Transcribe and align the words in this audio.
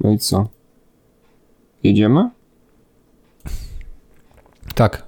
No 0.00 0.12
i 0.12 0.18
co? 0.18 0.48
Jedziemy? 1.82 2.30
Tak. 4.74 5.06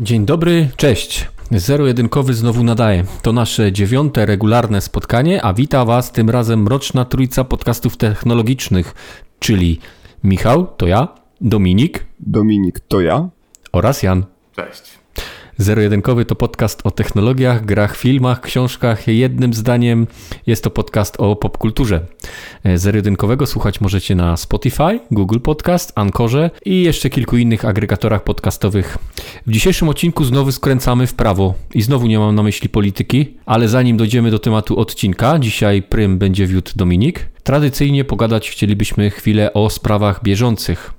Dzień 0.00 0.26
dobry, 0.26 0.68
cześć. 0.76 1.28
Zero-jedynkowy 1.50 2.34
znowu 2.34 2.64
nadaje. 2.64 3.04
To 3.22 3.32
nasze 3.32 3.72
dziewiąte 3.72 4.26
regularne 4.26 4.80
spotkanie, 4.80 5.44
a 5.44 5.54
wita 5.54 5.84
Was 5.84 6.12
tym 6.12 6.30
razem 6.30 6.62
mroczna 6.62 7.04
trójca 7.04 7.44
podcastów 7.44 7.96
technologicznych, 7.96 8.94
czyli 9.38 9.80
Michał, 10.24 10.66
to 10.76 10.86
ja, 10.86 11.08
Dominik 11.40 12.06
Dominik, 12.20 12.80
to 12.80 13.00
ja. 13.00 13.28
oraz 13.72 14.02
Jan. 14.02 14.24
Cześć. 14.56 14.82
Zero-jedynkowy 15.60 16.24
to 16.24 16.34
podcast 16.34 16.80
o 16.84 16.90
technologiach, 16.90 17.64
grach, 17.64 17.96
filmach, 17.96 18.40
książkach. 18.40 19.08
Jednym 19.08 19.54
zdaniem 19.54 20.06
jest 20.46 20.64
to 20.64 20.70
podcast 20.70 21.16
o 21.18 21.36
popkulturze. 21.36 22.06
E, 22.64 22.78
Zero-jedynkowego 22.78 23.46
słuchać 23.46 23.80
możecie 23.80 24.14
na 24.14 24.36
Spotify, 24.36 25.00
Google 25.10 25.38
Podcast, 25.40 25.92
Ankorze 25.94 26.50
i 26.64 26.82
jeszcze 26.82 27.10
kilku 27.10 27.36
innych 27.36 27.64
agregatorach 27.64 28.24
podcastowych. 28.24 28.98
W 29.46 29.52
dzisiejszym 29.52 29.88
odcinku 29.88 30.24
znowu 30.24 30.52
skręcamy 30.52 31.06
w 31.06 31.14
prawo 31.14 31.54
i 31.74 31.82
znowu 31.82 32.06
nie 32.06 32.18
mam 32.18 32.34
na 32.34 32.42
myśli 32.42 32.68
polityki, 32.68 33.36
ale 33.46 33.68
zanim 33.68 33.96
dojdziemy 33.96 34.30
do 34.30 34.38
tematu 34.38 34.80
odcinka, 34.80 35.38
dzisiaj 35.38 35.82
prym 35.82 36.18
będzie 36.18 36.46
wiódł 36.46 36.70
Dominik. 36.76 37.28
Tradycyjnie 37.42 38.04
pogadać 38.04 38.50
chcielibyśmy 38.50 39.10
chwilę 39.10 39.52
o 39.52 39.70
sprawach 39.70 40.22
bieżących. 40.22 40.92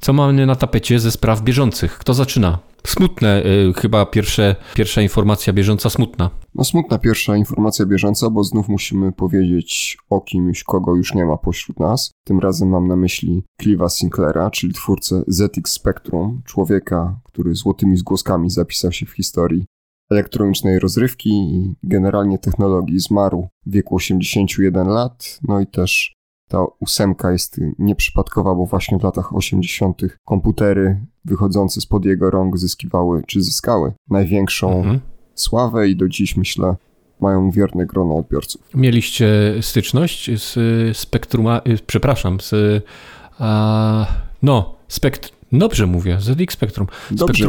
Co 0.00 0.12
mamy 0.12 0.46
na 0.46 0.56
tapecie 0.56 1.00
ze 1.00 1.10
spraw 1.10 1.42
bieżących? 1.42 1.98
Kto 1.98 2.14
zaczyna? 2.14 2.73
Smutne, 2.86 3.42
y, 3.46 3.72
chyba 3.72 4.06
pierwsze, 4.06 4.56
pierwsza 4.74 5.02
informacja 5.02 5.52
bieżąca 5.52 5.90
smutna. 5.90 6.30
No 6.54 6.64
smutna 6.64 6.98
pierwsza 6.98 7.36
informacja 7.36 7.86
bieżąca, 7.86 8.30
bo 8.30 8.44
znów 8.44 8.68
musimy 8.68 9.12
powiedzieć 9.12 9.98
o 10.10 10.20
kimś, 10.20 10.64
kogo 10.64 10.96
już 10.96 11.14
nie 11.14 11.24
ma 11.24 11.36
pośród 11.36 11.80
nas. 11.80 12.10
Tym 12.24 12.38
razem 12.40 12.68
mam 12.68 12.88
na 12.88 12.96
myśli 12.96 13.44
Clive'a 13.62 13.88
Sinclaira, 13.88 14.50
czyli 14.50 14.74
twórcę 14.74 15.22
ZX 15.26 15.72
Spectrum, 15.72 16.42
człowieka, 16.44 17.20
który 17.24 17.54
złotymi 17.54 17.96
zgłoskami 17.96 18.50
zapisał 18.50 18.92
się 18.92 19.06
w 19.06 19.10
historii 19.10 19.64
elektronicznej 20.10 20.78
rozrywki 20.78 21.30
i 21.30 21.74
generalnie 21.82 22.38
technologii. 22.38 23.00
Zmarł 23.00 23.48
w 23.66 23.72
wieku 23.72 23.96
81 23.96 24.88
lat, 24.88 25.38
no 25.48 25.60
i 25.60 25.66
też 25.66 26.14
ta 26.48 26.64
ósemka 26.80 27.32
jest 27.32 27.60
nieprzypadkowa, 27.78 28.54
bo 28.54 28.66
właśnie 28.66 28.98
w 28.98 29.02
latach 29.02 29.36
80. 29.36 30.02
komputery 30.24 31.06
wychodzące 31.24 31.80
spod 31.80 32.04
jego 32.04 32.30
rąk 32.30 32.58
zyskiwały, 32.58 33.22
czy 33.26 33.42
zyskały 33.42 33.92
największą 34.10 34.76
Mhm. 34.78 35.00
sławę 35.34 35.88
i 35.88 35.96
do 35.96 36.08
dziś 36.08 36.36
myślę 36.36 36.76
mają 37.20 37.50
wierne 37.50 37.86
grono 37.86 38.16
odbiorców. 38.16 38.62
Mieliście 38.74 39.28
styczność 39.60 40.30
z 40.42 40.56
y, 40.56 40.90
spektruma, 40.94 41.60
y, 41.68 41.78
przepraszam, 41.86 42.40
z, 42.40 42.54
a, 43.38 44.06
no, 44.42 44.74
spekt, 44.88 45.32
dobrze 45.58 45.86
mówię, 45.86 46.16
ZX 46.20 46.54
Spectrum, 46.54 46.86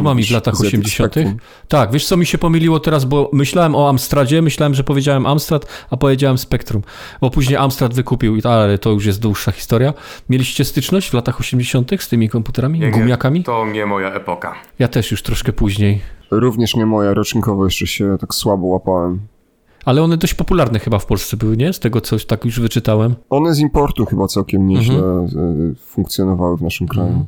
mówisz, 0.02 0.28
w 0.28 0.32
latach 0.34 0.56
ZX 0.56 0.66
80. 0.66 1.12
Spectrum. 1.12 1.38
Tak, 1.68 1.92
wiesz 1.92 2.06
co 2.06 2.16
mi 2.16 2.26
się 2.26 2.38
pomyliło 2.38 2.80
teraz, 2.80 3.04
bo 3.04 3.30
myślałem 3.32 3.74
o 3.74 3.88
Amstradzie, 3.88 4.42
myślałem, 4.42 4.74
że 4.74 4.84
powiedziałem 4.84 5.26
Amstrad, 5.26 5.66
a 5.90 5.96
powiedziałem 5.96 6.38
Spektrum, 6.38 6.82
bo 7.20 7.30
później 7.30 7.56
Amstrad 7.56 7.94
wykupił, 7.94 8.36
i 8.36 8.42
ale 8.42 8.78
to 8.78 8.90
już 8.90 9.06
jest 9.06 9.20
dłuższa 9.20 9.52
historia. 9.52 9.94
Mieliście 10.28 10.64
styczność 10.64 11.10
w 11.10 11.14
latach 11.14 11.40
80. 11.40 11.90
z 12.02 12.08
tymi 12.08 12.28
komputerami, 12.28 12.78
Nie, 12.80 12.86
nie, 12.86 12.92
gumiakami? 12.92 13.44
To 13.44 13.66
nie 13.66 13.86
moja 13.86 14.12
epoka. 14.14 14.54
Ja 14.78 14.88
też 14.88 15.10
już 15.10 15.22
troszkę 15.22 15.52
później. 15.52 16.00
Również 16.30 16.74
nie 16.76 16.86
moja, 16.86 17.14
rocznikowo 17.14 17.64
jeszcze 17.64 17.86
się 17.86 18.16
tak 18.20 18.34
słabo 18.34 18.66
łapałem. 18.66 19.20
Ale 19.84 20.02
one 20.02 20.16
dość 20.16 20.34
popularne 20.34 20.78
chyba 20.78 20.98
w 20.98 21.06
Polsce 21.06 21.36
były, 21.36 21.56
nie? 21.56 21.72
Z 21.72 21.80
tego 21.80 22.00
coś 22.00 22.24
tak 22.26 22.44
już 22.44 22.60
wyczytałem. 22.60 23.14
One 23.30 23.54
z 23.54 23.58
importu 23.58 24.06
chyba 24.06 24.26
całkiem 24.26 24.66
nieźle 24.66 24.94
Mhm. 24.98 25.72
e, 25.72 25.74
funkcjonowały 25.74 26.56
w 26.56 26.62
naszym 26.62 26.88
kraju. 26.88 27.26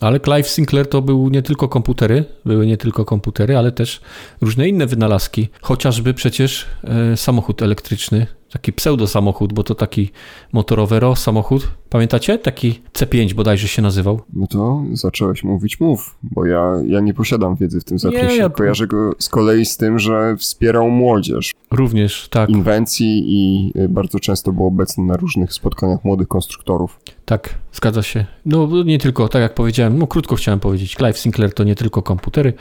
Ale 0.00 0.20
Clive 0.20 0.48
Sinclair 0.48 0.88
to 0.88 1.02
był 1.02 1.28
nie 1.28 1.42
tylko 1.42 1.68
komputery, 1.68 2.24
były 2.44 2.66
nie 2.66 2.76
tylko 2.76 3.04
komputery, 3.04 3.56
ale 3.56 3.72
też 3.72 4.00
różne 4.40 4.68
inne 4.68 4.86
wynalazki. 4.86 5.48
Chociażby 5.62 6.14
przecież 6.14 6.66
e, 6.84 7.16
samochód 7.16 7.62
elektryczny, 7.62 8.26
taki 8.52 8.72
pseudo 8.72 9.06
samochód, 9.06 9.52
bo 9.52 9.62
to 9.62 9.74
taki 9.74 10.10
motorowero 10.52 11.16
samochód. 11.16 11.68
Pamiętacie? 11.90 12.38
Taki 12.38 12.80
C5 12.94 13.32
bodajże 13.34 13.68
się 13.68 13.82
nazywał. 13.82 14.20
No 14.32 14.46
to 14.46 14.82
zacząłeś 14.92 15.44
mówić 15.44 15.80
mów, 15.80 16.14
bo 16.22 16.44
ja, 16.46 16.72
ja 16.86 17.00
nie 17.00 17.14
posiadam 17.14 17.56
wiedzy 17.56 17.80
w 17.80 17.84
tym 17.84 17.98
zakresie. 17.98 18.36
ja- 18.36 18.48
Kojarzę 18.48 18.86
go 18.86 19.12
z 19.18 19.28
kolei 19.28 19.64
z 19.64 19.76
tym, 19.76 19.98
że 19.98 20.36
wspierał 20.36 20.90
młodzież 20.90 21.52
Również, 21.70 22.28
tak, 22.28 22.50
inwencji 22.50 23.24
i 23.26 23.72
e, 23.78 23.88
bardzo 23.88 24.20
często 24.20 24.52
był 24.52 24.66
obecny 24.66 25.04
na 25.04 25.16
różnych 25.16 25.52
spotkaniach 25.52 26.04
młodych 26.04 26.28
konstruktorów. 26.28 27.00
tak, 27.24 27.54
zgadza 27.72 28.02
się. 28.02 28.26
No 28.46 28.68
nie 28.84 28.98
tylko, 28.98 29.28
tak 29.28 29.42
jak 29.42 29.54
powiedziałem, 29.54 29.98
no 29.98 30.06
krótko 30.06 30.36
chciałem 30.36 30.60
powiedzieć, 30.60 30.96
Clive 30.96 31.18
Sinclair 31.18 31.54
to 31.54 31.64
nie 31.64 31.74
tylko 31.74 32.02
komputery, 32.02 32.52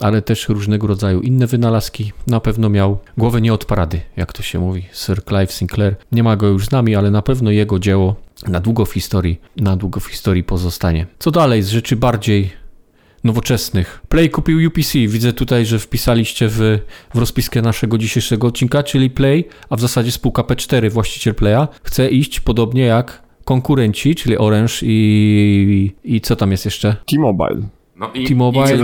ale 0.00 0.22
też 0.22 0.48
różnego 0.48 0.86
rodzaju 0.86 1.20
inne 1.20 1.46
wynalazki. 1.46 2.12
Na 2.26 2.40
pewno 2.40 2.68
miał 2.68 2.98
głowę 3.18 3.40
nie 3.40 3.54
od 3.54 3.64
parady, 3.64 4.00
jak 4.16 4.32
to 4.32 4.42
się 4.42 4.58
mówi, 4.58 4.82
Sir 4.92 5.23
Clive 5.28 5.52
Sinclair. 5.52 5.96
Nie 6.12 6.22
ma 6.22 6.36
go 6.36 6.46
już 6.46 6.66
z 6.66 6.70
nami, 6.70 6.94
ale 6.94 7.10
na 7.10 7.22
pewno 7.22 7.50
jego 7.50 7.78
dzieło 7.78 8.16
na 8.48 8.60
długo 8.60 8.84
w 8.84 8.92
historii, 8.92 9.40
na 9.56 9.76
długo 9.76 10.00
w 10.00 10.06
historii 10.06 10.44
pozostanie. 10.44 11.06
Co 11.18 11.30
dalej 11.30 11.62
z 11.62 11.68
rzeczy 11.68 11.96
bardziej 11.96 12.50
nowoczesnych? 13.24 14.00
Play 14.08 14.30
kupił 14.30 14.68
UPC. 14.68 14.98
Widzę 14.98 15.32
tutaj, 15.32 15.66
że 15.66 15.78
wpisaliście 15.78 16.48
w, 16.48 16.78
w 17.14 17.18
rozpiskę 17.18 17.62
naszego 17.62 17.98
dzisiejszego 17.98 18.46
odcinka, 18.46 18.82
czyli 18.82 19.10
Play, 19.10 19.48
a 19.70 19.76
w 19.76 19.80
zasadzie 19.80 20.12
spółka 20.12 20.42
P4, 20.42 20.90
właściciel 20.90 21.34
Playa, 21.34 21.66
chce 21.82 22.08
iść 22.08 22.40
podobnie 22.40 22.82
jak 22.82 23.22
konkurenci, 23.44 24.14
czyli 24.14 24.38
Orange 24.38 24.74
i, 24.82 25.92
i 26.04 26.20
co 26.20 26.36
tam 26.36 26.50
jest 26.50 26.64
jeszcze? 26.64 26.96
T-Mobile. 27.06 27.62
No 27.96 28.10
i, 28.14 28.26
T-Mobile 28.26 28.78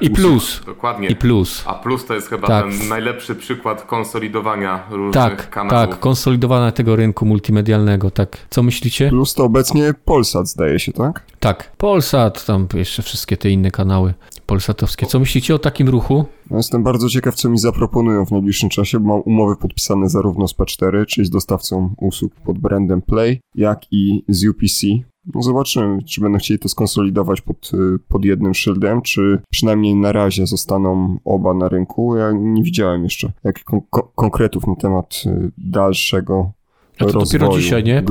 i, 0.00 0.10
Plus. 0.10 0.62
Dokładnie. 0.66 1.08
I 1.08 1.16
Plus. 1.16 1.62
A 1.66 1.74
plus 1.74 2.06
to 2.06 2.14
jest 2.14 2.28
chyba 2.28 2.46
Tak. 2.46 2.64
ten 2.64 2.88
najlepszy 2.88 3.34
przykład 3.34 3.82
konsolidowania 3.82 4.86
różnych 4.90 5.14
Tak, 5.14 5.50
kanałów. 5.50 5.90
tak, 5.90 6.00
konsolidowana 6.00 6.72
tego 6.72 6.96
rynku 6.96 7.26
multimedialnego, 7.26 8.10
tak. 8.10 8.46
Co 8.50 8.62
myślicie? 8.62 9.08
Plus 9.08 9.34
to 9.34 9.44
obecnie 9.44 9.94
Polsat 10.04 10.48
zdaje 10.48 10.78
się, 10.78 10.92
tak? 10.92 11.26
Tak, 11.40 11.76
Polsat, 11.76 12.46
tam 12.46 12.66
jeszcze 12.74 13.02
wszystkie 13.02 13.36
te 13.36 13.50
inne 13.50 13.70
kanały 13.70 14.14
polsatowskie. 14.46 15.06
Co 15.06 15.18
myślicie 15.18 15.54
o 15.54 15.58
takim 15.58 15.88
ruchu? 15.88 16.24
No 16.50 16.56
jestem 16.56 16.82
bardzo 16.82 17.08
ciekaw, 17.08 17.34
co 17.34 17.48
mi 17.48 17.58
zaproponują 17.58 18.26
w 18.26 18.30
najbliższym 18.30 18.68
czasie, 18.68 19.00
bo 19.00 19.08
mam 19.08 19.20
umowy 19.24 19.56
podpisane 19.56 20.08
zarówno 20.08 20.48
z 20.48 20.54
P4, 20.54 21.06
czyli 21.06 21.26
z 21.26 21.30
dostawcą 21.30 21.94
usług 22.00 22.32
pod 22.34 22.58
brandem 22.58 23.02
Play, 23.02 23.40
jak 23.54 23.80
i 23.90 24.24
z 24.28 24.46
UPC. 24.46 24.86
No 25.34 25.42
zobaczymy, 25.42 26.02
czy 26.02 26.20
będą 26.20 26.38
chcieli 26.38 26.58
to 26.60 26.68
skonsolidować 26.68 27.40
pod, 27.40 27.70
y, 27.74 27.98
pod 28.08 28.24
jednym 28.24 28.54
szyldem, 28.54 29.02
czy 29.02 29.38
przynajmniej 29.50 29.94
na 29.94 30.12
razie 30.12 30.46
zostaną 30.46 31.18
oba 31.24 31.54
na 31.54 31.68
rynku. 31.68 32.16
Ja 32.16 32.32
nie 32.32 32.62
widziałem 32.62 33.04
jeszcze 33.04 33.32
jakich 33.44 33.64
kon- 33.64 33.80
ko- 33.90 34.10
konkretów 34.14 34.66
na 34.66 34.76
temat 34.76 35.22
y, 35.26 35.50
dalszego 35.58 36.52
A 37.00 37.04
to 37.04 37.18
dopiero 37.18 37.48
dzisiaj, 37.58 37.84
nie? 37.84 38.02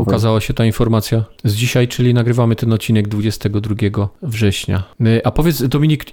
ukazała 0.00 0.40
się 0.40 0.54
ta 0.54 0.64
informacja. 0.64 1.24
Z 1.44 1.54
dzisiaj, 1.54 1.88
czyli 1.88 2.14
nagrywamy 2.14 2.56
ten 2.56 2.72
odcinek 2.72 3.08
22 3.08 4.08
września. 4.22 4.84
Y, 5.00 5.20
A 5.24 5.30
powiedz, 5.30 5.62
Dominik, 5.62 6.04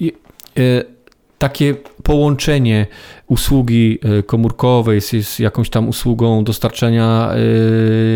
takie 1.37 1.75
połączenie 2.03 2.87
usługi 3.27 3.99
y, 4.19 4.23
komórkowej 4.23 5.01
z, 5.01 5.27
z 5.27 5.39
jakąś 5.39 5.69
tam 5.69 5.89
usługą 5.89 6.43
dostarczania 6.43 7.33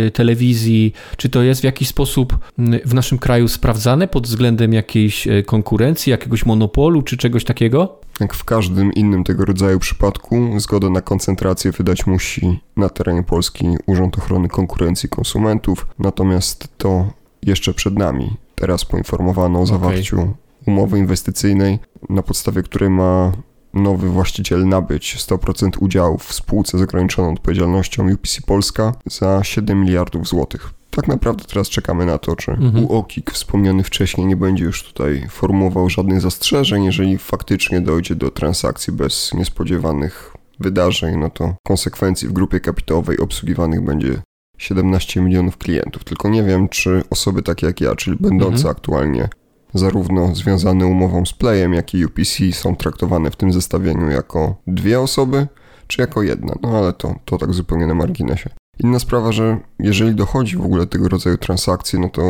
y, 0.08 0.12
telewizji, 0.12 0.94
czy 1.18 1.30
to 1.30 1.44
jest 1.44 1.62
w 1.62 1.64
jakiś 1.64 1.88
sposób 1.88 2.34
y, 2.60 2.82
w 2.86 2.94
naszym 2.94 3.18
kraju 3.18 3.48
sprawdzane 3.48 4.08
pod 4.08 4.28
względem 4.28 4.74
jakiejś 4.74 5.28
y, 5.28 5.44
konkurencji, 5.44 6.12
jakiegoś 6.12 6.46
monopolu, 6.46 7.02
czy 7.02 7.18
czegoś 7.18 7.44
takiego? 7.44 8.00
Jak 8.20 8.34
w 8.34 8.44
każdym 8.44 8.94
innym 8.94 9.24
tego 9.24 9.46
rodzaju 9.46 9.80
przypadku, 9.80 10.60
zgodę 10.60 10.90
na 10.90 11.02
koncentrację 11.02 11.72
wydać 11.72 12.08
musi 12.08 12.60
na 12.78 12.90
terenie 12.90 13.24
Polski 13.24 13.68
Urząd 13.86 14.18
Ochrony 14.18 14.48
Konkurencji 14.48 15.10
Konsumentów, 15.10 15.88
natomiast 16.00 16.68
to 16.78 17.12
jeszcze 17.44 17.74
przed 17.74 17.98
nami. 17.98 18.38
Teraz 18.56 18.86
poinformowano 18.86 19.62
o 19.62 19.66
zawarciu 19.66 20.34
umowy 20.66 21.00
inwestycyjnej, 21.00 21.80
na 22.10 22.24
podstawie 22.24 22.64
której 22.64 22.90
ma 22.90 23.32
nowy 23.78 24.10
właściciel 24.10 24.68
nabyć 24.68 25.16
100% 25.18 25.70
udziałów 25.80 26.24
w 26.24 26.34
spółce 26.34 26.78
z 26.78 26.82
ograniczoną 26.82 27.34
odpowiedzialnością 27.34 28.14
UPC 28.14 28.42
Polska 28.46 28.94
za 29.06 29.44
7 29.44 29.82
miliardów 29.82 30.28
złotych. 30.28 30.70
tak 30.92 31.08
naprawdę 31.08 31.44
teraz 31.44 31.70
czekamy 31.70 32.06
na 32.06 32.18
to, 32.18 32.36
czy 32.36 32.52
Mhm. 32.52 32.86
UOKiK 32.86 33.32
wspomniany 33.32 33.84
wcześniej 33.84 34.28
nie 34.28 34.36
będzie 34.36 34.64
już 34.64 34.84
tutaj 34.84 35.28
formułował 35.30 35.90
żadnych 35.90 36.22
zastrzeżeń. 36.22 36.84
Jeżeli 36.84 37.18
faktycznie 37.18 37.82
dojdzie 37.82 38.16
do 38.16 38.32
transakcji 38.32 38.94
bez 38.94 39.34
niespodziewanych 39.34 40.34
wydarzeń, 40.60 41.18
no 41.20 41.30
to 41.30 41.56
konsekwencji 41.68 42.28
w 42.28 42.34
grupie 42.34 42.60
kapitałowej 42.60 43.20
obsługiwanych 43.20 43.82
będzie 43.82 44.22
17 44.58 45.22
milionów 45.22 45.58
klientów. 45.58 46.04
Tylko 46.04 46.30
nie 46.30 46.44
wiem, 46.44 46.70
czy 46.70 47.04
osoby 47.10 47.42
takie 47.44 47.68
jak 47.68 47.82
ja, 47.82 47.96
czyli 47.96 48.18
będące 48.20 48.58
Mhm. 48.58 48.72
aktualnie 48.72 49.30
zarówno 49.74 50.36
związane 50.36 50.86
umową 50.86 51.26
z 51.26 51.34
Playem, 51.34 51.74
jak 51.74 51.94
i 51.94 52.06
UPC 52.06 52.54
są 52.54 52.76
traktowane 52.76 53.32
w 53.32 53.36
tym 53.36 53.54
zestawieniu 53.54 54.10
jako 54.10 54.56
dwie 54.68 55.00
osoby, 55.00 55.48
czy 55.88 56.02
jako 56.02 56.24
jedna. 56.24 56.54
No 56.62 56.78
ale 56.78 56.94
to, 56.94 57.16
to 57.26 57.38
tak 57.38 57.54
zupełnie 57.54 57.88
na 57.88 57.94
marginesie. 57.94 58.50
Inna 58.84 59.00
sprawa, 59.00 59.32
że 59.32 59.58
jeżeli 59.80 60.16
dochodzi 60.16 60.58
w 60.58 60.62
ogóle 60.62 60.88
tego 60.88 61.10
rodzaju 61.10 61.38
transakcji, 61.38 62.00
no 62.00 62.10
to 62.10 62.22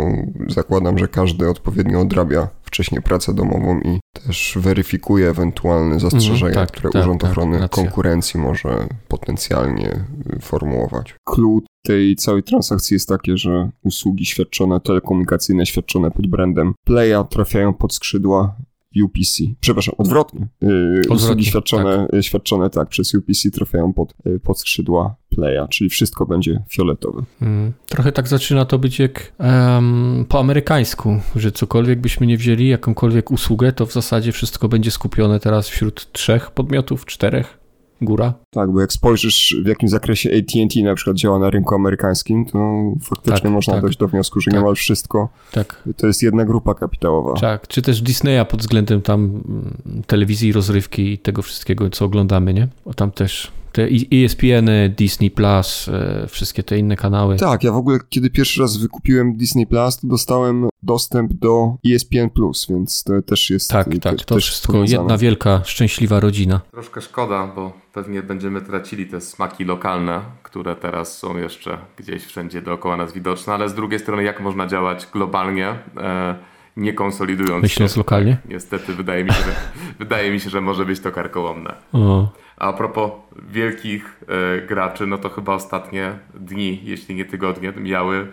zakładam, 0.47 0.97
że 0.97 1.07
każdy 1.07 1.49
odpowiednio 1.49 2.01
odrabia 2.01 2.47
wcześniej 2.63 3.01
pracę 3.01 3.33
domową 3.33 3.79
i 3.79 3.99
też 4.13 4.57
weryfikuje 4.61 5.29
ewentualne 5.29 5.99
zastrzeżenia, 5.99 6.51
Mhm, 6.51 6.67
tak, 6.67 6.77
które 6.77 6.89
tak, 6.89 7.01
Urząd 7.01 7.21
tak, 7.21 7.31
Ochrony 7.31 7.59
racja. 7.59 7.83
Konkurencji 7.83 8.39
może 8.39 8.87
potencjalnie 9.07 10.05
formułować. 10.41 11.15
Clue 11.29 11.61
tej 11.83 12.15
całej 12.15 12.43
transakcji 12.43 12.95
jest 12.95 13.07
takie, 13.09 13.37
że 13.37 13.69
usługi 13.83 14.25
świadczone, 14.25 14.79
telekomunikacyjne 14.79 15.65
świadczone 15.65 16.11
pod 16.11 16.27
brandem 16.27 16.73
Playa 16.85 17.23
trafiają 17.29 17.73
pod 17.73 17.93
skrzydła 17.93 18.55
UPC. 19.03 19.43
Przepraszam, 19.59 19.95
odwrotnie. 19.97 20.47
Yy, 20.61 21.01
usługi 21.09 21.45
świadczone 21.45 22.07
tak. 22.11 22.23
świadczone 22.23 22.69
tak 22.69 22.89
przez 22.89 23.15
UPC 23.15 23.51
trafiają 23.51 23.93
pod, 23.93 24.13
yy, 24.25 24.39
pod 24.39 24.59
skrzydła 24.59 25.15
Playa, 25.29 25.67
czyli 25.69 25.89
wszystko 25.89 26.25
będzie 26.25 26.63
fioletowe. 26.69 27.23
Mm. 27.41 27.73
Trochę 27.87 28.11
tak 28.11 28.27
zaczyna 28.27 28.65
to 28.65 28.79
być 28.79 28.99
jak 28.99 29.33
um, 29.39 30.25
po 30.29 30.39
amerykańsku, 30.39 31.19
że 31.35 31.51
cokolwiek 31.51 32.01
byśmy 32.01 32.27
nie 32.27 32.37
wzięli, 32.37 32.67
jakąkolwiek 32.67 33.31
usługę, 33.31 33.71
to 33.71 33.85
w 33.85 33.93
zasadzie 33.93 34.31
wszystko 34.31 34.67
będzie 34.67 34.91
skupione 34.91 35.39
teraz 35.39 35.69
wśród 35.69 36.11
trzech 36.11 36.51
podmiotów, 36.51 37.05
czterech, 37.05 37.56
góra. 38.01 38.33
Tak, 38.49 38.71
bo 38.71 38.81
jak 38.81 38.93
spojrzysz 38.93 39.55
w 39.63 39.67
jakim 39.67 39.89
zakresie 39.89 40.29
AT&T 40.37 40.81
na 40.83 40.95
przykład 40.95 41.17
działa 41.17 41.39
na 41.39 41.49
rynku 41.49 41.75
amerykańskim, 41.75 42.45
to 42.45 42.59
faktycznie 43.01 43.41
Tak, 43.41 43.51
można 43.51 43.73
tak. 43.73 43.81
dojść 43.81 43.97
do 43.97 44.07
wniosku, 44.07 44.41
że 44.41 44.51
Tak. 44.51 44.59
niemal 44.59 44.75
wszystko 44.75 45.29
Tak, 45.51 45.83
to 45.97 46.07
jest 46.07 46.23
jedna 46.23 46.45
grupa 46.45 46.73
kapitałowa. 46.73 47.33
tak. 47.39 47.67
Czy 47.67 47.81
też 47.81 48.01
Disneya 48.01 48.45
pod 48.49 48.59
względem 48.59 49.01
tam 49.01 49.23
mm, 49.23 50.03
telewizji, 50.07 50.51
rozrywki 50.53 51.11
i 51.13 51.17
tego 51.17 51.41
wszystkiego, 51.41 51.89
co 51.89 52.05
oglądamy, 52.05 52.53
nie? 52.53 52.67
Bo 52.85 52.93
tam 52.93 53.11
też 53.11 53.51
te 53.71 53.87
I- 53.89 54.23
ESPN, 54.25 54.69
Disney 54.97 55.31
Plus, 55.31 55.89
e, 55.89 56.27
wszystkie 56.27 56.63
te 56.63 56.77
inne 56.77 56.95
kanały. 56.95 57.35
Tak, 57.35 57.63
ja 57.63 57.71
w 57.71 57.75
ogóle 57.75 57.99
kiedy 58.09 58.29
pierwszy 58.29 58.61
raz 58.61 58.77
wykupiłem 58.77 59.37
Disney 59.37 59.67
Plus, 59.67 59.97
to 59.97 60.07
dostałem 60.07 60.69
dostęp 60.83 61.33
do 61.33 61.75
E 61.87 61.95
ESPN 61.95 62.29
Plus, 62.29 62.67
więc 62.69 63.03
to 63.03 63.21
też 63.21 63.49
jest 63.49 63.69
Tak, 63.69 63.87
te- 63.89 63.99
tak, 63.99 64.25
to 64.25 64.37
wszystko 64.37 64.73
powiązane. 64.73 65.01
jedna 65.01 65.17
wielka, 65.17 65.61
szczęśliwa 65.65 66.19
rodzina. 66.19 66.61
Troszkę 66.71 67.01
szkoda, 67.01 67.47
bo 67.55 67.73
pewnie 67.93 68.23
będziemy 68.23 68.61
tracili 68.61 69.05
te 69.07 69.21
smaki 69.21 69.65
lokalne, 69.65 70.21
które 70.43 70.75
teraz 70.75 71.17
są 71.17 71.37
jeszcze 71.37 71.77
gdzieś 71.97 72.23
wszędzie 72.25 72.61
dookoła 72.61 72.97
nas 72.97 73.13
widoczne, 73.13 73.53
ale 73.53 73.69
z 73.69 73.73
drugiej 73.73 73.99
strony 73.99 74.23
jak 74.23 74.39
można 74.41 74.67
działać 74.67 75.07
globalnie, 75.13 75.67
e, 75.97 76.35
nie 76.77 76.93
konsolidując 76.93 77.63
Myśląc 77.63 77.93
się. 77.93 77.99
lokalnie? 77.99 78.37
Niestety 78.49 78.93
wydaje 78.93 79.23
mi 79.23 79.31
się, 79.31 79.43
że, 79.43 79.55
wydaje 79.99 80.31
mi 80.31 80.39
się, 80.39 80.49
że 80.49 80.61
może 80.61 80.85
być 80.85 80.99
to 80.99 81.11
karkołomne. 81.11 81.73
O, 81.93 82.31
A 82.57 82.73
propos 82.73 83.11
wielkich 83.49 84.23
e, 84.27 84.67
graczy, 84.67 85.07
no 85.07 85.17
to 85.17 85.29
chyba 85.29 85.53
ostatnie 85.53 86.19
dni, 86.39 86.81
jeśli 86.83 87.15
nie 87.15 87.25
tygodnie, 87.25 87.71
miały 87.71 88.17
e, 88.17 88.27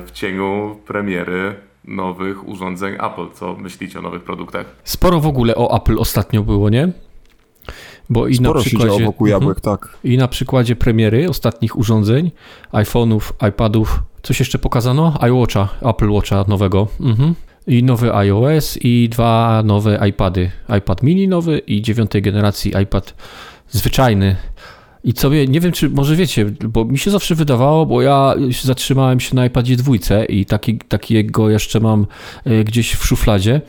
w 0.00 0.10
cieniu 0.12 0.76
premiery 0.86 1.54
nowych 1.84 2.48
urządzeń 2.48 2.94
Apple. 2.94 3.26
Co 3.34 3.54
myślicie 3.54 3.98
o 3.98 4.02
nowych 4.02 4.22
produktach? 4.22 4.76
Sporo 4.84 5.20
w 5.20 5.26
ogóle 5.26 5.54
o 5.54 5.76
Apple 5.76 5.98
ostatnio 5.98 6.42
było, 6.42 6.70
nie? 6.70 6.88
Bo 8.10 8.26
i 8.28 8.34
Sporo 8.34 8.54
na 8.54 8.60
się 8.64 8.70
przykładzie, 8.70 8.90
działo 8.98 9.00
wokół 9.12 9.26
Mhm. 9.26 9.42
jabłek, 9.42 9.60
tak. 9.60 9.96
I 10.04 10.18
na 10.18 10.28
przykładzie 10.28 10.76
premiery 10.76 11.28
ostatnich 11.28 11.78
urządzeń, 11.78 12.30
iPhone'ów, 12.72 13.48
iPadów, 13.48 14.02
coś 14.22 14.38
jeszcze 14.38 14.58
pokazano? 14.58 15.18
iWatcha, 15.28 15.68
Apple 15.82 16.10
Watcha 16.10 16.44
nowego. 16.48 16.88
Mhm. 17.00 17.34
I 17.66 17.82
nowy 17.82 18.14
iOS 18.14 18.78
i 18.82 19.08
dwa 19.08 19.62
nowe 19.64 20.08
iPady. 20.08 20.50
iPad 20.78 21.02
mini 21.02 21.28
nowy 21.28 21.58
i 21.58 21.82
dziewiątej 21.82 22.22
generacji 22.22 22.72
iPad 22.82 23.14
zwyczajny. 23.68 24.36
I 25.04 25.12
sobie, 25.12 25.46
nie 25.46 25.60
wiem 25.60 25.72
czy, 25.72 25.90
może 25.90 26.16
wiecie, 26.16 26.44
bo 26.44 26.84
mi 26.84 26.98
się 26.98 27.10
zawsze 27.10 27.34
wydawało, 27.34 27.86
bo 27.86 28.02
ja 28.02 28.34
zatrzymałem 28.62 29.20
się 29.20 29.36
na 29.36 29.46
iPadzie 29.46 29.76
dwójce 29.76 30.24
i 30.24 30.44
taki, 30.44 30.78
takiego 30.78 31.50
jeszcze 31.50 31.80
mam 31.80 32.06
e, 32.44 32.64
gdzieś 32.64 32.92
w 32.92 33.06
szufladzie. 33.06 33.60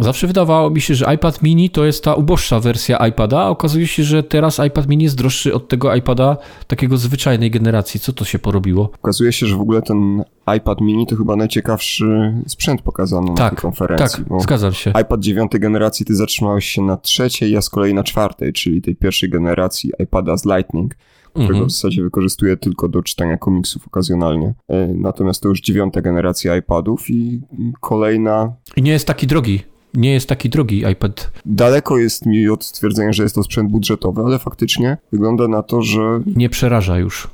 Zawsze 0.00 0.26
wydawało 0.26 0.70
mi 0.70 0.80
się, 0.80 0.94
że 0.94 1.14
iPad 1.14 1.42
mini 1.42 1.70
to 1.70 1.84
jest 1.84 2.04
ta 2.04 2.14
uboższa 2.14 2.60
wersja 2.60 3.06
iPada, 3.06 3.40
a 3.40 3.48
okazuje 3.48 3.86
się, 3.86 4.04
że 4.04 4.22
teraz 4.22 4.60
iPad 4.66 4.88
mini 4.88 5.04
jest 5.04 5.16
droższy 5.16 5.54
od 5.54 5.68
tego 5.68 5.94
iPada 5.94 6.36
takiego 6.66 6.96
zwyczajnej 6.96 7.50
generacji. 7.50 8.00
Co 8.00 8.12
to 8.12 8.24
się 8.24 8.38
porobiło? 8.38 8.90
Okazuje 9.02 9.32
się, 9.32 9.46
że 9.46 9.56
w 9.56 9.60
ogóle 9.60 9.82
ten 9.82 10.24
iPad 10.56 10.80
mini 10.80 11.06
to 11.06 11.16
chyba 11.16 11.36
najciekawszy 11.36 12.34
sprzęt 12.46 12.82
pokazano 12.82 13.26
na 13.26 13.34
Tak, 13.34 13.50
tej 13.50 13.62
konferencji. 13.62 14.24
Tak, 14.24 14.42
zgadzam 14.42 14.72
się. 14.72 14.92
iPad 15.02 15.20
dziewiątej 15.20 15.60
generacji 15.60 16.06
ty 16.06 16.16
zatrzymałeś 16.16 16.64
się 16.64 16.82
na 16.82 16.96
trzeciej, 16.96 17.52
ja 17.52 17.62
z 17.62 17.70
kolei 17.70 17.94
na 17.94 18.04
czwartej, 18.04 18.52
czyli 18.52 18.82
tej 18.82 18.96
pierwszej 18.96 19.30
generacji 19.30 19.90
iPada 20.02 20.36
z 20.36 20.44
Lightning, 20.44 20.94
którego 21.30 21.52
Mhm. 21.52 21.68
w 21.68 21.72
zasadzie 21.72 22.02
wykorzystuję 22.02 22.56
tylko 22.56 22.88
do 22.88 23.02
czytania 23.02 23.36
komiksów 23.36 23.86
okazjonalnie. 23.86 24.54
E, 24.68 24.86
Natomiast 24.94 25.42
to 25.42 25.48
już 25.48 25.60
dziewiąta 25.60 26.00
generacja 26.00 26.56
iPadów 26.56 27.10
i 27.10 27.40
kolejna 27.80 28.52
I 28.76 28.82
nie 28.82 28.92
jest 28.92 29.06
taki 29.06 29.26
drogi. 29.26 29.60
Nie 29.94 30.12
jest 30.12 30.28
taki 30.28 30.48
drogi 30.48 30.84
iPad. 30.92 31.32
Daleko 31.46 31.98
jest 31.98 32.26
mi 32.26 32.48
od 32.48 32.64
stwierdzenia, 32.64 33.12
że 33.12 33.22
jest 33.22 33.34
to 33.34 33.42
sprzęt 33.42 33.70
budżetowy, 33.70 34.22
ale 34.22 34.38
faktycznie 34.38 34.96
wygląda 35.12 35.48
na 35.48 35.62
to, 35.62 35.82
że 35.82 36.20
Nie 36.36 36.48
przeraża 36.48 36.98
już. 36.98 37.28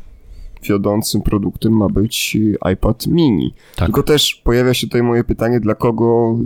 Wiodącym 0.69 1.23
produktem 1.23 1.73
ma 1.77 1.89
być 1.89 2.37
iPad 2.73 3.07
mini. 3.07 3.55
Tak. 3.77 3.87
Tylko 3.87 4.03
też 4.03 4.35
pojawia 4.45 4.75
się 4.75 4.87
tutaj 4.87 5.03
moje 5.03 5.25
pytanie, 5.25 5.61
dla 5.61 5.75
kogo 5.75 6.39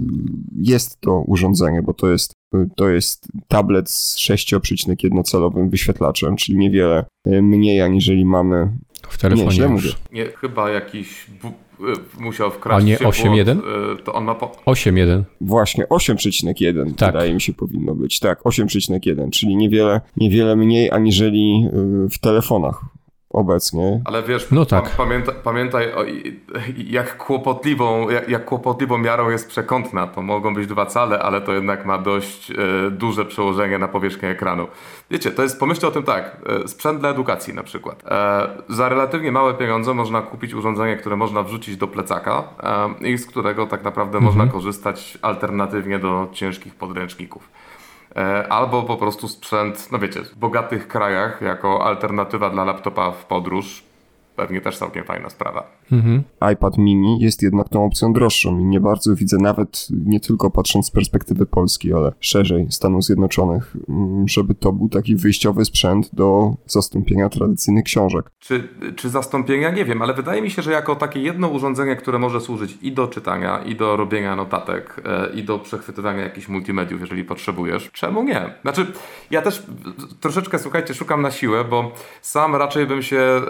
jest 0.63 1.01
to 1.01 1.21
urządzenie, 1.27 1.83
bo 1.83 1.95
to 1.95 2.11
jest, 2.11 2.33
to 2.77 2.89
jest 2.89 3.29
tablet 3.49 3.91
z 3.91 4.17
6,1-calowym 4.19 5.71
wyświetlaczem, 5.71 6.37
czyli 6.37 6.59
niewiele 6.59 7.05
e, 7.27 7.43
mniej 7.43 7.81
aniżeli 7.83 8.25
mamy. 8.25 8.71
W 9.09 9.19
telefonie 9.19 9.47
Nie, 9.47 9.53
źle 9.53 9.65
już. 9.69 9.73
mówię. 9.85 9.95
Nie, 10.13 10.25
chyba 10.27 10.71
jakiś 10.71 11.27
bu- 11.43 11.85
y, 11.89 12.21
musiał 12.23 12.51
wkraść 12.51 12.85
A 12.85 12.87
nie 12.87 12.97
się 12.97 13.05
8.1? 13.05 13.45
błąd, 13.45 14.01
y, 14.01 14.03
To 14.05 14.13
on 14.15 14.25
ma 14.25 14.35
po... 14.35 14.47
8.1. 14.67 15.23
Właśnie 15.41 15.85
8,1 15.87 16.95
Tak. 16.95 17.13
wydaje 17.13 17.35
mi 17.35 17.41
się 17.41 17.53
powinno 17.53 17.95
być. 17.95 18.21
Tak, 18.21 18.43
8,1, 18.45 19.31
czyli 19.31 19.57
niewiele, 19.57 20.01
niewiele 20.17 20.57
mniej 20.57 20.91
aniżeli 20.91 21.69
w 22.11 22.19
telefonach 22.19 22.81
obecnie. 23.31 24.01
Ale 24.05 24.23
wiesz, 24.23 24.51
No 24.51 24.67
tak. 24.67 24.91
pa, 24.91 24.97
pamięta, 24.97 25.33
pamiętaj, 25.33 25.93
o, 25.93 26.05
jak 26.77 27.17
kłopotliwą, 27.17 28.11
jak, 28.11 28.29
jak 28.29 28.45
kłopotliwą 28.45 28.99
miarą 28.99 29.31
jest 29.31 29.49
przekątna. 29.49 30.07
To 30.07 30.23
mogą 30.23 30.55
być 30.55 30.67
dwa 30.67 30.87
cale, 30.87 31.19
ale 31.19 31.41
to 31.41 31.53
jednak 31.53 31.87
ma 31.87 31.99
dość 31.99 32.51
e, 32.51 32.55
duże 32.91 33.25
przełożenie 33.25 33.79
na 33.79 33.89
powierzchnię 33.89 34.29
ekranu. 34.29 34.67
Wiecie, 35.11 35.31
to 35.31 35.43
jest, 35.43 35.61
pomyślcie 35.61 35.89
o 35.89 35.91
tym 35.91 36.03
tak, 36.03 36.37
e, 36.65 36.69
sprzęt 36.69 37.01
dla 37.01 37.09
edukacji 37.11 37.55
na 37.55 37.63
przykład. 37.63 38.03
E, 38.07 38.49
za 38.69 38.89
relatywnie 38.89 39.33
małe 39.33 39.55
pieniądze 39.55 39.95
można 39.95 40.23
kupić 40.23 40.55
urządzenie, 40.55 40.97
które 40.97 41.17
można 41.17 41.43
wrzucić 41.43 41.77
do 41.77 41.89
plecaka 41.89 42.45
e, 43.03 43.09
i 43.09 43.19
z 43.19 43.27
którego 43.27 43.67
tak 43.67 43.85
naprawdę 43.85 44.21
można 44.21 44.47
korzystać 44.47 45.19
alternatywnie 45.23 45.99
do 45.99 46.29
ciężkich 46.33 46.75
podręczników. 46.75 47.49
E, 48.17 48.53
Albo 48.53 48.83
po 48.83 48.97
prostu 48.97 49.29
sprzęt, 49.29 49.93
no 49.93 49.99
wiecie, 49.99 50.23
w 50.23 50.37
bogatych 50.37 50.89
krajach 50.89 51.41
jako 51.43 51.85
alternatywa 51.85 52.51
dla 52.51 52.65
laptopa 52.65 53.11
w 53.11 53.25
podróż. 53.25 53.88
Pewnie 54.39 54.61
też 54.61 54.79
całkiem 54.79 55.05
fajna 55.05 55.31
sprawa. 55.31 55.71
Mhm. 55.93 56.23
iPad 56.53 56.79
mini 56.79 57.21
jest 57.21 57.43
jednak 57.43 57.69
tą 57.69 57.85
opcją 57.85 58.13
droższą 58.13 58.59
i 58.59 58.65
nie 58.65 58.81
bardzo 58.81 59.15
widzę 59.15 59.37
nawet, 59.41 59.89
nie 59.91 60.21
tylko 60.21 60.51
patrząc 60.51 60.87
z 60.87 60.91
perspektywy 60.91 61.47
Polski, 61.47 61.93
ale 61.93 62.13
szerzej 62.21 62.67
Stanów 62.71 63.05
Zjednoczonych, 63.05 63.77
mm, 63.89 64.29
żeby 64.29 64.55
to 64.55 64.73
był 64.73 64.89
taki 64.89 65.17
wyjściowy 65.17 65.65
sprzęt 65.65 66.11
do 66.13 66.55
zastąpienia 66.67 67.29
tradycyjnych 67.29 67.85
książek. 67.85 68.31
Czy, 68.39 68.69
czy 68.97 69.09
zastąpienia? 69.09 69.71
Nie 69.71 69.85
wiem, 69.85 70.03
ale 70.03 70.15
wydaje 70.15 70.43
mi 70.43 70.51
się, 70.51 70.63
że 70.63 70.73
jako 70.73 70.97
takie 70.97 71.21
jedno 71.21 71.49
urządzenie, 71.49 71.97
które 71.97 72.19
może 72.19 72.41
służyć 72.41 72.79
i 72.83 72.93
do 72.93 73.09
czytania, 73.09 73.59
i 73.59 73.77
do 73.77 73.97
robienia 73.97 74.37
notatek, 74.37 75.03
e, 75.05 75.35
i 75.35 75.45
do 75.45 75.59
przechwytywania 75.59 76.23
jakichś 76.23 76.49
multimediów, 76.49 77.01
jeżeli 77.01 77.25
potrzebujesz, 77.25 77.91
czemu 77.93 78.23
nie? 78.23 78.55
Znaczy, 78.63 78.87
ja 79.31 79.43
też 79.43 79.63
troszeczkę, 80.21 80.59
słuchajcie, 80.59 80.95
szukam 80.95 81.23
na 81.23 81.31
siłę, 81.31 81.65
bo 81.65 81.93
sam 82.23 82.57
raczej 82.57 82.87
bym 82.87 83.03
się 83.03 83.19
e, 83.19 83.43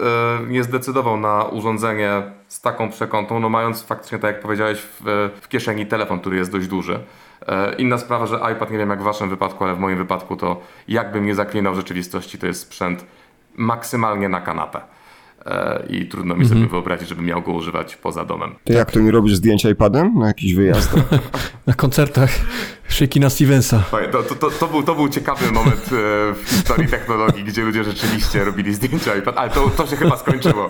nie 0.47 0.63
zdecydował 0.63 0.78
na 1.21 1.43
urządzenie 1.43 2.21
z 2.47 2.61
taką 2.61 2.89
przekątą, 2.89 3.39
no 3.39 3.49
mając 3.49 3.83
faktycznie, 3.83 4.19
tak 4.19 4.33
jak 4.35 4.41
powiedziałeś, 4.41 4.79
w, 4.81 5.29
w 5.41 5.47
kieszeni 5.47 5.85
telefon, 5.85 6.19
który 6.19 6.37
jest 6.37 6.51
dość 6.51 6.67
duży. 6.67 6.99
E, 7.47 7.75
Inna 7.75 7.97
sprawa, 7.97 8.25
że 8.25 8.35
iPad, 8.55 8.71
nie 8.71 8.77
wiem 8.77 8.89
jak 8.89 8.99
w 9.01 9.03
waszym 9.03 9.29
wypadku, 9.29 9.63
ale 9.63 9.75
w 9.75 9.79
moim 9.79 9.97
wypadku 9.97 10.35
to 10.35 10.61
jakbym 10.87 11.25
nie 11.25 11.35
zaklinał 11.35 11.73
w 11.73 11.75
rzeczywistości, 11.77 12.37
to 12.37 12.47
jest 12.47 12.61
sprzęt 12.61 13.05
maksymalnie 13.55 14.29
na 14.29 14.41
kanapę. 14.41 14.81
e, 15.45 15.83
i 15.89 16.05
trudno 16.07 16.35
mi 16.35 16.47
sobie 16.47 16.67
wyobrazić, 16.67 17.09
żebym 17.09 17.25
miał 17.25 17.41
go 17.41 17.51
używać 17.51 17.95
poza 17.95 18.25
domem. 18.25 18.55
To 18.63 18.73
jak 18.73 18.91
to 18.91 18.99
nie 18.99 19.11
robisz 19.11 19.35
zdjęcia 19.35 19.69
iPadem 19.69 20.13
na 20.19 20.27
jakiś 20.27 20.53
wyjazd? 20.55 20.95
Na 21.67 21.73
koncertach 21.73 22.29
Shakina 22.89 23.29
Stevensa. 23.29 23.83
To, 24.11 24.23
to, 24.23 24.35
to, 24.35 24.49
to, 24.51 24.67
był, 24.67 24.83
to 24.83 24.95
był 24.95 25.09
ciekawy 25.09 25.51
moment 25.51 25.83
e, 25.83 26.33
w 26.33 26.43
historii 26.49 26.87
technologii, 26.87 27.43
gdzie 27.43 27.61
ludzie 27.61 27.83
rzeczywiście 27.83 28.43
robili 28.43 28.73
zdjęcia 28.75 29.15
iPad, 29.15 29.37
ale 29.37 29.49
to, 29.49 29.69
to 29.69 29.87
się 29.87 29.95
chyba 29.95 30.17
skończyło. 30.17 30.67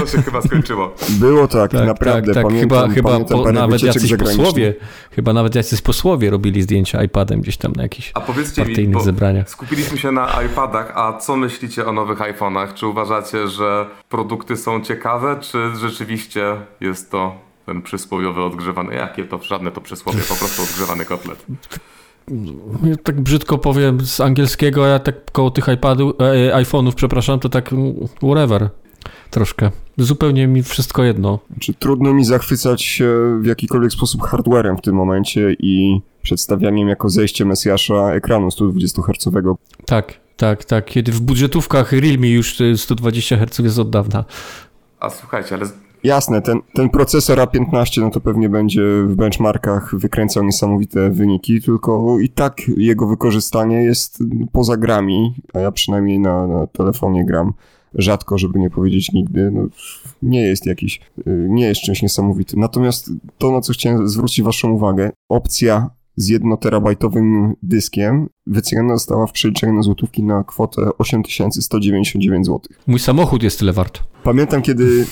To 0.00 0.06
się 0.06 0.22
chyba 0.22 0.42
skończyło. 0.42 0.94
Było 1.08 1.48
tak, 1.48 1.72
naprawdę. 1.72 2.34
tak, 2.34 2.42
Pamiętam, 2.42 2.90
chyba, 2.90 3.10
pamiętam 3.10 3.42
po, 3.42 3.52
nawet 3.52 3.82
jacyś 3.82 4.16
posłowie, 4.16 4.74
chyba 5.12 5.32
nawet 5.32 5.54
jacyś 5.54 5.80
posłowie 5.80 6.30
robili 6.30 6.62
zdjęcia 6.62 7.02
iPadem 7.02 7.40
gdzieś 7.40 7.56
tam 7.56 7.72
na 7.76 7.82
jakichś 7.82 8.10
A 8.14 8.20
powiedzcie 8.20 8.62
mi, 8.62 8.68
partyjnych 8.68 8.94
bo 8.94 9.00
zebraniach. 9.04 9.50
skupiliśmy 9.50 9.98
się 9.98 10.12
na 10.12 10.42
iPadach, 10.42 10.92
a 10.94 11.12
co 11.18 11.36
myślicie 11.36 11.86
o 11.86 11.92
nowych 11.92 12.18
iPhone'ach? 12.18 12.74
Czy 12.74 12.86
uważacie, 12.86 13.48
że 13.48 13.86
produkty 14.08 14.56
są 14.56 14.80
ciekawe, 14.80 15.36
czy 15.40 15.58
rzeczywiście 15.76 16.56
jest 16.80 17.10
to 17.10 17.47
ten 17.68 17.82
przysłowiowy 17.82 18.42
odgrzewany, 18.42 18.94
jakie 18.94 19.24
to 19.24 19.42
żadne 19.42 19.70
to 19.70 19.80
przysłowie, 19.80 20.18
po 20.28 20.34
prostu 20.34 20.62
odgrzewany 20.62 21.04
kotlet. 21.04 21.46
Ja 22.84 22.96
tak 23.02 23.20
brzydko 23.20 23.58
powiem 23.58 24.06
z 24.06 24.20
angielskiego, 24.20 24.84
a 24.84 24.88
ja 24.88 24.98
tak 24.98 25.30
koło 25.32 25.50
tych 25.50 25.68
iPadów, 25.68 26.12
e, 26.20 26.56
iPhone'ów, 26.62 26.94
przepraszam, 26.94 27.40
to 27.40 27.48
tak 27.48 27.72
mm, 27.72 27.94
whatever. 28.22 28.68
Troszkę. 29.30 29.70
Zupełnie 29.98 30.46
mi 30.46 30.62
wszystko 30.62 31.04
jedno. 31.04 31.38
Czy 31.60 31.74
trudno 31.74 32.14
mi 32.14 32.24
zachwycać 32.24 32.82
się 32.82 33.38
w 33.40 33.46
jakikolwiek 33.46 33.92
sposób 33.92 34.22
hardwarem 34.22 34.76
w 34.76 34.80
tym 34.80 34.94
momencie 34.94 35.56
i 35.58 36.00
przedstawianiem 36.22 36.88
jako 36.88 37.08
zejście 37.08 37.44
Mesjasza 37.44 38.14
ekranu 38.14 38.50
120 38.50 39.02
Hz. 39.02 39.28
Tak, 39.86 40.14
tak, 40.36 40.64
tak. 40.64 40.84
Kiedy 40.84 41.12
w 41.12 41.20
budżetówkach 41.20 41.92
Realme 41.92 42.28
już 42.28 42.60
e, 42.60 42.76
120 42.76 43.36
Hz 43.36 43.58
jest 43.58 43.78
od 43.78 43.90
dawna. 43.90 44.24
A 45.00 45.10
słuchajcie, 45.10 45.54
ale 45.54 45.66
Jasne, 46.04 46.42
ten, 46.42 46.60
ten 46.74 46.90
procesor 46.90 47.38
A15 47.38 48.00
no 48.00 48.10
to 48.10 48.20
pewnie 48.20 48.48
będzie 48.48 48.82
w 49.06 49.14
benchmarkach 49.14 49.94
wykręcał 49.98 50.44
niesamowite 50.44 51.10
wyniki, 51.10 51.60
tylko 51.62 52.18
i 52.20 52.28
tak 52.28 52.62
jego 52.76 53.06
wykorzystanie 53.06 53.76
jest 53.76 54.18
poza 54.52 54.76
grami, 54.76 55.34
a 55.54 55.58
ja 55.58 55.72
przynajmniej 55.72 56.18
na, 56.18 56.46
na 56.46 56.66
telefonie 56.66 57.26
gram 57.26 57.52
rzadko, 57.94 58.38
żeby 58.38 58.58
nie 58.58 58.70
powiedzieć 58.70 59.12
nigdy, 59.12 59.50
no, 59.50 59.62
nie 60.22 60.42
jest 60.42 60.66
jakiś, 60.66 61.00
y, 61.18 61.46
nie 61.48 61.66
jest 61.66 61.80
czymś 61.80 62.02
niesamowitym. 62.02 62.60
Natomiast 62.60 63.10
to, 63.38 63.52
na 63.52 63.60
co 63.60 63.72
chciałem 63.72 64.08
zwrócić 64.08 64.44
waszą 64.44 64.70
uwagę, 64.70 65.10
opcja 65.28 65.90
z 66.18 66.28
jednoterabajtowym 66.28 67.54
dyskiem 67.62 68.28
wyceniona 68.46 68.96
została 68.96 69.26
w 69.26 69.32
przeliczeniu 69.32 69.72
na 69.72 69.82
złotówki 69.82 70.22
na 70.22 70.44
kwotę 70.44 70.90
8199 70.98 72.46
zł. 72.46 72.60
Mój 72.86 72.98
samochód 72.98 73.42
jest 73.42 73.58
tyle 73.58 73.72
wart. 73.72 74.00
Pamiętam, 74.22 74.62
kiedy 74.62 75.06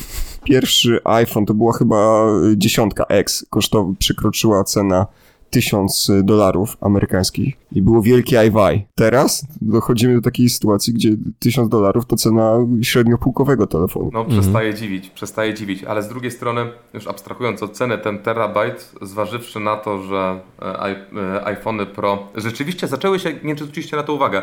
pierwszy 0.44 1.00
iPhone, 1.04 1.46
to 1.46 1.54
była 1.54 1.72
chyba 1.72 2.26
dziesiątka 2.56 3.04
X, 3.08 3.46
kosztowa, 3.50 3.92
przekroczyła 3.98 4.64
cena 4.64 5.06
1000 5.50 6.10
dolarów 6.22 6.76
amerykańskich 6.80 7.54
i 7.72 7.82
było 7.82 8.02
wielkie 8.02 8.46
iWi. 8.46 8.86
Teraz 8.94 9.46
dochodzimy 9.60 10.14
do 10.14 10.20
takiej 10.20 10.48
sytuacji, 10.48 10.92
gdzie 10.94 11.16
1000 11.38 11.68
dolarów 11.68 12.06
to 12.06 12.16
cena 12.16 12.58
średniopółkowego 12.82 13.66
telefonu. 13.66 14.10
No, 14.12 14.24
przestaje 14.24 14.74
dziwić, 14.74 15.10
przestaje 15.10 15.54
dziwić, 15.54 15.84
ale 15.84 16.02
z 16.02 16.08
drugiej 16.08 16.30
strony, 16.30 16.66
już 16.94 17.06
abstrahując 17.06 17.62
od 17.62 17.72
ceny, 17.72 17.98
ten 17.98 18.18
terabajt, 18.18 18.92
zważywszy 19.02 19.60
na 19.60 19.76
to, 19.76 20.02
że 20.02 20.40
e, 20.62 20.64
e, 20.64 21.46
iPhony 21.46 21.86
Pro 21.86 22.28
rzeczywiście 22.34 22.86
zaczęły 22.86 23.18
się, 23.18 23.34
nie 23.42 23.54
zwróciliście 23.54 23.96
na 23.96 24.02
to 24.02 24.14
uwagę, 24.14 24.42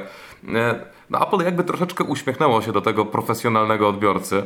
e, 0.55 0.75
no 1.10 1.27
Apple 1.27 1.45
jakby 1.45 1.63
troszeczkę 1.63 2.03
uśmiechnęło 2.03 2.62
się 2.62 2.72
do 2.72 2.81
tego 2.81 3.05
profesjonalnego 3.05 3.89
odbiorcy, 3.89 4.43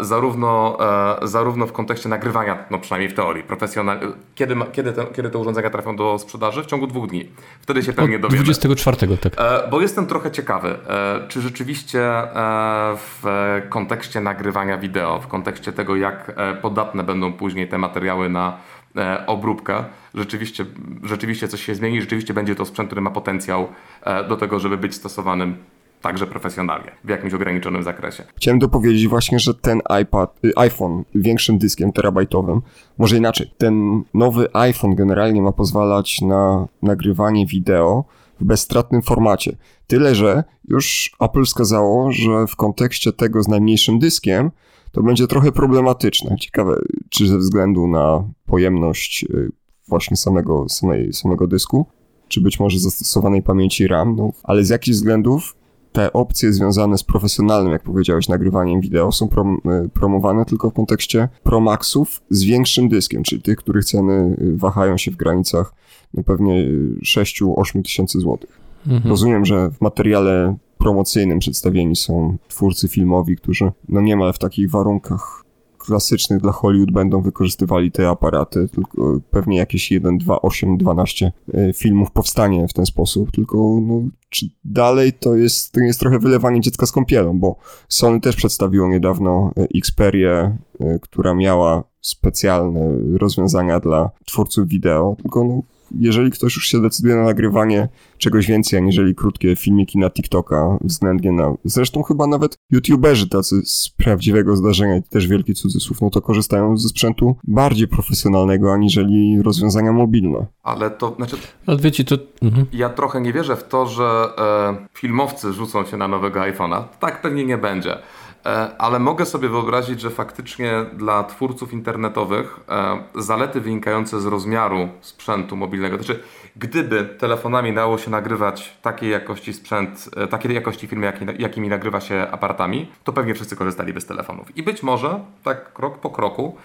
zarówno, 0.00 0.78
e, 1.22 1.28
zarówno 1.28 1.66
w 1.66 1.72
kontekście 1.72 2.08
nagrywania, 2.08 2.64
no 2.70 2.78
przynajmniej 2.78 3.10
w 3.10 3.14
teorii, 3.14 3.42
profesjonal... 3.42 3.98
kiedy, 4.34 4.56
kiedy, 4.72 4.92
te, 4.92 5.06
kiedy 5.06 5.30
te 5.30 5.38
urządzenia 5.38 5.70
trafią 5.70 5.96
do 5.96 6.18
sprzedaży? 6.18 6.62
W 6.62 6.66
ciągu 6.66 6.86
dwóch 6.86 7.08
dni. 7.08 7.28
Wtedy 7.60 7.82
się 7.82 7.92
pewnie 7.92 8.18
dowiemy. 8.18 8.44
24, 8.44 9.18
tak. 9.18 9.32
E, 9.36 9.68
Bo 9.70 9.80
jestem 9.80 10.06
trochę 10.06 10.30
ciekawy, 10.30 10.68
e, 10.88 11.28
czy 11.28 11.40
rzeczywiście 11.40 12.00
e, 12.02 12.96
w 12.96 13.24
kontekście 13.68 14.20
nagrywania 14.20 14.78
wideo, 14.78 15.20
w 15.20 15.26
kontekście 15.26 15.72
tego, 15.72 15.96
jak 15.96 16.32
e, 16.36 16.54
podatne 16.54 17.04
będą 17.04 17.32
później 17.32 17.68
te 17.68 17.78
materiały 17.78 18.28
na 18.28 18.56
e, 18.96 19.26
obróbkę, 19.26 19.84
rzeczywiście, 20.14 20.66
rzeczywiście 21.02 21.48
coś 21.48 21.64
się 21.64 21.74
zmieni, 21.74 22.00
rzeczywiście 22.00 22.34
będzie 22.34 22.54
to 22.54 22.64
sprzęt, 22.64 22.88
który 22.88 23.00
ma 23.00 23.10
potencjał 23.10 23.68
e, 24.02 24.24
do 24.24 24.36
tego, 24.36 24.58
żeby 24.58 24.76
być 24.76 24.94
stosowanym 24.94 25.56
także 26.02 26.26
profesjonalnie, 26.26 26.90
w 27.04 27.08
jakimś 27.08 27.34
ograniczonym 27.34 27.82
zakresie. 27.82 28.24
Chciałem 28.36 28.58
dopowiedzieć 28.58 29.08
właśnie, 29.08 29.38
że 29.38 29.54
ten 29.54 29.80
iPad, 30.02 30.38
y, 30.44 30.52
iPhone 30.56 31.04
większym 31.14 31.58
dyskiem 31.58 31.92
terabajtowym, 31.92 32.62
może 32.98 33.16
inaczej, 33.16 33.50
ten 33.58 34.02
nowy 34.14 34.48
iPhone 34.52 34.94
generalnie 34.94 35.42
ma 35.42 35.52
pozwalać 35.52 36.20
na 36.20 36.68
nagrywanie 36.82 37.46
wideo 37.46 38.04
w 38.40 38.44
bezstratnym 38.44 39.02
formacie. 39.02 39.56
Tyle, 39.86 40.14
że 40.14 40.44
już 40.68 41.16
Apple 41.20 41.44
wskazało, 41.44 42.12
że 42.12 42.46
w 42.46 42.56
kontekście 42.56 43.12
tego 43.12 43.42
z 43.42 43.48
najmniejszym 43.48 43.98
dyskiem 43.98 44.50
to 44.92 45.02
będzie 45.02 45.26
trochę 45.26 45.52
problematyczne. 45.52 46.36
Ciekawe, 46.36 46.76
czy 47.10 47.28
ze 47.28 47.38
względu 47.38 47.86
na 47.86 48.24
pojemność 48.46 49.24
y, 49.24 49.50
właśnie 49.88 50.16
samego, 50.16 50.68
samej, 50.68 51.12
samego 51.12 51.46
dysku, 51.46 51.86
czy 52.28 52.40
być 52.40 52.60
może 52.60 52.78
zastosowanej 52.78 53.42
pamięci 53.42 53.86
RAM, 53.86 54.16
no, 54.16 54.32
ale 54.44 54.64
z 54.64 54.68
jakichś 54.68 54.96
względów 54.96 55.55
te 55.96 56.12
opcje 56.12 56.52
związane 56.52 56.98
z 56.98 57.02
profesjonalnym, 57.04 57.72
jak 57.72 57.82
powiedziałeś, 57.82 58.28
nagrywaniem 58.28 58.80
wideo 58.80 59.12
są 59.12 59.28
prom 59.28 59.60
y, 59.84 59.88
promowane 59.88 60.44
tylko 60.44 60.70
w 60.70 60.74
kontekście 60.74 61.28
Pro 61.42 61.60
Maxów 61.60 62.22
z 62.30 62.44
większym 62.44 62.88
dyskiem, 62.88 63.22
czyli 63.22 63.42
tych, 63.42 63.56
których 63.56 63.84
ceny 63.84 64.36
y, 64.40 64.56
wahają 64.56 64.96
się 64.96 65.10
w 65.10 65.16
granicach 65.16 65.72
no 66.14 66.22
pewnie 66.22 66.64
6-8 67.04 67.82
tysięcy 67.82 68.20
złotych. 68.20 68.60
Mhm. 68.86 69.10
Rozumiem, 69.10 69.44
że 69.44 69.70
w 69.70 69.80
materiale 69.80 70.56
promocyjnym 70.78 71.38
przedstawieni 71.38 71.96
są 71.96 72.36
twórcy 72.48 72.88
filmowi, 72.88 73.36
którzy 73.36 73.72
no 73.88 74.00
niemal 74.00 74.32
w 74.32 74.38
takich 74.38 74.70
warunkach 74.70 75.45
klasycznych 75.86 76.40
dla 76.40 76.52
Hollywood 76.52 76.90
będą 76.90 77.22
wykorzystywali 77.22 77.90
te 77.92 78.08
aparaty, 78.08 78.68
tylko 78.68 79.20
pewnie 79.30 79.58
jakieś 79.58 79.90
1, 79.90 80.18
2, 80.18 80.42
8, 80.42 80.76
12 80.76 81.32
y, 81.54 81.72
filmów 81.76 82.10
powstanie 82.10 82.68
w 82.68 82.72
ten 82.72 82.86
sposób, 82.86 83.30
tylko 83.30 83.56
no, 83.82 84.02
czy 84.28 84.46
dalej 84.64 85.12
to 85.12 85.36
jest, 85.36 85.72
to 85.72 85.80
jest 85.80 86.00
trochę 86.00 86.18
wylewanie 86.18 86.60
dziecka 86.60 86.86
z 86.86 86.92
kąpielą, 86.92 87.38
bo 87.38 87.56
Sony 87.88 88.20
też 88.20 88.36
przedstawiło 88.36 88.88
niedawno 88.88 89.50
y, 89.58 89.78
Xperię, 89.78 90.56
y, 90.80 90.98
która 91.02 91.34
miała 91.34 91.84
specjalne 92.00 92.80
rozwiązania 93.18 93.80
dla 93.80 94.10
twórców 94.24 94.68
wideo, 94.68 95.16
tylko 95.22 95.44
no, 95.44 95.62
jeżeli 95.98 96.30
ktoś 96.30 96.56
już 96.56 96.66
się 96.68 96.82
decyduje 96.82 97.16
na 97.16 97.22
nagrywanie 97.22 97.88
czegoś 98.18 98.46
więcej, 98.46 98.78
aniżeli 98.78 99.14
krótkie 99.14 99.56
filmiki 99.56 99.98
na 99.98 100.10
TikToka, 100.10 100.78
względnie 100.80 101.32
na... 101.32 101.54
Zresztą 101.64 102.02
chyba 102.02 102.26
nawet 102.26 102.56
youtuberzy 102.70 103.28
tacy 103.28 103.62
z 103.64 103.88
prawdziwego 103.88 104.56
zdarzenia, 104.56 104.96
i 104.96 105.02
też 105.02 105.28
wielki 105.28 105.54
cudzysłów, 105.54 106.00
no 106.00 106.10
to 106.10 106.22
korzystają 106.22 106.76
ze 106.76 106.88
sprzętu 106.88 107.36
bardziej 107.44 107.88
profesjonalnego, 107.88 108.72
aniżeli 108.72 109.42
rozwiązania 109.42 109.92
mobilne. 109.92 110.46
Ale 110.62 110.90
to, 110.90 111.14
znaczy, 111.16 111.36
Ale 111.66 111.78
wiecie, 111.78 112.04
to... 112.04 112.16
Mhm. 112.42 112.66
Ja 112.72 112.88
trochę 112.88 113.20
nie 113.20 113.32
wierzę 113.32 113.56
w 113.56 113.68
to, 113.68 113.86
że 113.86 114.28
e, 114.38 114.88
filmowcy 114.94 115.52
rzucą 115.52 115.84
się 115.84 115.96
na 115.96 116.08
nowego 116.08 116.40
iPhone'a. 116.40 116.82
Tak 117.00 117.22
pewnie 117.22 117.44
nie 117.44 117.58
będzie. 117.58 117.98
E, 118.46 118.76
ale 118.78 118.98
mogę 118.98 119.26
sobie 119.26 119.48
wyobrazić, 119.48 120.00
że 120.00 120.10
faktycznie 120.10 120.72
dla 120.92 121.24
twórców 121.24 121.72
internetowych 121.72 122.60
e, 122.68 122.98
zalety 123.14 123.60
wynikające 123.60 124.20
z 124.20 124.26
rozmiaru 124.26 124.88
sprzętu 125.00 125.56
mobilnego, 125.56 125.98
to 125.98 126.04
znaczy 126.04 126.22
gdyby 126.56 127.04
telefonami 127.04 127.74
dało 127.74 127.98
się 127.98 128.10
nagrywać 128.10 128.76
takiej 128.82 129.10
jakości 129.10 129.52
sprzęt, 129.52 130.10
e, 130.16 130.26
takiej 130.26 130.54
jakości 130.54 130.86
filmy, 130.86 131.06
jaki, 131.06 131.24
jakimi 131.38 131.68
nagrywa 131.68 132.00
się 132.00 132.26
aparatami, 132.30 132.90
to 133.04 133.12
pewnie 133.12 133.34
wszyscy 133.34 133.56
korzystaliby 133.56 134.00
z 134.00 134.06
telefonów. 134.06 134.56
I 134.56 134.62
być 134.62 134.82
może 134.82 135.20
tak 135.42 135.72
krok 135.72 135.98
po 135.98 136.10
kroku 136.10 136.56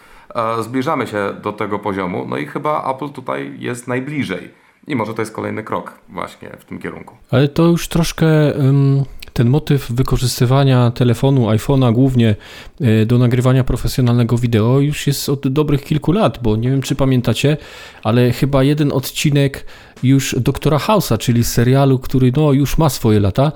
zbliżamy 0.61 1.07
się 1.07 1.33
do 1.41 1.53
tego 1.53 1.79
poziomu, 1.79 2.25
no 2.29 2.37
i 2.37 2.45
chyba 2.45 2.91
Apple 2.91 3.09
tutaj 3.09 3.55
jest 3.59 3.87
najbliżej. 3.87 4.51
I 4.87 4.95
może 4.95 5.13
to 5.13 5.21
jest 5.21 5.33
kolejny 5.33 5.63
krok 5.63 5.93
właśnie 6.09 6.49
w 6.59 6.65
tym 6.65 6.79
kierunku. 6.79 7.15
Ale 7.31 7.47
to 7.47 7.63
już 7.63 7.87
troszkę 7.87 8.55
ym, 8.59 9.03
ten 9.33 9.49
motyw 9.49 9.91
wykorzystywania 9.91 10.91
telefonu, 10.91 11.49
iPhone'a 11.49 11.93
głównie 11.93 12.35
y, 12.81 13.05
do 13.05 13.17
nagrywania 13.17 13.63
profesjonalnego 13.63 14.37
wideo 14.37 14.79
już 14.79 15.07
jest 15.07 15.29
od 15.29 15.47
dobrych 15.47 15.83
kilku 15.83 16.11
lat, 16.11 16.39
bo 16.41 16.55
nie 16.55 16.69
wiem 16.69 16.81
czy 16.81 16.95
pamiętacie, 16.95 17.57
ale 18.03 18.31
chyba 18.31 18.63
jeden 18.63 18.91
odcinek 18.91 19.65
już 20.03 20.35
Doktora 20.39 20.77
House'a, 20.77 21.17
czyli 21.17 21.43
serialu, 21.43 21.99
który 21.99 22.31
no, 22.35 22.53
już 22.53 22.77
ma 22.77 22.89
swoje 22.89 23.19
lata, 23.19 23.51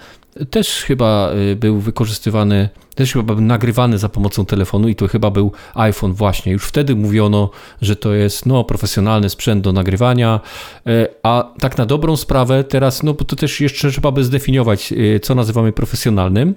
też 0.50 0.84
chyba 0.84 1.32
y, 1.52 1.56
był 1.56 1.80
wykorzystywany, 1.80 2.70
też 2.96 3.14
chyba 3.14 3.36
był 3.36 3.46
nagrywany 3.46 3.98
za 3.98 4.10
pomocą 4.10 4.46
telefonu 4.46 4.88
i 4.88 4.96
to 4.96 5.08
chyba 5.08 5.32
był 5.32 5.52
iPhone 5.75 6.14
właśnie. 6.14 6.52
Już 6.52 6.66
wtedy 6.66 6.96
mówiono, 6.96 7.50
że 7.82 7.96
to 7.96 8.14
jest 8.14 8.46
no, 8.46 8.64
profesjonalny 8.64 9.30
sprzęt 9.30 9.64
do 9.64 9.72
nagrywania, 9.72 10.40
y, 10.88 11.08
a 11.24 11.54
tak 11.60 11.78
na 11.78 11.86
dobrą 11.86 12.18
sprawę 12.18 12.64
teraz, 12.64 13.04
no 13.04 13.14
bo 13.14 13.25
to 13.25 13.36
też 13.36 13.62
jeszcze 13.62 13.92
trzeba 13.92 14.12
by 14.12 14.24
zdefiniować, 14.24 14.92
y, 14.92 15.20
co 15.20 15.36
nazywamy 15.36 15.72
profesjonalnym. 15.72 16.56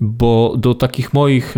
bo 0.00 0.54
do 0.58 0.74
takich 0.74 1.14
moich 1.14 1.54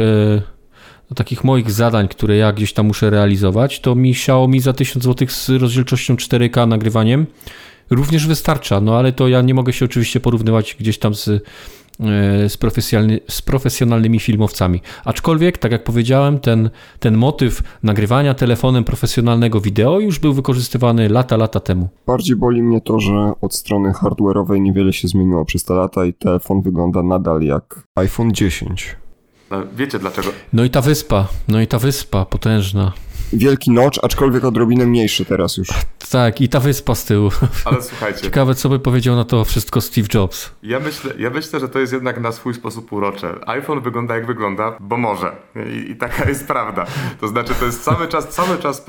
do 1.09 1.15
takich 1.15 1.45
moich 1.45 1.71
zadań, 1.71 2.09
które 2.09 2.37
ja 2.37 2.53
gdzieś 2.53 2.73
tam 2.73 2.87
muszę 2.87 3.11
realizować, 3.11 3.81
to 3.81 3.95
mi 3.95 4.11
Xiaomi 4.11 4.61
za 4.61 4.73
1000 4.73 5.05
zł 5.05 5.29
z 5.29 5.49
rozdzielczością 5.49 6.15
4K 6.15 6.69
nagrywaniem 6.69 7.27
również 7.91 8.27
wystarcza, 8.27 8.81
no 8.81 8.99
ale 8.99 9.13
to 9.13 9.29
ja 9.29 9.43
nie 9.43 9.55
mogę 9.55 9.73
się 9.73 9.85
oczywiście 9.85 10.21
porównywać 10.21 10.77
gdzieś 10.79 10.99
tam 10.99 11.15
z 11.15 11.45
E, 12.01 12.49
z, 12.49 12.57
profesjonalny, 12.57 13.21
z 13.29 13.43
profesjonalnymi 13.43 14.21
filmowcami. 14.21 14.81
Aczkolwiek, 15.05 15.59
tak 15.59 15.73
jak 15.73 15.85
powiedziałem, 15.85 16.39
ten, 16.39 16.71
ten 17.01 17.17
motyw 17.17 17.63
nagrywania 17.83 18.35
telefonem 18.35 18.85
profesjonalnego 18.85 19.61
wideo 19.61 20.01
już 20.01 20.19
był 20.19 20.33
wykorzystywany 20.33 21.09
lata, 21.09 21.37
lata 21.37 21.61
temu. 21.61 21.89
Bardziej 22.07 22.37
boli 22.37 22.63
mnie 22.63 22.81
to, 22.81 23.01
że 23.01 23.33
od 23.41 23.55
strony 23.55 23.93
hardware'owej 23.93 24.61
niewiele 24.61 24.93
się 24.93 25.09
zmieniło 25.09 25.45
przez 25.45 25.65
te 25.65 25.75
lata 25.75 26.05
i 26.05 26.15
telefon 26.15 26.63
wygląda 26.63 27.03
nadal 27.03 27.43
jak 27.43 27.83
iPhone 27.95 28.33
10. 28.33 28.97
No, 29.51 29.63
wiecie 29.77 29.99
dlaczego? 29.99 30.29
No 30.53 30.65
i 30.65 30.71
ta 30.71 30.81
wyspa, 30.81 31.29
no 31.49 31.61
i 31.61 31.67
ta 31.67 31.79
wyspa 31.79 32.25
potężna 32.25 32.93
wielki 33.33 33.71
nocz, 33.71 33.99
aczkolwiek 34.03 34.45
odrobinę 34.45 34.87
mniejszy 34.87 35.25
teraz 35.25 35.57
już. 35.57 35.69
Tak, 36.11 36.41
i 36.41 36.49
ta 36.49 36.61
wyspa 36.61 36.95
z 36.95 37.05
tyłu. 37.05 37.31
Ale 37.65 37.83
słuchajcie. 37.83 38.21
Ciekawe, 38.21 38.55
co 38.55 38.69
by 38.69 38.79
powiedział 38.79 39.17
na 39.17 39.25
to 39.25 39.45
wszystko 39.45 39.81
Steve 39.81 40.09
Jobs. 40.15 40.51
Ja 40.63 40.81
myślę, 40.81 41.13
ja 41.19 41.31
myślę, 41.31 41.61
że 41.61 41.69
to 41.69 41.79
jest 41.79 41.93
jednak 41.93 42.21
na 42.21 42.33
swój 42.33 42.55
sposób 42.55 42.93
urocze. 42.93 43.35
iPhone 43.47 43.81
wygląda 43.81 44.15
jak 44.15 44.27
wygląda, 44.27 44.77
bo 44.81 44.97
może. 44.97 45.33
I, 45.73 45.91
i 45.91 45.97
taka 45.97 46.29
jest 46.29 46.47
prawda. 46.47 46.87
To 47.21 47.29
znaczy, 47.29 47.55
to 47.61 47.67
jest 47.67 47.85
cały 47.85 48.09
czas, 48.09 48.29
cały 48.29 48.59
czas. 48.59 48.85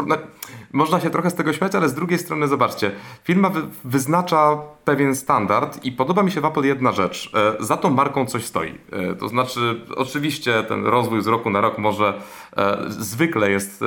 Można 0.74 1.00
się 1.00 1.10
trochę 1.10 1.30
z 1.30 1.36
tego 1.36 1.54
śmiać, 1.54 1.76
ale 1.76 1.90
z 1.90 1.94
drugiej 1.94 2.20
strony 2.20 2.48
zobaczcie. 2.48 2.92
Firma 3.24 3.50
wy, 3.50 3.62
wyznacza 3.84 4.58
pewien 4.86 5.16
standard 5.16 5.86
i 5.86 5.92
podoba 5.92 6.24
mi 6.24 6.32
się 6.32 6.42
w 6.42 6.46
Apple 6.46 6.64
jedna 6.64 6.92
rzecz. 6.92 7.32
E, 7.60 7.64
za 7.64 7.78
tą 7.78 7.90
marką 7.90 8.26
coś 8.26 8.46
stoi. 8.46 8.74
E, 8.92 9.16
to 9.16 9.28
znaczy, 9.28 9.82
oczywiście 9.96 10.64
ten 10.64 10.86
rozwój 10.86 11.22
z 11.22 11.28
roku 11.28 11.50
na 11.50 11.62
rok 11.62 11.78
może 11.78 12.22
e, 12.58 12.78
zwykle 12.90 13.52
jest 13.52 13.84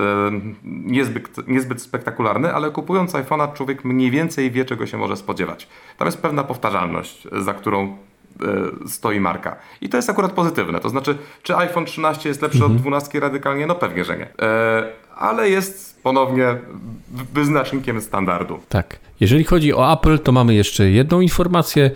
niezbyt, 0.65 1.49
niezbyt 1.49 1.83
spektakularny, 1.83 2.55
ale 2.55 2.71
kupując 2.71 3.13
iPhone'a 3.13 3.53
człowiek 3.53 3.85
mniej 3.85 4.11
więcej 4.11 4.51
wie, 4.51 4.65
czego 4.65 4.87
się 4.87 4.99
może 4.99 5.17
spodziewać. 5.17 5.69
Tam 5.99 6.07
jest 6.07 6.23
pewna 6.23 6.45
powtarzalność, 6.45 7.29
za 7.33 7.55
którą 7.55 7.97
stoi 8.87 9.21
marka. 9.21 9.57
I 9.81 9.89
to 9.89 9.97
jest 9.97 10.11
akurat 10.11 10.33
pozytywne. 10.33 10.81
To 10.81 10.89
znaczy, 10.89 11.19
czy 11.43 11.57
iPhone 11.57 11.85
13 11.85 12.29
jest 12.29 12.43
lepszy 12.43 12.59
mhm. 12.59 12.73
od 12.73 12.83
12 12.83 13.21
radykalnie? 13.21 13.67
No 13.67 13.75
pewnie, 13.75 14.05
że 14.05 14.17
nie. 14.17 14.29
Ale 15.23 15.51
jest 15.51 16.03
ponownie 16.03 16.57
wyznacznikiem 17.35 18.01
standardu. 18.01 18.59
Tak. 18.69 18.99
Jeżeli 19.21 19.45
chodzi 19.45 19.75
o 19.75 19.93
Apple, 19.93 20.19
to 20.19 20.33
mamy 20.33 20.55
jeszcze 20.55 20.91
jedną 20.91 21.21
informację, 21.21 21.91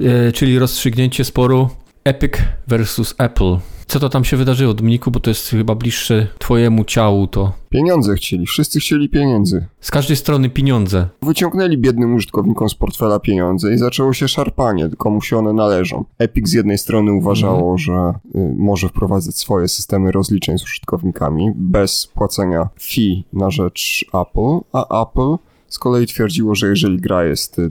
e, 0.00 0.32
czyli 0.32 0.58
rozstrzygnięcie 0.58 1.24
sporu 1.24 1.70
Epic 2.04 2.32
versus 2.66 3.14
Apple. 3.18 3.56
Co 3.90 4.00
to 4.00 4.08
tam 4.08 4.24
się 4.24 4.36
wydarzyło, 4.36 4.74
Dominiku, 4.74 5.10
bo 5.10 5.20
to 5.20 5.30
jest 5.30 5.48
chyba 5.48 5.74
bliższe 5.74 6.26
twojemu 6.38 6.84
ciału 6.84 7.26
to. 7.26 7.52
Pieniądze 7.70 8.14
chcieli, 8.14 8.46
wszyscy 8.46 8.80
chcieli 8.80 9.08
pieniędzy. 9.08 9.66
Z 9.80 9.90
każdej 9.90 10.16
strony 10.16 10.50
pieniądze. 10.50 11.08
Wyciągnęli 11.22 11.78
biednym 11.78 12.14
użytkownikom 12.14 12.68
z 12.68 12.74
portfela 12.74 13.20
pieniądze 13.20 13.74
i 13.74 13.78
zaczęło 13.78 14.12
się 14.12 14.28
szarpanie, 14.28 14.88
komu 14.98 15.22
się 15.22 15.38
one 15.38 15.52
należą. 15.52 16.04
Epic 16.18 16.48
z 16.48 16.52
jednej 16.52 16.78
strony 16.78 17.12
uważało, 17.12 17.72
mhm. 17.72 17.78
że 17.78 18.12
y, 18.40 18.54
może 18.56 18.88
wprowadzać 18.88 19.36
swoje 19.36 19.68
systemy 19.68 20.12
rozliczeń 20.12 20.58
z 20.58 20.64
użytkownikami 20.64 21.52
bez 21.54 22.06
płacenia 22.06 22.68
fee 22.80 23.24
na 23.32 23.50
rzecz 23.50 24.04
Apple, 24.08 24.66
a 24.72 25.02
Apple 25.02 25.36
z 25.68 25.78
kolei 25.78 26.06
twierdziło, 26.06 26.54
że 26.54 26.68
jeżeli 26.68 26.98
gra 26.98 27.24
jest 27.24 27.58
y, 27.58 27.68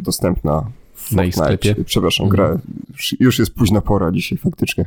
dostępna 1.16 1.24
na 1.24 1.28
ich 1.28 1.36
sklepie. 1.36 1.84
Przepraszam, 1.84 2.28
mhm. 2.28 2.52
gra, 2.52 2.62
już 3.20 3.40
jest 3.40 3.54
późna 3.54 3.82
pora 3.82 4.12
dzisiaj 4.12 4.38
faktycznie. 4.38 4.86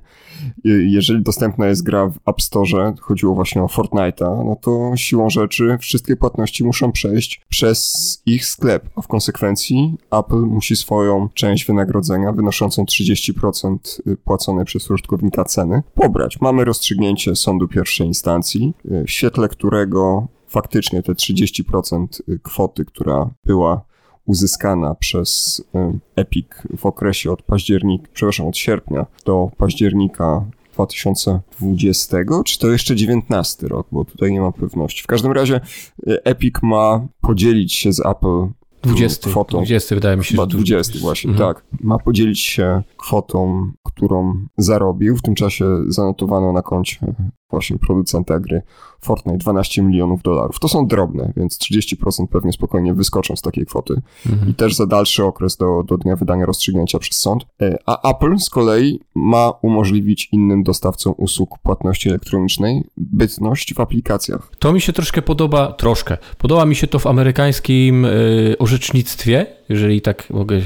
Jeżeli 0.65 1.23
dostępna 1.23 1.67
jest 1.67 1.83
gra 1.83 2.09
w 2.09 2.17
App 2.27 2.43
Store, 2.43 2.95
chodziło 3.01 3.35
właśnie 3.35 3.63
o 3.63 3.67
Fortnite'a, 3.67 4.45
no 4.45 4.57
to 4.61 4.97
siłą 4.97 5.31
rzeczy 5.31 5.79
wszystkie 5.81 6.17
płatności 6.17 6.65
muszą 6.65 6.93
przejść 6.93 7.41
przez 7.49 8.23
ich 8.27 8.47
sklep, 8.47 8.91
a 8.97 9.03
w 9.03 9.09
konsekwencji 9.09 9.97
Apple 10.11 10.41
musi 10.41 10.77
swoją 10.77 11.29
część 11.35 11.65
wynagrodzenia 11.65 12.33
wynoszącą 12.33 12.85
30% 12.85 13.77
płaconej 14.25 14.65
przez 14.65 14.91
użytkownika 14.91 15.45
ceny 15.45 15.83
pobrać. 15.95 16.41
Mamy 16.41 16.65
rozstrzygnięcie 16.65 17.37
sądu 17.37 17.69
pierwszej 17.69 18.07
instancji, 18.07 18.75
w 18.85 19.11
świetle 19.11 19.49
którego 19.49 20.27
faktycznie 20.49 21.03
te 21.03 21.13
30% 21.13 22.07
kwoty, 22.43 22.85
która 22.85 23.31
była 23.45 23.85
uzyskana 24.27 24.95
przez 24.95 25.63
y, 25.75 25.99
Epic 26.17 26.47
w 26.77 26.87
okresie 26.87 27.33
od 27.33 27.43
października, 27.43 28.09
przepraszam, 28.13 28.47
od 28.47 28.57
sierpnia 28.57 29.07
do 29.25 29.51
października 29.57 30.45
2020, 30.75 32.17
czy 32.45 32.59
to 32.59 32.71
jeszcze 32.71 32.97
19 32.97 33.69
rok, 33.69 33.87
bo 33.93 34.05
tutaj 34.05 34.33
nie 34.33 34.41
ma 34.41 34.53
pewności. 34.53 35.03
W 35.03 35.07
każdym 35.07 35.33
razie 35.33 35.61
y, 36.09 36.25
Epic 36.25 36.55
ma 36.63 37.07
podzielić 37.21 37.75
się 37.75 37.93
z 37.93 38.07
Apple 38.07 38.47
20, 38.83 39.31
kwotą. 39.31 39.59
20 39.59 39.95
wydaje 39.95 40.17
mi 40.17 40.25
się, 40.25 40.37
że 40.37 40.47
20 40.47 40.99
właśnie, 40.99 41.31
mhm. 41.31 41.55
tak. 41.55 41.65
Ma 41.81 41.99
podzielić 41.99 42.41
się 42.41 42.83
kwotą, 42.97 43.73
którą 43.95 44.47
zarobił. 44.57 45.17
W 45.17 45.23
tym 45.23 45.35
czasie 45.35 45.65
zanotowano 45.89 46.53
na 46.53 46.63
koncie 46.63 47.15
właśnie 47.53 47.79
producenta 47.79 48.41
gry 48.41 48.63
Fortnite 49.01 49.39
12 49.39 49.83
milionów 49.83 50.23
dolarów. 50.23 50.59
To 50.61 50.69
są 50.69 50.87
drobne, 50.87 51.33
więc 51.37 51.59
30% 51.59 52.27
pewnie 52.27 52.53
spokojnie 52.53 52.95
wyskoczą 52.95 53.37
z 53.37 53.43
takiej 53.43 53.67
kwoty. 53.67 53.95
Mhm. 54.27 54.51
I 54.51 54.55
też 54.55 54.75
za 54.75 54.87
dalszy 54.87 55.25
okres 55.25 55.57
do, 55.57 55.83
do 55.83 55.99
dnia 55.99 56.17
wydania 56.17 56.47
rozstrzygnięcia 56.47 56.99
przez 56.99 57.17
sąd. 57.17 57.43
E, 57.63 57.79
a 57.87 58.11
Apple 58.11 58.39
z 58.39 58.51
kolei 58.51 59.01
ma 59.15 59.51
umożliwić 59.51 60.29
innym 60.33 60.63
dostawcom 60.63 61.15
usług 61.17 61.59
płatności 61.59 62.09
elektronicznej 62.09 62.85
bytność 62.97 63.75
w 63.75 63.81
aplikacjach. 63.81 64.51
To 64.59 64.73
mi 64.73 64.81
się 64.81 64.93
troszkę 64.93 65.23
podoba, 65.23 65.73
troszkę. 65.73 66.19
Podoba 66.39 66.65
mi 66.65 66.75
się 66.75 66.87
to 66.87 66.99
w 66.99 67.07
amerykańskim 67.07 68.05
y, 68.05 68.57
orzecznictwie, 68.59 69.47
jeżeli 69.69 70.01
tak 70.01 70.31
mogę 70.31 70.61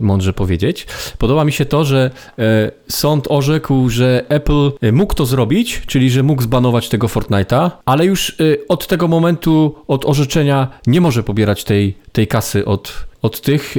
mądrze 0.00 0.32
powiedzieć. 0.32 0.86
Podoba 1.18 1.44
mi 1.44 1.52
się 1.52 1.64
to, 1.64 1.84
że 1.84 2.10
e, 2.38 2.70
sąd 2.88 3.26
orzekł, 3.28 3.88
że 3.88 4.24
Apple 4.28 4.70
e, 4.80 4.92
mógł 4.92 5.14
to 5.14 5.26
zrobić, 5.26 5.82
czyli 5.86 6.10
że 6.10 6.22
mógł 6.22 6.42
zbanować 6.42 6.88
tego 6.88 7.06
Fortnite'a, 7.06 7.70
ale 7.84 8.06
już 8.06 8.30
e, 8.30 8.34
od 8.68 8.86
tego 8.86 9.08
momentu, 9.08 9.74
od 9.88 10.04
orzeczenia 10.04 10.68
nie 10.86 11.00
może 11.00 11.22
pobierać 11.22 11.64
tej, 11.64 11.94
tej 12.12 12.26
kasy 12.26 12.64
od, 12.64 13.06
od 13.22 13.40
tych 13.40 13.74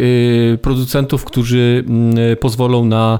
producentów, 0.61 1.25
którzy 1.25 1.83
mm, 1.87 2.37
pozwolą 2.37 2.85
na 2.85 3.19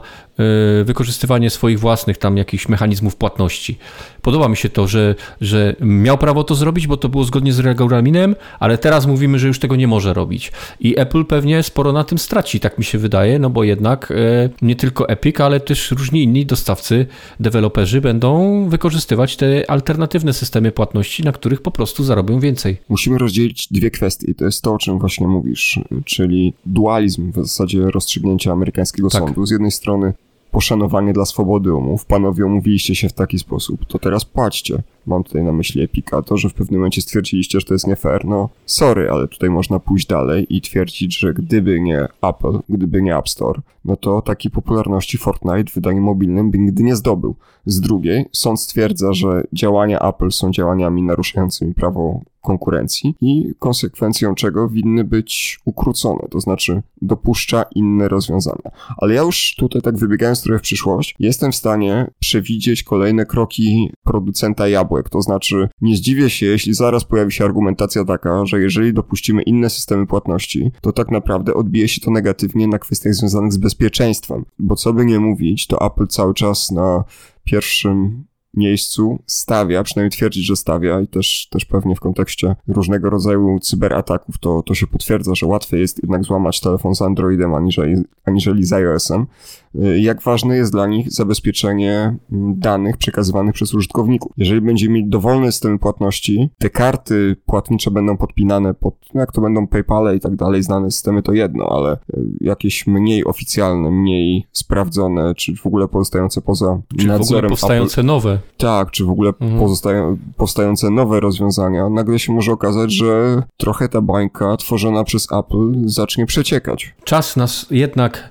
wykorzystywanie 0.84 1.50
swoich 1.50 1.80
własnych 1.80 2.18
tam 2.18 2.38
jakichś 2.38 2.70
mechanizmów 2.70 3.16
płatności. 3.16 3.78
Podoba 4.22 4.50
mi 4.50 4.58
się 4.58 4.70
to, 4.70 4.88
że, 4.88 5.16
że 5.42 5.76
miał 5.80 6.18
prawo 6.18 6.44
to 6.44 6.56
zrobić, 6.56 6.88
bo 6.88 6.98
to 6.98 7.10
było 7.10 7.24
zgodnie 7.24 7.54
z 7.54 7.60
regulaminem, 7.60 8.36
ale 8.60 8.78
teraz 8.78 9.08
mówimy, 9.08 9.40
że 9.40 9.48
już 9.48 9.60
tego 9.60 9.76
nie 9.76 9.88
może 9.88 10.14
robić. 10.14 10.52
I 10.80 11.00
Apple 11.00 11.26
pewnie 11.26 11.64
sporo 11.64 11.94
na 11.94 12.04
tym 12.04 12.18
straci, 12.18 12.60
tak 12.60 12.78
mi 12.78 12.84
się 12.84 12.98
wydaje, 12.98 13.40
no 13.40 13.50
bo 13.50 13.64
jednak 13.64 14.12
e, 14.12 14.50
nie 14.62 14.76
tylko 14.76 15.10
Epic, 15.10 15.40
ale 15.40 15.60
też 15.60 15.92
różni 15.92 16.24
inni 16.24 16.46
dostawcy, 16.46 17.06
deweloperzy 17.40 18.02
będą 18.02 18.70
wykorzystywać 18.70 19.36
te 19.36 19.70
alternatywne 19.72 20.34
systemy 20.34 20.72
płatności, 20.72 21.24
na 21.24 21.32
których 21.32 21.62
po 21.62 21.72
prostu 21.72 22.04
zarobią 22.04 22.40
więcej. 22.40 22.78
Musimy 22.90 23.18
rozdzielić 23.18 23.68
dwie 23.72 23.92
kwestie 23.92 24.32
i 24.32 24.36
to 24.36 24.46
jest 24.46 24.62
to, 24.62 24.74
o 24.74 24.78
czym 24.78 25.00
właśnie 25.00 25.28
mówisz, 25.28 25.80
czyli 26.06 26.54
dualizm 26.66 27.32
w 27.32 27.36
zasadzie 27.36 27.82
rozstrzygnięcia 27.92 28.52
amerykańskiego 28.52 29.10
tak. 29.10 29.22
sądu. 29.22 29.46
Z 29.46 29.52
jednej 29.52 29.72
strony 29.72 30.14
poszanowanie 30.52 31.14
dla 31.14 31.26
swobody 31.26 31.74
umów. 31.74 32.06
Panowie 32.06 32.46
umówiliście 32.46 32.96
się 32.96 33.10
w 33.10 33.14
taki 33.14 33.40
sposób, 33.40 33.86
to 33.86 34.00
teraz 34.00 34.26
płaćcie. 34.26 34.84
Mam 35.06 35.24
tutaj 35.24 35.44
na 35.44 35.52
myśli 35.52 35.82
Epika. 35.82 36.22
To, 36.22 36.38
że 36.38 36.50
w 36.50 36.54
pewnym 36.54 36.80
momencie 36.80 37.02
stwierdziliście, 37.02 37.60
że 37.60 37.66
to 37.66 37.74
jest 37.74 37.88
nie 37.88 37.96
fair, 37.96 38.26
no 38.26 38.50
sorry, 38.66 39.10
ale 39.12 39.28
tutaj 39.28 39.50
można 39.50 39.80
pójść 39.80 40.08
dalej 40.08 40.48
i 40.50 40.62
twierdzić, 40.62 41.20
że 41.20 41.34
gdyby 41.34 41.82
nie 41.82 42.08
Apple, 42.22 42.60
gdyby 42.70 43.02
nie 43.02 43.18
App 43.18 43.30
Store, 43.30 43.62
no 43.86 43.96
to 43.98 44.22
takiej 44.22 44.52
popularności 44.52 45.18
Fortnite 45.18 45.72
w 45.72 45.74
wydaniu 45.74 46.02
mobilnym 46.02 46.52
by 46.52 46.60
nigdy 46.60 46.84
nie 46.84 46.96
zdobył. 46.96 47.36
Z 47.66 47.82
drugiej, 47.82 48.26
sąd 48.32 48.62
stwierdza, 48.62 49.14
że 49.14 49.44
działania 49.54 50.00
Apple 50.00 50.32
są 50.32 50.52
działaniami 50.52 51.04
naruszającymi 51.04 51.74
prawo 51.74 52.22
konkurencji 52.42 53.16
i 53.22 53.54
konsekwencją 53.60 54.36
czego 54.36 54.70
winny 54.70 55.04
być 55.04 55.60
ukrócone, 55.66 56.28
to 56.32 56.40
znaczy 56.40 56.82
dopuszcza 57.02 57.66
inne 57.76 58.08
rozwiązania. 58.08 58.72
Ale 58.98 59.14
ja 59.14 59.22
już 59.22 59.56
tutaj 59.58 59.82
tak 59.82 59.98
wybiegając 59.98 60.42
trochę 60.42 60.60
w 60.60 60.62
przyszłość, 60.62 61.16
jestem 61.20 61.52
w 61.52 61.56
stanie 61.56 62.12
przewidzieć 62.20 62.84
kolejne 62.84 63.26
kroki 63.26 63.92
producenta 64.04 64.68
jabłek, 64.68 65.10
to 65.10 65.22
znaczy 65.22 65.70
nie 65.82 65.96
zdziwię 65.96 66.30
się, 66.30 66.46
jeśli 66.46 66.74
zaraz 66.74 67.04
pojawi 67.04 67.32
się 67.32 67.46
argumentacja 67.46 68.06
taka, 68.06 68.46
że 68.46 68.62
jeżeli 68.62 68.94
dopuścimy 68.94 69.42
inne 69.42 69.70
systemy 69.70 70.08
płatności, 70.08 70.72
to 70.82 70.92
tak 70.92 71.12
naprawdę 71.12 71.54
odbije 71.54 71.88
się 71.88 72.02
to 72.02 72.12
negatywnie 72.12 72.68
na 72.68 72.80
kwestiach 72.80 73.14
związanych 73.14 73.54
z 73.54 73.58
bezpieczeństwem, 73.58 74.46
bo 74.60 74.76
co 74.76 74.94
by 74.94 75.06
nie 75.06 75.20
mówić, 75.20 75.68
to 75.68 75.86
Apple 75.86 76.08
cały 76.08 76.34
czas 76.34 76.72
na 76.72 77.04
pierwszym 77.44 78.24
miejscu 78.54 79.20
stawia, 79.26 79.84
przynajmniej 79.84 80.12
twierdzić, 80.12 80.46
że 80.46 80.56
stawia 80.56 81.02
i 81.02 81.08
też, 81.08 81.48
też 81.52 81.66
pewnie 81.66 81.96
w 81.96 82.00
kontekście 82.00 82.56
różnego 82.68 83.10
rodzaju 83.10 83.60
cyberataków 83.60 84.38
to, 84.38 84.64
to 84.64 84.74
się 84.74 84.88
potwierdza, 84.88 85.36
że 85.36 85.46
łatwiej 85.46 85.82
jest 85.82 86.04
jednak 86.04 86.24
złamać 86.24 86.60
telefon 86.60 86.96
z 86.96 87.02
Androidem 87.02 87.54
aniżeli, 87.54 87.96
aniżeli 88.26 88.66
z 88.66 88.74
iOS-em. 88.74 89.26
Y, 89.76 90.00
jak 90.00 90.22
ważne 90.22 90.56
jest 90.56 90.72
dla 90.72 90.88
nich 90.88 91.12
zabezpieczenie 91.12 92.16
mm, 92.32 92.60
danych 92.60 92.98
przekazywanych 92.98 93.54
przez 93.54 93.74
użytkowników. 93.74 94.32
Jeżeli 94.38 94.62
będziemy 94.62 94.94
mieć 94.94 95.06
dowolne 95.10 95.52
systemy 95.52 95.80
płatności, 95.80 96.50
te 96.58 96.70
karty 96.70 97.36
płatnicze 97.46 97.92
będą 97.92 98.18
podpinane 98.18 98.74
pod, 98.74 98.96
no 99.14 99.22
jak 99.22 99.32
to 99.32 99.42
będą 99.42 99.68
PayPale 99.68 100.16
i 100.16 100.20
tak 100.20 100.36
dalej, 100.36 100.64
znane 100.64 100.92
systemy 100.92 101.24
to 101.24 101.34
jedno, 101.34 101.66
ale 101.70 101.94
y, 101.94 101.98
jakieś 102.42 102.88
mniej 102.88 103.26
oficjalne, 103.26 103.92
mniej 103.92 104.48
sprawdzone, 104.52 105.36
czy 105.36 105.56
w 105.56 105.66
ogóle 105.68 105.88
pozostające 105.88 106.42
poza 106.42 106.82
Czy 106.90 106.98
w 106.98 107.02
ogóle 107.02 107.18
nadzorem 107.20 107.50
powstające 107.50 108.04
nowe. 108.04 108.40
tak, 108.58 108.92
czy 108.92 109.06
w 109.06 109.10
ogóle 109.10 109.32
Mhm. 109.42 109.60
pozostają, 109.62 110.18
powstające 110.38 110.90
nowe 110.90 111.20
rozwiązania, 111.20 111.90
nagle 111.90 112.20
się 112.20 112.34
może 112.34 112.52
okazać, 112.52 112.94
że 112.94 113.44
trochę 113.58 113.90
ta 113.90 114.02
bańka 114.02 114.58
tworzona 114.58 115.04
przez 115.04 115.28
Apple 115.34 115.74
zacznie 115.86 116.26
przeciekać. 116.26 116.96
Czas 117.04 117.38
nas 117.38 117.66
jednak 117.72 118.30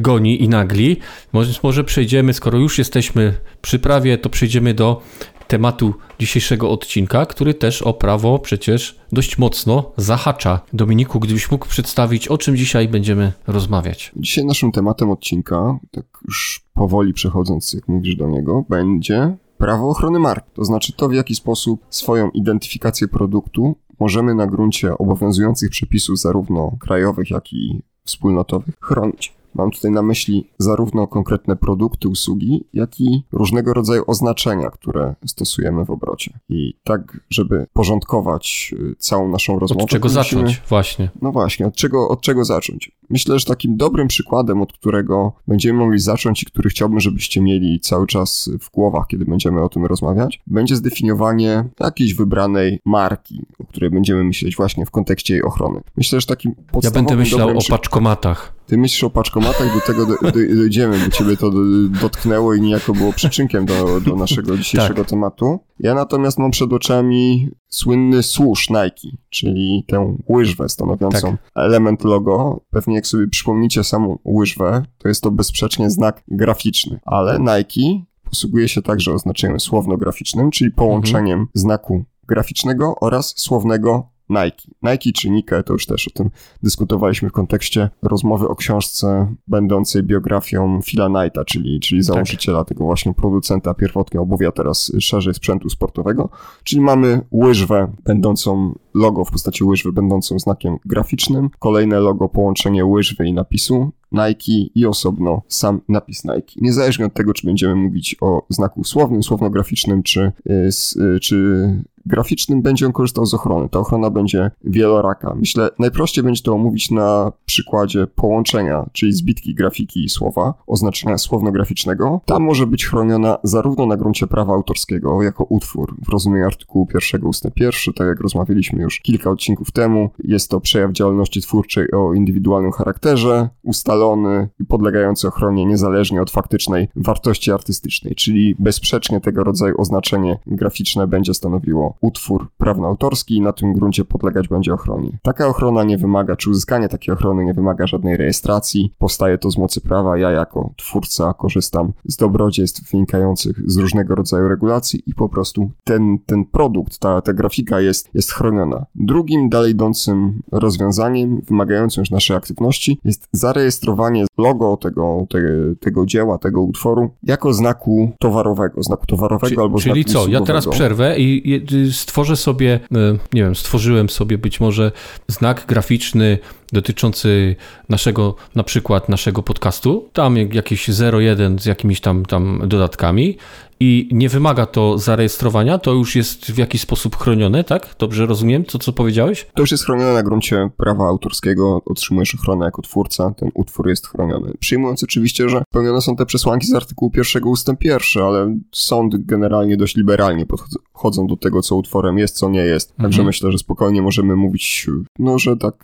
goni 0.00 0.42
i 0.42 0.48
nagli, 0.48 0.96
więc 1.34 1.62
może 1.62 1.84
przejdziemy, 1.84 2.32
skoro 2.32 2.58
już 2.58 2.78
jesteśmy 2.78 3.34
przy 3.62 3.78
prawie, 3.78 4.18
to 4.18 4.28
przejdziemy 4.30 4.74
do 4.74 5.02
tematu 5.48 5.94
dzisiejszego 6.18 6.70
odcinka, 6.70 7.26
który 7.26 7.54
też 7.54 7.82
o 7.82 7.94
prawo 7.94 8.38
przecież 8.38 8.98
dość 9.12 9.38
mocno 9.38 9.92
zahacza. 9.96 10.60
Dominiku, 10.72 11.20
gdybyś 11.20 11.50
mógł 11.50 11.66
przedstawić, 11.66 12.28
o 12.28 12.38
czym 12.38 12.56
dzisiaj 12.56 12.88
będziemy 12.88 13.32
rozmawiać. 13.46 14.12
Dzisiaj 14.16 14.44
naszym 14.44 14.72
tematem 14.72 15.10
odcinka, 15.10 15.78
tak 15.90 16.04
już 16.24 16.64
powoli 16.74 17.12
przechodząc, 17.12 17.72
jak 17.72 17.88
mówisz 17.88 18.16
do 18.16 18.28
niego, 18.28 18.64
będzie 18.68 19.36
prawo 19.58 19.88
ochrony 19.88 20.18
mark. 20.18 20.46
To 20.54 20.64
znaczy 20.64 20.92
to, 20.92 21.08
w 21.08 21.14
jaki 21.14 21.34
sposób 21.34 21.86
swoją 21.90 22.30
identyfikację 22.30 23.08
produktu 23.08 23.76
możemy 24.00 24.34
na 24.34 24.46
gruncie 24.46 24.98
obowiązujących 24.98 25.70
przepisów 25.70 26.18
zarówno 26.18 26.76
krajowych, 26.80 27.30
jak 27.30 27.52
i 27.52 27.82
wspólnotowych 28.04 28.74
chronić. 28.80 29.32
Mam 29.54 29.70
tutaj 29.70 29.90
na 29.90 30.02
myśli 30.02 30.50
zarówno 30.58 31.06
konkretne 31.06 31.56
produkty, 31.56 32.08
usługi, 32.08 32.64
jak 32.72 33.00
i 33.00 33.22
różnego 33.32 33.74
rodzaju 33.74 34.02
oznaczenia, 34.06 34.70
które 34.70 35.14
stosujemy 35.26 35.84
w 35.84 35.90
obrocie. 35.90 36.38
I 36.48 36.74
tak, 36.84 37.20
żeby 37.30 37.66
porządkować 37.72 38.74
y, 38.92 38.96
całą 38.98 39.28
naszą 39.28 39.58
rozmowę. 39.58 39.84
Od 39.84 39.90
czego 39.90 40.08
musimy- 40.08 40.24
zacząć? 40.24 40.62
Właśnie. 40.68 41.10
no 41.22 41.32
właśnie, 41.32 41.66
od 41.66 41.76
czego, 41.76 42.08
od 42.08 42.20
czego 42.20 42.44
zacząć? 42.44 42.90
Myślę, 43.10 43.38
że 43.38 43.44
takim 43.44 43.76
dobrym 43.76 44.08
przykładem, 44.08 44.62
od 44.62 44.72
którego 44.72 45.32
będziemy 45.48 45.78
mogli 45.78 45.98
zacząć 45.98 46.42
i 46.42 46.46
który 46.46 46.70
chciałbym, 46.70 47.00
żebyście 47.00 47.40
mieli 47.40 47.80
cały 47.80 48.06
czas 48.06 48.50
w 48.60 48.70
głowach, 48.70 49.06
kiedy 49.06 49.24
będziemy 49.24 49.62
o 49.62 49.68
tym 49.68 49.86
rozmawiać, 49.86 50.42
będzie 50.46 50.76
zdefiniowanie 50.76 51.64
jakiejś 51.80 52.14
wybranej 52.14 52.80
marki, 52.84 53.46
o 53.58 53.64
której 53.64 53.90
będziemy 53.90 54.24
myśleć 54.24 54.56
właśnie 54.56 54.86
w 54.86 54.90
kontekście 54.90 55.34
jej 55.34 55.42
ochrony. 55.42 55.80
Myślę, 55.96 56.20
że 56.20 56.26
takim 56.26 56.54
Ja 56.58 56.72
podstawowym 56.72 57.04
będę 57.06 57.16
myślał 57.16 57.58
o 57.58 57.60
paczkomatach. 57.70 58.54
Ty 58.66 58.78
myślisz 58.78 59.04
o 59.04 59.10
paczkomatach, 59.10 59.74
do 59.74 59.80
tego 59.80 60.06
do, 60.06 60.14
do, 60.22 60.56
dojdziemy, 60.56 60.98
bo 61.04 61.10
ciebie 61.10 61.36
to 61.36 61.50
do, 61.50 61.58
dotknęło 62.00 62.54
i 62.54 62.60
niejako 62.60 62.92
było 62.92 63.12
przyczynkiem 63.12 63.66
do, 63.66 64.00
do 64.00 64.16
naszego 64.16 64.56
dzisiejszego 64.56 64.94
Tak. 64.94 65.06
tematu. 65.06 65.58
Ja 65.80 65.94
natomiast 65.94 66.38
mam 66.38 66.50
przed 66.50 66.72
oczami 66.72 67.50
słynny 67.68 68.22
służ 68.22 68.70
Nike, 68.70 69.16
czyli 69.34 69.84
tę 69.88 70.16
łyżwę 70.28 70.68
stanowiącą 70.68 71.30
Tak. 71.30 71.50
element 71.54 72.04
logo. 72.04 72.60
Pewnie 72.70 72.94
jak 72.94 73.06
sobie 73.06 73.28
przypomnicie 73.28 73.84
samą 73.84 74.18
łyżwę, 74.24 74.82
to 74.98 75.08
jest 75.08 75.22
to 75.22 75.30
bezsprzecznie 75.30 75.90
znak 75.90 76.22
graficzny, 76.28 77.00
ale 77.04 77.38
Nike 77.38 78.04
posługuje 78.30 78.68
się 78.68 78.82
także 78.82 79.12
oznaczeniem 79.12 79.60
słowno-graficznym, 79.60 80.50
czyli 80.50 80.70
połączeniem 80.70 81.46
znaku 81.54 82.04
graficznego 82.28 82.94
oraz 83.00 83.34
słownego 83.36 84.13
Nike. 84.28 84.62
Nike 84.82 85.12
czy 85.14 85.30
Nike, 85.30 85.62
to 85.62 85.72
już 85.72 85.86
też 85.86 86.08
o 86.08 86.10
tym 86.10 86.30
dyskutowaliśmy 86.62 87.28
w 87.28 87.32
kontekście 87.32 87.90
rozmowy 88.02 88.48
o 88.48 88.54
książce 88.54 89.34
będącej 89.46 90.02
biografią 90.02 90.80
Phila 90.82 91.08
Knighta, 91.08 91.44
czyli, 91.44 91.80
czyli 91.80 92.02
założyciela 92.02 92.64
tego 92.64 92.84
właśnie 92.84 93.14
producenta 93.14 93.74
pierwotnie 93.74 94.20
obuwia, 94.20 94.52
teraz 94.52 94.92
szerzej 95.00 95.34
sprzętu 95.34 95.70
sportowego. 95.70 96.28
Czyli 96.64 96.80
mamy 96.82 97.20
łyżwę 97.32 97.92
będącą 98.04 98.74
logo 98.94 99.24
w 99.24 99.30
postaci 99.30 99.64
łyżwy 99.64 99.92
będącą 99.92 100.38
znakiem 100.38 100.76
graficznym, 100.84 101.50
kolejne 101.58 102.00
logo 102.00 102.28
połączenie 102.28 102.84
łyżwy 102.84 103.26
i 103.26 103.32
napisu 103.32 103.92
Nike 104.12 104.52
i 104.74 104.86
osobno 104.86 105.42
sam 105.48 105.80
napis 105.88 106.24
Nike. 106.24 106.52
Niezależnie 106.56 107.06
od 107.06 107.14
tego, 107.14 107.34
czy 107.34 107.46
będziemy 107.46 107.74
mówić 107.74 108.16
o 108.20 108.46
znaku 108.48 108.84
słownym, 108.84 109.22
słowno-graficznym, 109.22 110.02
czy, 110.02 110.32
y, 110.50 110.68
y, 110.96 111.20
czy 111.20 111.66
graficznym, 112.06 112.62
będzie 112.62 112.86
on 112.86 112.92
korzystał 112.92 113.26
z 113.26 113.34
ochrony. 113.34 113.68
Ta 113.68 113.78
ochrona 113.78 114.10
będzie 114.10 114.50
wieloraka. 114.64 115.34
Myślę, 115.34 115.70
najprościej 115.78 116.24
będzie 116.24 116.42
to 116.42 116.52
omówić 116.52 116.90
na 116.90 117.32
przykładzie 117.46 118.06
połączenia, 118.06 118.90
czyli 118.92 119.12
zbitki 119.12 119.54
grafiki 119.54 120.04
i 120.04 120.08
słowa, 120.08 120.54
oznaczenia 120.66 121.18
słowno-graficznego. 121.18 122.20
Ta 122.24 122.38
może 122.38 122.66
być 122.66 122.86
chroniona 122.86 123.38
zarówno 123.42 123.86
na 123.86 123.96
gruncie 123.96 124.26
prawa 124.26 124.54
autorskiego, 124.54 125.22
jako 125.22 125.44
utwór 125.44 125.96
w 126.06 126.08
rozumieniu 126.08 126.46
artykułu 126.46 126.88
1 127.12 127.26
ust. 127.26 127.44
1, 127.56 127.72
tak 127.96 128.06
jak 128.06 128.20
rozmawialiśmy 128.20 128.82
już 128.82 129.00
kilka 129.00 129.30
odcinków 129.30 129.72
temu. 129.72 130.10
Jest 130.24 130.50
to 130.50 130.60
przejaw 130.60 130.92
działalności 130.92 131.40
twórczej 131.40 131.90
o 131.92 132.14
indywidualnym 132.14 132.72
charakterze, 132.72 133.48
ustalony 133.62 134.48
i 134.60 134.64
podlegający 134.64 135.28
ochronie 135.28 135.66
niezależnie 135.66 136.22
od 136.22 136.30
faktycznej 136.30 136.88
wartości 136.96 137.52
artystycznej, 137.52 138.14
czyli 138.14 138.56
bezsprzecznie 138.58 139.20
tego 139.20 139.44
rodzaju 139.44 139.74
oznaczenie 139.80 140.38
graficzne 140.46 141.06
będzie 141.06 141.34
stanowiło 141.34 141.93
utwór 142.00 142.48
prawnoautorski 142.58 143.36
i 143.36 143.40
na 143.40 143.52
tym 143.52 143.72
gruncie 143.72 144.04
podlegać 144.04 144.48
będzie 144.48 144.74
ochronie. 144.74 145.18
Taka 145.22 145.46
ochrona 145.46 145.84
nie 145.84 145.98
wymaga, 145.98 146.36
czy 146.36 146.50
uzyskanie 146.50 146.88
takiej 146.88 147.14
ochrony 147.14 147.44
nie 147.44 147.54
wymaga 147.54 147.86
żadnej 147.86 148.16
rejestracji, 148.16 148.94
powstaje 148.98 149.38
to 149.38 149.50
z 149.50 149.58
mocy 149.58 149.80
prawa, 149.80 150.18
ja 150.18 150.30
jako 150.30 150.70
twórca 150.76 151.34
korzystam 151.34 151.92
z 152.04 152.16
dobrodziejstw 152.16 152.90
wynikających 152.90 153.70
z 153.70 153.76
różnego 153.76 154.14
rodzaju 154.14 154.48
regulacji 154.48 155.02
i 155.06 155.14
po 155.14 155.28
prostu 155.28 155.70
ten, 155.84 156.18
ten 156.26 156.44
produkt, 156.44 156.98
ta, 156.98 157.20
ta 157.20 157.32
grafika 157.32 157.80
jest, 157.80 158.10
jest 158.14 158.32
chroniona. 158.32 158.86
Drugim 158.94 159.48
dalej 159.48 159.72
idącym 159.72 160.42
rozwiązaniem, 160.52 161.40
wymagającym 161.40 162.00
już 162.00 162.10
naszej 162.10 162.36
aktywności, 162.36 163.00
jest 163.04 163.28
zarejestrowanie 163.32 164.24
logo 164.38 164.76
tego, 164.76 165.26
te, 165.30 165.38
tego 165.80 166.06
dzieła, 166.06 166.38
tego 166.38 166.62
utworu 166.62 167.10
jako 167.22 167.52
znaku 167.52 168.10
towarowego, 168.18 168.82
znaku 168.82 169.06
towarowego 169.06 169.54
Czy, 169.54 169.60
albo 169.60 169.78
czyli 169.78 170.02
znaku 170.02 170.24
co? 170.24 170.30
Ja 170.30 170.40
teraz 170.40 170.66
usługowego. 170.66 170.84
przerwę 170.84 171.18
i 171.18 171.64
stworzę 171.92 172.36
sobie, 172.36 172.80
e, 172.94 173.18
nie 173.32 173.42
wiem, 173.42 173.56
stworzyłem 173.56 174.10
sobie 174.10 174.38
być 174.38 174.60
może 174.60 174.92
znak 175.28 175.66
graficzny 175.66 176.38
dotyczący 176.74 177.56
naszego, 177.88 178.34
na 178.54 178.62
przykład 178.64 179.08
naszego 179.08 179.42
podcastu, 179.42 180.08
tam 180.12 180.36
jak- 180.36 180.54
jakieś 180.54 180.88
01 180.88 181.58
z 181.58 181.66
jakimiś 181.66 182.00
tam, 182.00 182.24
tam 182.26 182.62
dodatkami 182.66 183.36
i 183.80 184.08
nie 184.12 184.28
wymaga 184.28 184.66
to 184.66 184.98
zarejestrowania, 184.98 185.78
to 185.78 185.92
już 185.92 186.16
jest 186.16 186.52
w 186.52 186.58
jakiś 186.58 186.80
sposób 186.80 187.16
chronione, 187.16 187.64
tak? 187.64 187.94
Dobrze 187.98 188.26
rozumiem 188.26 188.64
to, 188.64 188.78
co 188.78 188.92
powiedziałeś? 188.92 189.46
To 189.54 189.62
już 189.62 189.70
jest 189.70 189.84
chronione 189.84 190.12
na 190.14 190.22
gruncie 190.22 190.70
prawa 190.76 191.04
autorskiego, 191.08 191.82
otrzymujesz 191.86 192.34
ochronę 192.34 192.64
jako 192.64 192.82
twórca, 192.82 193.30
ten 193.36 193.50
utwór 193.54 193.88
jest 193.88 194.06
chroniony. 194.08 194.52
Przyjmując 194.60 195.04
oczywiście, 195.04 195.48
że 195.48 195.62
pełnione 195.72 196.00
są 196.00 196.16
te 196.16 196.26
przesłanki 196.26 196.66
z 196.66 196.74
artykułu 196.74 197.10
pierwszego 197.10 197.50
ustęp 197.50 197.78
pierwszy, 197.78 198.22
ale 198.22 198.56
sądy 198.72 199.18
generalnie 199.20 199.76
dość 199.76 199.96
liberalnie 199.96 200.46
podchodzą 200.46 201.26
do 201.26 201.36
tego, 201.36 201.62
co 201.62 201.76
utworem 201.76 202.18
jest, 202.18 202.36
co 202.36 202.48
nie 202.48 202.60
jest. 202.60 202.88
Także 202.96 203.06
Mhm. 203.06 203.26
myślę, 203.26 203.52
że 203.52 203.58
spokojnie 203.58 204.02
możemy 204.02 204.36
mówić, 204.36 204.86
no, 205.18 205.38
że 205.38 205.56
tak 205.56 205.74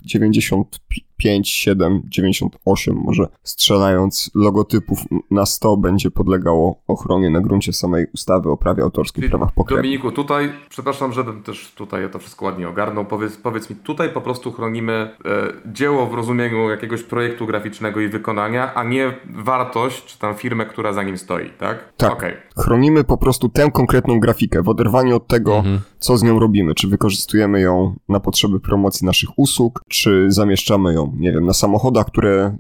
speak 0.87 1.10
95, 1.21 1.49
7, 1.49 2.03
98 2.05 2.97
może 2.97 3.29
strzelając 3.43 4.31
logotypów 4.35 4.99
na 5.31 5.47
100 5.47 5.77
będzie 5.77 6.11
podlegało 6.11 6.83
ochronie 6.89 7.31
na 7.31 7.41
gruncie 7.41 7.73
samej 7.73 8.07
ustawy 8.15 8.51
o 8.51 8.57
prawie 8.57 8.83
autorskim, 8.83 9.29
prawach 9.29 9.53
pokrewnych. 9.53 9.85
Dominiku, 9.85 10.13
tutaj, 10.13 10.53
przepraszam, 10.69 11.13
żebym 11.13 11.43
też 11.43 11.73
tutaj 11.75 12.11
to 12.11 12.19
wszystko 12.19 12.45
ładnie 12.45 12.69
ogarnął. 12.69 13.05
Powiedz, 13.05 13.37
powiedz 13.37 13.71
mi, 13.71 13.77
tutaj 13.77 14.11
po 14.11 14.21
prostu 14.21 14.53
chronimy 14.53 14.93
e, 14.93 15.73
dzieło 15.73 16.07
w 16.07 16.15
rozumieniu 16.15 16.71
jakiegoś 16.71 17.03
projektu 17.03 17.47
graficznego 17.47 18.01
i 18.01 18.09
wykonania, 18.09 18.75
a 18.75 18.85
nie 18.85 19.13
wartość, 19.35 20.05
czy 20.05 20.19
tam 20.19 20.35
firmę, 20.35 20.67
która 20.67 20.93
za 20.93 21.03
nim 21.03 21.19
stoi, 21.19 21.51
tak? 21.51 21.93
Tak. 21.97 22.13
Okej. 22.13 22.37
Chronimy 22.57 23.05
po 23.05 23.17
prostu 23.17 23.49
tę 23.49 23.71
konkretną 23.71 24.21
grafikę 24.21 24.63
w 24.63 24.69
oderwaniu 24.69 25.17
od 25.17 25.27
tego, 25.27 25.65
co 25.99 26.17
z 26.17 26.23
nią 26.23 26.39
robimy. 26.39 26.75
Czy 26.75 26.89
wykorzystujemy 26.89 27.61
ją 27.61 27.95
na 28.09 28.21
potrzeby 28.21 28.61
promocji 28.61 29.07
naszych 29.07 29.39
usług, 29.39 29.83
czy 29.89 30.27
zamieszczamy 30.29 30.95
ją, 30.95 31.10
nie 31.19 31.33
wiem, 31.33 31.47
na 31.47 31.53
samochodach, 31.53 32.07
które 32.07 32.57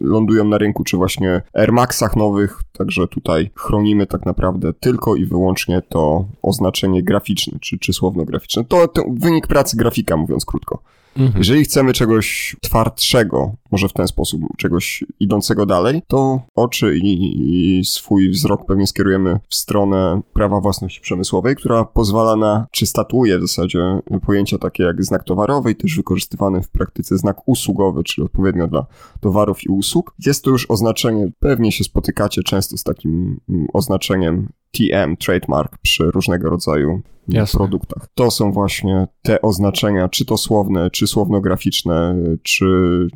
lądują 0.00 0.44
na 0.44 0.58
rynku, 0.58 0.84
czy 0.84 0.96
właśnie 0.96 1.42
Air 1.54 1.72
Maxach 1.72 2.16
nowych. 2.16 2.62
Także 2.78 3.08
tutaj 3.08 3.50
chronimy 3.54 4.06
tak 4.06 4.26
naprawdę 4.26 4.72
tylko 4.72 5.16
i 5.16 5.26
wyłącznie 5.26 5.82
to 5.88 6.24
oznaczenie 6.42 7.02
graficzne, 7.02 7.58
czy, 7.60 7.78
czy 7.78 7.92
słowno-graficzne. 7.92 8.64
To, 8.64 8.88
to 8.88 9.04
wynik 9.10 9.46
pracy 9.46 9.76
grafika, 9.76 10.16
mówiąc 10.16 10.44
krótko. 10.44 10.82
Mhm. 11.16 11.38
Jeżeli 11.38 11.64
chcemy 11.64 11.92
czegoś 11.92 12.56
twardszego 12.60 13.52
może 13.74 13.88
w 13.88 13.92
ten 13.92 14.08
sposób 14.08 14.40
czegoś 14.58 15.04
idącego 15.20 15.66
dalej, 15.66 16.02
to 16.06 16.40
oczy 16.54 16.98
i, 16.98 17.78
i 17.78 17.84
swój 17.84 18.30
wzrok 18.30 18.66
pewnie 18.66 18.86
skierujemy 18.86 19.40
w 19.48 19.54
stronę 19.54 20.20
prawa 20.32 20.60
własności 20.60 21.00
przemysłowej, 21.00 21.56
która 21.56 21.84
pozwala 21.84 22.36
na, 22.36 22.66
czy 22.70 22.86
statuje 22.86 23.38
w 23.38 23.42
zasadzie 23.42 24.00
pojęcia 24.26 24.58
takie 24.58 24.82
jak 24.82 25.04
znak 25.04 25.24
towarowy 25.24 25.70
i 25.70 25.76
też 25.76 25.96
wykorzystywany 25.96 26.62
w 26.62 26.68
praktyce 26.68 27.18
znak 27.18 27.48
usługowy, 27.48 28.04
czyli 28.04 28.24
odpowiednio 28.24 28.66
dla 28.66 28.86
towarów 29.20 29.64
i 29.64 29.68
usług. 29.68 30.14
Jest 30.26 30.44
to 30.44 30.50
już 30.50 30.70
oznaczenie, 30.70 31.30
pewnie 31.38 31.72
się 31.72 31.84
spotykacie 31.84 32.42
często 32.42 32.76
z 32.76 32.82
takim 32.82 33.40
mm, 33.48 33.66
oznaczeniem 33.72 34.48
TM, 34.72 35.16
trademark, 35.16 35.78
przy 35.78 36.10
różnego 36.10 36.50
rodzaju 36.50 37.02
Jasne. 37.28 37.58
produktach. 37.58 38.06
To 38.14 38.30
są 38.30 38.52
właśnie 38.52 39.06
te 39.22 39.42
oznaczenia, 39.42 40.08
czy 40.08 40.24
to 40.24 40.36
słowne, 40.36 40.90
czy 40.90 41.06
słowno-graficzne, 41.06 42.16
czy, 42.42 42.66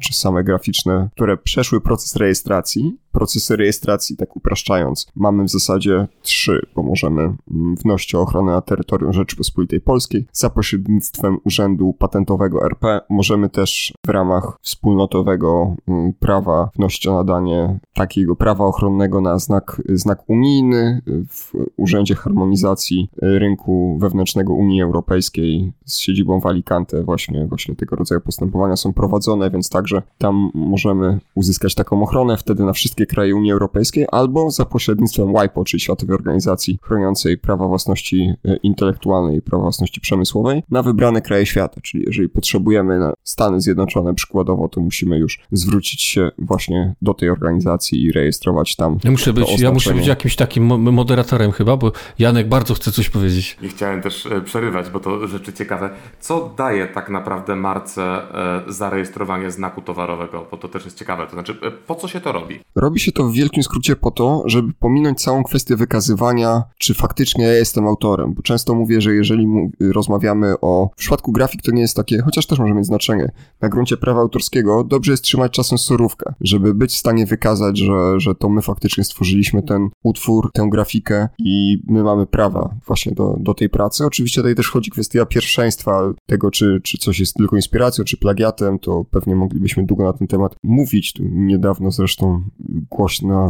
czy 0.00 0.14
same 0.14 0.44
graficzne, 0.48 1.08
które 1.14 1.36
przeszły 1.36 1.80
proces 1.80 2.16
rejestracji. 2.16 2.96
Procesy 3.12 3.56
rejestracji, 3.56 4.16
tak 4.16 4.36
upraszczając, 4.36 5.06
mamy 5.14 5.44
w 5.44 5.50
zasadzie 5.50 6.06
trzy, 6.22 6.66
bo 6.74 6.82
możemy 6.82 7.22
mm, 7.22 7.76
wnosić 7.76 8.14
o 8.14 8.20
ochronę 8.20 8.52
na 8.52 8.60
terytorium 8.60 9.12
Rzeczypospolitej 9.12 9.80
Polskiej 9.80 10.26
za 10.32 10.50
pośrednictwem 10.50 11.38
Urzędu 11.44 11.92
Patentowego 11.98 12.66
RP. 12.66 13.00
Możemy 13.10 13.48
też 13.48 13.92
w 14.06 14.10
ramach 14.10 14.58
wspólnotowego 14.62 15.76
mm, 15.88 16.12
prawa 16.12 16.70
wnosić 16.76 17.06
o 17.06 17.14
nadanie 17.14 17.78
takiego 17.94 18.36
prawa 18.36 18.64
ochronnego 18.64 19.20
na 19.20 19.38
znak, 19.38 19.82
znak 19.88 20.30
unijny 20.30 21.02
w 21.28 21.52
Urzędzie 21.76 22.14
Harmonizacji 22.14 23.10
Rynku 23.22 23.98
wewnętrznego 24.00 24.54
Unii 24.54 24.82
Europejskiej 24.82 25.72
z 25.84 25.98
siedzibą 25.98 26.40
w 26.40 26.46
Alicante 26.46 27.02
właśnie, 27.02 27.46
właśnie 27.46 27.76
tego 27.76 27.96
rodzaju 27.96 28.20
postępowania 28.20 28.76
są 28.76 28.92
prowadzone, 28.92 29.50
więc 29.50 29.68
także 29.68 30.02
tam 30.18 30.50
możemy 30.54 31.18
uzyskać 31.34 31.74
taką 31.74 32.02
ochronę 32.02 32.36
wtedy 32.36 32.64
na 32.64 32.72
wszystkie 32.72 32.97
kraje 33.06 33.36
Unii 33.36 33.52
Europejskiej 33.52 34.06
albo 34.12 34.50
za 34.50 34.64
pośrednictwem 34.64 35.32
WIPO, 35.32 35.64
czyli 35.64 35.80
Światowej 35.80 36.16
Organizacji 36.16 36.78
chroniącej 36.82 37.38
prawa 37.38 37.66
własności 37.66 38.32
e, 38.44 38.56
intelektualnej 38.56 39.38
i 39.38 39.42
prawa 39.42 39.62
własności 39.62 40.00
przemysłowej 40.00 40.62
na 40.70 40.82
wybrane 40.82 41.22
kraje 41.22 41.46
świata, 41.46 41.80
czyli 41.80 42.04
jeżeli 42.06 42.28
potrzebujemy 42.28 42.98
na 42.98 43.12
Stany 43.24 43.60
Zjednoczone 43.60 44.14
przykładowo, 44.14 44.68
to 44.68 44.80
musimy 44.80 45.18
już 45.18 45.40
zwrócić 45.52 46.02
się 46.02 46.30
właśnie 46.38 46.94
do 47.02 47.14
tej 47.14 47.30
organizacji 47.30 48.02
i 48.02 48.12
rejestrować 48.12 48.76
tam. 48.76 48.98
Ja 49.04 49.10
muszę 49.10 49.32
być, 49.32 49.60
ja 49.60 49.72
muszę 49.72 49.94
być 49.94 50.06
jakimś 50.06 50.36
takim 50.36 50.64
moderatorem 50.92 51.52
chyba, 51.52 51.76
bo 51.76 51.92
Janek 52.18 52.48
bardzo 52.48 52.74
chce 52.74 52.92
coś 52.92 53.10
powiedzieć. 53.10 53.56
Nie 53.62 53.68
chciałem 53.68 54.02
też 54.02 54.26
e, 54.26 54.40
przerywać, 54.40 54.90
bo 54.90 55.00
to 55.00 55.26
rzeczy 55.26 55.52
ciekawe. 55.52 55.90
Co 56.20 56.54
daje 56.56 56.86
tak 56.86 57.10
naprawdę 57.10 57.56
marce 57.56 58.02
e, 58.02 58.72
zarejestrowanie 58.72 59.50
znaku 59.50 59.82
towarowego? 59.82 60.46
Bo 60.50 60.56
to 60.56 60.68
też 60.68 60.84
jest 60.84 60.98
ciekawe. 60.98 61.26
To 61.26 61.32
znaczy, 61.32 61.54
po 61.86 61.94
co 61.94 62.08
się 62.08 62.20
to 62.20 62.32
robi? 62.32 62.60
Robi 62.88 63.00
się 63.00 63.12
to 63.12 63.24
w 63.24 63.32
wielkim 63.32 63.62
skrócie 63.62 63.96
po 63.96 64.10
to, 64.10 64.42
żeby 64.46 64.72
pominąć 64.72 65.20
całą 65.20 65.42
kwestię 65.42 65.76
wykazywania, 65.76 66.62
czy 66.78 66.94
faktycznie 66.94 67.44
ja 67.44 67.52
jestem 67.52 67.86
autorem. 67.86 68.34
Bo 68.34 68.42
często 68.42 68.74
mówię, 68.74 69.00
że 69.00 69.14
jeżeli 69.14 69.46
rozmawiamy 69.80 70.54
o. 70.60 70.90
W 70.94 70.98
przypadku 70.98 71.32
grafik 71.32 71.62
to 71.62 71.70
nie 71.70 71.80
jest 71.80 71.96
takie, 71.96 72.22
chociaż 72.22 72.46
też 72.46 72.58
może 72.58 72.74
mieć 72.74 72.86
znaczenie. 72.86 73.32
Na 73.60 73.68
gruncie 73.68 73.96
prawa 73.96 74.20
autorskiego 74.20 74.84
dobrze 74.84 75.12
jest 75.12 75.22
trzymać 75.22 75.52
czasem 75.52 75.78
surówkę, 75.78 76.34
żeby 76.40 76.74
być 76.74 76.92
w 76.92 76.96
stanie 76.96 77.26
wykazać, 77.26 77.78
że, 77.78 78.20
że 78.20 78.34
to 78.34 78.48
my 78.48 78.62
faktycznie 78.62 79.04
stworzyliśmy 79.04 79.62
ten 79.62 79.88
utwór, 80.02 80.50
tę 80.52 80.68
grafikę 80.70 81.28
i 81.38 81.82
my 81.88 82.02
mamy 82.02 82.26
prawa 82.26 82.74
właśnie 82.86 83.12
do, 83.12 83.36
do 83.40 83.54
tej 83.54 83.68
pracy. 83.68 84.06
Oczywiście 84.06 84.40
tutaj 84.40 84.54
też 84.54 84.70
chodzi 84.70 84.90
kwestia 84.90 85.26
pierwszeństwa 85.26 86.14
tego, 86.26 86.50
czy, 86.50 86.80
czy 86.82 86.98
coś 86.98 87.20
jest 87.20 87.34
tylko 87.34 87.56
inspiracją, 87.56 88.04
czy 88.04 88.16
plagiatem, 88.16 88.78
to 88.78 89.04
pewnie 89.10 89.36
moglibyśmy 89.36 89.86
długo 89.86 90.04
na 90.04 90.12
ten 90.12 90.28
temat 90.28 90.56
mówić. 90.62 91.14
Niedawno 91.20 91.90
zresztą 91.90 92.42
głośna 92.90 93.48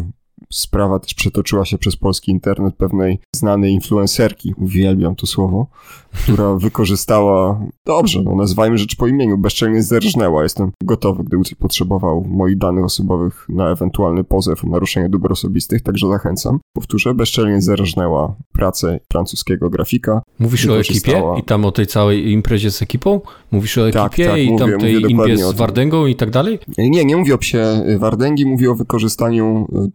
sprawa 0.53 0.99
też 0.99 1.15
przetoczyła 1.15 1.65
się 1.65 1.79
przez 1.79 1.97
polski 1.97 2.31
internet 2.31 2.75
pewnej 2.75 3.19
znanej 3.37 3.73
influencerki, 3.73 4.55
uwielbiam 4.57 5.15
to 5.15 5.27
słowo, 5.27 5.67
która 6.13 6.55
wykorzystała, 6.69 7.61
dobrze, 7.87 8.23
no 8.23 8.35
nazwajmy 8.35 8.79
rzecz 8.79 8.97
po 8.97 9.07
imieniu, 9.07 9.39
bezczelnie 9.39 9.83
zerżnęła. 9.83 10.43
Jestem 10.43 10.71
gotowy, 10.83 11.25
gdy 11.25 11.37
potrzebował 11.59 12.25
moich 12.29 12.59
danych 12.59 12.85
osobowych 12.85 13.47
na 13.49 13.71
ewentualny 13.71 14.25
pozew 14.25 14.65
o 14.65 14.69
naruszenie 14.69 15.09
dóbr 15.09 15.33
osobistych, 15.33 15.83
także 15.83 16.09
zachęcam. 16.09 16.61
Powtórzę, 16.73 17.15
bezczelnie 17.15 17.63
zerżnęła 17.63 18.37
pracę 18.53 19.01
francuskiego 19.13 19.71
grafika. 19.71 20.23
Mówisz 20.39 20.67
o 20.67 20.81
ekipie 20.81 21.23
i 21.39 21.43
tam 21.43 21.65
o 21.65 21.73
tej 21.73 21.87
całej 21.87 22.31
imprezie 22.31 22.71
z 22.71 22.83
ekipą? 22.83 23.21
Mówisz 23.51 23.79
o 23.79 23.91
tak, 23.91 24.13
ekipie 24.13 24.25
tak, 24.25 24.35
tak, 24.35 24.43
i 24.43 24.59
tam 24.59 24.81
tej 24.81 25.11
impie 25.11 25.37
z 25.37 25.53
Wardęgą 25.53 26.07
i 26.07 26.17
tak 26.17 26.31
dalej? 26.31 26.59
Nie, 26.79 27.05
nie 27.05 27.17
mówię 27.17 27.35
o 27.35 27.39
psie 27.39 27.85
Wardęgi, 27.99 28.47
mówię 28.47 28.71
o 28.71 28.75
wykorzystaniu 28.75 29.69
e, 29.73 29.89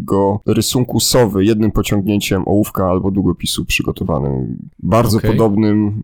takiego 0.00 0.40
rysunku 0.46 1.00
sowy 1.00 1.44
jednym 1.44 1.70
pociągnięciem 1.70 2.42
ołówka 2.46 2.90
albo 2.90 3.10
długopisu 3.10 3.64
przygotowanym. 3.64 4.58
Bardzo 4.78 5.18
okay. 5.18 5.30
podobny 5.30 5.68
pewnym 5.68 5.88
mm, 5.88 6.02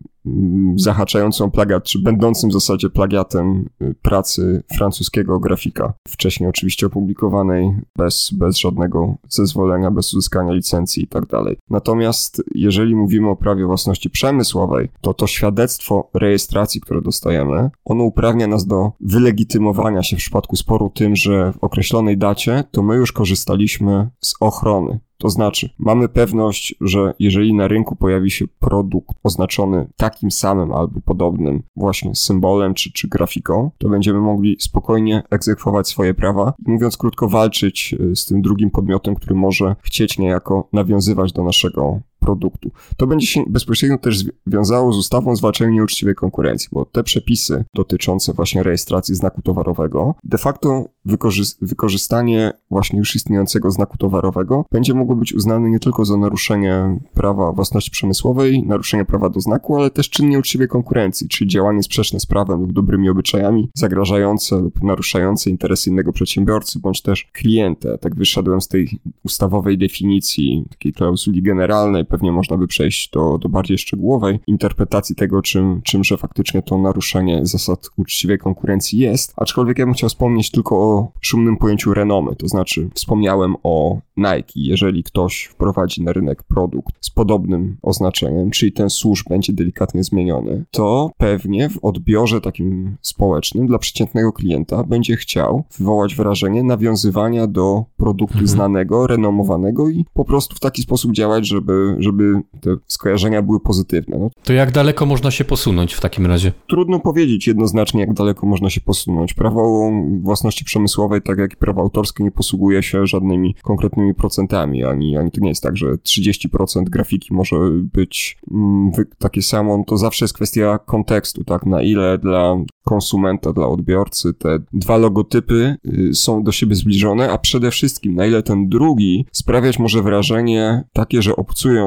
zahaczającą 0.75 1.51
plagiat, 1.51 1.83
czy 1.83 1.99
będącym 1.99 2.49
w 2.49 2.53
zasadzie 2.53 2.89
plagiatem 2.89 3.69
y, 3.81 3.95
pracy 4.01 4.63
francuskiego 4.77 5.39
grafika, 5.39 5.93
wcześniej 6.07 6.49
oczywiście 6.49 6.87
opublikowanej 6.87 7.75
bez, 7.97 8.31
bez 8.33 8.57
żadnego 8.57 9.15
zezwolenia, 9.29 9.91
bez 9.91 10.13
uzyskania 10.13 10.53
licencji 10.53 11.03
i 11.03 11.07
tak 11.07 11.25
dalej. 11.25 11.57
Natomiast 11.69 12.43
jeżeli 12.55 12.95
mówimy 12.95 13.29
o 13.29 13.35
prawie 13.35 13.65
własności 13.65 14.09
przemysłowej, 14.09 14.89
to 15.01 15.13
to 15.13 15.27
świadectwo 15.27 16.09
rejestracji, 16.13 16.81
które 16.81 17.01
dostajemy, 17.01 17.69
ono 17.85 18.03
uprawnia 18.03 18.47
nas 18.47 18.65
do 18.65 18.91
wylegitymowania 18.99 20.03
się 20.03 20.15
w 20.15 20.19
przypadku 20.19 20.55
sporu 20.55 20.91
tym, 20.95 21.15
że 21.15 21.53
w 21.53 21.63
określonej 21.63 22.17
dacie 22.17 22.63
to 22.71 22.83
my 22.83 22.95
już 22.95 23.11
korzystaliśmy 23.11 24.09
z 24.21 24.33
ochrony 24.39 24.99
to 25.17 25.29
znaczy, 25.29 25.69
mamy 25.79 26.09
pewność, 26.09 26.75
że 26.81 27.13
jeżeli 27.19 27.53
na 27.53 27.67
rynku 27.67 27.95
pojawi 27.95 28.31
się 28.31 28.45
produkt 28.59 29.17
oznaczony 29.23 29.87
takim 29.95 30.31
samym 30.31 30.73
albo 30.73 31.01
podobnym 31.05 31.63
właśnie 31.75 32.15
symbolem 32.15 32.73
czy, 32.73 32.91
czy 32.91 33.07
grafiką, 33.07 33.71
to 33.77 33.89
będziemy 33.89 34.19
mogli 34.19 34.55
spokojnie 34.59 35.23
egzekwować 35.29 35.87
swoje 35.87 36.13
prawa. 36.13 36.53
I 36.67 36.71
mówiąc 36.71 36.97
krótko, 36.97 37.27
walczyć 37.27 37.95
y, 37.99 38.15
z 38.15 38.25
tym 38.25 38.41
drugim 38.41 38.71
podmiotem, 38.71 39.15
który 39.15 39.35
może 39.35 39.75
chcieć 39.81 40.17
niejako 40.19 40.67
nawiązywać 40.73 41.33
do 41.33 41.43
naszego 41.43 41.99
produktu. 42.19 42.71
To 42.97 43.07
będzie 43.07 43.27
się 43.27 43.43
bezpośrednio 43.47 43.97
też 43.97 44.25
wiązało 44.47 44.93
z 44.93 44.97
ustawą 44.97 45.31
o 45.31 45.35
zwalczaniu 45.35 45.71
nieuczciwej 45.71 46.15
konkurencji, 46.15 46.69
bo 46.71 46.85
te 46.85 47.03
przepisy 47.03 47.65
dotyczące 47.75 48.33
właśnie 48.33 48.63
rejestracji 48.63 49.15
znaku 49.15 49.41
towarowego, 49.41 50.15
de 50.23 50.37
facto 50.37 50.85
wykorzy- 51.05 51.57
wykorzystanie 51.61 52.53
właśnie 52.71 52.99
już 52.99 53.15
istniejącego 53.15 53.71
znaku 53.71 53.97
towarowego 53.97 54.65
będzie 54.71 54.93
mogło 54.93 55.15
być 55.15 55.33
uznane 55.33 55.69
nie 55.69 55.79
tylko 55.79 56.05
za 56.05 56.17
naruszenie 56.17 56.99
prawa 57.13 57.51
własności 57.51 57.91
przemysłowej, 57.91 58.63
naruszenie 58.63 59.05
prawa 59.05 59.29
do 59.29 59.39
znaku, 59.39 59.75
ale 59.75 59.89
też 59.89 60.09
czyn 60.09 60.29
nieuczciwej 60.29 60.67
konkurencji, 60.67 61.27
czyli 61.27 61.49
działanie 61.49 61.83
sprzeczne 61.83 62.19
z 62.19 62.25
prawem 62.25 62.59
lub 62.61 62.73
dobrymi 62.73 63.09
obyczajami, 63.09 63.69
zagrażające 63.73 64.57
lub 64.57 64.83
naruszające 64.83 65.49
interesy 65.49 65.89
innego 65.89 66.13
przedsiębiorcy 66.13 66.79
bądź 66.79 67.01
też 67.01 67.29
klienta. 67.33 67.97
Tak 67.97 68.15
wyszedłem 68.15 68.61
z 68.61 68.67
tej 68.67 68.99
ustawowej 69.23 69.77
definicji, 69.77 70.65
takiej 70.69 70.93
klauzuli 70.93 71.41
generalnej, 71.41 72.05
pewnie 72.07 72.31
można 72.31 72.57
by 72.57 72.67
przejść 72.67 73.09
do, 73.09 73.37
do 73.37 73.49
bardziej 73.49 73.77
szczegółowej 73.77 74.39
interpretacji 74.47 75.15
tego, 75.15 75.41
czym, 75.41 75.81
czymże 75.83 76.17
faktycznie 76.17 76.61
to 76.61 76.77
naruszenie 76.77 77.45
zasad 77.45 77.89
uczciwej 77.97 78.37
konkurencji 78.37 78.99
jest. 78.99 79.33
Aczkolwiek 79.37 79.79
ja 79.79 79.85
bym 79.85 79.93
chciał 79.93 80.09
wspomnieć 80.09 80.51
tylko 80.51 80.75
o 80.75 81.11
szumnym 81.21 81.57
pojęciu 81.57 81.93
renomy, 81.93 82.35
to 82.35 82.47
znaczy 82.47 82.89
wspomniałem 82.93 83.55
o 83.63 83.97
Nike. 84.17 84.51
Jeżeli 84.55 85.03
ktoś 85.03 85.43
wprowadzi 85.43 86.03
na 86.03 86.13
rynek 86.13 86.43
produkt 86.43 86.95
z 87.01 87.09
podobnym 87.09 87.77
oznaczeniem, 87.81 88.51
czyli 88.51 88.71
ten 88.71 88.89
służ 88.89 89.23
będzie 89.29 89.53
delikatnie 89.53 90.03
zmieniony, 90.03 90.65
to 90.71 91.11
pewnie 91.17 91.69
w 91.69 91.85
odbiorze 91.85 92.41
takim 92.41 92.97
społecznym 93.01 93.67
dla 93.67 93.79
przeciętnego 93.79 94.33
klienta 94.33 94.83
będzie 94.83 95.15
chciał 95.15 95.63
wywołać 95.77 96.15
wrażenie 96.15 96.63
nawiązywania 96.63 97.47
do 97.47 97.85
produktu 97.97 98.33
mhm. 98.33 98.47
znanego, 98.47 99.07
renomowanego 99.07 99.89
i 99.89 100.05
po 100.13 100.25
prostu 100.25 100.55
w 100.55 100.59
taki 100.59 100.81
sposób 100.81 101.11
działać, 101.11 101.47
żeby, 101.47 101.95
żeby 101.99 102.41
te 102.61 102.75
skojarzenia 102.87 103.41
były 103.41 103.59
pozytywne. 103.59 104.17
No. 104.19 104.29
To 104.43 104.53
jak 104.53 104.71
daleko 104.71 105.05
można 105.05 105.31
się 105.31 105.45
posunąć 105.45 105.93
w 105.93 106.01
takim 106.01 106.25
razie? 106.25 106.51
Trudno 106.69 106.99
powiedzieć 106.99 107.47
jednoznacznie, 107.47 108.01
jak 108.01 108.13
daleko 108.13 108.47
można 108.47 108.69
się 108.69 108.81
posunąć. 108.81 109.33
Prawo 109.33 109.91
własności 110.21 110.65
przemysłowej, 110.65 111.21
tak 111.21 111.37
jak 111.37 111.53
i 111.53 111.57
prawo 111.57 111.81
autorskie, 111.81 112.23
nie 112.23 112.31
posługuje 112.31 112.83
się 112.83 113.07
żadnymi 113.07 113.55
konkretnymi 113.63 114.13
procentami, 114.13 114.83
ani, 114.83 115.17
ani 115.17 115.31
to 115.31 115.41
nie 115.41 115.49
jest 115.49 115.63
tak, 115.63 115.77
że 115.77 115.87
30% 115.87 116.83
grafiki 116.83 117.33
może 117.33 117.55
być 117.93 118.37
mm, 118.51 118.91
takie 119.17 119.41
samo. 119.41 119.83
To 119.87 119.97
zawsze 119.97 120.25
jest 120.25 120.35
kwestia 120.35 120.79
kontekstu, 120.85 121.43
tak? 121.43 121.65
Na 121.65 121.81
ile 121.81 122.17
dla 122.17 122.57
konsumenta, 122.87 123.53
dla 123.53 123.67
odbiorcy 123.67 124.33
te 124.33 124.59
dwa 124.73 124.97
logotypy 124.97 125.75
y, 125.85 126.13
są 126.13 126.43
do 126.43 126.51
siebie 126.51 126.75
zbliżone, 126.75 127.31
a 127.31 127.37
przede 127.37 127.71
wszystkim 127.71 128.15
na 128.15 128.25
ile 128.25 128.43
ten 128.43 128.69
drugi 128.69 129.25
sprawiać 129.31 129.79
może 129.79 130.03
wrażenie 130.03 130.83
takie, 130.93 131.21
że 131.21 131.35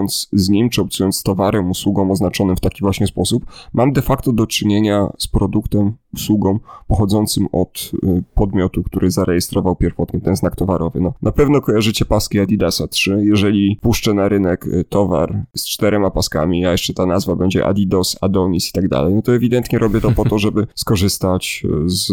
obcując 0.01 0.29
z 0.33 0.49
nim, 0.49 0.71
czy 0.71 0.83
obcując 0.83 1.17
z 1.17 1.23
towarem, 1.23 1.71
usługą 1.71 2.11
oznaczonym 2.11 2.57
w 2.57 2.61
taki 2.61 2.81
właśnie 2.81 3.07
sposób, 3.07 3.47
mam 3.73 3.93
de 3.93 4.03
facto 4.03 4.33
do 4.33 4.47
czynienia 4.47 5.13
z 5.19 5.29
produktem 5.29 5.97
usługom 6.15 6.61
pochodzącym 6.89 7.47
od 7.53 7.91
y, 8.05 8.23
podmiotu, 8.35 8.83
który 8.83 9.11
zarejestrował 9.11 9.77
pierwotnie 9.77 10.21
ten 10.21 10.37
znak 10.37 10.57
towarowy. 10.57 11.01
No, 11.01 11.13
na 11.23 11.33
pewno 11.33 11.61
kojarzycie 11.61 12.05
paski 12.05 12.41
Adidasa 12.41 12.89
3. 12.89 13.23
Jeżeli 13.25 13.79
puszczę 13.81 14.15
na 14.15 14.29
rynek 14.29 14.67
y, 14.67 14.85
towar 14.85 15.45
z 15.57 15.69
czterema 15.69 16.11
paskami, 16.11 16.67
a 16.67 16.73
jeszcze 16.73 16.95
ta 16.95 17.07
nazwa 17.07 17.37
będzie 17.37 17.67
Adidas, 17.67 18.17
Adonis 18.21 18.69
i 18.69 18.73
tak 18.73 18.89
dalej, 18.89 19.15
no 19.15 19.23
to 19.23 19.35
ewidentnie 19.35 19.79
robię 19.79 20.01
to 20.01 20.11
po 20.11 20.25
to, 20.25 20.39
żeby 20.45 20.67
skorzystać 20.75 21.63
y, 21.85 21.89
z, 21.89 22.13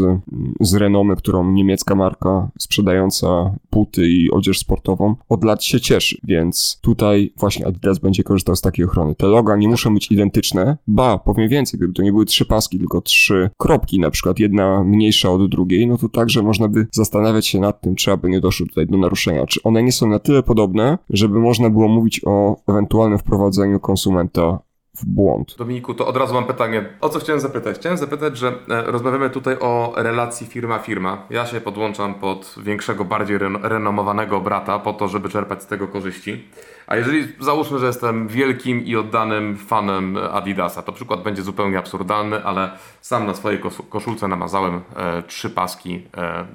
z 0.61 0.73
renomy, 0.73 1.15
którą 1.15 1.51
niemiecka 1.51 1.95
marka 1.95 2.49
sprzedająca 2.59 3.55
buty 3.71 4.07
i 4.07 4.31
odzież 4.31 4.59
sportową 4.59 5.15
od 5.29 5.43
lat 5.43 5.63
się 5.63 5.79
cieszy, 5.79 6.17
więc 6.23 6.79
tutaj 6.81 7.33
właśnie 7.37 7.67
Adidas 7.67 7.99
będzie 7.99 8.23
korzystał 8.23 8.55
z 8.55 8.61
takiej 8.61 8.85
ochrony. 8.85 9.15
Te 9.15 9.27
loga 9.27 9.55
nie 9.55 9.67
muszą 9.67 9.93
być 9.93 10.11
identyczne, 10.11 10.77
ba, 10.87 11.17
powiem 11.17 11.49
więcej, 11.49 11.77
gdyby 11.77 11.93
to 11.93 12.03
nie 12.03 12.11
były 12.11 12.25
trzy 12.25 12.45
paski, 12.45 12.79
tylko 12.79 13.01
trzy 13.01 13.49
kropki, 13.57 13.86
na 13.93 14.11
przykład 14.11 14.39
jedna 14.39 14.83
mniejsza 14.83 15.31
od 15.31 15.49
drugiej, 15.49 15.87
no 15.87 15.97
to 15.97 16.09
także 16.09 16.43
można 16.43 16.67
by 16.67 16.87
zastanawiać 16.91 17.47
się 17.47 17.59
nad 17.59 17.81
tym, 17.81 17.95
czy 17.95 18.11
aby 18.11 18.29
nie 18.29 18.39
doszło 18.41 18.67
tutaj 18.67 18.87
do 18.87 18.97
naruszenia. 18.97 19.45
Czy 19.45 19.63
one 19.63 19.83
nie 19.83 19.91
są 19.91 20.07
na 20.07 20.19
tyle 20.19 20.43
podobne, 20.43 20.97
żeby 21.09 21.39
można 21.39 21.69
było 21.69 21.87
mówić 21.87 22.21
o 22.25 22.57
ewentualnym 22.67 23.19
wprowadzeniu 23.19 23.79
konsumenta 23.79 24.59
w 24.97 25.05
błąd. 25.05 25.55
Dominiku, 25.57 25.93
to 25.93 26.07
od 26.07 26.17
razu 26.17 26.33
mam 26.33 26.45
pytanie. 26.45 26.89
O 27.01 27.09
co 27.09 27.19
chciałem 27.19 27.41
zapytać? 27.41 27.75
Chciałem 27.75 27.97
zapytać, 27.97 28.37
że 28.37 28.47
e, 28.47 28.81
rozmawiamy 28.81 29.29
tutaj 29.29 29.55
o 29.59 29.93
relacji 29.95 30.47
firma-firma. 30.47 31.17
Ja 31.29 31.45
się 31.45 31.61
podłączam 31.61 32.13
pod 32.13 32.55
większego, 32.57 33.05
bardziej 33.05 33.37
renomowanego 33.61 34.41
brata 34.41 34.79
po 34.79 34.93
to, 34.93 35.07
żeby 35.07 35.29
czerpać 35.29 35.63
z 35.63 35.67
tego 35.67 35.87
korzyści. 35.87 36.47
A 36.87 36.95
jeżeli 36.95 37.27
załóżmy, 37.39 37.79
że 37.79 37.87
jestem 37.87 38.27
wielkim 38.27 38.85
i 38.85 38.95
oddanym 38.95 39.57
fanem 39.57 40.17
Adidasa, 40.31 40.81
to 40.81 40.91
przykład 40.91 41.23
będzie 41.23 41.41
zupełnie 41.41 41.77
absurdalny, 41.77 42.43
ale 42.43 42.71
sam 43.01 43.27
na 43.27 43.33
swojej 43.33 43.61
koszulce 43.89 44.27
namazałem 44.27 44.81
e, 44.95 45.23
trzy 45.23 45.49
paski 45.49 46.07
e, 46.17 46.45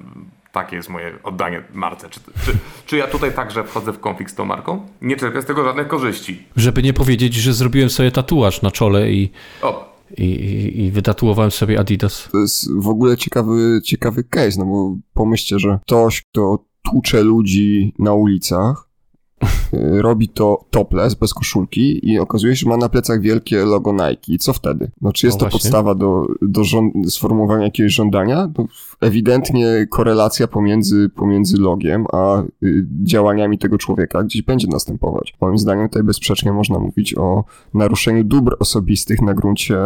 takie 0.53 0.75
jest 0.75 0.89
moje 0.89 1.13
oddanie 1.23 1.63
marce. 1.73 2.09
Czy, 2.09 2.19
czy, 2.45 2.57
czy, 2.85 2.97
ja 2.97 3.07
tutaj 3.07 3.33
także 3.33 3.63
wchodzę 3.63 3.93
w 3.93 3.99
konflikt 3.99 4.31
z 4.31 4.35
tą 4.35 4.45
marką? 4.45 4.85
Nie 5.01 5.15
czerpię 5.15 5.41
z 5.41 5.45
tego 5.45 5.63
żadnych 5.63 5.87
korzyści. 5.87 6.43
Żeby 6.55 6.83
nie 6.83 6.93
powiedzieć, 6.93 7.33
że 7.33 7.53
zrobiłem 7.53 7.89
sobie 7.89 8.11
tatuaż 8.11 8.61
na 8.61 8.71
czole 8.71 9.11
i, 9.11 9.31
i, 10.17 10.23
i, 10.23 10.83
i 10.83 10.91
wytatuowałem 10.91 11.51
sobie 11.51 11.79
Adidas. 11.79 12.29
To 12.31 12.37
jest 12.37 12.73
w 12.79 12.87
ogóle 12.87 13.17
ciekawy, 13.17 13.81
ciekawy 13.83 14.23
case, 14.23 14.59
no 14.59 14.65
bo 14.65 14.95
pomyślcie, 15.13 15.59
że 15.59 15.79
ktoś, 15.83 16.21
kto 16.21 16.65
tłucze 16.83 17.23
ludzi 17.23 17.93
na 17.99 18.13
ulicach, 18.13 18.93
robi 20.07 20.29
to 20.29 20.65
topless, 20.69 21.15
bez 21.15 21.33
koszulki 21.33 22.09
i 22.09 22.19
okazuje 22.19 22.55
się, 22.55 22.59
że 22.59 22.69
ma 22.69 22.77
na 22.77 22.89
plecach 22.89 23.21
wielkie 23.21 23.65
logo 23.65 23.93
Nike. 23.93 24.33
I 24.33 24.37
co 24.37 24.53
wtedy? 24.53 24.91
No, 25.01 25.11
czy 25.13 25.25
jest 25.25 25.39
no 25.39 25.45
to 25.45 25.51
podstawa 25.51 25.95
do, 25.95 26.25
do 26.41 26.61
sformułowania 27.09 27.63
jakiegoś 27.63 27.93
żądania? 27.93 28.49
No, 28.57 28.65
ewidentnie 29.03 29.87
korelacja 29.89 30.47
pomiędzy, 30.47 31.09
pomiędzy 31.09 31.57
logiem 31.57 32.05
a 32.13 32.41
y, 32.41 32.87
działaniami 33.03 33.57
tego 33.57 33.77
człowieka 33.77 34.23
gdzieś 34.23 34.41
będzie 34.41 34.67
następować. 34.67 35.35
Moim 35.41 35.57
zdaniem 35.57 35.89
tutaj 35.89 36.03
bezsprzecznie 36.03 36.53
można 36.53 36.79
mówić 36.79 37.17
o 37.17 37.43
naruszeniu 37.73 38.23
dóbr 38.23 38.55
osobistych 38.59 39.21
na 39.21 39.33
gruncie 39.33 39.77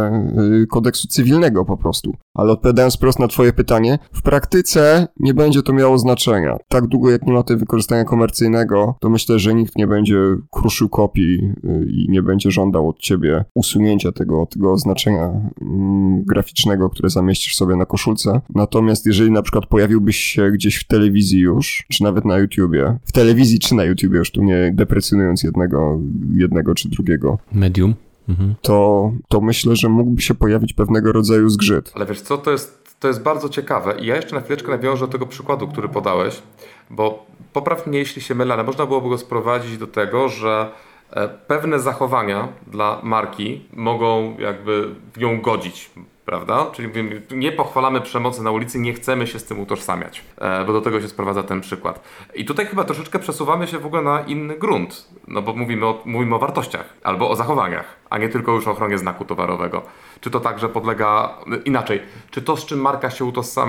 y, 0.63 0.67
kodeksu 0.67 1.07
cywilnego 1.07 1.65
po 1.65 1.77
prostu. 1.77 2.13
Ale 2.33 2.51
odpowiadając 2.51 2.97
prosto 2.97 3.23
na 3.23 3.27
twoje 3.27 3.53
pytanie, 3.53 3.99
w 4.11 4.21
praktyce 4.21 5.07
nie 5.19 5.33
będzie 5.33 5.63
to 5.63 5.73
miało 5.73 5.97
znaczenia. 5.97 6.57
Tak 6.67 6.87
długo 6.87 7.11
jak 7.11 7.25
nie 7.27 7.33
ma 7.33 7.43
tej 7.43 7.57
wykorzystania 7.57 8.03
komercyjnego, 8.03 8.95
to 8.99 9.09
myślę, 9.09 9.39
że 9.39 9.53
nikt 9.53 9.77
nie 9.77 9.87
będzie 9.87 10.17
kruszył 10.51 10.89
kopii 10.89 11.53
y, 11.63 11.85
i 11.89 12.07
nie 12.09 12.21
będzie 12.21 12.51
żądał 12.51 12.89
od 12.89 12.99
ciebie 12.99 13.45
usunięcia 13.55 14.11
tego, 14.11 14.45
tego 14.45 14.71
oznaczenia 14.71 15.31
mm, 15.61 16.23
graficznego, 16.23 16.89
które 16.89 17.09
zamieścisz 17.09 17.55
sobie 17.55 17.75
na 17.75 17.85
koszulce. 17.85 18.41
Natomiast 18.55 19.05
jeżeli 19.07 19.31
na 19.31 19.41
przykład 19.41 19.65
pojawiłbyś 19.65 20.17
się 20.17 20.51
gdzieś 20.51 20.75
w 20.75 20.87
telewizji 20.87 21.39
już, 21.39 21.85
czy 21.89 22.03
nawet 22.03 22.25
na 22.25 22.37
YouTubie, 22.37 22.97
w 23.05 23.11
telewizji 23.11 23.59
czy 23.59 23.75
na 23.75 23.83
YouTubie 23.83 24.17
już 24.17 24.31
tu 24.31 24.43
nie 24.43 24.71
deprecjonując 24.73 25.43
jednego, 25.43 25.99
jednego 26.33 26.75
czy 26.75 26.89
drugiego. 26.89 27.39
Medium. 27.51 27.95
Mhm. 28.29 28.55
To, 28.61 29.11
to 29.27 29.41
myślę, 29.41 29.75
że 29.75 29.89
mógłby 29.89 30.21
się 30.21 30.33
pojawić 30.33 30.73
pewnego 30.73 31.11
rodzaju 31.11 31.49
zgrzyt. 31.49 31.91
Ale 31.95 32.05
wiesz 32.05 32.21
co, 32.21 32.37
to 32.37 32.51
jest, 32.51 32.97
to 32.99 33.07
jest 33.07 33.23
bardzo 33.23 33.49
ciekawe 33.49 33.95
i 33.99 34.05
ja 34.05 34.15
jeszcze 34.15 34.35
na 34.35 34.41
chwileczkę 34.41 34.71
nawiążę 34.71 35.05
do 35.05 35.11
tego 35.11 35.25
przykładu, 35.25 35.67
który 35.67 35.89
podałeś, 35.89 36.41
bo 36.89 37.25
popraw 37.53 37.87
mnie, 37.87 37.99
jeśli 37.99 38.21
się 38.21 38.35
mylę, 38.35 38.53
ale 38.53 38.63
można 38.63 38.85
byłoby 38.85 39.09
go 39.09 39.17
sprowadzić 39.17 39.77
do 39.77 39.87
tego, 39.87 40.29
że 40.29 40.71
e, 41.11 41.27
pewne 41.27 41.79
zachowania 41.79 42.47
dla 42.67 43.01
marki 43.03 43.61
mogą 43.73 44.37
jakby 44.39 44.95
w 45.13 45.19
nią 45.19 45.41
godzić 45.41 45.89
prawda? 46.27 46.65
Czyli 46.71 46.89
nie 47.31 47.51
pochwalamy 47.51 48.01
przemocy 48.01 48.43
na 48.43 48.51
ulicy, 48.51 48.79
nie 48.79 48.93
chcemy 48.93 49.27
się 49.27 49.39
z 49.39 49.43
tym 49.43 49.59
utożsamiać, 49.59 50.23
e, 50.37 50.65
bo 50.65 50.73
do 50.73 50.81
tego 50.81 51.01
się 51.01 51.07
sprowadza 51.07 51.43
ten 51.43 51.61
przykład. 51.61 52.03
I 52.35 52.45
tutaj 52.45 52.65
chyba 52.65 52.83
troszeczkę 52.83 53.19
przesuwamy 53.19 53.67
się 53.67 53.79
w 53.79 53.85
ogóle 53.85 54.01
na 54.01 54.21
inny 54.21 54.57
grunt, 54.57 55.09
no 55.27 55.41
bo 55.41 55.53
mówimy 55.53 55.85
o, 55.85 56.01
mówimy 56.05 56.35
o 56.35 56.39
wartościach 56.39 56.93
albo 57.03 57.29
o 57.29 57.35
zachowaniach, 57.35 57.85
a 58.09 58.17
nie 58.17 58.29
tylko 58.29 58.51
już 58.51 58.67
o 58.67 58.71
ochronie 58.71 58.97
znaku 58.97 59.25
towarowego. 59.25 59.81
Czy 60.21 60.29
to 60.29 60.39
także 60.39 60.69
podlega, 60.69 61.37
inaczej, 61.65 62.01
czy 62.31 62.41
to 62.41 62.57
z 62.57 62.65
czym 62.65 62.79
marka 62.79 63.09
się 63.09 63.25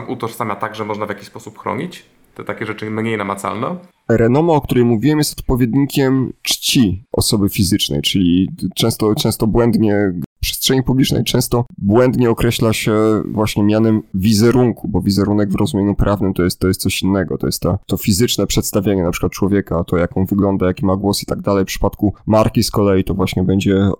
utożsamia 0.09 0.57
także 0.57 0.85
można 0.85 1.07
w 1.07 1.09
jakiś 1.09 1.27
sposób 1.27 1.59
chronić? 1.59 2.05
Te 2.35 2.45
takie 2.45 2.67
rzeczy 2.67 2.91
mniej 2.91 3.17
namacalne? 3.17 3.77
Renoma, 4.09 4.53
o 4.53 4.61
której 4.61 4.85
mówiłem, 4.85 5.19
jest 5.19 5.39
odpowiednikiem 5.39 6.33
czci 6.43 7.05
osoby 7.13 7.49
fizycznej, 7.49 8.03
czyli 8.03 8.49
często, 8.75 9.15
często 9.15 9.47
błędnie 9.47 10.13
przestrzeni 10.41 10.83
publicznej 10.83 11.25
często 11.25 11.65
błędnie 11.79 12.31
określa 12.31 12.73
się 12.73 13.23
właśnie 13.25 13.63
mianem 13.63 14.03
wizerunku, 14.15 14.89
bo 14.89 15.01
wizerunek 15.01 15.51
w 15.51 15.55
rozumieniu 15.55 15.95
prawnym 15.95 16.35
to 16.35 16.43
jest, 16.43 16.59
to 16.59 16.69
jest 16.69 16.81
coś 16.81 17.03
innego, 17.03 17.39
to 17.39 17.47
jest 17.47 17.63
to, 17.87 17.97
fizyczne 17.97 18.47
przedstawienie 18.47 19.03
na 19.03 19.11
przykład 19.11 19.33
człowieka, 19.33 19.85
to 19.85 19.97
jak 19.97 20.17
on 20.17 20.27
wygląda, 20.27 20.67
jaki 20.67 20.87
ma 20.87 20.97
głos 20.97 21.23
i 21.23 21.27
tak 21.27 21.41
dalej. 21.41 21.65
W 21.65 21.67
przypadku 21.67 22.15
marki 22.27 22.63
z 22.63 22.71
kolei 22.71 23.05
to 23.05 23.15
właśnie 23.15 23.43
będzie 23.43 23.91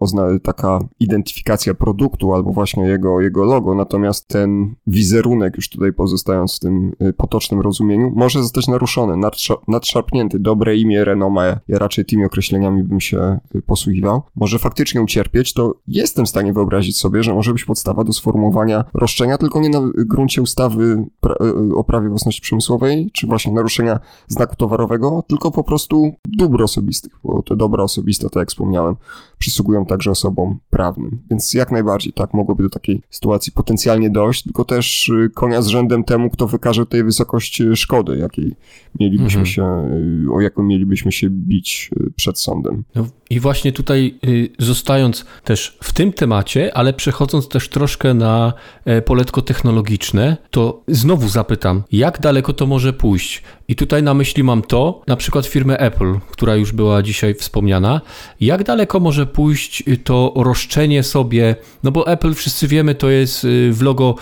taka 0.43 0.79
identyfikacja 1.01 1.75
produktu 1.75 2.35
albo 2.35 2.53
właśnie 2.53 2.83
jego, 2.83 3.21
jego 3.21 3.45
logo, 3.45 3.75
natomiast 3.75 4.29
ten 4.29 4.75
wizerunek, 4.87 5.57
już 5.57 5.69
tutaj 5.69 5.93
pozostając 5.93 6.57
w 6.57 6.61
tym 6.61 6.93
y, 7.03 7.13
potocznym 7.13 7.61
rozumieniu, 7.61 8.13
może 8.17 8.43
zostać 8.43 8.69
naruszony, 8.69 9.29
nadszarpnięty. 9.69 10.39
Dobre 10.39 10.77
imię, 10.77 11.05
renoma, 11.05 11.45
ja 11.69 11.79
raczej 11.79 12.05
tymi 12.05 12.25
określeniami 12.25 12.83
bym 12.83 13.01
się 13.01 13.39
y, 13.55 13.63
posługiwał. 13.63 14.23
Może 14.37 14.59
faktycznie 14.59 15.03
ucierpieć, 15.03 15.53
to 15.53 15.75
jestem 15.89 16.27
w 16.29 16.31
stanie 16.31 16.53
wyobrazić 16.53 16.97
sobie, 16.97 17.23
że 17.23 17.35
może 17.35 17.53
być 17.53 17.65
podstawa 17.65 18.05
do 18.05 18.13
sformułowania 18.13 18.85
roszczenia, 18.95 19.39
tylko 19.39 19.61
nie 19.61 19.69
na 19.69 19.81
gruncie 19.95 20.43
ustawy 20.43 21.05
e, 21.27 21.75
o 21.75 21.85
prawie 21.85 22.09
własności 22.09 22.41
przemysłowej, 22.41 23.11
czy 23.13 23.27
właśnie 23.27 23.53
naruszenia 23.53 24.01
znaku 24.29 24.57
towarowego, 24.57 25.25
tylko 25.29 25.51
po 25.51 25.65
prostu 25.65 26.13
dóbr 26.25 26.63
osobistych, 26.63 27.13
bo 27.25 27.43
te 27.43 27.57
dobra 27.57 27.85
osobiste, 27.85 28.31
tak 28.31 28.41
jak 28.41 28.49
wspomniałem, 28.49 28.97
przysługują 29.39 29.87
także 29.87 30.11
osobom 30.11 30.59
prawnym. 30.71 31.19
Więc 31.31 31.55
jak 31.55 31.73
najbardziej, 31.73 32.13
tak, 32.13 32.35
mogłoby 32.35 32.63
do 32.63 32.71
takiej 32.71 33.03
sytuacji 33.11 33.53
potencjalnie 33.53 34.11
dojść, 34.11 34.43
tylko 34.43 34.65
też 34.65 35.09
y, 35.09 35.31
konia 35.35 35.63
z 35.63 35.67
rzędem 35.67 36.05
temu, 36.05 36.31
kto 36.31 36.47
wykaże 36.47 36.87
tej 36.87 37.05
wysokość 37.05 37.63
szkody, 37.75 38.19
jakiej 38.19 38.57
mielibyśmy 39.01 39.41
mhm. 39.41 39.47
się, 39.47 39.89
y, 40.27 40.33
o 40.33 40.41
jaką 40.41 40.63
mielibyśmy 40.63 41.13
się 41.13 41.31
bić 41.31 41.91
y, 42.01 42.13
przed 42.17 42.39
sądem. 42.39 42.85
No 42.95 43.07
i 43.31 43.41
właśnie 43.41 43.73
tutaj 43.73 44.19
zostając 44.59 45.25
też 45.45 45.79
w 45.83 45.93
tym 45.93 46.13
temacie, 46.13 46.77
ale 46.77 46.93
przechodząc 46.93 47.49
też 47.49 47.69
troszkę 47.69 48.15
na 48.15 48.53
e, 48.85 49.03
poletko 49.03 49.43
technologiczne, 49.43 50.37
to 50.51 50.83
znowu 50.89 51.29
zapytam, 51.29 51.83
jak 51.93 52.21
daleko 52.21 52.53
to 52.53 52.67
może 52.67 52.93
pójść? 52.93 53.43
I 53.69 53.77
tutaj 53.77 54.03
na 54.03 54.15
myśli 54.15 54.43
mam 54.45 54.63
to, 54.63 55.03
na 55.07 55.17
przykład 55.17 55.47
firmę 55.47 55.79
Apple, 55.79 56.15
która 56.31 56.57
już 56.57 56.73
była 56.73 57.03
dzisiaj 57.03 57.35
wspomniana, 57.35 58.01
jak 58.41 58.65
daleko 58.65 59.01
może 59.01 59.27
pójść 59.27 59.85
to 60.05 60.33
roszczenie 60.37 61.03
sobie, 61.03 61.57
no 61.83 61.91
bo 61.91 62.07
Apple 62.07 62.35
wszyscy 62.35 62.69
wiemy, 62.69 62.95
to 62.95 63.11
jest 63.11 63.45
y, 63.45 63.73
w 63.73 63.83
logo 63.83 64.15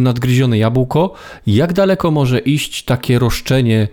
nadgryzione 0.00 0.58
jabłko, 0.58 1.14
jak 1.46 1.72
daleko 1.72 2.10
może 2.10 2.38
iść 2.38 2.84
takie 2.84 3.18
roszczenie 3.18 3.88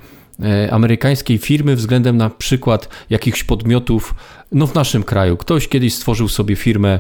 amerykańskiej 0.71 1.37
firmy 1.37 1.75
względem 1.75 2.17
na 2.17 2.29
przykład 2.29 2.89
jakichś 3.09 3.43
podmiotów, 3.43 4.15
no 4.51 4.67
w 4.67 4.75
naszym 4.75 5.03
kraju. 5.03 5.37
Ktoś 5.37 5.67
kiedyś 5.67 5.93
stworzył 5.93 6.27
sobie 6.27 6.55
firmę 6.55 6.99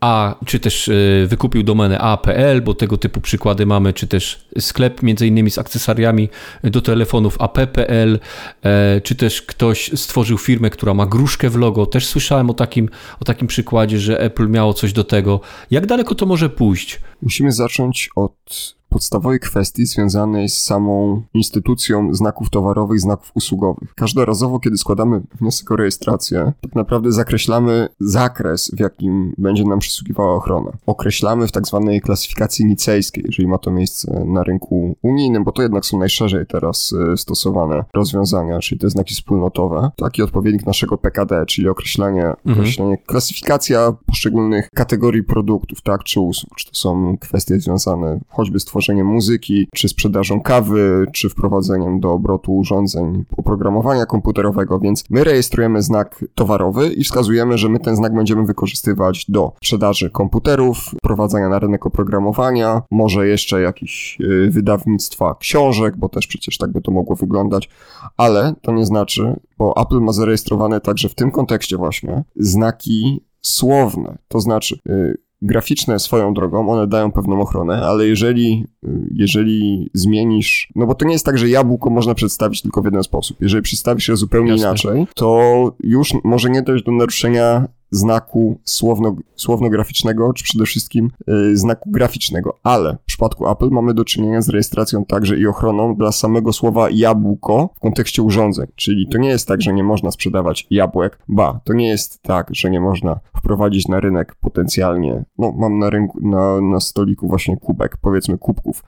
a, 0.00 0.34
czy 0.46 0.60
też 0.60 0.88
e, 0.88 0.92
wykupił 1.26 1.62
domenę 1.62 1.98
A.pl, 1.98 2.62
bo 2.62 2.74
tego 2.74 2.96
typu 2.96 3.20
przykłady 3.20 3.66
mamy, 3.66 3.92
czy 3.92 4.06
też 4.06 4.46
sklep 4.58 5.02
między 5.02 5.26
innymi 5.26 5.50
z 5.50 5.58
akcesoriami 5.58 6.28
do 6.64 6.80
telefonów 6.80 7.40
AP.pl, 7.40 8.18
e, 8.62 9.00
czy 9.00 9.14
też 9.14 9.42
ktoś 9.42 9.90
stworzył 9.94 10.38
firmę, 10.38 10.70
która 10.70 10.94
ma 10.94 11.06
gruszkę 11.06 11.50
w 11.50 11.56
logo. 11.56 11.86
Też 11.86 12.06
słyszałem 12.06 12.50
o 12.50 12.54
takim, 12.54 12.88
o 13.20 13.24
takim 13.24 13.48
przykładzie, 13.48 13.98
że 13.98 14.20
Apple 14.20 14.48
miało 14.48 14.74
coś 14.74 14.92
do 14.92 15.04
tego. 15.04 15.40
Jak 15.70 15.86
daleko 15.86 16.14
to 16.14 16.26
może 16.26 16.48
pójść? 16.48 17.00
Musimy 17.22 17.52
zacząć 17.52 18.10
od 18.16 18.76
podstawowej 18.96 19.40
kwestii 19.40 19.86
związanej 19.86 20.48
z 20.48 20.62
samą 20.62 21.22
instytucją 21.34 22.14
znaków 22.14 22.50
towarowych, 22.50 23.00
znaków 23.00 23.30
usługowych. 23.34 23.94
Każdorazowo, 23.94 24.60
kiedy 24.60 24.76
składamy 24.76 25.20
wniosek 25.40 25.70
o 25.70 25.76
rejestrację, 25.76 26.52
tak 26.60 26.74
naprawdę 26.74 27.12
zakreślamy 27.12 27.88
zakres, 28.00 28.70
w 28.76 28.80
jakim 28.80 29.34
będzie 29.38 29.64
nam 29.64 29.78
przysługiwała 29.78 30.34
ochrona. 30.34 30.72
Określamy 30.86 31.46
w 31.46 31.52
tak 31.52 31.66
zwanej 31.66 32.00
klasyfikacji 32.00 32.64
nicejskiej, 32.64 33.24
jeżeli 33.26 33.48
ma 33.48 33.58
to 33.58 33.70
miejsce 33.70 34.24
na 34.26 34.42
rynku 34.42 34.96
unijnym, 35.02 35.44
bo 35.44 35.52
to 35.52 35.62
jednak 35.62 35.86
są 35.86 35.98
najszerzej 35.98 36.46
teraz 36.46 36.94
e, 37.12 37.16
stosowane 37.16 37.84
rozwiązania, 37.94 38.58
czyli 38.58 38.78
te 38.78 38.90
znaki 38.90 39.14
wspólnotowe. 39.14 39.90
Taki 39.96 40.22
odpowiednik 40.22 40.66
naszego 40.66 40.98
PKD, 40.98 41.46
czyli 41.46 41.68
określenie, 41.68 42.24
mhm. 42.24 42.58
określenie 42.58 42.98
klasyfikacja 42.98 43.92
poszczególnych 44.06 44.70
kategorii 44.74 45.22
produktów, 45.22 45.82
tak, 45.82 46.04
czy 46.04 46.20
usług. 46.20 46.54
Czy 46.56 46.66
to 46.66 46.74
są 46.74 47.16
kwestie 47.20 47.60
związane 47.60 48.20
choćby 48.28 48.60
z 48.60 48.64
tworzeniem 48.64 48.85
muzyki, 48.94 49.68
czy 49.74 49.88
sprzedażą 49.88 50.40
kawy, 50.40 51.06
czy 51.12 51.28
wprowadzeniem 51.28 52.00
do 52.00 52.12
obrotu 52.12 52.56
urządzeń 52.56 53.24
oprogramowania 53.36 54.06
komputerowego, 54.06 54.78
więc 54.78 55.04
my 55.10 55.24
rejestrujemy 55.24 55.82
znak 55.82 56.24
towarowy 56.34 56.88
i 56.88 57.04
wskazujemy, 57.04 57.58
że 57.58 57.68
my 57.68 57.78
ten 57.78 57.96
znak 57.96 58.14
będziemy 58.14 58.44
wykorzystywać 58.44 59.24
do 59.28 59.52
sprzedaży 59.56 60.10
komputerów, 60.10 60.78
wprowadzania 60.98 61.48
na 61.48 61.58
rynek 61.58 61.86
oprogramowania, 61.86 62.82
może 62.90 63.28
jeszcze 63.28 63.60
jakiś 63.60 64.18
y, 64.20 64.50
wydawnictwa 64.50 65.34
książek, 65.40 65.96
bo 65.96 66.08
też 66.08 66.26
przecież 66.26 66.58
tak 66.58 66.72
by 66.72 66.82
to 66.82 66.90
mogło 66.90 67.16
wyglądać, 67.16 67.68
ale 68.16 68.54
to 68.62 68.72
nie 68.72 68.86
znaczy, 68.86 69.40
bo 69.58 69.74
Apple 69.76 70.00
ma 70.00 70.12
zarejestrowane 70.12 70.80
także 70.80 71.08
w 71.08 71.14
tym 71.14 71.30
kontekście 71.30 71.76
właśnie 71.76 72.24
znaki 72.36 73.24
słowne, 73.40 74.18
to 74.28 74.40
znaczy 74.40 74.78
yy, 74.86 75.25
graficzne 75.42 75.98
swoją 75.98 76.34
drogą, 76.34 76.68
one 76.68 76.86
dają 76.86 77.12
pewną 77.12 77.40
ochronę, 77.40 77.86
ale 77.86 78.06
jeżeli, 78.06 78.64
jeżeli 79.10 79.90
zmienisz, 79.94 80.68
no 80.74 80.86
bo 80.86 80.94
to 80.94 81.04
nie 81.06 81.12
jest 81.12 81.26
tak, 81.26 81.38
że 81.38 81.48
jabłko 81.48 81.90
można 81.90 82.14
przedstawić 82.14 82.62
tylko 82.62 82.82
w 82.82 82.84
jeden 82.84 83.02
sposób. 83.02 83.36
Jeżeli 83.40 83.62
przedstawisz 83.62 84.08
je 84.08 84.16
zupełnie 84.16 84.50
Jasne. 84.50 84.66
inaczej, 84.68 85.06
to 85.14 85.72
już 85.82 86.14
może 86.24 86.50
nie 86.50 86.62
dojść 86.62 86.84
do 86.84 86.92
naruszenia 86.92 87.68
znaku 87.96 88.60
słowno, 88.64 89.16
słowno-graficznego, 89.36 90.32
czy 90.32 90.44
przede 90.44 90.64
wszystkim 90.64 91.10
y, 91.28 91.56
znaku 91.56 91.90
graficznego. 91.90 92.58
Ale 92.62 92.96
w 93.02 93.04
przypadku 93.04 93.50
Apple 93.50 93.68
mamy 93.70 93.94
do 93.94 94.04
czynienia 94.04 94.42
z 94.42 94.48
rejestracją 94.48 95.04
także 95.04 95.36
i 95.36 95.46
ochroną 95.46 95.94
dla 95.94 96.12
samego 96.12 96.52
słowa 96.52 96.88
jabłko 96.90 97.70
w 97.76 97.80
kontekście 97.80 98.22
urządzeń. 98.22 98.66
Czyli 98.76 99.08
to 99.08 99.18
nie 99.18 99.28
jest 99.28 99.48
tak, 99.48 99.62
że 99.62 99.72
nie 99.72 99.84
można 99.84 100.10
sprzedawać 100.10 100.66
jabłek, 100.70 101.18
ba, 101.28 101.60
to 101.64 101.72
nie 101.72 101.88
jest 101.88 102.22
tak, 102.22 102.48
że 102.54 102.70
nie 102.70 102.80
można 102.80 103.20
wprowadzić 103.36 103.88
na 103.88 104.00
rynek 104.00 104.34
potencjalnie, 104.34 105.24
no 105.38 105.52
mam 105.52 105.78
na 105.78 105.90
rynku, 105.90 106.18
na, 106.22 106.60
na 106.60 106.80
stoliku 106.80 107.28
właśnie 107.28 107.56
kubek, 107.56 107.96
powiedzmy 107.96 108.38
kubków, 108.38 108.82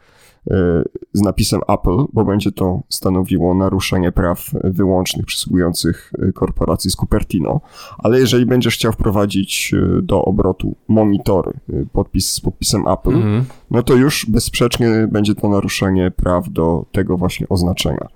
z 1.12 1.20
napisem 1.20 1.60
Apple, 1.68 2.04
bo 2.12 2.24
będzie 2.24 2.52
to 2.52 2.80
stanowiło 2.88 3.54
naruszenie 3.54 4.12
praw 4.12 4.50
wyłącznych 4.64 5.26
przysługujących 5.26 6.12
korporacji 6.34 6.90
z 6.90 6.96
Cupertino. 6.96 7.60
Ale 7.98 8.20
jeżeli 8.20 8.46
będziesz 8.46 8.74
chciał 8.74 8.92
wprowadzić 8.92 9.74
e, 9.74 10.02
do 10.02 10.24
obrotu 10.24 10.74
monitory, 10.88 11.52
e, 11.72 11.84
podpis 11.92 12.32
z 12.32 12.40
podpisem 12.40 12.88
Apple, 12.88 13.14
mm 13.14 13.22
-hmm. 13.22 13.44
no 13.70 13.82
to 13.82 13.94
już 13.94 14.26
bezsprzecznie 14.28 15.08
będzie 15.12 15.34
to 15.34 15.48
naruszenie 15.48 16.10
praw 16.10 16.50
do 16.50 16.84
tego 16.92 17.16
właśnie 17.16 17.48
oznaczenia. 17.48 18.08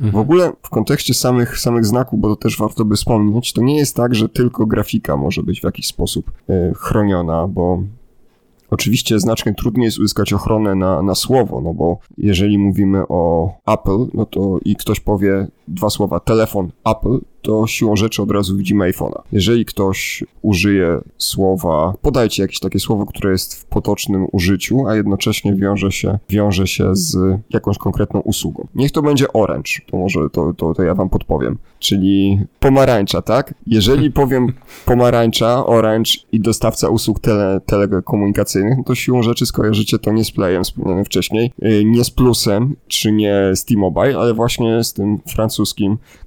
W 0.00 0.04
mhm. 0.04 0.22
ogóle 0.22 0.52
w 0.62 0.70
kontekście 0.70 1.14
samych, 1.14 1.58
samych 1.58 1.86
znaków, 1.86 2.20
bo 2.20 2.28
to 2.28 2.36
też 2.36 2.58
warto 2.58 2.84
by 2.84 2.96
wspomnieć, 2.96 3.52
to 3.52 3.62
nie 3.62 3.76
jest 3.76 3.96
tak, 3.96 4.14
że 4.14 4.28
tylko 4.28 4.66
grafika 4.66 5.16
może 5.16 5.42
być 5.42 5.60
w 5.60 5.64
jakiś 5.64 5.86
sposób 5.86 6.32
e, 6.48 6.72
chroniona, 6.74 7.46
bo 7.46 7.82
Oczywiście 8.70 9.20
znacznie 9.20 9.54
trudniej 9.54 9.84
jest 9.84 9.98
uzyskać 9.98 10.32
ochronę 10.32 10.74
na, 10.74 11.02
na 11.02 11.14
słowo, 11.14 11.60
no 11.60 11.74
bo 11.74 11.98
jeżeli 12.18 12.58
mówimy 12.58 13.02
o 13.08 13.52
Apple, 13.66 14.06
no 14.14 14.26
to 14.26 14.58
i 14.64 14.76
ktoś 14.76 15.00
powie 15.00 15.46
dwa 15.70 15.90
słowa 15.90 16.20
telefon 16.20 16.70
Apple, 16.84 17.18
to 17.42 17.66
siłą 17.66 17.96
rzeczy 17.96 18.22
od 18.22 18.30
razu 18.30 18.56
widzimy 18.56 18.92
iPhone'a. 18.92 19.22
Jeżeli 19.32 19.64
ktoś 19.64 20.24
użyje 20.42 21.00
słowa, 21.18 21.94
podajcie 22.02 22.42
jakieś 22.42 22.60
takie 22.60 22.78
słowo, 22.78 23.06
które 23.06 23.32
jest 23.32 23.54
w 23.54 23.64
potocznym 23.64 24.26
użyciu, 24.32 24.86
a 24.86 24.94
jednocześnie 24.94 25.54
wiąże 25.54 25.92
się, 25.92 26.18
wiąże 26.30 26.66
się 26.66 26.90
z 26.92 27.18
jakąś 27.50 27.78
konkretną 27.78 28.20
usługą. 28.20 28.66
Niech 28.74 28.92
to 28.92 29.02
będzie 29.02 29.32
orange, 29.32 29.70
to 29.90 29.96
może 29.96 30.30
to, 30.32 30.52
to, 30.56 30.74
to 30.74 30.82
ja 30.82 30.94
wam 30.94 31.08
podpowiem, 31.08 31.58
czyli 31.78 32.40
pomarańcza, 32.60 33.22
tak? 33.22 33.54
Jeżeli 33.66 34.10
powiem 34.20 34.52
pomarańcza, 34.86 35.66
orange 35.66 36.10
i 36.32 36.40
dostawca 36.40 36.88
usług 36.88 37.20
tele, 37.20 37.60
telekomunikacyjnych, 37.66 38.78
to 38.86 38.94
siłą 38.94 39.22
rzeczy 39.22 39.46
skojarzycie 39.46 39.98
to 39.98 40.12
nie 40.12 40.24
z 40.24 40.30
Playem 40.30 40.64
wspomnianym 40.64 41.04
wcześniej, 41.04 41.52
y, 41.62 41.84
nie 41.84 42.04
z 42.04 42.10
Plusem, 42.10 42.76
czy 42.88 43.12
nie 43.12 43.50
z 43.54 43.64
T-Mobile, 43.64 44.18
ale 44.18 44.34
właśnie 44.34 44.84
z 44.84 44.92
tym 44.92 45.18
francuskim 45.26 45.59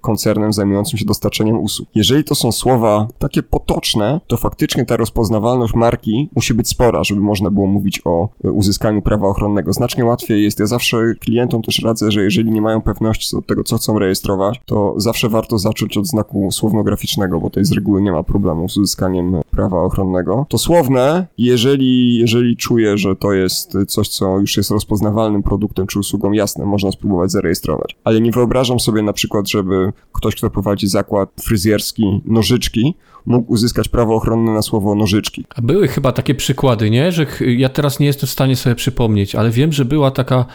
koncernem 0.02 0.54
zajmującym 0.54 1.00
się 1.00 1.06
dostarczeniem 1.06 1.60
usług. 1.60 1.90
Jeżeli 1.96 2.24
to 2.24 2.36
są 2.36 2.52
słowa 2.52 3.08
takie 3.20 3.44
potoczne, 3.44 4.22
to 4.28 4.38
faktycznie 4.38 4.86
ta 4.86 4.98
rozpoznawalność 4.98 5.74
marki 5.74 6.30
musi 6.36 6.54
być 6.54 6.68
spora, 6.68 7.04
żeby 7.04 7.22
można 7.22 7.50
było 7.50 7.68
mówić 7.68 8.02
o 8.06 8.30
e, 8.44 8.52
uzyskaniu 8.52 9.02
prawa 9.02 9.28
ochronnego. 9.28 9.74
Znacznie 9.74 10.06
łatwiej 10.06 10.44
jest. 10.44 10.60
Ja 10.60 10.66
zawsze 10.66 10.98
klientom 11.20 11.62
też 11.62 11.82
radzę, 11.84 12.12
że 12.12 12.24
jeżeli 12.24 12.52
nie 12.52 12.62
mają 12.62 12.82
pewności 12.82 13.30
co 13.30 13.38
do 13.38 13.44
tego, 13.44 13.64
co 13.64 13.78
chcą 13.78 14.00
rejestrować, 14.00 14.62
to 14.66 14.94
zawsze 14.98 15.30
warto 15.30 15.58
zacząć 15.58 15.98
od 15.98 16.08
znaku 16.08 16.52
słowno-graficznego, 16.52 17.40
bo 17.40 17.50
tutaj 17.50 17.66
z 17.66 17.72
reguły 17.72 18.02
nie 18.02 18.12
ma 18.12 18.24
problemu 18.24 18.70
z 18.70 18.78
uzyskaniem 18.78 19.42
prawa 19.52 19.82
ochronnego. 19.82 20.46
To 20.50 20.58
słowne, 20.58 21.28
jeżeli, 21.38 22.18
jeżeli 22.18 22.58
czuję, 22.58 22.98
że 22.98 23.16
to 23.16 23.34
jest 23.34 23.78
coś, 23.88 24.10
co 24.10 24.40
już 24.40 24.58
jest 24.58 24.72
rozpoznawalnym 24.72 25.44
produktem 25.44 25.88
czy 25.88 26.00
usługą, 26.00 26.32
jasne, 26.32 26.66
można 26.66 26.92
spróbować 26.92 27.32
zarejestrować. 27.32 27.96
Ale 28.04 28.22
nie 28.22 28.32
wyobrażam 28.32 28.80
sobie 28.80 29.02
na 29.02 29.13
przykład, 29.14 29.50
żeby 29.50 29.94
ktoś, 30.14 30.36
kto 30.36 30.50
prowadzi 30.50 30.88
zakład 30.88 31.30
fryzjerski 31.42 32.22
nożyczki, 32.26 32.96
mógł 33.26 33.54
uzyskać 33.54 33.88
prawo 33.88 34.16
ochronne 34.16 34.52
na 34.52 34.62
słowo 34.62 34.96
nożyczki. 34.96 35.46
A 35.56 35.62
były 35.62 35.88
chyba 35.88 36.12
takie 36.12 36.36
przykłady, 36.36 36.90
nie? 36.90 37.12
Że 37.12 37.26
ja 37.48 37.70
teraz 37.70 38.00
nie 38.00 38.06
jestem 38.06 38.28
w 38.28 38.32
stanie 38.32 38.56
sobie 38.56 38.76
przypomnieć, 38.76 39.36
ale 39.36 39.50
wiem, 39.50 39.72
że 39.72 39.86
była 39.86 40.12
taka 40.12 40.46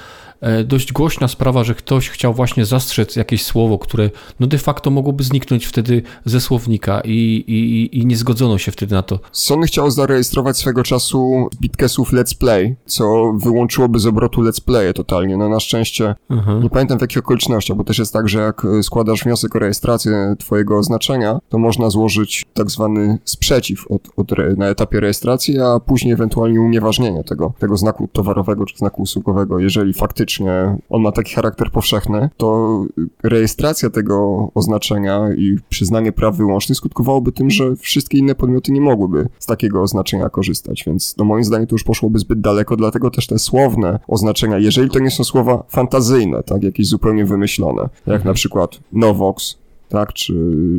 dość 0.64 0.92
głośna 0.92 1.28
sprawa, 1.28 1.64
że 1.64 1.74
ktoś 1.74 2.08
chciał 2.08 2.34
właśnie 2.34 2.64
zastrzec 2.64 3.16
jakieś 3.16 3.44
słowo, 3.44 3.78
które 3.78 4.10
no 4.40 4.46
de 4.46 4.58
facto 4.58 4.90
mogłoby 4.90 5.24
zniknąć 5.24 5.66
wtedy 5.66 6.02
ze 6.24 6.40
słownika 6.40 7.00
i, 7.04 7.44
i, 7.46 7.98
i 7.98 8.06
nie 8.06 8.16
zgodzono 8.16 8.58
się 8.58 8.72
wtedy 8.72 8.94
na 8.94 9.02
to. 9.02 9.18
Sony 9.32 9.66
chciało 9.66 9.90
zarejestrować 9.90 10.56
swego 10.56 10.82
czasu 10.82 11.48
bitkę 11.60 11.88
słów 11.88 12.12
Let's 12.12 12.38
Play, 12.38 12.76
co 12.86 13.32
wyłączyłoby 13.42 13.98
z 13.98 14.06
obrotu 14.06 14.42
Let's 14.42 14.60
Play 14.60 14.94
totalnie. 14.94 15.36
No 15.36 15.48
na 15.48 15.60
szczęście 15.60 16.14
mhm. 16.30 16.62
nie 16.62 16.70
pamiętam 16.70 16.98
w 16.98 17.00
jakich 17.00 17.18
okolicznościach, 17.18 17.76
bo 17.76 17.84
też 17.84 17.98
jest 17.98 18.12
tak, 18.12 18.28
że 18.28 18.38
jak 18.38 18.66
składasz 18.82 19.24
wniosek 19.24 19.56
o 19.56 19.58
rejestrację 19.58 20.34
twojego 20.38 20.78
oznaczenia, 20.78 21.38
to 21.48 21.58
można 21.58 21.90
złożyć 21.90 22.46
tak 22.54 22.70
zwany 22.70 23.18
sprzeciw 23.24 23.90
od, 23.90 24.02
od 24.16 24.28
na 24.56 24.66
etapie 24.66 25.00
rejestracji, 25.00 25.60
a 25.60 25.80
później 25.80 26.12
ewentualnie 26.12 26.60
unieważnienie 26.60 27.24
tego, 27.24 27.52
tego 27.58 27.76
znaku 27.76 28.08
towarowego 28.12 28.66
czy 28.66 28.76
znaku 28.76 29.02
usługowego, 29.02 29.58
jeżeli 29.58 29.94
faktycznie 29.94 30.27
faktycznie 30.28 30.76
on 30.90 31.02
ma 31.02 31.12
taki 31.12 31.34
charakter 31.34 31.70
powszechny, 31.70 32.30
to 32.36 32.84
rejestracja 33.22 33.90
tego 33.90 34.48
oznaczenia 34.54 35.32
i 35.36 35.56
przyznanie 35.68 36.12
praw 36.12 36.36
wyłącznych 36.36 36.78
skutkowałoby 36.78 37.32
tym, 37.32 37.50
że 37.50 37.76
wszystkie 37.76 38.18
inne 38.18 38.34
podmioty 38.34 38.72
nie 38.72 38.80
mogłyby 38.80 39.28
z 39.38 39.46
takiego 39.46 39.82
oznaczenia 39.82 40.28
korzystać, 40.28 40.84
więc 40.86 41.14
no 41.18 41.24
moim 41.24 41.44
zdaniem 41.44 41.66
to 41.66 41.74
już 41.74 41.84
poszłoby 41.84 42.18
zbyt 42.18 42.40
daleko, 42.40 42.76
dlatego 42.76 43.10
też 43.10 43.26
te 43.26 43.38
słowne 43.38 43.98
oznaczenia, 44.08 44.58
jeżeli 44.58 44.90
to 44.90 44.98
nie 44.98 45.10
są 45.10 45.24
słowa 45.24 45.64
fantazyjne, 45.68 46.42
tak, 46.42 46.62
jakieś 46.62 46.86
zupełnie 46.86 47.24
wymyślone, 47.24 47.82
jak 47.82 48.16
mhm. 48.16 48.24
na 48.24 48.34
przykład 48.34 48.80
Novox, 48.92 49.58
tak, 49.88 50.12
czy, 50.12 50.34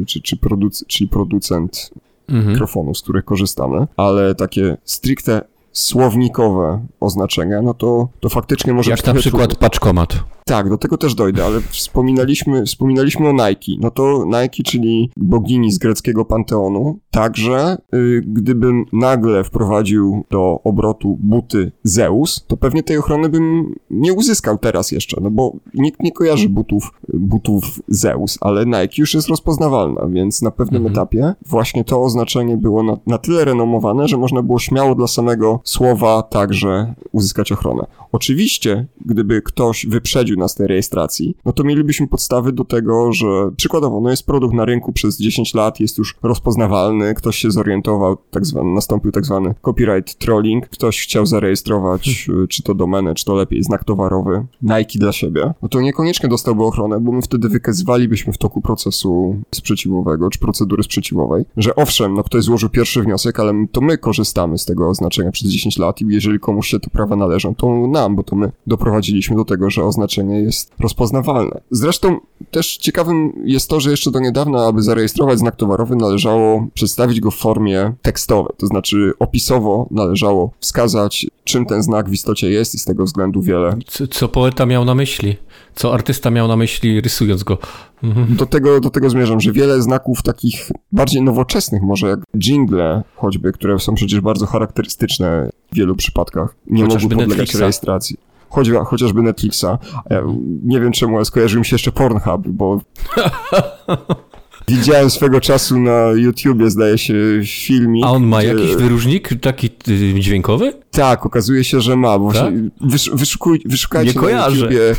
czy, 0.08 0.22
czy 0.22 0.38
produc 0.38 0.86
czyli 0.88 1.10
producent 1.10 1.89
mhm. 2.30 2.47
mikrofonów, 2.50 2.97
z 2.97 3.02
których 3.02 3.26
korzystamy, 3.26 3.88
ale 3.97 4.36
takie 4.36 4.78
stricte 4.84 5.41
słownikowe 5.72 6.80
oznaczenia, 6.99 7.61
no 7.61 7.74
to, 7.74 8.07
to 8.20 8.30
faktycznie 8.30 8.74
może 8.74 8.89
Jak 8.91 8.99
być... 8.99 9.07
Jak 9.07 9.15
na 9.15 9.22
przykład 9.22 9.49
trudno. 9.49 9.70
paczkomat. 9.70 10.15
Tak, 10.50 10.70
do 10.70 10.78
tego 10.78 10.97
też 10.97 11.16
dojdę, 11.16 11.45
ale 11.45 11.62
wspominaliśmy, 11.62 12.66
wspominaliśmy 12.66 13.30
o 13.30 13.32
Nike. 13.32 13.72
No 13.80 13.91
to 13.91 14.26
Nike, 14.26 14.64
czyli 14.64 15.12
bogini 15.18 15.72
z 15.72 15.78
greckiego 15.78 16.26
panteonu, 16.26 17.00
także 17.12 17.78
y, 17.93 18.22
gdybym 18.28 18.86
nagle 18.93 19.43
wprowadził 19.43 20.26
do 20.30 20.60
obrotu 20.64 21.18
buty 21.20 21.72
Zeus, 21.84 22.45
to 22.47 22.58
pewnie 22.58 22.84
tej 22.84 22.97
ochrony 22.97 23.30
bym 23.30 23.76
nie 23.89 24.14
uzyskał 24.14 24.58
teraz 24.58 24.91
jeszcze, 24.91 25.22
no 25.22 25.32
bo 25.32 25.54
nikt 25.74 26.04
nie 26.04 26.12
kojarzy 26.12 26.50
butów, 26.50 26.91
butów 27.14 27.64
Zeus, 27.88 28.38
ale 28.41 28.66
Nike 28.66 28.95
już 28.97 29.14
jest 29.14 29.28
rozpoznawalna, 29.28 30.08
więc 30.08 30.41
na 30.41 30.52
pewnym 30.52 30.86
mhm. 30.86 30.95
etapie 30.95 31.34
właśnie 31.45 31.84
to 31.84 32.04
oznaczenie 32.04 32.58
było 32.58 32.84
na, 32.84 32.97
na 33.08 33.18
tyle 33.18 33.45
renomowane, 33.45 34.08
że 34.08 34.18
można 34.18 34.41
było 34.41 34.60
śmiało 34.60 34.95
dla 34.95 35.08
samego 35.08 35.60
słowa 35.64 36.24
także 36.24 36.93
uzyskać 37.12 37.52
ochronę. 37.52 37.86
Oczywiście, 38.12 38.88
gdyby 39.05 39.41
ktoś 39.41 39.86
wyprzedził 39.86 40.38
nas 40.38 40.55
tej 40.55 40.68
rejestracji, 40.68 41.36
no 41.45 41.53
to 41.53 41.64
mielibyśmy 41.64 42.07
podstawy 42.07 42.51
do 42.51 42.66
tego, 42.66 43.14
że 43.14 43.26
przykładowo, 43.57 44.01
no 44.01 44.10
jest 44.10 44.26
produkt 44.26 44.55
na 44.55 44.66
rynku 44.66 44.93
przez 44.93 45.18
10 45.18 45.53
lat, 45.53 45.80
jest 45.80 45.97
już 45.97 46.16
rozpoznawalny, 46.24 47.14
ktoś 47.14 47.38
się 47.38 47.51
zorientował, 47.51 48.18
tak 48.32 48.45
zwany, 48.45 48.74
nastąpił 48.74 49.12
tak 49.12 49.26
zwany 49.26 49.55
copyright 49.62 50.18
trolling, 50.18 50.70
ktoś 50.70 51.01
chciał 51.01 51.26
zarejestrować 51.26 52.26
hmm. 52.28 52.47
czy 52.47 52.64
to 52.64 52.76
domenę, 52.76 53.16
czy 53.16 53.26
to 53.26 53.36
lepiej 53.36 53.64
znak 53.64 53.84
towarowy 53.84 54.45
Nike 54.62 54.99
dla 54.99 55.12
siebie, 55.12 55.53
no 55.62 55.70
to 55.70 55.82
niekoniecznie 55.82 56.30
dostałby 56.30 56.64
ochronę, 56.64 56.99
bo 56.99 57.12
my 57.12 57.22
wtedy 57.22 57.49
wykazywalibyśmy 57.49 58.34
w 58.34 58.38
toku 58.38 58.62
procesu 58.62 59.36
sprzeciwowego, 59.55 60.30
czy 60.30 60.39
procedury 60.39 60.84
sprzeciwowej, 60.84 61.45
że 61.57 61.76
owszem, 61.76 62.14
no 62.14 62.24
ktoś 62.24 62.43
złożył 62.43 62.70
pierwszy 62.70 63.01
wniosek, 63.01 63.39
ale 63.39 63.53
to 63.72 63.82
my 63.82 63.97
korzystamy 63.97 64.57
z 64.57 64.66
tego 64.66 64.89
oznaczenia 64.89 65.32
przez 65.32 65.49
10 65.49 65.78
lat 65.78 66.01
i 66.01 66.05
jeżeli 66.10 66.39
komuś 66.39 66.68
się 66.68 66.80
te 66.80 66.89
prawa 66.89 67.16
należą, 67.16 67.55
to 67.55 67.68
nam, 68.02 68.16
bo 68.16 68.24
to 68.24 68.36
my 68.36 68.52
doprowadziliśmy 68.68 69.36
do 69.36 69.45
tego, 69.45 69.70
że 69.70 69.86
oznaczenie 69.86 70.39
jest 70.39 70.72
rozpoznawalne. 70.80 71.62
Zresztą 71.72 72.20
też 72.52 72.78
ciekawym 72.78 73.34
jest 73.45 73.70
to, 73.70 73.80
że 73.80 73.91
jeszcze 73.91 74.12
do 74.12 74.20
niedawna, 74.20 74.66
aby 74.66 74.82
zarejestrować 74.82 75.39
znak 75.39 75.56
towarowy, 75.56 75.95
należało 75.95 76.68
przedstawić 76.74 77.20
go 77.20 77.32
w 77.32 77.36
formie 77.36 77.93
tekstowej, 78.02 78.56
to 78.58 78.68
znaczy 78.68 79.14
opisowo 79.20 79.88
należało 79.91 80.52
wskazać, 80.60 81.28
czym 81.43 81.66
ten 81.66 81.84
znak 81.84 82.10
w 82.10 82.14
istocie 82.14 82.50
jest 82.50 82.76
i 82.76 82.80
z 82.80 82.86
tego 82.86 83.04
względu 83.04 83.41
wiele. 83.41 83.78
Co, 83.88 84.08
co 84.08 84.28
poeta 84.28 84.66
miał 84.66 84.86
na 84.86 84.95
myśli? 84.95 85.36
Co 85.76 85.93
artysta 85.93 86.32
miał 86.32 86.47
na 86.47 86.56
myśli 86.56 87.02
rysując 87.02 87.43
go? 87.43 87.58
Mhm. 88.04 88.36
Do, 88.36 88.45
tego, 88.45 88.80
do 88.80 88.89
tego 88.89 89.10
zmierzam, 89.10 89.39
że 89.41 89.52
wiele 89.52 89.82
znaków 89.82 90.24
takich 90.24 90.72
bardziej 90.91 91.22
nowoczesnych, 91.22 91.82
może 91.82 92.08
jak 92.08 92.20
jingle 92.38 93.04
choćby, 93.16 93.52
które 93.52 93.80
są 93.80 93.95
przecież 93.95 94.22
bardzo 94.22 94.45
charakterystyczne 94.45 95.50
w 95.72 95.76
wielu 95.76 95.95
przypadkach, 95.95 96.56
nie 96.68 96.84
Chociażby 96.84 97.04
mogły 97.04 97.18
podlegać 97.18 97.38
Netflixa. 97.39 97.60
rejestracji 97.60 98.18
choć, 98.50 98.70
chociażby 98.86 99.22
Netflixa. 99.22 99.66
Ja 100.10 100.22
nie 100.64 100.80
wiem 100.82 100.91
czemu, 100.91 101.16
ale 101.16 101.26
skojarzył 101.26 101.60
mi 101.60 101.66
się 101.66 101.76
jeszcze 101.76 101.91
Pornhub, 101.91 102.47
bo 102.47 102.80
Widziałem 104.70 105.09
swego 105.09 105.41
czasu 105.41 105.80
na 105.80 106.11
YouTubie, 106.15 106.70
zdaje 106.70 106.97
się, 106.97 107.13
filmik. 107.45 108.05
A 108.05 108.11
on 108.11 108.24
ma 108.24 108.39
gdzie... 108.39 108.47
jakiś 108.47 108.76
wyróżnik 108.76 109.30
taki 109.41 109.70
y, 109.88 110.20
dźwiękowy? 110.20 110.74
Tak, 110.91 111.26
okazuje 111.26 111.63
się, 111.63 111.82
że 111.82 111.95
ma. 111.95 112.20
Bo 112.20 112.34
tak? 112.34 112.53
wysz, 112.82 113.09
wyszukuj, 113.13 113.61
wyszukajcie 113.65 114.20
Nie 114.20 114.36
na 114.36 114.47
YouTubie, 114.47 114.95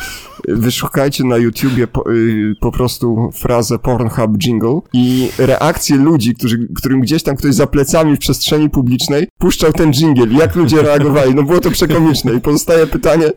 wyszukajcie 0.48 1.24
na 1.24 1.36
YouTubie 1.36 1.86
po, 1.86 2.12
y, 2.12 2.54
po, 2.60 2.72
prostu 2.72 3.30
frazę 3.34 3.78
Pornhub 3.78 4.38
jingle 4.38 4.80
i 4.92 5.28
reakcje 5.38 5.96
ludzi, 5.96 6.34
którzy, 6.34 6.68
którym 6.76 7.00
gdzieś 7.00 7.22
tam 7.22 7.36
ktoś 7.36 7.54
za 7.54 7.66
plecami 7.66 8.16
w 8.16 8.18
przestrzeni 8.18 8.70
publicznej 8.70 9.28
puszczał 9.38 9.72
ten 9.72 9.92
jingle. 9.92 10.26
Jak 10.38 10.56
ludzie 10.56 10.82
reagowali? 10.88 11.34
No 11.34 11.42
było 11.42 11.60
to 11.60 11.70
przekomiczne. 11.70 12.34
I 12.34 12.40
pozostaje 12.40 12.86
pytanie, 12.86 13.32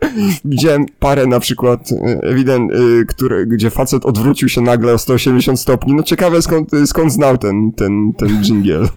widziałem 0.46 0.86
parę 1.00 1.28
na 1.28 1.40
przykład 1.40 1.92
y, 1.92 1.96
ewident, 2.22 2.72
które, 3.08 3.46
gdzie 3.46 3.70
facet 3.70 4.06
odwrócił 4.06 4.50
się 4.50 4.62
nagle 4.62 4.94
o 4.94 4.98
180 4.98 5.60
stopni. 5.60 5.94
No 5.94 6.04
ciekawe 6.04 6.23
skąd, 6.42 6.72
skąd 6.86 7.14
znał 7.14 7.38
ten, 7.38 7.72
ten, 7.72 8.14
ten 8.18 8.44
jingle. 8.44 8.88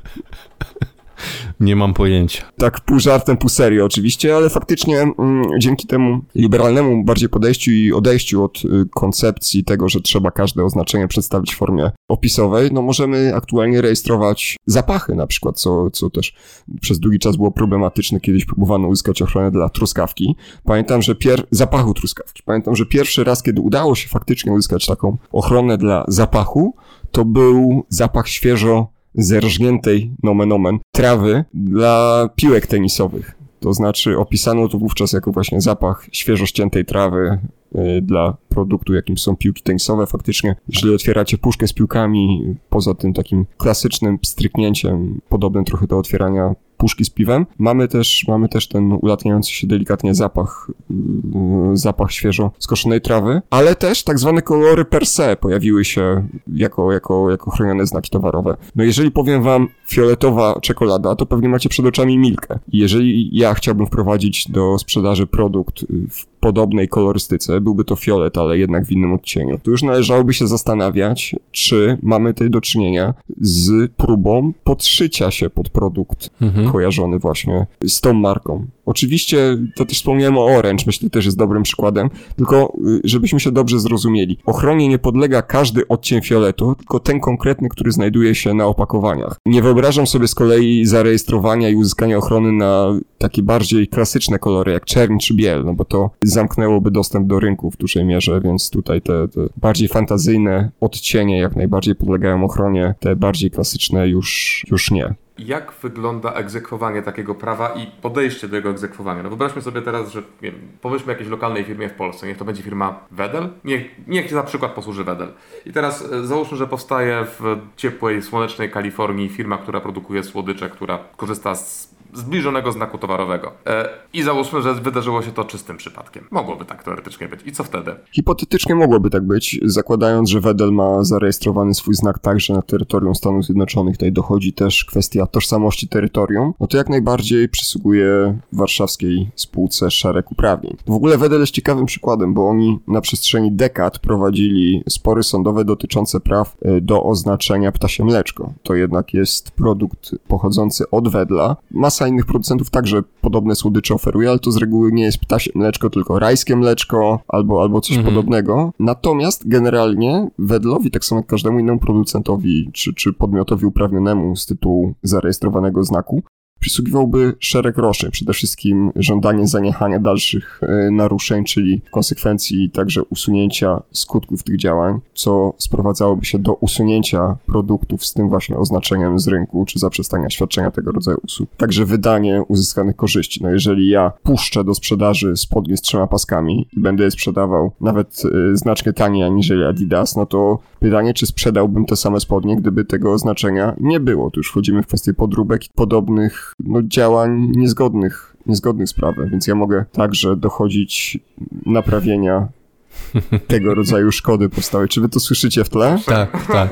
Nie 1.61 1.77
mam 1.77 1.95
pojęcia. 1.95 2.45
Tak 2.59 2.81
pół 2.81 3.01
żartem, 3.01 3.37
pół 3.37 3.49
serio 3.49 3.85
oczywiście, 3.85 4.37
ale 4.37 4.51
faktycznie 4.51 5.01
mm, 5.01 5.45
dzięki 5.59 5.87
temu 5.87 6.21
liberalnemu 6.35 7.05
bardziej 7.05 7.29
podejściu 7.29 7.71
i 7.71 7.93
odejściu 7.93 8.45
od 8.45 8.65
y, 8.65 8.69
koncepcji 8.95 9.65
tego, 9.65 9.89
że 9.89 10.01
trzeba 10.01 10.31
każde 10.31 10.65
oznaczenie 10.65 11.09
przedstawić 11.09 11.55
w 11.55 11.57
formie 11.57 11.91
opisowej, 12.09 12.71
no 12.73 12.83
możemy 12.83 13.35
aktualnie 13.35 13.81
rejestrować 13.81 14.57
zapachy 14.67 15.15
na 15.15 15.27
przykład, 15.27 15.61
co, 15.61 15.91
co 15.91 16.11
też 16.11 16.35
przez 16.81 16.99
długi 16.99 17.19
czas 17.19 17.37
było 17.37 17.51
problematyczne. 17.51 18.21
Kiedyś 18.21 18.45
próbowano 18.45 18.89
uzyskać 18.89 19.23
ochronę 19.23 19.51
dla 19.51 19.69
truskawki. 19.69 20.37
Pamiętam, 20.65 21.03
że 21.03 21.15
pier... 21.15 21.47
zapachu 21.51 21.95
truskawki. 21.95 22.43
Pamiętam, 22.45 22.77
że 22.77 22.87
pierwszy 22.87 23.25
raz, 23.25 23.43
kiedy 23.43 23.61
udało 23.61 23.95
się 23.95 24.09
faktycznie 24.09 24.53
uzyskać 24.53 24.87
taką 24.87 25.17
ochronę 25.33 25.79
dla 25.79 26.05
zapachu, 26.09 26.75
to 27.17 27.25
był 27.25 27.85
zapach 27.89 28.29
świeżo 28.29 28.89
zerżniętej, 29.15 30.11
nomen 30.23 30.53
omen, 30.53 30.79
trawy 30.93 31.45
dla 31.55 32.29
piłek 32.37 32.67
tenisowych. 32.67 33.35
To 33.61 33.75
znaczy 33.75 34.19
opisano 34.19 34.69
to 34.69 34.79
wówczas 34.79 35.13
jako 35.13 35.33
właśnie 35.33 35.61
zapach 35.61 36.07
świeżo 36.13 36.47
ściętej 36.47 36.85
trawy 36.85 37.39
y, 37.75 38.03
dla 38.03 38.37
produktu, 38.49 38.95
jakim 38.95 39.19
są 39.19 39.37
piłki 39.37 39.63
tenisowe. 39.63 40.07
Faktycznie, 40.07 40.57
jeżeli 40.69 40.95
otwieracie 40.95 41.39
puszkę 41.39 41.69
z 41.69 41.73
piłkami, 41.73 42.55
poza 42.69 42.95
tym 42.95 43.13
takim 43.13 43.47
klasycznym 43.57 44.19
stryknięciem, 44.23 45.21
podobnym 45.29 45.65
trochę 45.65 45.87
do 45.87 45.99
otwierania 45.99 46.55
puszki 46.77 47.05
z 47.05 47.11
piwem. 47.11 47.47
Mamy 47.59 47.89
też, 47.89 48.25
mamy 48.29 48.49
też 48.49 48.69
ten 48.69 48.93
ulatniający 48.93 49.53
się 49.53 49.67
delikatnie 49.67 50.15
zapach, 50.15 50.71
yy, 50.91 51.77
zapach 51.77 52.13
świeżo 52.13 52.51
skoszonej 52.59 53.01
trawy, 53.01 53.43
ale 53.51 53.75
też 53.75 54.05
tak 54.05 54.19
zwane 54.19 54.43
kolory 54.43 54.85
per 54.85 55.07
se 55.07 55.37
pojawiły 55.37 55.85
się 55.85 56.29
jako, 56.53 56.93
jako, 56.93 57.31
jako 57.31 57.51
chronione 57.51 57.87
znaki 57.87 58.11
towarowe. 58.11 58.57
No 58.77 58.85
jeżeli 58.85 59.11
powiem 59.11 59.43
wam 59.43 59.69
fioletowa 59.89 60.61
czekolada, 60.61 61.17
to 61.17 61.27
pewnie 61.27 61.49
macie 61.49 61.69
przed 61.69 61.87
oczami 61.87 62.19
milkę. 62.19 62.59
Jeżeli 62.73 63.37
ja 63.39 63.55
chciałbym 63.55 63.87
wprowadzić 63.87 64.51
do 64.51 64.79
sprzedaży 64.79 65.27
produkt 65.27 65.85
w 66.11 66.36
podobnej 66.47 66.89
kolorystyce, 66.89 67.61
byłby 67.61 67.85
to 67.85 67.97
fiolet, 67.97 68.39
ale 68.39 68.59
jednak 68.59 68.87
w 68.87 68.93
innym 68.93 69.13
odcieniu, 69.13 69.59
to 69.59 69.71
już 69.71 69.83
należałoby 69.83 70.35
się 70.35 70.47
zastanawiać, 70.47 71.37
czy 71.53 71.99
mamy 72.03 72.35
tutaj 72.35 72.51
do 72.51 72.61
czynienia 72.61 73.15
z 73.41 73.93
próbą 73.93 74.53
podszycia 74.65 75.31
się 75.31 75.51
pod 75.51 75.69
produkt 75.69 76.31
mhm. 76.41 76.73
kojarzony 76.73 77.19
właśnie 77.19 77.67
z 77.87 78.01
tą 78.01 78.13
marką. 78.13 78.67
Oczywiście, 78.87 79.59
to 79.75 79.87
też 79.87 79.99
wspomniałem 79.99 80.39
o 80.39 80.47
Orange, 80.47 80.85
myślę, 80.87 81.11
też 81.11 81.25
jest 81.25 81.39
dobrym 81.39 81.63
przykładem, 81.63 82.11
tylko 82.37 82.73
y, 82.87 83.01
żebyśmy 83.05 83.41
się 83.41 83.53
dobrze 83.53 83.81
zrozumieli. 83.81 84.39
Ochronie 84.47 84.89
nie 84.89 84.99
podlega 84.99 85.43
każdy 85.43 85.89
odcień 85.89 86.23
fioletu, 86.23 86.75
tylko 86.75 87.01
ten 87.01 87.21
konkretny, 87.21 87.69
który 87.69 87.93
znajduje 87.93 88.35
się 88.35 88.55
na 88.55 88.67
opakowaniach. 88.67 89.37
Nie 89.47 89.63
wyobrażam 89.63 90.07
sobie 90.07 90.29
z 90.29 90.35
kolei 90.35 90.87
zarejestrowania 90.87 91.69
i 91.69 91.75
uzyskania 91.75 92.19
ochrony 92.19 92.53
na 92.53 92.87
takie 93.19 93.43
bardziej 93.43 93.89
klasyczne 93.89 94.39
kolory, 94.39 94.73
jak 94.73 94.85
czerń 94.85 95.19
czy 95.19 95.35
biel, 95.35 95.65
no 95.65 95.75
bo 95.75 95.85
to 95.85 96.11
zamknęłoby 96.23 96.91
dostęp 96.91 97.27
do 97.27 97.41
rynku 97.41 97.71
w 97.71 97.77
dużej 97.77 98.05
mierze, 98.05 98.41
więc 98.41 98.71
tutaj 98.71 99.03
te, 99.03 99.29
te 99.29 99.41
bardziej 99.57 99.89
fantazyjne 99.89 100.71
odcienie 100.81 101.39
jak 101.39 101.57
najbardziej 101.57 101.95
podlegają 101.95 102.45
ochronie, 102.45 102.95
te 103.01 103.17
bardziej 103.17 103.51
klasyczne 103.51 104.09
już, 104.09 104.63
już 104.71 104.91
nie. 104.91 105.15
Jak 105.39 105.73
wygląda 105.83 106.33
egzekwowanie 106.33 107.03
takiego 107.03 107.35
prawa 107.35 107.69
i 107.69 107.87
podejście 107.87 108.49
do 108.49 108.57
jego 108.57 108.71
egzekwowania? 108.71 109.23
No 109.23 109.29
wyobraźmy 109.29 109.63
sobie 109.63 109.83
teraz, 109.83 110.11
że 110.11 110.23
nie 110.43 110.53
wiem, 110.53 110.61
powiedzmy 110.81 111.13
jakiejś 111.13 111.31
lokalnej 111.31 111.65
firmie 111.65 111.89
w 111.89 111.95
Polsce, 111.95 112.27
niech 112.27 112.37
to 112.37 112.45
będzie 112.45 112.63
firma 112.63 113.01
Wedel, 113.11 113.49
niech, 113.65 114.07
niech 114.09 114.31
za 114.31 114.43
przykład 114.43 114.73
posłuży 114.73 115.05
Wedel. 115.05 115.29
I 115.67 115.73
teraz 115.73 116.13
e, 116.13 116.27
załóżmy, 116.27 116.57
że 116.57 116.67
powstaje 116.67 117.25
w 117.25 117.57
ciepłej, 117.77 118.23
słonecznej 118.23 118.71
Kalifornii 118.71 119.29
firma, 119.29 119.59
która 119.59 119.81
produkuje 119.81 120.23
słodycze, 120.23 120.71
która 120.71 120.99
korzysta 121.17 121.55
z 121.55 121.96
zbliżonego 122.17 122.73
znaku 122.73 122.99
towarowego. 122.99 123.53
E, 123.67 123.89
I 124.13 124.23
załóżmy, 124.23 124.63
że 124.63 124.75
wydarzyło 124.75 125.23
się 125.23 125.33
to 125.33 125.45
czystym 125.45 125.77
przypadkiem. 125.77 126.25
Mogłoby 126.31 126.65
tak 126.65 126.83
teoretycznie 126.83 127.29
być. 127.29 127.41
I 127.47 127.53
co 127.53 127.65
wtedy? 127.65 127.95
Hipotetycznie 128.13 128.75
mogłoby 128.75 129.11
tak 129.11 129.27
być, 129.27 129.61
zakładając, 129.65 130.31
że 130.31 130.41
Wedel 130.41 130.73
ma 130.73 131.05
zarejestrowany 131.05 131.75
swój 131.75 131.95
znak 131.95 132.19
także 132.19 132.55
na 132.55 132.63
terytorium 132.63 133.15
Stanów 133.15 133.45
Zjednoczonych. 133.45 133.97
Tutaj 133.97 134.13
dochodzi 134.13 134.53
też 134.53 134.85
kwestia 134.85 135.27
tożsamości 135.27 135.89
terytorium. 135.89 136.53
No 136.61 136.67
to 136.67 136.77
jak 136.77 136.89
najbardziej 136.89 137.49
przysługuje 137.49 138.39
warszawskiej 138.53 139.31
spółce 139.35 139.91
szereg 139.91 140.33
uprawnień. 140.33 140.77
W 140.87 140.93
ogóle 140.93 141.19
Wedel 141.19 141.41
jest 141.41 141.53
ciekawym 141.53 141.87
przykładem, 141.87 142.35
bo 142.35 142.49
oni 142.49 142.79
na 142.89 143.01
przestrzeni 143.01 143.53
dekad 143.53 143.99
prowadzili 143.99 144.83
spory 144.89 145.23
sądowe 145.23 145.65
dotyczące 145.65 146.21
praw 146.21 146.57
e, 146.63 146.81
do 146.81 147.03
oznaczenia 147.03 147.73
ptasie 147.73 148.05
mleczko. 148.05 148.53
To 148.63 148.75
jednak 148.75 149.15
jest 149.15 149.51
produkt 149.51 150.15
pochodzący 150.29 150.91
od 150.91 151.09
Wedla. 151.09 151.57
Masa 151.71 152.06
innych 152.09 152.27
producentów 152.27 152.71
także 152.71 153.03
podobne 153.21 153.55
słodycze 153.55 153.95
oferuje, 153.95 154.29
ale 154.31 154.39
to 154.39 154.51
z 154.51 154.57
reguły 154.57 154.93
nie 154.93 155.03
jest 155.03 155.19
ptasie 155.19 155.51
mleczko, 155.55 155.91
tylko 155.91 156.19
rajskie 156.19 156.57
mleczko 156.57 157.21
albo, 157.29 157.63
albo 157.63 157.81
coś 157.81 157.97
mhm. 157.97 158.15
podobnego. 158.15 158.73
Natomiast 158.79 159.49
generalnie 159.49 160.31
Wedlowi, 160.39 160.91
tak 160.91 161.05
samo 161.05 161.19
jak 161.19 161.27
każdemu 161.27 161.59
innemu 161.59 161.79
producentowi 161.79 162.71
czy, 162.73 162.95
czy 162.95 163.13
podmiotowi 163.13 163.67
uprawnionemu 163.67 164.37
z 164.37 164.47
tytułu 164.47 164.95
zarejestrowanego 165.03 165.85
znaku, 165.85 166.23
przysługiwałby 166.61 167.35
szereg 167.41 167.79
roszczeń, 167.79 168.11
przede 168.11 168.33
wszystkim 168.33 168.93
żądanie 168.97 169.47
zaniechania 169.47 170.01
dalszych 170.01 170.61
e, 170.63 170.91
naruszeń, 170.91 171.45
czyli 171.45 171.83
w 171.87 171.91
konsekwencji 171.91 172.71
także 172.71 173.03
usunięcia 173.03 173.83
skutków 173.93 174.43
tych 174.43 174.57
działań, 174.57 175.01
co 175.15 175.55
sprowadzałoby 175.59 176.25
się 176.25 176.39
do 176.39 176.55
usunięcia 176.55 177.37
produktów 177.47 178.07
z 178.07 178.13
tym 178.13 178.29
właśnie 178.29 178.57
oznaczeniem 178.57 179.19
z 179.19 179.29
rynku, 179.29 179.65
czy 179.65 179.79
zaprzestania 179.79 180.31
świadczenia 180.31 180.71
tego 180.71 180.93
rodzaju 180.93 181.19
usług. 181.25 181.51
Także 181.57 181.85
wydanie 181.85 182.43
uzyskanych 182.49 182.97
korzyści. 182.97 183.43
No 183.43 183.51
jeżeli 183.51 183.89
ja 183.89 184.13
puszczę 184.23 184.65
do 184.65 184.75
sprzedaży 184.75 185.37
spodnie 185.37 185.77
z 185.77 185.81
trzema 185.81 186.07
paskami 186.07 186.69
i 186.77 186.81
będę 186.81 187.05
je 187.05 187.11
sprzedawał 187.11 187.73
nawet 187.81 188.23
e, 188.53 188.57
znacznie 188.57 188.93
taniej 188.93 189.23
aniżeli 189.23 189.65
Adidas, 189.65 190.17
no 190.17 190.27
to 190.27 190.59
pytanie, 190.81 191.15
czy 191.15 191.27
sprzedałbym 191.27 191.87
te 191.87 191.97
same 191.97 192.21
spodnie, 192.21 192.57
gdyby 192.57 192.85
tego 192.85 193.13
oznaczenia 193.13 193.75
nie 193.81 194.01
było. 194.01 194.31
Tu 194.31 194.41
już 194.41 194.49
wchodzimy 194.49 194.83
w 194.83 194.87
kwestię 194.87 195.15
podróbek 195.15 195.67
i 195.67 195.69
podobnych 195.75 196.46
no, 196.61 196.83
działań 196.83 197.53
niezgodnych 197.57 198.37
niezgodnych 198.47 198.89
z 198.89 198.93
prawem, 198.93 199.31
więc 199.31 199.47
ja 199.47 199.55
mogę 199.55 199.85
także 199.93 200.37
dochodzić 200.37 201.19
naprawienia 201.67 202.49
tego 203.49 203.75
rodzaju 203.75 204.13
szkody 204.13 204.49
powstałej. 204.49 204.89
Czy 204.89 205.01
wy 205.01 205.09
to 205.09 205.21
słyszycie 205.21 205.65
w 205.65 205.69
tle? 205.69 205.99
Tak, 206.07 206.47
tak. 206.47 206.71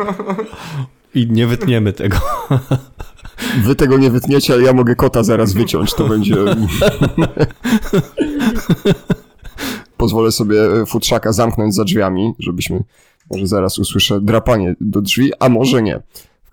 I 1.15 1.27
nie 1.31 1.47
wytniemy 1.47 1.93
tego. 1.93 2.17
Wy 3.65 3.75
tego 3.75 3.99
nie 3.99 4.11
wytniecie, 4.11 4.55
ale 4.55 4.63
ja 4.63 4.73
mogę 4.73 4.97
kota 4.97 5.23
zaraz 5.23 5.53
wyciąć. 5.53 5.95
To 5.95 6.09
będzie. 6.09 6.37
Pozwolę 9.97 10.33
sobie 10.33 10.57
futrzaka 10.87 11.33
zamknąć 11.33 11.75
za 11.75 11.85
drzwiami, 11.85 12.35
żebyśmy. 12.39 12.85
Może 13.31 13.47
zaraz 13.47 13.79
usłyszę 13.79 14.21
drapanie 14.21 14.77
do 14.81 15.01
drzwi, 15.01 15.33
a 15.41 15.49
może 15.49 15.83
nie 15.83 16.01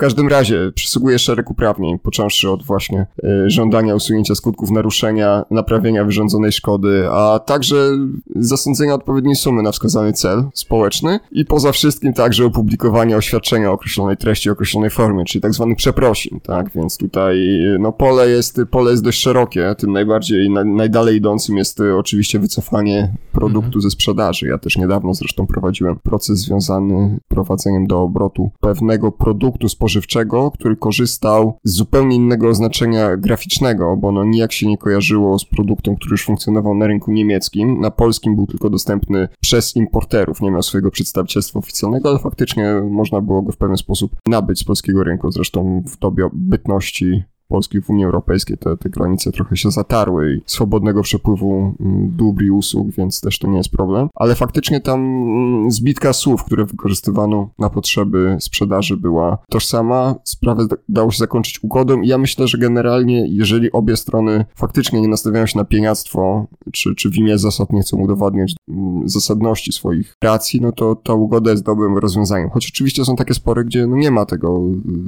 każdym 0.01 0.27
razie 0.27 0.71
przysługuje 0.75 1.19
szereg 1.19 1.51
uprawnień, 1.51 1.99
począwszy 1.99 2.49
od 2.49 2.63
właśnie 2.63 3.05
y, 3.23 3.49
żądania 3.49 3.95
usunięcia 3.95 4.35
skutków 4.35 4.71
naruszenia, 4.71 5.45
naprawienia 5.51 6.05
wyrządzonej 6.05 6.51
szkody, 6.51 7.07
a 7.11 7.39
także 7.39 7.97
zasądzenia 8.35 8.93
odpowiedniej 8.93 9.35
sumy 9.35 9.61
na 9.61 9.71
wskazany 9.71 10.13
cel 10.13 10.43
społeczny 10.53 11.19
i 11.31 11.45
poza 11.45 11.71
wszystkim 11.71 12.13
także 12.13 12.45
opublikowania 12.45 13.17
oświadczenia 13.17 13.69
o 13.69 13.73
określonej 13.73 14.17
treści, 14.17 14.49
określonej 14.49 14.89
formie, 14.89 15.25
czyli 15.25 15.41
tak 15.41 15.53
zwanych 15.53 15.77
przeprosin, 15.77 16.39
tak? 16.39 16.71
Więc 16.75 16.97
tutaj 16.97 17.59
no 17.79 17.91
pole 17.91 18.29
jest, 18.29 18.61
pole 18.71 18.91
jest 18.91 19.03
dość 19.03 19.21
szerokie, 19.21 19.75
tym 19.77 19.91
najbardziej, 19.91 20.49
na, 20.49 20.63
najdalej 20.63 21.15
idącym 21.15 21.57
jest 21.57 21.79
y, 21.79 21.97
oczywiście 21.97 22.39
wycofanie 22.39 23.13
produktu 23.31 23.67
mhm. 23.67 23.81
ze 23.81 23.89
sprzedaży. 23.89 24.47
Ja 24.47 24.57
też 24.57 24.77
niedawno 24.77 25.13
zresztą 25.13 25.47
prowadziłem 25.47 25.95
proces 25.95 26.39
związany 26.39 27.19
z 27.25 27.27
prowadzeniem 27.27 27.87
do 27.87 28.01
obrotu 28.01 28.51
pewnego 28.59 29.11
produktu 29.11 29.69
spożywczego 29.69 29.90
spożywczego, 29.91 30.51
który 30.51 30.75
korzystał 30.75 31.59
z 31.63 31.71
zupełnie 31.71 32.15
innego 32.15 32.49
oznaczenia 32.49 33.17
graficznego, 33.17 33.97
bo 33.97 34.07
ono 34.07 34.23
nijak 34.23 34.51
się 34.51 34.67
nie 34.67 34.77
kojarzyło 34.77 35.39
z 35.39 35.45
produktem, 35.45 35.95
który 35.95 36.13
już 36.13 36.25
funkcjonował 36.25 36.75
na 36.75 36.87
rynku 36.87 37.11
niemieckim. 37.11 37.81
Na 37.81 37.91
polskim 37.91 38.35
był 38.35 38.47
tylko 38.47 38.69
dostępny 38.69 39.27
przez 39.41 39.75
importerów, 39.75 40.41
nie 40.41 40.51
miał 40.51 40.63
swojego 40.63 40.91
przedstawicielstwa 40.91 41.59
oficjalnego, 41.59 42.09
ale 42.09 42.19
faktycznie 42.19 42.81
można 42.89 43.21
było 43.21 43.41
go 43.41 43.51
w 43.51 43.57
pewien 43.57 43.77
sposób 43.77 44.11
nabyć 44.27 44.59
z 44.59 44.63
polskiego 44.63 45.03
rynku. 45.03 45.31
Zresztą 45.31 45.83
w 45.87 45.97
dobie 45.99 46.29
bytności 46.33 47.23
Polski 47.51 47.81
w 47.81 47.89
Unii 47.89 48.05
Europejskiej 48.05 48.57
te, 48.57 48.77
te 48.77 48.89
granice 48.89 49.31
trochę 49.31 49.57
się 49.57 49.71
zatarły 49.71 50.35
i 50.35 50.41
swobodnego 50.45 51.01
przepływu 51.01 51.75
mm, 51.79 52.11
dóbr 52.15 52.43
i 52.43 52.51
usług, 52.51 52.91
więc 52.91 53.21
też 53.21 53.39
to 53.39 53.47
nie 53.47 53.57
jest 53.57 53.69
problem. 53.69 54.09
Ale 54.15 54.35
faktycznie 54.35 54.81
tam 54.81 54.99
mm, 54.99 55.71
zbitka 55.71 56.13
słów, 56.13 56.43
które 56.43 56.65
wykorzystywano 56.65 57.49
na 57.59 57.69
potrzeby 57.69 58.37
sprzedaży 58.39 58.97
była 58.97 59.37
tożsama. 59.49 60.15
Sprawę 60.23 60.65
dało 60.89 61.11
się 61.11 61.17
zakończyć 61.17 61.63
ugodą 61.63 62.01
i 62.01 62.07
ja 62.07 62.17
myślę, 62.17 62.47
że 62.47 62.57
generalnie, 62.57 63.25
jeżeli 63.27 63.71
obie 63.71 63.97
strony 63.97 64.45
faktycznie 64.55 65.01
nie 65.01 65.07
nastawiają 65.07 65.45
się 65.45 65.57
na 65.57 65.65
pieniactwo, 65.65 66.47
czy, 66.71 66.95
czy 66.95 67.09
w 67.09 67.15
imię 67.15 67.37
zasad 67.37 67.73
nie 67.73 67.81
chcą 67.81 67.97
udowadniać 67.97 68.55
mm, 68.69 69.09
zasadności 69.09 69.71
swoich 69.71 70.15
racji, 70.23 70.61
no 70.61 70.71
to 70.71 70.95
ta 70.95 71.13
ugoda 71.13 71.51
jest 71.51 71.63
dobrym 71.63 71.97
rozwiązaniem. 71.97 72.49
Choć 72.49 72.69
oczywiście 72.73 73.05
są 73.05 73.15
takie 73.15 73.33
spory, 73.33 73.65
gdzie 73.65 73.87
no 73.87 73.95
nie 73.95 74.11
ma 74.11 74.25
tego, 74.25 74.61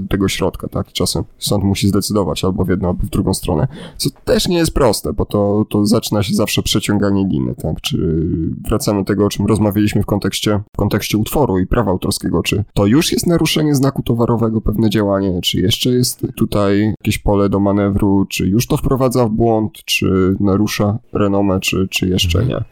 tego 0.09 0.27
środka, 0.27 0.67
tak? 0.67 0.87
Czasem 0.91 1.23
sąd 1.37 1.63
musi 1.63 1.87
zdecydować, 1.87 2.32
albo 2.43 2.65
w 2.65 2.69
jedną, 2.69 2.87
albo 2.87 3.03
w 3.03 3.09
drugą 3.09 3.33
stronę, 3.33 3.67
co 3.97 4.09
też 4.25 4.47
nie 4.47 4.57
jest 4.57 4.73
proste, 4.73 5.13
bo 5.13 5.25
to, 5.25 5.65
to 5.69 5.85
zaczyna 5.85 6.23
się 6.23 6.33
zawsze 6.33 6.63
przeciąganie 6.63 7.27
liny, 7.27 7.55
tak? 7.55 7.81
Czy 7.81 8.27
wracamy 8.67 8.99
do 8.99 9.05
tego, 9.05 9.25
o 9.25 9.29
czym 9.29 9.45
rozmawialiśmy 9.45 10.01
w 10.03 10.05
kontekście, 10.05 10.59
w 10.73 10.77
kontekście 10.77 11.17
utworu 11.17 11.59
i 11.59 11.67
prawa 11.67 11.91
autorskiego, 11.91 12.43
czy 12.43 12.63
to 12.73 12.85
już 12.85 13.11
jest 13.11 13.27
naruszenie 13.27 13.75
znaku 13.75 14.03
towarowego, 14.03 14.61
pewne 14.61 14.89
działanie, 14.89 15.39
czy 15.41 15.61
jeszcze 15.61 15.89
jest 15.89 16.27
tutaj 16.35 16.93
jakieś 16.99 17.17
pole 17.17 17.49
do 17.49 17.59
manewru, 17.59 18.25
czy 18.29 18.47
już 18.47 18.67
to 18.67 18.77
wprowadza 18.77 19.25
w 19.25 19.29
błąd, 19.29 19.73
czy 19.85 20.35
narusza 20.39 20.97
renomę, 21.13 21.59
czy, 21.59 21.87
czy 21.87 22.07
jeszcze 22.07 22.39
mhm. 22.39 22.59
nie. 22.59 22.65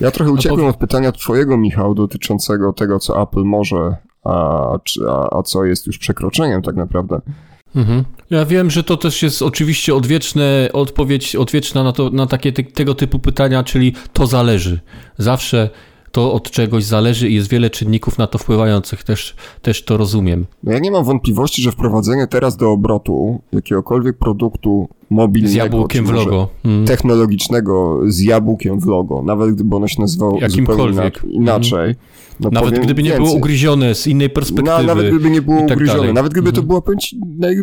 Ja 0.00 0.10
trochę 0.10 0.32
uciekłem 0.32 0.66
od 0.66 0.76
pytania 0.76 1.12
twojego, 1.12 1.56
Michał, 1.56 1.94
dotyczącego 1.94 2.72
tego, 2.72 2.98
co 2.98 3.22
Apple 3.22 3.44
może, 3.44 3.96
a, 4.24 4.78
a, 5.08 5.38
a 5.38 5.42
co 5.42 5.64
jest 5.64 5.86
już 5.86 5.98
przekroczeniem 5.98 6.62
tak 6.62 6.76
naprawdę. 6.76 7.20
Mhm. 7.76 8.04
Ja 8.30 8.44
wiem, 8.44 8.70
że 8.70 8.82
to 8.82 8.96
też 8.96 9.22
jest 9.22 9.42
oczywiście 9.42 9.94
odwieczne, 9.94 10.68
odpowiedź 10.72 11.36
odwieczna 11.36 11.82
na, 11.82 11.92
to, 11.92 12.10
na 12.10 12.26
takie 12.26 12.52
te, 12.52 12.62
tego 12.62 12.94
typu 12.94 13.18
pytania, 13.18 13.64
czyli 13.64 13.92
to 14.12 14.26
zależy. 14.26 14.80
Zawsze 15.18 15.70
to 16.12 16.32
od 16.32 16.50
czegoś 16.50 16.84
zależy 16.84 17.28
i 17.28 17.34
jest 17.34 17.48
wiele 17.48 17.70
czynników 17.70 18.18
na 18.18 18.26
to 18.26 18.38
wpływających, 18.38 19.04
też, 19.04 19.34
też 19.62 19.84
to 19.84 19.96
rozumiem. 19.96 20.46
Ja 20.64 20.78
nie 20.78 20.90
mam 20.90 21.04
wątpliwości, 21.04 21.62
że 21.62 21.72
wprowadzenie 21.72 22.26
teraz 22.26 22.56
do 22.56 22.70
obrotu 22.70 23.40
jakiegokolwiek 23.52 24.18
produktu 24.18 24.88
mobilnego, 25.10 25.52
z 25.52 25.54
jabłkiem 25.54 26.06
w 26.06 26.10
logo. 26.10 26.48
Hmm. 26.62 26.86
technologicznego 26.86 28.00
z 28.06 28.20
jabłkiem 28.20 28.80
w 28.80 28.86
logo, 28.86 29.22
nawet 29.22 29.54
gdyby 29.54 29.76
ono 29.76 29.88
się 29.88 30.00
nazywało 30.00 30.38
zupełnie 30.48 31.10
inaczej. 31.30 31.78
Hmm. 31.78 31.96
No 32.40 32.50
nawet 32.50 32.78
gdyby 32.78 33.02
nie 33.02 33.12
było 33.12 33.32
ugryzione 33.32 33.94
z 33.94 34.06
innej 34.06 34.30
perspektywy. 34.30 34.78
No, 34.78 34.82
nawet 34.82 35.08
gdyby 35.08 35.30
nie 35.30 35.42
było 35.42 35.60
tak 35.60 35.76
ugryzione, 35.76 36.12
nawet 36.12 36.32
gdyby 36.32 36.52
to 36.52 36.62
była, 36.62 36.82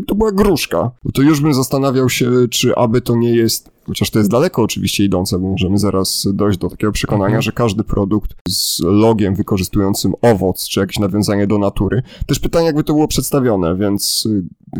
to 0.07 0.15
była 0.15 0.31
gruszka, 0.31 0.91
to 1.13 1.21
już 1.21 1.41
bym 1.41 1.53
zastanawiał 1.53 2.09
się, 2.09 2.31
czy 2.49 2.75
aby 2.75 3.01
to 3.01 3.15
nie 3.15 3.35
jest 3.35 3.73
chociaż 3.87 4.09
to 4.09 4.19
jest 4.19 4.31
daleko 4.31 4.61
oczywiście 4.61 5.03
idące, 5.03 5.39
bo 5.39 5.49
możemy 5.49 5.77
zaraz 5.77 6.27
dojść 6.33 6.59
do 6.59 6.69
takiego 6.69 6.91
przekonania, 6.91 7.25
mhm. 7.25 7.41
że 7.41 7.51
każdy 7.51 7.83
produkt 7.83 8.31
z 8.47 8.79
logiem 8.79 9.35
wykorzystującym 9.35 10.13
owoc, 10.21 10.67
czy 10.67 10.79
jakieś 10.79 10.99
nawiązanie 10.99 11.47
do 11.47 11.57
natury, 11.57 12.01
też 12.25 12.39
pytanie, 12.39 12.65
jakby 12.65 12.83
to 12.83 12.93
było 12.93 13.07
przedstawione, 13.07 13.75
więc 13.75 14.27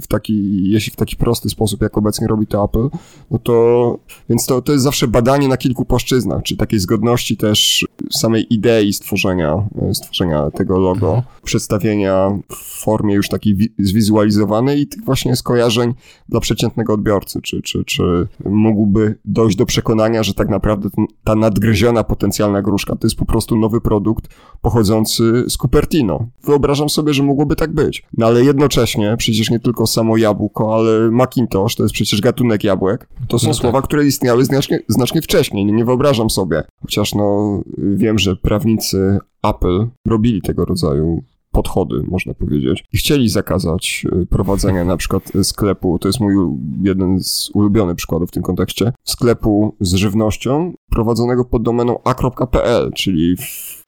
w 0.02 0.08
taki, 0.08 0.70
jeśli 0.70 0.92
w 0.92 0.96
taki 0.96 1.16
prosty 1.16 1.50
sposób, 1.50 1.82
jak 1.82 1.98
obecnie 1.98 2.28
robi 2.28 2.48
to 2.48 2.66
Apple, 2.66 2.90
no 3.32 3.40
to, 3.40 3.98
więc 4.30 4.46
to, 4.46 4.62
to 4.62 4.72
jest 4.72 4.84
zawsze 4.84 5.08
badanie 5.08 5.48
na 5.48 5.58
kilku 5.58 5.86
płaszczyznach, 5.86 6.44
czy 6.44 6.58
takiej 6.58 6.80
zgodności 6.80 7.38
też 7.38 7.86
samej 8.12 8.54
idei 8.54 8.94
stworzenia, 8.94 9.68
stworzenia 9.94 10.52
tego 10.52 10.80
logo, 10.80 11.08
mhm. 11.08 11.24
przedstawienia 11.44 12.40
w 12.50 12.84
formie 12.84 13.16
już 13.16 13.30
takiej 13.30 13.74
zwizualizowanej 13.80 14.82
i 14.82 14.88
tych 14.88 15.06
właśnie 15.06 15.36
skojarzeń 15.36 15.94
dla 16.30 16.40
przeciętnego 16.40 16.94
odbiorcy, 16.94 17.42
czy, 17.42 17.62
czy, 17.62 17.86
czy 17.86 18.28
mógłby 18.46 19.18
dojść 19.26 19.58
do 19.58 19.66
przekonania, 19.66 20.24
że 20.24 20.34
tak 20.34 20.50
naprawdę 20.50 20.90
ta 21.24 21.36
nadgryziona 21.36 22.04
potencjalna 22.04 22.62
gruszka 22.62 22.96
to 22.96 23.08
jest 23.08 23.16
po 23.16 23.26
prostu 23.26 23.58
nowy 23.58 23.82
produkt 23.82 24.28
pochodzący 24.62 25.44
z 25.48 25.58
Cupertino. 25.58 26.28
Wyobrażam 26.44 26.90
sobie, 26.90 27.14
że 27.14 27.24
mogłoby 27.24 27.56
tak 27.56 27.74
być. 27.74 28.06
No 28.18 28.26
ale 28.26 28.44
jednocześnie 28.44 29.16
przecież 29.18 29.50
nie 29.50 29.60
tylko 29.60 29.88
samo 29.88 30.18
jabłko, 30.18 30.76
ale 30.76 31.12
Macintosh 31.12 31.76
to 31.76 31.84
jest 31.84 31.94
przecież 31.94 32.22
gatunek 32.22 32.64
jabłek. 32.64 33.08
To 33.28 33.40
są 33.40 33.48
no 33.48 33.54
słowa, 33.54 33.78
tak. 33.78 33.88
które 33.88 34.06
istniały 34.06 34.46
znacznie, 34.46 34.80
znacznie 34.88 35.22
wcześniej. 35.22 35.66
Nie, 35.66 35.74
nie 35.74 35.86
wyobrażam 35.86 36.30
sobie. 36.30 36.64
Chociaż 36.82 37.16
no 37.16 37.62
wiem, 37.96 38.20
że 38.20 38.36
prawnicy 38.36 39.20
Apple 39.44 39.88
robili 40.08 40.42
tego 40.42 40.66
rodzaju 40.66 41.24
podchody, 41.54 42.04
można 42.08 42.34
powiedzieć. 42.34 42.84
I 42.94 42.98
chcieli 42.98 43.30
zakazać 43.30 44.06
y, 44.22 44.26
prowadzenia 44.26 44.86
na 44.86 44.98
przykład 44.98 45.32
sklepu, 45.44 46.00
to 46.00 46.08
jest 46.08 46.20
mój 46.20 46.36
jeden 46.82 47.24
z 47.24 47.52
ulubionych 47.54 47.96
przykładów 47.96 48.30
w 48.30 48.32
tym 48.32 48.44
kontekście, 48.44 48.92
sklepu 49.04 49.76
z 49.80 49.94
żywnością 49.94 50.74
prowadzonego 50.90 51.46
pod 51.46 51.64
domeną 51.64 52.00
a.pl, 52.04 52.92
czyli 52.96 53.36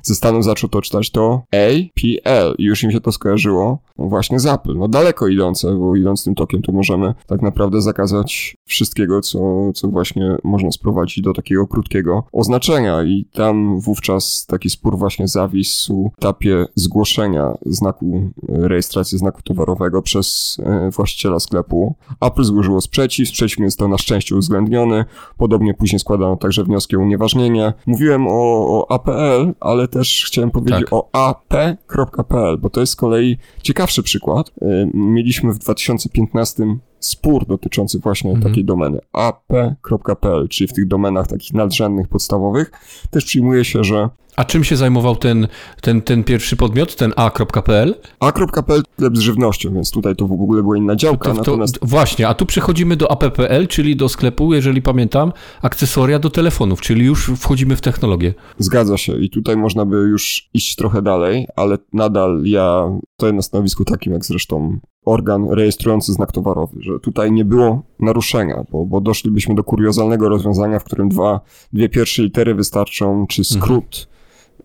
ze 0.04 0.16
Stanów 0.16 0.44
zaczął 0.44 0.70
to 0.70 0.82
czytać 0.82 1.12
to 1.12 1.44
APL 1.52 2.56
i 2.58 2.64
już 2.64 2.84
im 2.84 2.92
się 2.92 3.02
to 3.02 3.12
skojarzyło 3.12 3.80
właśnie 3.98 4.40
z 4.40 4.46
Apple. 4.46 4.78
No 4.78 4.88
daleko 4.88 5.28
idące, 5.28 5.76
bo 5.76 5.96
idąc 5.96 6.24
tym 6.24 6.36
tokiem 6.36 6.62
to 6.62 6.72
możemy 6.72 7.14
tak 7.28 7.42
naprawdę 7.42 7.82
zakazać 7.82 8.58
wszystkiego, 8.68 9.22
co, 9.22 9.72
co 9.74 9.88
właśnie 9.88 10.38
można 10.44 10.72
sprowadzić 10.72 11.22
do 11.22 11.34
takiego 11.34 11.68
krótkiego 11.68 12.24
oznaczenia 12.32 13.04
i 13.04 13.26
tam 13.34 13.80
wówczas 13.80 14.46
taki 14.46 14.70
spór 14.70 14.98
właśnie 14.98 15.28
zawisł 15.28 16.12
w 16.16 16.18
etapie 16.18 16.66
zgłoszenia 16.76 17.54
znaku 17.66 18.32
rejestracji 18.48 19.18
znaku 19.18 19.42
towarowego 19.42 20.02
przez 20.02 20.58
e, 20.64 20.90
właściciela 20.92 21.40
sklepu. 21.40 21.96
Apple 22.22 22.44
złożyło 22.44 22.82
sprzeciw, 22.82 23.30
sprzeciw 23.30 23.66
został 23.66 23.88
na 23.88 23.98
szczęście 23.98 24.36
uwzględniony, 24.36 25.06
podobnie 25.38 25.74
później 25.74 26.00
składano 26.00 26.36
także 26.36 26.64
wnioski 26.64 26.96
o 26.96 27.00
unieważnienie. 27.00 27.74
Mówiłem 27.86 28.28
o, 28.28 28.32
o 28.32 28.92
APL, 28.92 29.54
ale 29.60 29.88
też 29.88 30.26
chciałem 30.28 30.52
powiedzieć 30.52 30.82
tak. 30.82 30.94
o 30.94 31.10
ap.pl, 31.14 32.58
bo 32.58 32.70
to 32.70 32.80
jest 32.80 32.94
z 32.94 32.96
kolei 32.96 33.38
ciekawszy 33.62 34.04
przykład. 34.04 34.50
Y, 34.50 34.90
mieliśmy 34.94 35.54
w 35.54 35.60
2015 35.60 36.64
spór 37.00 37.46
dotyczący 37.46 38.00
właśnie 38.00 38.32
mhm. 38.32 38.52
takiej 38.52 38.66
domeny 38.66 39.00
ap.pl, 39.14 40.48
czyli 40.50 40.68
w 40.68 40.74
tych 40.74 40.88
domenach 40.88 41.28
takich 41.28 41.54
nadrzędnych, 41.54 42.08
podstawowych, 42.08 42.72
też 43.12 43.26
przyjmuje 43.26 43.66
się, 43.66 43.84
że 43.84 44.10
a 44.36 44.46
czym 44.46 44.64
się 44.64 44.76
zajmował 44.76 45.16
ten, 45.16 45.48
ten, 45.82 46.02
ten 46.02 46.24
pierwszy 46.24 46.56
podmiot, 46.56 46.96
ten 46.96 47.14
a.pl? 47.16 47.96
A.pl 48.20 48.84
sklep 48.94 49.18
z 49.18 49.20
żywnością, 49.20 49.74
więc 49.74 49.92
tutaj 49.92 50.16
to 50.16 50.28
w 50.28 50.32
ogóle 50.32 50.62
była 50.62 50.78
inna 50.78 50.96
działka. 50.96 51.30
To, 51.30 51.36
to, 51.36 51.38
natomiast... 51.38 51.80
Właśnie, 51.82 52.28
a 52.28 52.34
tu 52.34 52.46
przechodzimy 52.46 52.96
do 52.96 53.12
app.pl, 53.12 53.68
czyli 53.68 53.96
do 53.96 54.10
sklepu, 54.10 54.54
jeżeli 54.54 54.82
pamiętam, 54.82 55.32
akcesoria 55.62 56.20
do 56.20 56.30
telefonów, 56.30 56.82
czyli 56.82 57.06
już 57.06 57.32
wchodzimy 57.38 57.76
w 57.76 57.82
technologię. 57.82 58.34
Zgadza 58.60 58.98
się 58.98 59.18
i 59.18 59.30
tutaj 59.30 59.58
można 59.58 59.86
by 59.86 59.96
już 59.96 60.50
iść 60.54 60.76
trochę 60.76 61.02
dalej, 61.02 61.48
ale 61.56 61.78
nadal 61.94 62.42
ja 62.46 62.90
stoję 63.14 63.34
na 63.34 63.42
stanowisku 63.42 63.86
takim, 63.86 64.14
jak 64.14 64.26
zresztą 64.26 64.80
organ 65.06 65.50
rejestrujący 65.50 66.14
znak 66.14 66.32
towarowy, 66.32 66.78
że 66.80 67.00
tutaj 67.00 67.32
nie 67.32 67.46
było 67.46 67.84
naruszenia, 68.00 68.64
bo, 68.72 68.86
bo 68.86 69.02
doszlibyśmy 69.02 69.56
do 69.56 69.64
kuriozalnego 69.64 70.30
rozwiązania, 70.30 70.80
w 70.80 70.84
którym 70.84 71.10
dwa, 71.10 71.40
dwie 71.74 71.90
pierwsze 71.90 72.24
litery 72.24 72.56
wystarczą, 72.56 73.26
czy 73.28 73.44
skrót 73.44 73.86
mhm. 73.86 74.16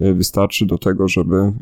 Wystarczy 0.00 0.66
do 0.66 0.78
tego, 0.78 1.08
żeby, 1.08 1.36
e, 1.36 1.52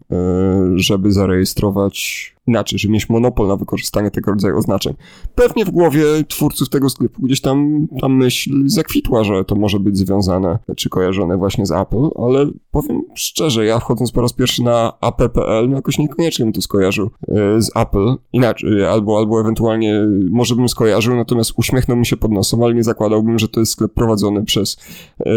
żeby 0.76 1.12
zarejestrować 1.12 2.38
inaczej, 2.48 2.78
żeby 2.78 2.94
mieć 2.94 3.08
monopol 3.08 3.48
na 3.48 3.56
wykorzystanie 3.56 4.10
tego 4.10 4.30
rodzaju 4.30 4.58
oznaczeń. 4.58 4.94
Pewnie 5.34 5.64
w 5.64 5.70
głowie 5.70 6.04
twórców 6.28 6.68
tego 6.68 6.90
sklepu 6.90 7.22
gdzieś 7.22 7.40
tam 7.40 7.86
ta 8.00 8.08
myśl 8.08 8.50
zakwitła, 8.66 9.24
że 9.24 9.44
to 9.44 9.54
może 9.54 9.80
być 9.80 9.98
związane 9.98 10.58
czy 10.76 10.88
kojarzone 10.88 11.36
właśnie 11.36 11.66
z 11.66 11.72
Apple, 11.72 12.08
ale 12.16 12.46
powiem 12.70 13.02
szczerze, 13.14 13.64
ja 13.64 13.78
wchodząc 13.78 14.12
po 14.12 14.20
raz 14.20 14.32
pierwszy 14.32 14.62
na 14.62 14.92
app.pl, 15.02 15.68
no 15.68 15.76
jakoś 15.76 15.98
niekoniecznie 15.98 16.44
bym 16.44 16.52
to 16.52 16.62
skojarzył 16.62 17.10
e, 17.28 17.62
z 17.62 17.70
Apple. 17.76 18.14
Inaczej, 18.32 18.84
albo, 18.84 19.18
albo 19.18 19.40
ewentualnie 19.40 20.06
może 20.30 20.56
bym 20.56 20.68
skojarzył, 20.68 21.16
natomiast 21.16 21.52
uśmiechnął 21.56 21.96
mi 21.96 22.06
się 22.06 22.16
pod 22.16 22.32
nosem, 22.32 22.62
ale 22.62 22.74
nie 22.74 22.84
zakładałbym, 22.84 23.38
że 23.38 23.48
to 23.48 23.60
jest 23.60 23.72
sklep 23.72 23.92
prowadzony 23.92 24.44
przez 24.44 24.76
e, 25.20 25.30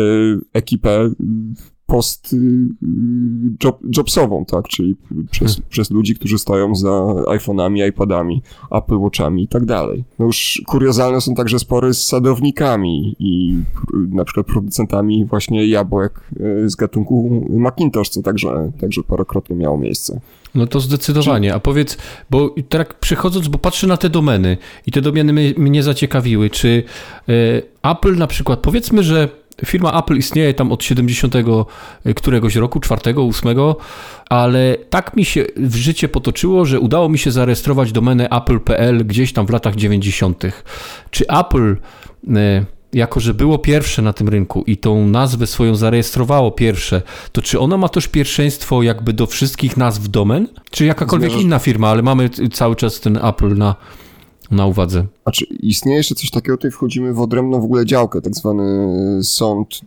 ekipę 0.54 1.10
post 1.92 2.34
y, 2.34 2.38
job, 3.64 3.80
jobsową, 3.98 4.46
tak, 4.46 4.68
czyli 4.68 4.96
przez, 5.32 5.52
hmm. 5.52 5.70
przez 5.70 5.92
ludzi, 5.92 6.16
którzy 6.16 6.40
stoją 6.40 6.76
za 6.76 6.90
iPhone'ami, 7.28 7.88
iPadami, 7.90 8.42
Apple 8.72 8.98
Watchami 8.98 9.44
i 9.44 9.48
tak 9.48 9.66
dalej. 9.66 10.04
No 10.20 10.26
już 10.26 10.62
kuriozalne 10.68 11.22
są 11.22 11.36
także 11.36 11.60
spory 11.60 11.94
z 11.94 12.04
sadownikami 12.04 13.16
i 13.20 13.58
na 13.94 14.26
przykład 14.26 14.46
producentami 14.46 15.26
właśnie 15.26 15.68
jabłek 15.68 16.22
y, 16.66 16.70
z 16.70 16.76
gatunku 16.76 17.46
Macintosh, 17.50 18.10
co 18.10 18.22
także, 18.22 18.72
także 18.82 19.04
parokrotnie 19.04 19.56
miało 19.56 19.78
miejsce. 19.78 20.20
No 20.56 20.68
to 20.68 20.80
zdecydowanie. 20.80 21.54
A 21.54 21.60
powiedz, 21.60 21.98
bo 22.30 22.56
tak 22.70 23.00
przechodząc, 23.00 23.48
bo 23.48 23.58
patrzę 23.58 23.88
na 23.88 23.98
te 23.98 24.10
domeny 24.10 24.58
i 24.88 24.92
te 24.92 25.02
domeny 25.02 25.54
mnie 25.58 25.84
zaciekawiły, 25.84 26.50
czy 26.50 26.84
y, 27.30 27.64
Apple 27.84 28.16
na 28.16 28.28
przykład, 28.28 28.60
powiedzmy, 28.60 29.04
że 29.04 29.41
Firma 29.66 30.00
Apple 30.00 30.18
istnieje 30.18 30.54
tam 30.54 30.72
od 30.72 30.84
70 30.84 31.36
e, 31.36 32.14
któregoś 32.14 32.56
roku, 32.56 32.80
4, 32.80 33.16
8, 33.16 33.58
ale 34.30 34.78
tak 34.90 35.16
mi 35.16 35.26
się 35.26 35.46
w 35.58 35.76
życie 35.76 36.10
potoczyło, 36.10 36.66
że 36.66 36.80
udało 36.80 37.10
mi 37.10 37.18
się 37.18 37.32
zarejestrować 37.32 37.92
domenę 37.92 38.30
apple.pl 38.30 39.06
gdzieś 39.06 39.34
tam 39.34 39.46
w 39.46 39.50
latach 39.50 39.76
90. 39.76 40.44
Czy 41.12 41.28
Apple 41.28 41.78
e, 42.36 42.66
jako 42.94 43.20
że 43.20 43.34
było 43.34 43.58
pierwsze 43.58 44.02
na 44.02 44.14
tym 44.14 44.30
rynku 44.30 44.64
i 44.68 44.78
tą 44.78 45.08
nazwę 45.08 45.48
swoją 45.48 45.76
zarejestrowało 45.76 46.52
pierwsze, 46.52 47.02
to 47.32 47.42
czy 47.42 47.60
ono 47.60 47.78
ma 47.78 47.90
też 47.90 48.08
pierwszeństwo 48.08 48.84
jakby 48.84 49.14
do 49.14 49.28
wszystkich 49.28 49.78
nazw 49.78 50.08
domen? 50.08 50.48
Czy 50.72 50.86
jakakolwiek 50.86 51.30
Zmierzasz... 51.30 51.46
inna 51.46 51.60
firma, 51.60 51.90
ale 51.90 52.02
mamy 52.02 52.30
cały 52.54 52.76
czas 52.76 53.00
ten 53.00 53.20
Apple 53.26 53.58
na, 53.58 53.76
na 54.52 54.66
uwadze. 54.66 55.06
A 55.26 55.32
czy 55.32 55.46
istnieje 55.46 55.98
jeszcze 55.98 56.16
coś 56.16 56.32
takiego, 56.32 56.58
tutaj 56.58 56.72
wchodzimy 56.72 57.14
w 57.14 57.22
odrębną 57.22 57.62
w 57.62 57.64
ogóle 57.64 57.86
działkę, 57.86 58.22
tak 58.22 58.36
zwany 58.36 58.64
sąd 59.24 59.82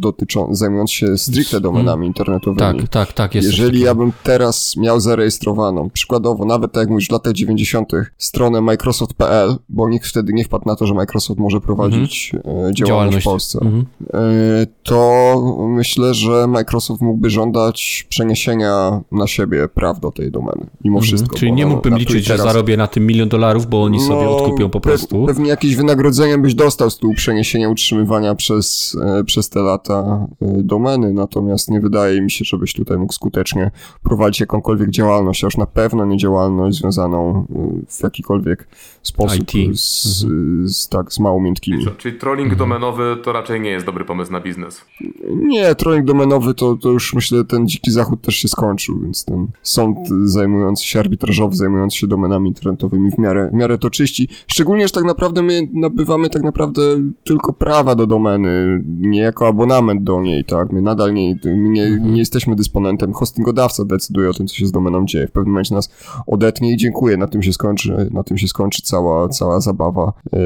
dotyczą, 0.00 0.54
zajmując 0.54 0.90
się 0.90 1.18
stricte 1.18 1.60
domenami 1.60 1.96
mm. 1.96 2.06
internetowymi. 2.06 2.78
Tak, 2.78 2.88
tak, 2.88 3.12
tak. 3.12 3.34
Jest 3.34 3.48
Jeżeli 3.48 3.80
ja 3.80 3.94
bym 3.94 4.12
teraz 4.22 4.76
miał 4.76 5.00
zarejestrowaną, 5.00 5.90
przykładowo, 5.90 6.44
nawet 6.44 6.72
tak 6.72 6.80
jak 6.80 6.90
mówisz, 6.90 7.08
w 7.08 7.12
latach 7.12 7.32
90. 7.32 7.92
stronę 8.18 8.60
Microsoft.pl, 8.60 9.56
bo 9.68 9.88
nikt 9.88 10.06
wtedy 10.06 10.32
nie 10.32 10.44
wpadł 10.44 10.64
na 10.66 10.76
to, 10.76 10.86
że 10.86 10.94
Microsoft 10.94 11.40
może 11.40 11.60
prowadzić 11.60 12.32
mm 12.34 12.46
-hmm. 12.46 12.72
działalność, 12.72 13.20
w 13.20 13.24
Polsce, 13.24 13.58
mm 13.62 13.82
-hmm. 13.82 14.66
to 14.82 15.68
myślę, 15.68 16.14
że 16.14 16.46
Microsoft 16.46 17.02
mógłby 17.02 17.30
żądać 17.30 18.06
przeniesienia 18.08 19.00
na 19.12 19.26
siebie 19.26 19.68
praw 19.68 20.00
do 20.00 20.10
tej 20.10 20.30
domeny, 20.30 20.66
mimo 20.84 20.98
-hmm. 20.98 21.02
wszystko. 21.02 21.36
Czyli 21.36 21.52
nie 21.52 21.66
mógłbym 21.66 21.98
liczyć, 21.98 22.26
teraz... 22.26 22.40
że 22.40 22.46
zarobię 22.46 22.76
na 22.76 22.86
tym 22.86 23.06
milion 23.06 23.28
dolarów, 23.28 23.66
bo 23.66 23.82
oni 23.82 23.98
no, 23.98 24.04
sobie 24.04 24.28
odkupią 24.44 24.70
po 24.70 24.80
prostu. 24.80 25.26
Pewnie 25.26 25.48
jakieś 25.48 25.76
wynagrodzenie 25.76 26.38
byś 26.38 26.54
dostał 26.54 26.90
z 26.90 26.98
tyłu 26.98 27.14
przeniesienia 27.14 27.68
utrzymywania 27.68 28.34
przez, 28.34 28.96
e, 29.02 29.24
przez 29.24 29.48
te 29.48 29.60
lata 29.60 30.26
e, 30.42 30.46
domeny, 30.62 31.12
natomiast 31.12 31.70
nie 31.70 31.80
wydaje 31.80 32.20
mi 32.20 32.30
się, 32.30 32.44
żebyś 32.44 32.72
tutaj 32.72 32.98
mógł 32.98 33.12
skutecznie 33.12 33.70
prowadzić 34.02 34.40
jakąkolwiek 34.40 34.90
działalność, 34.90 35.44
a 35.44 35.46
już 35.46 35.56
na 35.56 35.66
pewno 35.66 36.04
nie 36.04 36.16
działalność 36.16 36.78
związaną 36.78 37.46
e, 37.50 37.86
w 37.88 38.02
jakikolwiek 38.02 38.68
sposób 39.02 39.50
z, 39.72 40.24
mhm. 40.24 40.68
z, 40.68 40.88
tak, 40.88 41.12
z 41.12 41.18
mało 41.18 41.40
miękkimi. 41.40 41.86
Czyli 41.98 42.18
trolling 42.18 42.52
mhm. 42.52 42.58
domenowy 42.58 43.16
to 43.24 43.32
raczej 43.32 43.60
nie 43.60 43.70
jest 43.70 43.86
dobry 43.86 44.04
pomysł 44.04 44.32
na 44.32 44.40
biznes? 44.40 44.84
Nie, 45.34 45.74
trolling 45.74 46.06
domenowy 46.06 46.54
to, 46.54 46.76
to 46.76 46.90
już 46.90 47.14
myślę, 47.14 47.44
ten 47.44 47.68
dziki 47.68 47.90
zachód 47.90 48.22
też 48.22 48.34
się 48.36 48.48
skończył, 48.48 49.00
więc 49.00 49.24
ten 49.24 49.46
sąd 49.62 49.98
zajmujący 50.24 50.84
się, 50.84 51.00
arbitrażowy 51.00 51.56
zajmujący 51.56 51.96
się 51.96 52.06
domenami 52.06 52.48
internetowymi 52.48 53.10
w 53.10 53.18
miarę, 53.18 53.50
w 53.52 53.56
miarę 53.56 53.78
to 53.78 53.90
czyści. 53.90 54.17
Szczególnie, 54.46 54.88
że 54.88 54.92
tak 54.92 55.04
naprawdę 55.04 55.42
my 55.42 55.68
nabywamy 55.72 56.30
tak 56.30 56.42
naprawdę 56.42 56.82
tylko 57.24 57.52
prawa 57.52 57.94
do 57.94 58.06
domeny, 58.06 58.84
nie 58.86 59.20
jako 59.20 59.46
abonament 59.46 60.04
do 60.04 60.20
niej, 60.20 60.44
tak? 60.44 60.72
My 60.72 60.82
nadal 60.82 61.14
nie, 61.14 61.34
nie, 61.44 61.84
mhm. 61.84 62.12
nie 62.12 62.18
jesteśmy 62.18 62.56
dysponentem, 62.56 63.12
hostingodawca 63.12 63.84
decyduje 63.84 64.30
o 64.30 64.32
tym, 64.32 64.46
co 64.46 64.54
się 64.54 64.66
z 64.66 64.72
domeną 64.72 65.06
dzieje. 65.06 65.26
W 65.26 65.32
pewnym 65.32 65.52
momencie 65.52 65.74
nas 65.74 65.90
odetnie 66.26 66.72
i 66.72 66.76
dziękuję, 66.76 67.16
na 67.16 67.26
tym 67.26 67.42
się 67.42 67.52
skończy, 67.52 68.08
na 68.10 68.22
tym 68.22 68.38
się 68.38 68.48
skończy 68.48 68.82
cała, 68.82 69.28
cała 69.28 69.60
zabawa 69.60 70.12
yy, 70.32 70.40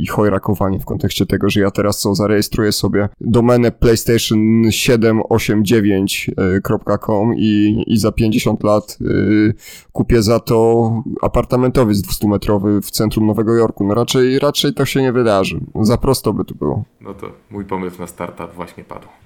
i 0.00 0.06
chojrakowanie 0.06 0.78
w 0.78 0.84
kontekście 0.84 1.26
tego, 1.26 1.50
że 1.50 1.60
ja 1.60 1.70
teraz 1.70 1.98
co, 1.98 2.14
zarejestruję 2.14 2.72
sobie 2.72 3.08
domenę 3.20 3.72
PlayStation 3.72 4.62
789.com 4.62 7.34
i, 7.36 7.84
i 7.86 7.98
za 7.98 8.12
50 8.12 8.64
lat 8.64 8.98
yy, 9.00 9.54
kupię 9.92 10.22
za 10.22 10.40
to 10.40 10.90
apartamentowiec 11.22 11.98
200-metrowy 11.98 12.82
w 12.82 12.90
centrum 12.90 13.09
Nowego 13.16 13.54
Jorku. 13.54 13.86
No 13.86 13.94
raczej, 13.94 14.38
raczej 14.38 14.74
to 14.74 14.84
się 14.84 15.02
nie 15.02 15.12
wydarzy. 15.12 15.60
Za 15.80 15.98
prosto 15.98 16.32
by 16.32 16.44
to 16.44 16.54
było. 16.54 16.84
No 17.00 17.14
to 17.14 17.32
mój 17.50 17.64
pomysł 17.64 18.00
na 18.00 18.06
startup 18.06 18.54
właśnie 18.54 18.84
padł. 18.84 19.08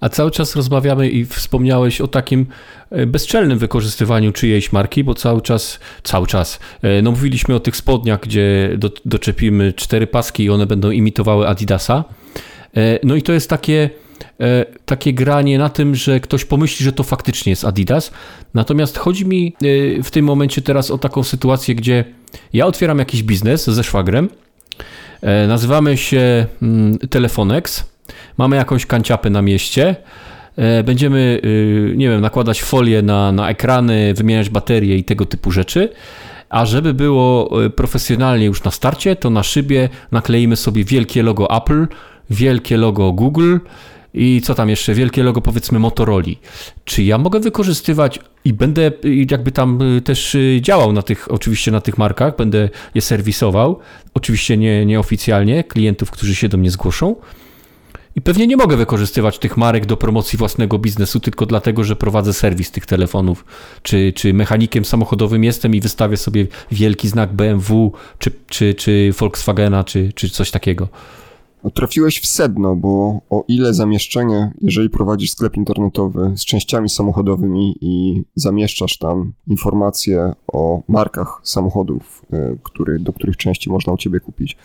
A 0.00 0.08
cały 0.08 0.30
czas 0.30 0.56
rozmawiamy 0.56 1.08
i 1.08 1.24
wspomniałeś 1.24 2.00
o 2.00 2.08
takim 2.08 2.46
e, 2.90 3.06
bezczelnym 3.06 3.58
wykorzystywaniu 3.58 4.32
czyjejś 4.32 4.72
marki, 4.72 5.04
bo 5.04 5.14
cały 5.14 5.42
czas, 5.42 5.80
cały 6.02 6.26
czas, 6.26 6.60
e, 6.82 7.02
no 7.02 7.10
mówiliśmy 7.10 7.54
o 7.54 7.60
tych 7.60 7.76
spodniach, 7.76 8.20
gdzie 8.20 8.74
do, 8.78 8.90
doczepimy 9.04 9.72
cztery 9.72 10.06
paski 10.06 10.44
i 10.44 10.50
one 10.50 10.66
będą 10.66 10.90
imitowały 10.90 11.48
Adidasa. 11.48 12.04
E, 12.76 12.98
no 13.02 13.16
i 13.16 13.22
to 13.22 13.32
jest 13.32 13.50
takie, 13.50 13.90
takie 14.84 15.12
granie 15.12 15.58
na 15.58 15.68
tym, 15.68 15.94
że 15.94 16.20
ktoś 16.20 16.44
pomyśli, 16.44 16.84
że 16.84 16.92
to 16.92 17.02
faktycznie 17.02 17.50
jest 17.50 17.64
Adidas. 17.64 18.10
Natomiast 18.54 18.98
chodzi 18.98 19.26
mi 19.26 19.54
w 20.04 20.08
tym 20.10 20.24
momencie 20.24 20.62
teraz 20.62 20.90
o 20.90 20.98
taką 20.98 21.22
sytuację, 21.24 21.74
gdzie 21.74 22.04
ja 22.52 22.66
otwieram 22.66 22.98
jakiś 22.98 23.22
biznes 23.22 23.64
ze 23.64 23.84
szwagrem, 23.84 24.28
nazywamy 25.48 25.96
się 25.96 26.46
mm, 26.62 26.98
Telefonex, 26.98 27.84
mamy 28.38 28.56
jakąś 28.56 28.86
kanciapę 28.86 29.30
na 29.30 29.42
mieście, 29.42 29.96
e, 30.56 30.84
będziemy, 30.84 31.40
y, 31.44 31.94
nie 31.96 32.08
wiem, 32.08 32.20
nakładać 32.20 32.62
folię 32.62 33.02
na, 33.02 33.32
na 33.32 33.50
ekrany, 33.50 34.14
wymieniać 34.14 34.50
baterie 34.50 34.96
i 34.96 35.04
tego 35.04 35.26
typu 35.26 35.50
rzeczy. 35.50 35.88
A 36.48 36.66
żeby 36.66 36.94
było 36.94 37.64
e, 37.64 37.70
profesjonalnie 37.70 38.46
już 38.46 38.64
na 38.64 38.70
starcie, 38.70 39.16
to 39.16 39.30
na 39.30 39.42
szybie 39.42 39.88
nakleimy 40.12 40.56
sobie 40.56 40.84
wielkie 40.84 41.22
logo 41.22 41.56
Apple, 41.56 41.86
wielkie 42.30 42.76
logo 42.76 43.12
Google 43.12 43.56
i 44.14 44.40
co 44.44 44.54
tam 44.54 44.68
jeszcze, 44.68 44.94
wielkie 44.94 45.22
logo 45.22 45.40
powiedzmy 45.40 45.78
Motorola. 45.78 46.24
Czy 46.84 47.02
ja 47.02 47.18
mogę 47.18 47.40
wykorzystywać 47.40 48.18
i 48.44 48.52
będę 48.52 48.92
jakby 49.30 49.52
tam 49.52 49.82
y, 49.96 50.00
też 50.00 50.34
y, 50.34 50.58
działał 50.62 50.92
na 50.92 51.02
tych, 51.02 51.32
oczywiście 51.32 51.70
na 51.70 51.80
tych 51.80 51.98
markach, 51.98 52.36
będę 52.36 52.68
je 52.94 53.00
serwisował, 53.00 53.78
oczywiście 54.14 54.56
nie, 54.56 54.86
nieoficjalnie, 54.86 55.64
klientów, 55.64 56.10
którzy 56.10 56.34
się 56.34 56.48
do 56.48 56.58
mnie 56.58 56.70
zgłoszą, 56.70 57.16
i 58.18 58.20
pewnie 58.20 58.46
nie 58.46 58.56
mogę 58.56 58.76
wykorzystywać 58.76 59.38
tych 59.38 59.56
marek 59.56 59.86
do 59.86 59.96
promocji 59.96 60.38
własnego 60.38 60.78
biznesu 60.78 61.20
tylko 61.20 61.46
dlatego, 61.46 61.84
że 61.84 61.96
prowadzę 61.96 62.32
serwis 62.32 62.70
tych 62.70 62.86
telefonów, 62.86 63.44
czy, 63.82 64.12
czy 64.12 64.34
mechanikiem 64.34 64.84
samochodowym 64.84 65.44
jestem 65.44 65.74
i 65.74 65.80
wystawię 65.80 66.16
sobie 66.16 66.46
wielki 66.72 67.08
znak 67.08 67.32
BMW, 67.32 67.92
czy, 68.18 68.30
czy, 68.48 68.74
czy 68.74 69.12
Volkswagena, 69.18 69.84
czy, 69.84 70.12
czy 70.14 70.30
coś 70.30 70.50
takiego. 70.50 70.88
No, 71.64 71.70
trafiłeś 71.70 72.20
w 72.20 72.26
sedno, 72.26 72.76
bo 72.76 73.20
o 73.30 73.44
ile 73.48 73.74
zamieszczenie, 73.74 74.52
jeżeli 74.60 74.90
prowadzisz 74.90 75.30
sklep 75.30 75.56
internetowy 75.56 76.32
z 76.36 76.44
częściami 76.44 76.88
samochodowymi 76.88 77.78
i 77.80 78.24
zamieszczasz 78.34 78.98
tam 78.98 79.32
informacje 79.46 80.32
o 80.52 80.82
markach 80.88 81.40
samochodów, 81.42 82.22
y, 82.34 82.58
który, 82.62 82.98
do 82.98 83.12
których 83.12 83.36
części 83.36 83.70
można 83.70 83.92
u 83.92 83.96
ciebie 83.96 84.20
kupić, 84.20 84.56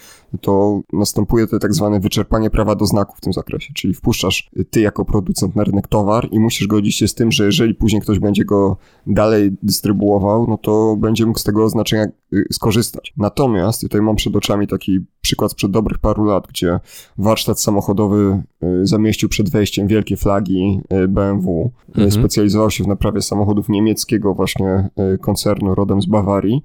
to 0.41 0.81
następuje 0.93 1.47
to 1.47 1.59
tak 1.59 1.73
zwane 1.73 1.99
wyczerpanie 1.99 2.49
prawa 2.49 2.75
do 2.75 2.85
znaku 2.85 3.15
w 3.17 3.21
tym 3.21 3.33
zakresie, 3.33 3.73
czyli 3.73 3.93
wpuszczasz 3.93 4.49
ty 4.69 4.81
jako 4.81 5.05
producent 5.05 5.55
na 5.55 5.63
rynek 5.63 5.87
towar 5.87 6.27
i 6.31 6.39
musisz 6.39 6.67
godzić 6.67 6.97
się 6.97 7.07
z 7.07 7.13
tym, 7.13 7.31
że 7.31 7.45
jeżeli 7.45 7.75
później 7.75 8.01
ktoś 8.01 8.19
będzie 8.19 8.45
go 8.45 8.77
dalej 9.07 9.51
dystrybuował, 9.63 10.47
no 10.49 10.57
to 10.57 10.95
będzie 10.99 11.25
mógł 11.25 11.39
z 11.39 11.43
tego 11.43 11.63
oznaczenia 11.63 12.05
y, 12.33 12.45
skorzystać. 12.51 13.13
Natomiast 13.17 13.81
tutaj 13.81 14.01
mam 14.01 14.15
przed 14.15 14.35
oczami 14.35 14.67
taki 14.67 14.99
przykład 15.23 15.51
sprzed 15.51 15.71
dobrych 15.71 15.99
paru 15.99 16.25
lat, 16.25 16.47
gdzie 16.47 16.79
warsztat 17.17 17.61
samochodowy 17.61 18.43
y, 18.63 18.87
zamieścił 18.87 19.29
przed 19.29 19.49
wejściem 19.49 19.87
wielkie 19.87 20.17
flagi 20.17 20.81
y, 21.03 21.07
BMW. 21.07 21.71
Mhm. 21.89 22.11
Specjalizował 22.11 22.71
się 22.71 22.83
w 22.83 22.87
naprawie 22.87 23.21
samochodów 23.21 23.69
niemieckiego 23.69 24.33
właśnie 24.33 24.89
koncernu 25.21 25.75
rodem 25.75 26.01
z 26.01 26.05
Bawarii 26.05 26.63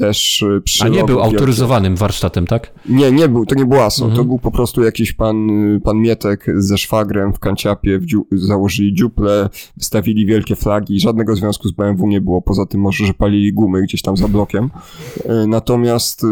też 0.00 0.42
y, 0.42 0.62
A 0.80 0.88
nie 0.88 1.04
był 1.04 1.22
autoryzowanym 1.22 1.96
warsztatem, 1.96 2.46
tak? 2.46 2.72
Nie, 2.88 3.12
nie 3.12 3.28
był, 3.28 3.46
to 3.46 3.54
nie 3.54 3.66
był 3.66 3.80
ASO, 3.80 4.04
mhm. 4.04 4.16
to 4.16 4.24
był 4.24 4.38
po 4.38 4.50
prostu 4.50 4.84
jakiś 4.84 5.12
pan, 5.12 5.50
y, 5.76 5.80
pan 5.80 5.96
Mietek 5.96 6.46
ze 6.56 6.78
szwagrem 6.78 7.32
w 7.32 7.38
kanciapie, 7.38 7.98
w 7.98 8.06
dziu, 8.06 8.26
założyli 8.32 8.94
dziuple, 8.94 9.48
wystawili 9.76 10.26
wielkie 10.26 10.56
flagi, 10.56 11.00
żadnego 11.00 11.36
związku 11.36 11.68
z 11.68 11.72
BMW 11.72 12.06
nie 12.06 12.20
było, 12.20 12.42
poza 12.42 12.66
tym 12.66 12.80
może, 12.80 13.06
że 13.06 13.14
palili 13.14 13.52
gumy 13.52 13.82
gdzieś 13.82 14.02
tam 14.02 14.16
za 14.16 14.28
blokiem, 14.28 14.70
y, 15.16 15.46
natomiast 15.46 16.22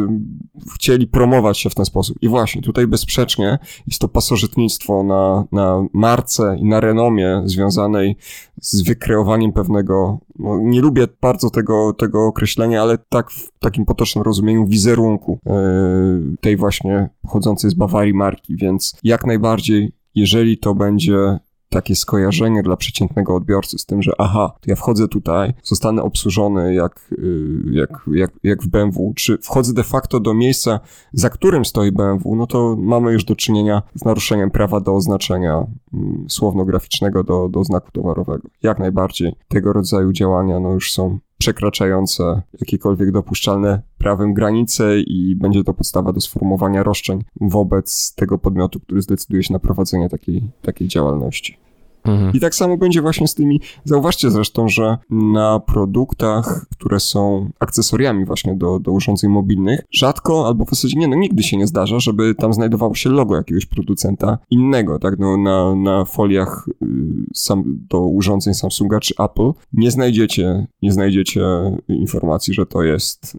chcieli 0.74 1.06
promować 1.06 1.58
się 1.58 1.70
w 1.70 1.74
ten 1.74 1.84
sposób. 1.84 2.18
I 2.22 2.28
właśnie, 2.28 2.62
tutaj 2.62 2.86
bezsprzecznie 2.86 3.58
jest 3.86 4.00
to 4.00 4.08
pasożytnictwo 4.08 5.02
na, 5.02 5.44
na 5.52 5.86
marce 5.92 6.56
i 6.60 6.64
na 6.64 6.80
renomie 6.80 7.42
związanej 7.44 8.16
z 8.60 8.82
wykreowaniem 8.82 9.52
pewnego, 9.52 10.18
no, 10.38 10.58
nie 10.60 10.80
lubię 10.80 11.06
bardzo 11.20 11.50
tego, 11.50 11.92
tego 11.92 12.26
określenia, 12.26 12.82
ale 12.82 12.98
tak 13.08 13.30
w 13.30 13.50
takim 13.58 13.84
potocznym 13.84 14.24
rozumieniu 14.24 14.66
wizerunku 14.66 15.38
yy, 15.46 16.36
tej 16.40 16.56
właśnie 16.56 17.08
pochodzącej 17.22 17.70
z 17.70 17.74
Bawarii 17.74 18.14
marki, 18.14 18.56
więc 18.56 18.96
jak 19.02 19.26
najbardziej, 19.26 19.92
jeżeli 20.14 20.58
to 20.58 20.74
będzie 20.74 21.38
takie 21.74 21.96
skojarzenie 21.96 22.62
dla 22.62 22.76
przeciętnego 22.76 23.34
odbiorcy 23.34 23.78
z 23.78 23.86
tym, 23.86 24.02
że 24.02 24.12
aha, 24.18 24.52
to 24.60 24.70
ja 24.70 24.76
wchodzę 24.76 25.08
tutaj, 25.08 25.54
zostanę 25.62 26.02
obsłużony 26.02 26.74
jak, 26.74 27.08
y, 27.12 27.62
jak, 27.70 27.90
jak, 28.14 28.30
jak 28.42 28.62
w 28.62 28.68
BMW, 28.68 29.12
czy 29.16 29.38
wchodzę 29.38 29.74
de 29.74 29.82
facto 29.82 30.20
do 30.20 30.34
miejsca, 30.34 30.80
za 31.12 31.30
którym 31.30 31.64
stoi 31.64 31.92
BMW, 31.92 32.36
no 32.36 32.46
to 32.46 32.76
mamy 32.78 33.12
już 33.12 33.24
do 33.24 33.36
czynienia 33.36 33.82
z 33.94 34.04
naruszeniem 34.04 34.50
prawa 34.50 34.80
do 34.80 34.94
oznaczenia 34.94 35.66
mm, 35.94 36.26
słowno-graficznego 36.28 37.24
do, 37.24 37.48
do 37.48 37.64
znaku 37.64 37.90
towarowego. 37.92 38.48
Jak 38.62 38.78
najbardziej 38.78 39.32
tego 39.48 39.72
rodzaju 39.72 40.12
działania 40.12 40.60
no 40.60 40.72
już 40.72 40.92
są 40.92 41.18
przekraczające 41.38 42.42
jakiekolwiek 42.60 43.10
dopuszczalne 43.12 43.82
prawem 43.98 44.34
granice 44.34 45.00
i 45.00 45.36
będzie 45.36 45.64
to 45.64 45.74
podstawa 45.74 46.12
do 46.12 46.20
sformułowania 46.20 46.82
roszczeń 46.82 47.24
wobec 47.40 48.14
tego 48.14 48.38
podmiotu, 48.38 48.80
który 48.80 49.02
zdecyduje 49.02 49.42
się 49.42 49.52
na 49.52 49.58
prowadzenie 49.58 50.08
takiej, 50.08 50.42
takiej 50.62 50.88
działalności. 50.88 51.63
Mhm. 52.04 52.32
I 52.34 52.40
tak 52.40 52.54
samo 52.54 52.76
będzie 52.76 53.02
właśnie 53.02 53.28
z 53.28 53.34
tymi. 53.34 53.60
Zauważcie 53.84 54.30
zresztą, 54.30 54.68
że 54.68 54.98
na 55.10 55.60
produktach, 55.60 56.66
które 56.72 57.00
są 57.00 57.50
akcesoriami 57.60 58.24
właśnie 58.24 58.54
do, 58.56 58.80
do 58.80 58.92
urządzeń 58.92 59.30
mobilnych, 59.30 59.80
rzadko 59.90 60.46
albo 60.46 60.64
w 60.64 60.70
zasadzie 60.70 60.98
nie, 60.98 61.08
no 61.08 61.16
nigdy 61.16 61.42
się 61.42 61.56
nie 61.56 61.66
zdarza, 61.66 62.00
żeby 62.00 62.34
tam 62.34 62.54
znajdowało 62.54 62.94
się 62.94 63.10
logo 63.10 63.36
jakiegoś 63.36 63.66
producenta 63.66 64.38
innego, 64.50 64.98
tak? 64.98 65.18
No, 65.18 65.36
na, 65.36 65.74
na 65.74 66.04
foliach 66.04 66.68
y, 66.82 66.86
sam, 67.34 67.62
do 67.66 68.00
urządzeń 68.00 68.54
Samsunga 68.54 69.00
czy 69.00 69.14
Apple 69.18 69.52
nie 69.72 69.90
znajdziecie, 69.90 70.66
nie 70.82 70.92
znajdziecie 70.92 71.42
informacji, 71.88 72.54
że 72.54 72.66
to 72.66 72.82
jest 72.82 73.38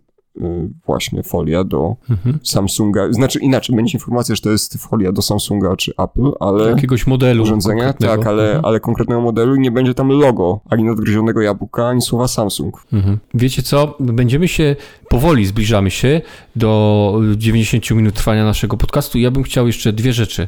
właśnie 0.86 1.24
folia 1.24 1.64
do 1.64 1.96
mhm. 2.10 2.40
Samsunga. 2.44 3.14
Znaczy 3.14 3.40
inaczej, 3.40 3.76
będzie 3.76 3.94
informacja, 3.94 4.36
że 4.36 4.42
to 4.42 4.50
jest 4.50 4.78
folia 4.78 5.12
do 5.12 5.22
Samsunga 5.22 5.76
czy 5.76 5.94
Apple, 5.98 6.32
ale... 6.40 6.70
Jakiegoś 6.70 7.08
modelu 7.08 7.44
urządzenia, 7.44 7.94
tak, 7.94 8.28
ale, 8.28 8.46
mhm. 8.46 8.66
ale 8.66 8.80
konkretnego 8.80 9.22
modelu 9.22 9.56
i 9.56 9.60
nie 9.60 9.72
będzie 9.72 9.94
tam 9.94 10.10
logo, 10.10 10.60
ani 10.70 10.84
nadgryzionego 10.84 11.42
jabłka, 11.42 11.88
ani 11.88 12.02
słowa 12.02 12.28
Samsung. 12.28 12.84
Mhm. 12.94 13.18
Wiecie 13.34 13.64
co, 13.64 13.96
będziemy 14.00 14.48
się, 14.48 14.76
powoli 15.10 15.46
zbliżamy 15.46 15.92
się 15.92 16.22
do 16.56 17.22
90 17.38 17.92
minut 17.92 18.14
trwania 18.14 18.46
naszego 18.46 18.78
podcastu. 18.78 19.20
Ja 19.20 19.32
bym 19.32 19.44
chciał 19.44 19.68
jeszcze 19.68 19.94
dwie 19.94 20.14
rzeczy 20.14 20.48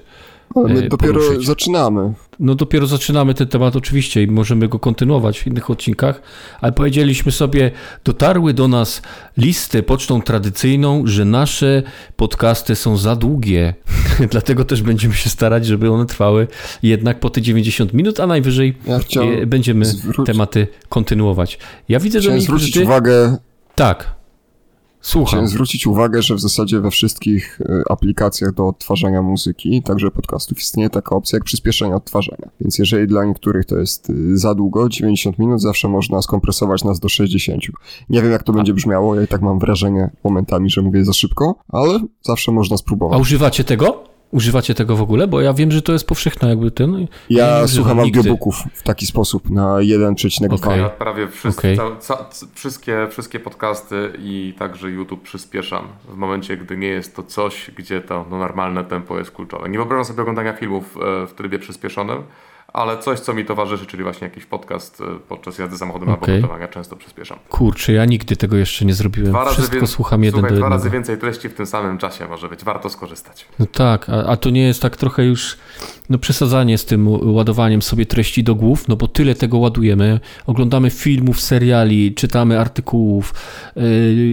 ale 0.56 0.74
my 0.74 0.86
e, 0.86 0.90
dopiero 0.90 1.14
poruszyć. 1.14 1.46
zaczynamy. 1.46 2.14
No 2.40 2.56
dopiero 2.56 2.88
zaczynamy 2.88 3.34
ten 3.34 3.48
temat 3.48 3.76
oczywiście 3.76 4.24
i 4.24 4.28
możemy 4.28 4.68
go 4.68 4.80
kontynuować 4.80 5.40
w 5.40 5.48
innych 5.48 5.70
odcinkach, 5.70 6.22
ale 6.62 6.72
powiedzieliśmy 6.72 7.32
sobie, 7.32 7.72
dotarły 8.04 8.54
do 8.54 8.68
nas 8.68 9.02
listy 9.38 9.84
pocztą 9.84 10.22
tradycyjną, 10.22 11.02
że 11.06 11.26
nasze 11.26 11.84
podcasty 12.16 12.76
są 12.76 12.98
za 12.98 13.16
długie. 13.16 13.74
Dlatego 14.32 14.66
też 14.66 14.82
będziemy 14.82 15.14
się 15.14 15.30
starać, 15.30 15.66
żeby 15.66 15.92
one 15.92 16.06
trwały 16.06 16.48
jednak 16.84 17.20
po 17.20 17.30
te 17.30 17.42
90 17.42 17.94
minut, 17.94 18.20
a 18.20 18.28
najwyżej 18.28 18.78
ja 18.86 19.22
e, 19.22 19.46
będziemy 19.46 19.86
tematy 20.26 20.68
kontynuować. 20.90 21.60
Ja 21.90 22.00
widzę, 22.00 22.20
Chciałem 22.20 22.40
że... 22.40 22.46
zwrócić 22.46 22.74
ty... 22.74 22.84
uwagę... 22.84 23.38
Tak. 23.76 24.17
Słucham. 25.02 25.28
Chciałem 25.28 25.48
zwrócić 25.48 25.88
uwagę, 25.88 26.22
że 26.22 26.36
w 26.36 26.40
zasadzie 26.40 26.80
we 26.80 26.92
wszystkich 26.92 27.62
y, 27.62 27.84
aplikacjach 27.90 28.54
do 28.54 28.68
odtwarzania 28.68 29.22
muzyki, 29.22 29.84
także 29.84 30.12
podcastów, 30.12 30.60
istnieje 30.60 30.90
taka 30.90 31.16
opcja 31.16 31.36
jak 31.36 31.44
przyspieszenie 31.44 31.96
odtwarzania. 31.96 32.50
Więc 32.62 32.80
jeżeli 32.80 33.08
dla 33.08 33.26
niektórych 33.26 33.66
to 33.66 33.78
jest 33.78 34.10
y, 34.10 34.38
za 34.38 34.56
długo, 34.56 34.90
90 34.90 35.40
minut, 35.40 35.62
zawsze 35.62 35.88
można 35.88 36.22
skompresować 36.22 36.84
nas 36.84 37.00
do 37.00 37.10
60. 37.10 37.64
Nie 38.10 38.22
wiem, 38.22 38.32
jak 38.32 38.44
to 38.44 38.54
będzie 38.54 38.74
brzmiało, 38.74 39.16
ja 39.16 39.22
i 39.22 39.28
tak 39.28 39.42
mam 39.42 39.60
wrażenie 39.60 40.10
momentami, 40.24 40.70
że 40.70 40.82
mówię 40.82 41.06
za 41.06 41.14
szybko, 41.14 41.56
ale 41.70 42.00
zawsze 42.22 42.52
można 42.52 42.78
spróbować. 42.78 43.18
A 43.18 43.22
używacie 43.22 43.64
tego? 43.64 44.07
Używacie 44.32 44.74
tego 44.74 44.96
w 44.96 45.02
ogóle? 45.02 45.28
Bo 45.28 45.42
ja 45.42 45.54
wiem, 45.54 45.72
że 45.72 45.82
to 45.82 45.94
jest 45.94 46.08
powszechne 46.08 46.50
jakby 46.50 46.72
ten. 46.72 47.08
Ja 47.30 47.68
słucham 47.68 48.00
audiobooków 48.00 48.64
w 48.74 48.84
taki 48.84 49.06
sposób 49.06 49.50
na 49.50 49.78
1,2. 49.78 50.54
Okay. 50.56 50.78
Ja 50.78 50.90
prawie 50.90 51.28
wszyscy, 51.28 51.60
okay. 51.60 51.78
ca, 52.00 52.26
ca, 52.26 52.30
wszystkie, 52.54 53.08
wszystkie 53.10 53.40
podcasty 53.40 54.14
i 54.20 54.54
także 54.60 54.90
YouTube 54.90 55.22
przyspieszam 55.22 55.88
w 56.10 56.16
momencie, 56.16 56.58
gdy 56.58 56.78
nie 56.78 56.88
jest 56.88 57.16
to 57.16 57.24
coś, 57.24 57.72
gdzie 57.76 58.02
to 58.02 58.26
no, 58.30 58.38
normalne 58.38 58.84
tempo 58.84 59.20
jest 59.20 59.32
kluczowe. 59.32 59.70
Nie 59.70 59.78
wyobrażam 59.78 60.06
sobie 60.06 60.22
oglądania 60.22 60.54
filmów 60.54 60.98
e, 60.98 61.28
w 61.28 61.34
trybie 61.34 61.60
przyspieszonym, 61.60 62.24
ale 62.74 62.98
coś, 62.98 63.20
co 63.20 63.34
mi 63.34 63.46
towarzyszy, 63.46 63.86
czyli 63.86 64.04
właśnie 64.04 64.28
jakiś 64.28 64.46
podcast 64.46 65.02
e, 65.02 65.20
podczas 65.30 65.58
jazdy 65.58 65.78
samochodem 65.78 66.10
okay. 66.10 66.36
albo 66.36 66.42
gotowania, 66.42 66.68
często 66.68 66.96
przyspieszam. 66.96 67.40
Kurczę, 67.50 67.94
ja 67.94 68.06
nigdy 68.06 68.36
tego 68.36 68.58
jeszcze 68.58 68.86
nie 68.86 68.94
zrobiłem. 68.94 69.32
Dwa 69.32 69.46
Wszystko 69.46 69.76
razy 69.76 69.88
słucham 69.88 70.24
jeden 70.24 70.40
słuchaj, 70.40 70.50
do 70.50 70.56
jednego. 70.56 70.70
Dwa 70.70 70.76
razy 70.76 70.90
więcej 70.90 71.18
treści 71.18 71.50
w 71.50 71.54
tym 71.54 71.66
samym 71.66 71.98
czasie 71.98 72.28
może 72.28 72.50
być, 72.50 72.64
warto 72.64 72.90
skorzystać. 72.90 73.46
No 73.60 73.66
tak, 73.66 74.10
a, 74.10 74.26
a 74.26 74.38
to 74.38 74.50
nie 74.50 74.62
jest 74.62 74.82
tak 74.82 74.98
trochę 74.98 75.26
już 75.26 75.58
no 76.10 76.18
przesadzanie 76.18 76.78
z 76.78 76.86
tym 76.86 77.08
ładowaniem 77.34 77.82
sobie 77.82 78.06
treści 78.06 78.44
do 78.44 78.56
głów, 78.56 78.88
no 78.88 78.96
bo 78.96 79.08
tyle 79.08 79.36
tego 79.36 79.58
ładujemy. 79.58 80.20
Oglądamy 80.46 80.90
filmów, 80.90 81.42
seriali, 81.42 82.14
czytamy 82.14 82.60
artykułów, 82.60 83.34
yy, 83.76 83.84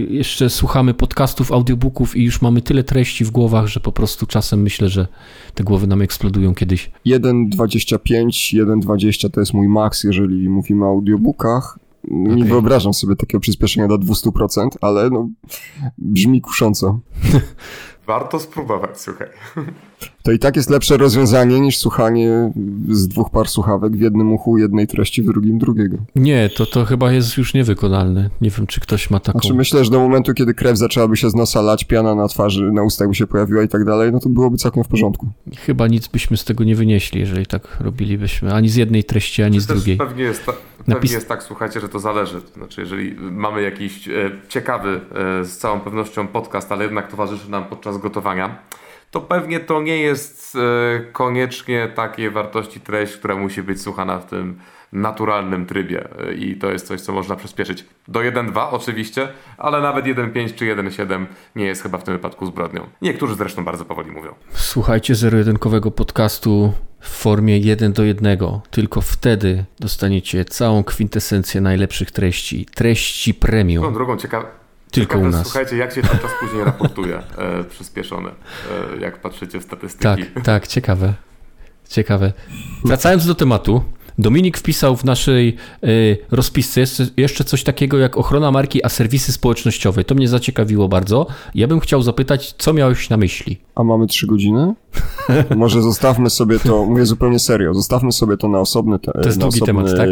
jeszcze 0.09 0.49
słuchamy 0.49 0.93
podcastów, 0.93 1.51
audiobooków 1.51 2.15
i 2.15 2.23
już 2.23 2.41
mamy 2.41 2.61
tyle 2.61 2.83
treści 2.83 3.25
w 3.25 3.31
głowach, 3.31 3.67
że 3.67 3.79
po 3.79 3.91
prostu 3.91 4.25
czasem 4.25 4.61
myślę, 4.61 4.89
że 4.89 5.07
te 5.53 5.63
głowy 5.63 5.87
nam 5.87 6.01
eksplodują 6.01 6.55
kiedyś. 6.55 6.91
1,25, 7.05 8.24
1,20 8.29 9.29
to 9.29 9.39
jest 9.39 9.53
mój 9.53 9.67
maks, 9.67 10.03
jeżeli 10.03 10.49
mówimy 10.49 10.85
o 10.85 10.89
audiobookach. 10.89 11.79
Nie 12.03 12.35
okay. 12.35 12.47
wyobrażam 12.47 12.93
sobie 12.93 13.15
takiego 13.15 13.41
przyspieszenia 13.41 13.87
do 13.87 13.97
200%, 13.97 14.67
ale 14.81 15.09
no, 15.09 15.29
brzmi 15.97 16.41
kusząco. 16.41 16.99
Warto 18.07 18.39
spróbować, 18.39 19.01
słuchaj. 19.01 19.27
To 20.23 20.31
i 20.31 20.39
tak 20.39 20.55
jest 20.55 20.69
lepsze 20.69 20.97
rozwiązanie 20.97 21.59
niż 21.59 21.77
słuchanie 21.77 22.51
z 22.89 23.07
dwóch 23.07 23.29
par 23.29 23.47
słuchawek 23.47 23.97
w 23.97 23.99
jednym 23.99 24.33
uchu 24.33 24.57
jednej 24.57 24.87
treści, 24.87 25.21
w 25.21 25.25
drugim 25.25 25.57
drugiego. 25.57 25.97
Nie, 26.15 26.49
to, 26.49 26.65
to 26.65 26.85
chyba 26.85 27.11
jest 27.11 27.37
już 27.37 27.53
niewykonalne. 27.53 28.29
Nie 28.41 28.49
wiem, 28.49 28.67
czy 28.67 28.79
ktoś 28.79 29.09
ma 29.09 29.19
taką... 29.19 29.39
Znaczy 29.39 29.53
myślę, 29.53 29.85
że 29.85 29.91
do 29.91 29.99
momentu, 29.99 30.33
kiedy 30.33 30.53
krew 30.53 30.77
zaczęłaby 30.77 31.17
się 31.17 31.29
z 31.29 31.35
nosa 31.35 31.61
lać, 31.61 31.83
piana 31.83 32.15
na 32.15 32.27
twarzy, 32.27 32.71
na 32.71 32.83
ustach 32.83 33.07
by 33.07 33.15
się 33.15 33.27
pojawiła 33.27 33.63
i 33.63 33.67
tak 33.67 33.85
dalej, 33.85 34.11
no 34.11 34.19
to 34.19 34.29
byłoby 34.29 34.57
całkiem 34.57 34.83
w 34.83 34.87
porządku. 34.87 35.27
Chyba 35.57 35.87
nic 35.87 36.07
byśmy 36.07 36.37
z 36.37 36.43
tego 36.43 36.63
nie 36.63 36.75
wynieśli, 36.75 37.19
jeżeli 37.19 37.45
tak 37.45 37.77
robilibyśmy. 37.79 38.53
Ani 38.53 38.69
z 38.69 38.75
jednej 38.75 39.03
treści, 39.03 39.43
ani 39.43 39.59
z 39.59 39.65
drugiej. 39.65 39.97
Pewnie 39.97 40.23
jest, 40.23 40.45
ta, 40.85 40.91
pewnie 40.91 40.95
Napis... 40.95 41.11
jest 41.11 41.29
tak, 41.29 41.43
słuchajcie, 41.43 41.79
że 41.79 41.89
to 41.89 41.99
zależy. 41.99 42.39
Znaczy, 42.39 42.81
jeżeli 42.81 43.15
mamy 43.19 43.61
jakiś 43.61 44.07
e, 44.07 44.31
ciekawy, 44.47 45.01
e, 45.41 45.45
z 45.45 45.57
całą 45.57 45.79
pewnością 45.79 46.27
podcast, 46.27 46.71
ale 46.71 46.83
jednak 46.83 47.07
towarzyszy 47.07 47.51
nam 47.51 47.65
podczas 47.65 47.97
gotowania, 47.97 48.59
to 49.15 49.21
pewnie 49.21 49.59
to 49.59 49.81
nie 49.81 49.97
jest 49.97 50.55
e, 50.55 50.59
koniecznie 51.11 51.87
takiej 51.95 52.29
wartości 52.29 52.79
treść, 52.79 53.13
która 53.13 53.35
musi 53.35 53.63
być 53.63 53.81
słuchana 53.81 54.19
w 54.19 54.25
tym 54.25 54.59
naturalnym 54.93 55.65
trybie 55.65 56.07
e, 56.19 56.33
i 56.33 56.55
to 56.55 56.71
jest 56.71 56.87
coś, 56.87 57.01
co 57.01 57.13
można 57.13 57.35
przyspieszyć 57.35 57.85
do 58.07 58.19
1.2 58.19 58.67
oczywiście, 58.71 59.27
ale 59.57 59.81
nawet 59.81 60.05
1.5 60.05 60.55
czy 60.55 60.65
1.7 60.65 61.25
nie 61.55 61.65
jest 61.65 61.83
chyba 61.83 61.97
w 61.97 62.03
tym 62.03 62.13
wypadku 62.13 62.45
zbrodnią. 62.45 62.87
Niektórzy 63.01 63.35
zresztą 63.35 63.65
bardzo 63.65 63.85
powoli 63.85 64.11
mówią. 64.11 64.35
Słuchajcie 64.49 65.15
zero-jedynkowego 65.15 65.91
podcastu 65.91 66.73
w 66.99 67.09
formie 67.09 67.57
1 67.57 67.93
do 67.93 68.03
1. 68.03 68.37
Tylko 68.71 69.01
wtedy 69.01 69.65
dostaniecie 69.79 70.45
całą 70.45 70.83
kwintesencję 70.83 71.61
najlepszych 71.61 72.11
treści. 72.11 72.65
Treści 72.75 73.33
premium. 73.33 73.83
Tą 73.83 73.93
drugą 73.93 74.17
ciekawe 74.17 74.64
tylko 74.95 75.13
Ciekawe, 75.13 75.29
u 75.29 75.31
nas. 75.31 75.47
Słuchajcie, 75.47 75.77
jak 75.77 75.93
się 75.93 76.01
ten 76.01 76.19
czas 76.19 76.31
później 76.39 76.63
raportuje 76.63 77.17
e, 77.37 77.63
przyspieszony, 77.63 78.29
e, 78.29 78.99
jak 78.99 79.21
patrzycie 79.21 79.59
w 79.59 79.63
statystyki. 79.63 80.03
Tak, 80.03 80.43
tak, 80.43 80.67
ciekawe. 80.67 81.13
Ciekawe. 81.89 82.33
Wracając 82.85 83.25
do 83.25 83.35
tematu, 83.35 83.81
Dominik 84.17 84.57
wpisał 84.57 84.95
w 84.95 85.03
naszej 85.03 85.55
y, 85.83 86.17
rozpisce 86.31 86.81
jeszcze 87.17 87.43
coś 87.43 87.63
takiego 87.63 87.97
jak 87.97 88.17
ochrona 88.17 88.51
marki, 88.51 88.85
a 88.85 88.89
serwisy 88.89 89.31
społecznościowe. 89.31 90.03
To 90.03 90.15
mnie 90.15 90.27
zaciekawiło 90.27 90.87
bardzo. 90.87 91.27
Ja 91.55 91.67
bym 91.67 91.79
chciał 91.79 92.01
zapytać, 92.01 92.53
co 92.57 92.73
miałeś 92.73 93.09
na 93.09 93.17
myśli? 93.17 93.57
A 93.75 93.83
mamy 93.83 94.07
trzy 94.07 94.27
godziny? 94.27 94.73
Może 95.55 95.81
zostawmy 95.81 96.29
sobie 96.29 96.59
to, 96.59 96.85
mówię 96.85 97.05
zupełnie 97.05 97.39
serio, 97.39 97.73
zostawmy 97.73 98.11
sobie 98.11 98.37
to 98.37 98.47
na 98.47 98.59
osobny... 98.59 98.99
Te, 98.99 99.11
to 99.11 99.25
jest 99.25 99.39
długi 99.39 99.61
osobny, 99.61 99.83
temat, 99.83 99.97
tak? 99.97 100.09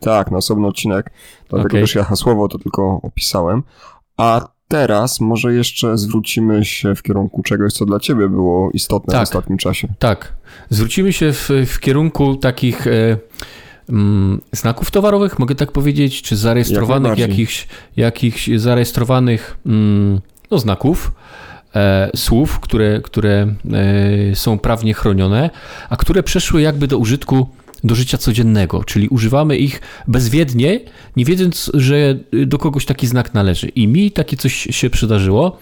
Tak, 0.00 0.30
na 0.30 0.36
osobny 0.36 0.66
odcinek, 0.66 1.10
dlatego 1.48 1.68
okay. 1.68 1.80
też 1.80 1.94
ja 1.94 2.04
hasłowo 2.04 2.48
to 2.48 2.58
tylko 2.58 3.00
opisałem. 3.02 3.62
A 4.16 4.48
teraz 4.68 5.20
może 5.20 5.54
jeszcze 5.54 5.98
zwrócimy 5.98 6.64
się 6.64 6.94
w 6.94 7.02
kierunku 7.02 7.42
czegoś, 7.42 7.72
co 7.72 7.86
dla 7.86 8.00
ciebie 8.00 8.28
było 8.28 8.70
istotne 8.70 9.12
tak, 9.12 9.20
w 9.20 9.22
ostatnim 9.22 9.58
czasie. 9.58 9.88
Tak, 9.98 10.34
zwrócimy 10.70 11.12
się 11.12 11.32
w, 11.32 11.50
w 11.66 11.80
kierunku 11.80 12.36
takich... 12.36 12.86
E, 12.86 13.16
mm, 13.88 14.40
znaków 14.52 14.90
towarowych, 14.90 15.38
mogę 15.38 15.54
tak 15.54 15.72
powiedzieć, 15.72 16.22
czy 16.22 16.36
zarejestrowanych 16.36 17.18
Jak 17.18 17.30
jakichś, 17.30 17.68
jakichś 17.96 18.50
zarejestrowanych 18.56 19.56
mm, 19.66 20.20
no, 20.50 20.58
znaków, 20.58 21.12
e, 21.74 22.10
słów, 22.16 22.60
które, 22.60 23.00
które 23.00 23.54
e, 24.32 24.34
są 24.34 24.58
prawnie 24.58 24.94
chronione, 24.94 25.50
a 25.90 25.96
które 25.96 26.22
przeszły 26.22 26.62
jakby 26.62 26.86
do 26.86 26.98
użytku 26.98 27.48
do 27.84 27.94
życia 27.94 28.18
codziennego, 28.18 28.84
czyli 28.84 29.08
używamy 29.08 29.56
ich 29.56 29.80
bezwiednie, 30.08 30.80
nie 31.16 31.24
wiedząc, 31.24 31.70
że 31.74 32.18
do 32.46 32.58
kogoś 32.58 32.84
taki 32.84 33.06
znak 33.06 33.34
należy. 33.34 33.68
I 33.68 33.88
mi 33.88 34.10
takie 34.10 34.36
coś 34.36 34.68
się 34.70 34.90
przydarzyło. 34.90 35.58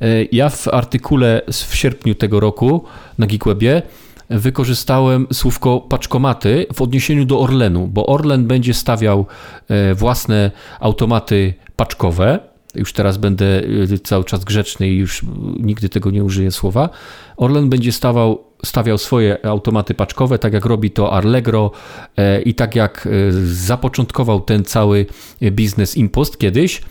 E, 0.00 0.24
ja 0.32 0.48
w 0.48 0.68
artykule 0.68 1.42
w 1.52 1.76
sierpniu 1.76 2.14
tego 2.14 2.40
roku 2.40 2.84
na 3.18 3.26
Geekwebie 3.26 3.82
wykorzystałem 4.30 5.26
słówko 5.32 5.80
paczkomaty 5.80 6.66
w 6.74 6.82
odniesieniu 6.82 7.24
do 7.24 7.40
Orlenu, 7.40 7.86
bo 7.86 8.06
Orlen 8.06 8.46
będzie 8.46 8.74
stawiał 8.74 9.26
e, 9.68 9.94
własne 9.94 10.50
automaty 10.80 11.54
paczkowe. 11.76 12.38
Już 12.74 12.92
teraz 12.92 13.16
będę 13.16 13.62
e, 13.92 13.98
cały 14.04 14.24
czas 14.24 14.44
grzeczny 14.44 14.88
i 14.88 14.96
już 14.96 15.22
nigdy 15.60 15.88
tego 15.88 16.10
nie 16.10 16.24
użyję 16.24 16.50
słowa. 16.50 16.88
Orlen 17.36 17.68
będzie 17.70 17.92
stawał 17.92 18.49
stawiał 18.64 18.98
swoje 18.98 19.46
automaty 19.46 19.94
paczkowe, 19.94 20.38
tak 20.38 20.52
jak 20.52 20.64
robi 20.64 20.90
to 20.90 21.12
Allegro 21.12 21.70
e, 22.16 22.42
i 22.42 22.54
tak 22.54 22.74
jak 22.74 23.06
e, 23.06 23.10
zapoczątkował 23.42 24.40
ten 24.40 24.64
cały 24.64 25.06
biznes 25.42 25.96
Impost 25.96 26.38
kiedyś. 26.38 26.82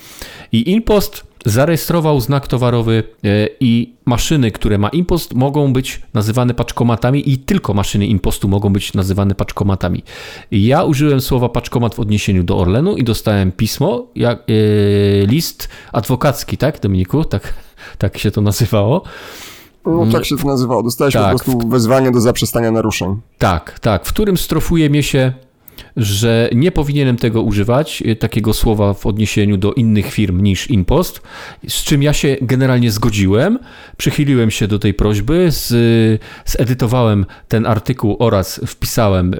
I 0.52 0.72
Impost 0.72 1.30
zarejestrował 1.46 2.22
znak 2.22 2.48
towarowy 2.48 3.04
e, 3.24 3.48
i 3.60 3.94
maszyny, 4.06 4.52
które 4.52 4.78
ma 4.78 4.90
Impost 4.90 5.34
mogą 5.34 5.74
być 5.74 6.02
nazywane 6.14 6.54
paczkomatami 6.54 7.32
i 7.32 7.38
tylko 7.38 7.74
maszyny 7.74 8.08
Impostu 8.08 8.48
mogą 8.48 8.74
być 8.74 8.94
nazywane 8.94 9.36
paczkomatami. 9.36 10.04
Ja 10.52 10.84
użyłem 10.84 11.22
słowa 11.22 11.50
paczkomat 11.50 11.96
w 11.96 12.00
odniesieniu 12.00 12.44
do 12.44 12.58
Orlenu 12.58 12.98
i 12.98 13.04
dostałem 13.04 13.52
pismo, 13.52 14.08
jak, 14.16 14.44
list 15.28 15.70
adwokacki, 15.92 16.58
tak 16.58 16.80
Dominiku? 16.80 17.26
Tak, 17.26 17.54
tak 17.98 18.18
się 18.18 18.32
to 18.32 18.42
nazywało. 18.42 19.04
No 19.86 20.06
tak 20.12 20.26
się 20.26 20.38
to 20.38 20.48
nazywało. 20.48 20.84
Dostałeś 20.84 21.14
tak, 21.14 21.24
po 21.24 21.30
prostu 21.30 21.70
wezwanie 21.70 22.12
do 22.12 22.22
zaprzestania 22.22 22.72
naruszeń. 22.72 23.22
Tak, 23.38 23.80
tak. 23.80 24.06
W 24.06 24.10
którym 24.10 24.38
strofuje 24.38 24.90
mnie 24.90 25.04
się 25.04 25.34
że 25.98 26.50
nie 26.54 26.72
powinienem 26.72 27.18
tego 27.18 27.42
używać, 27.42 28.04
y, 28.06 28.16
takiego 28.16 28.54
słowa 28.54 28.94
w 28.94 29.06
odniesieniu 29.06 29.58
do 29.58 29.74
innych 29.74 30.12
firm 30.12 30.44
niż 30.44 30.70
Impost, 30.70 31.22
z 31.68 31.84
czym 31.84 32.04
ja 32.04 32.14
się 32.14 32.38
generalnie 32.42 32.92
zgodziłem. 32.92 33.60
Przychyliłem 33.98 34.52
się 34.52 34.68
do 34.68 34.80
tej 34.80 34.94
prośby, 34.94 35.48
z, 35.52 35.72
zedytowałem 36.46 37.26
ten 37.48 37.66
artykuł 37.66 38.16
oraz 38.20 38.62
wpisałem 38.68 39.36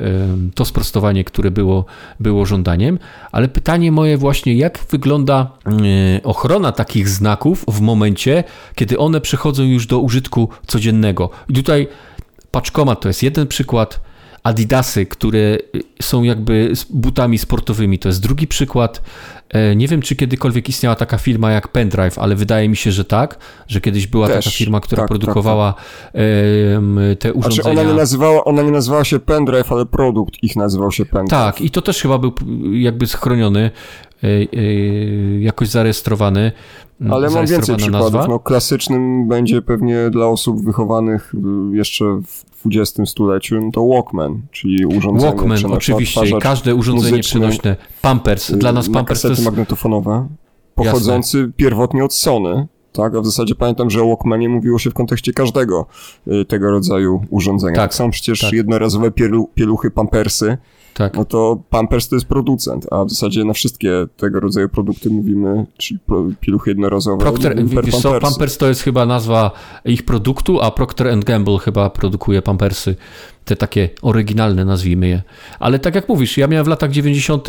to 0.56 0.66
sprostowanie, 0.66 1.24
które 1.24 1.52
było, 1.52 1.86
było 2.20 2.46
żądaniem, 2.46 3.00
ale 3.32 3.48
pytanie 3.48 3.92
moje 3.92 4.18
właśnie, 4.18 4.56
jak 4.56 4.80
wygląda 4.90 5.52
y, 6.18 6.24
ochrona 6.24 6.72
takich 6.72 7.10
znaków 7.10 7.66
w 7.68 7.82
momencie, 7.82 8.44
kiedy 8.76 8.98
one 8.98 9.22
przechodzą 9.22 9.64
już 9.64 9.88
do 9.88 10.00
użytku 10.00 10.50
codziennego. 10.68 11.30
I 11.50 11.54
tutaj 11.54 11.88
paczkomat 12.52 13.02
to 13.02 13.08
jest 13.08 13.24
jeden 13.24 13.48
przykład, 13.48 14.00
Adidasy, 14.44 15.06
które 15.06 15.58
są 16.02 16.24
jakby 16.24 16.74
butami 16.90 17.38
sportowymi. 17.38 18.00
To 18.00 18.10
jest 18.10 18.22
drugi 18.22 18.48
przykład. 18.48 19.02
E, 19.50 19.76
nie 19.76 19.88
wiem, 19.88 20.02
czy 20.02 20.16
kiedykolwiek 20.16 20.70
istniała 20.70 20.96
taka 20.96 21.18
firma 21.18 21.52
jak 21.52 21.68
Pendrive, 21.68 22.20
ale 22.20 22.36
wydaje 22.36 22.70
mi 22.70 22.76
się, 22.76 22.92
że 22.92 23.06
tak, 23.06 23.38
że 23.68 23.82
kiedyś 23.82 24.08
była 24.08 24.28
Też, 24.28 24.46
taka 24.46 24.56
firma, 24.56 24.80
która 24.80 25.02
tak, 25.02 25.08
produkowała 25.08 25.74
tak, 25.74 25.84
tak. 26.12 27.20
te 27.20 27.34
urządzenia. 27.34 27.64
Znaczy 27.64 27.80
ona, 27.80 27.84
nie 27.84 27.98
nazywała, 27.98 28.44
ona 28.44 28.62
nie 28.62 28.72
nazywała 28.72 29.04
się 29.04 29.20
Pendrive, 29.20 29.72
ale 29.72 29.86
produkt 29.86 30.44
ich 30.44 30.56
nazywał 30.56 30.92
się 30.92 31.06
Pendrive. 31.06 31.30
Tak, 31.30 31.62
i 31.62 31.70
to 31.70 31.82
też 31.82 32.02
chyba 32.02 32.18
był 32.18 32.34
jakby 32.72 33.08
schroniony, 33.08 33.72
e, 34.24 34.28
e, 34.28 34.46
jakoś 35.40 35.68
zarejestrowany. 35.68 36.52
Ale 37.10 37.30
mam 37.30 37.46
więcej 37.46 37.76
przykładów. 37.76 38.14
Nazwa. 38.14 38.28
No, 38.28 38.40
klasycznym 38.40 39.28
będzie 39.28 39.62
pewnie 39.62 40.10
dla 40.10 40.28
osób 40.28 40.66
wychowanych 40.66 41.34
jeszcze 41.74 42.06
w 42.28 42.49
XX 42.66 43.10
stuleciu, 43.10 43.62
no 43.62 43.72
to 43.72 43.88
Walkman, 43.88 44.42
czyli 44.52 44.86
urządzenie 44.86 45.36
Walkman, 45.36 45.66
oczywiście, 45.66 46.22
każde 46.42 46.76
urządzenie 46.76 47.20
przenośne. 47.20 47.76
Pampers, 48.02 48.52
dla 48.52 48.72
nas 48.72 48.90
Pampers 48.90 49.22
to 49.22 49.30
jest... 49.30 49.46
magnetofonowe, 49.46 50.28
pochodzący 50.76 51.38
Jasne. 51.38 51.54
pierwotnie 51.54 52.06
od 52.06 52.14
Sony, 52.14 52.68
tak? 52.94 53.16
A 53.16 53.22
w 53.22 53.26
zasadzie 53.26 53.56
pamiętam, 53.56 53.90
że 53.90 54.04
o 54.04 54.08
Walkmanie 54.08 54.50
mówiło 54.50 54.80
się 54.80 54.90
w 54.90 54.94
kontekście 54.94 55.34
każdego 55.34 55.86
y, 56.28 56.46
tego 56.46 56.72
rodzaju 56.72 57.22
urządzenia. 57.30 57.76
Tak, 57.76 57.84
tak 57.84 57.94
są 57.94 58.12
przecież 58.12 58.40
tak. 58.40 58.54
jednorazowe 58.54 59.12
pielu, 59.12 59.50
pieluchy 59.56 59.92
Pampersy, 59.92 60.58
tak. 61.00 61.18
no 61.18 61.26
to 61.26 61.64
Pampers 61.70 62.10
to 62.10 62.16
jest 62.16 62.28
producent, 62.28 62.88
a 62.92 63.06
w 63.06 63.10
zasadzie 63.10 63.46
na 63.46 63.54
wszystkie 63.54 64.08
tego 64.18 64.40
rodzaju 64.40 64.70
produkty 64.70 65.10
mówimy, 65.10 65.66
czyli 65.78 66.00
pieluchy 66.40 66.72
jednorazowe. 66.72 67.18
Procter, 67.18 67.66
wiesz 67.84 67.96
co, 67.96 68.20
Pampers 68.20 68.58
to 68.58 68.68
jest 68.68 68.82
chyba 68.82 69.06
nazwa 69.06 69.52
ich 69.86 70.06
produktu, 70.06 70.62
a 70.62 70.72
Procter 70.72 71.20
Gamble 71.20 71.58
chyba 71.58 71.90
produkuje 71.90 72.42
Pampersy, 72.42 72.96
te 73.46 73.56
takie 73.56 73.90
oryginalne 74.02 74.66
nazwijmy 74.66 75.08
je. 75.08 75.22
Ale 75.60 75.80
tak 75.80 75.96
jak 75.96 76.10
mówisz, 76.10 76.38
ja 76.38 76.48
miałem 76.48 76.66
w 76.66 76.70
latach 76.70 76.92
90. 76.92 77.48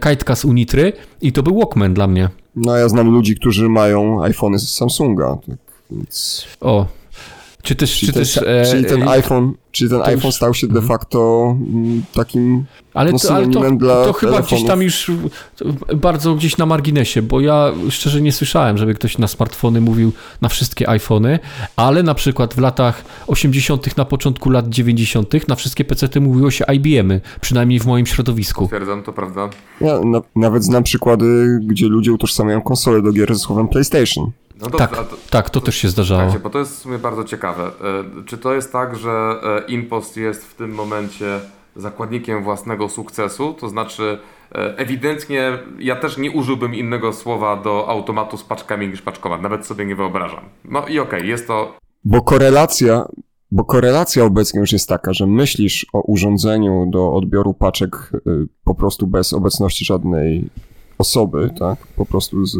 kajtka 0.00 0.36
z 0.36 0.44
Unitry 0.44 0.92
i 1.20 1.32
to 1.32 1.42
był 1.42 1.58
Walkman 1.58 1.94
dla 1.94 2.06
mnie. 2.06 2.28
No 2.56 2.76
ja 2.76 2.88
znam 2.88 3.10
ludzi, 3.10 3.36
którzy 3.36 3.68
mają 3.68 4.22
iPhony 4.22 4.58
z 4.58 4.74
Samsunga, 4.74 5.38
tak 5.46 5.58
więc... 5.90 6.46
O, 6.60 6.86
czy 7.62 7.74
też, 7.74 7.98
czyli, 7.98 8.06
czy 8.06 8.12
ten, 8.12 8.22
też, 8.22 8.36
e, 8.36 8.64
czyli 8.70 8.84
ten 8.84 9.08
iPhone, 9.08 9.52
czyli 9.72 9.90
ten 9.90 10.00
iPhone 10.00 10.24
już, 10.24 10.34
stał 10.34 10.54
się 10.54 10.66
de 10.66 10.78
mhm. 10.78 10.88
facto 10.88 11.56
mm, 11.60 12.02
takim 12.14 12.64
ale, 12.94 13.12
no, 13.12 13.18
to, 13.18 13.34
ale 13.34 13.48
to, 13.48 13.70
dla 13.70 14.04
to 14.04 14.12
chyba 14.12 14.42
gdzieś 14.42 14.64
tam 14.64 14.82
już 14.82 15.10
bardzo 15.96 16.34
gdzieś 16.34 16.58
na 16.58 16.66
marginesie, 16.66 17.22
bo 17.22 17.40
ja 17.40 17.72
szczerze 17.90 18.20
nie 18.20 18.32
słyszałem, 18.32 18.78
żeby 18.78 18.94
ktoś 18.94 19.18
na 19.18 19.28
smartfony 19.28 19.80
mówił 19.80 20.12
na 20.40 20.48
wszystkie 20.48 20.88
iPhony, 20.88 21.38
ale 21.76 22.02
na 22.02 22.14
przykład 22.14 22.54
w 22.54 22.58
latach 22.58 23.04
80., 23.26 23.96
na 23.96 24.04
początku 24.04 24.50
lat 24.50 24.68
90., 24.68 25.48
na 25.48 25.54
wszystkie 25.54 25.84
PC 25.84 26.20
mówiło 26.20 26.50
się 26.50 26.64
IBM-y, 26.74 27.20
przynajmniej 27.40 27.80
w 27.80 27.86
moim 27.86 28.06
środowisku. 28.06 28.64
Stwierdzam, 28.64 29.02
to 29.02 29.12
prawda. 29.12 29.50
Ja 29.80 30.00
na, 30.00 30.22
nawet 30.36 30.64
znam 30.64 30.82
przykłady, 30.82 31.58
gdzie 31.62 31.86
ludzie 31.86 32.12
utożsamiają 32.12 32.62
konsole 32.62 33.02
do 33.02 33.12
gier 33.12 33.34
ze 33.34 33.40
słowem 33.40 33.68
PlayStation. 33.68 34.30
No 34.60 34.68
dobrze, 34.68 34.88
tak, 34.88 35.08
to, 35.08 35.16
tak, 35.30 35.50
to 35.50 35.60
też 35.60 35.76
się 35.76 35.88
zdarzało. 35.88 36.34
bo 36.42 36.50
to 36.50 36.58
jest 36.58 36.76
w 36.76 36.78
sumie 36.78 36.98
bardzo 36.98 37.24
ciekawe. 37.24 37.64
E, 37.64 38.24
czy 38.24 38.38
to 38.38 38.54
jest 38.54 38.72
tak, 38.72 38.96
że 38.96 39.10
e, 39.10 39.70
Impost 39.70 40.16
jest 40.16 40.44
w 40.44 40.54
tym 40.54 40.74
momencie 40.74 41.40
zakładnikiem 41.76 42.44
własnego 42.44 42.88
sukcesu? 42.88 43.54
To 43.60 43.68
znaczy, 43.68 44.18
e, 44.52 44.78
ewidentnie 44.78 45.58
ja 45.78 45.96
też 45.96 46.18
nie 46.18 46.30
użyłbym 46.30 46.74
innego 46.74 47.12
słowa 47.12 47.56
do 47.56 47.88
automatu 47.88 48.36
z 48.36 48.44
paczkami 48.44 48.88
niż 48.88 49.02
paczkomat. 49.02 49.42
Nawet 49.42 49.66
sobie 49.66 49.86
nie 49.86 49.96
wyobrażam. 49.96 50.44
No 50.64 50.78
i 50.80 50.82
okej, 50.82 51.00
okay, 51.00 51.26
jest 51.26 51.46
to. 51.46 51.78
Bo 52.04 52.22
korelacja, 52.22 53.08
bo 53.50 53.64
korelacja 53.64 54.24
obecnie 54.24 54.60
już 54.60 54.72
jest 54.72 54.88
taka, 54.88 55.12
że 55.12 55.26
myślisz 55.26 55.86
o 55.92 56.00
urządzeniu 56.00 56.86
do 56.90 57.12
odbioru 57.12 57.54
paczek 57.54 58.10
po 58.64 58.74
prostu 58.74 59.06
bez 59.06 59.32
obecności 59.32 59.84
żadnej 59.84 60.48
osoby, 60.98 61.50
tak? 61.58 61.78
Po 61.96 62.06
prostu 62.06 62.46
z 62.46 62.58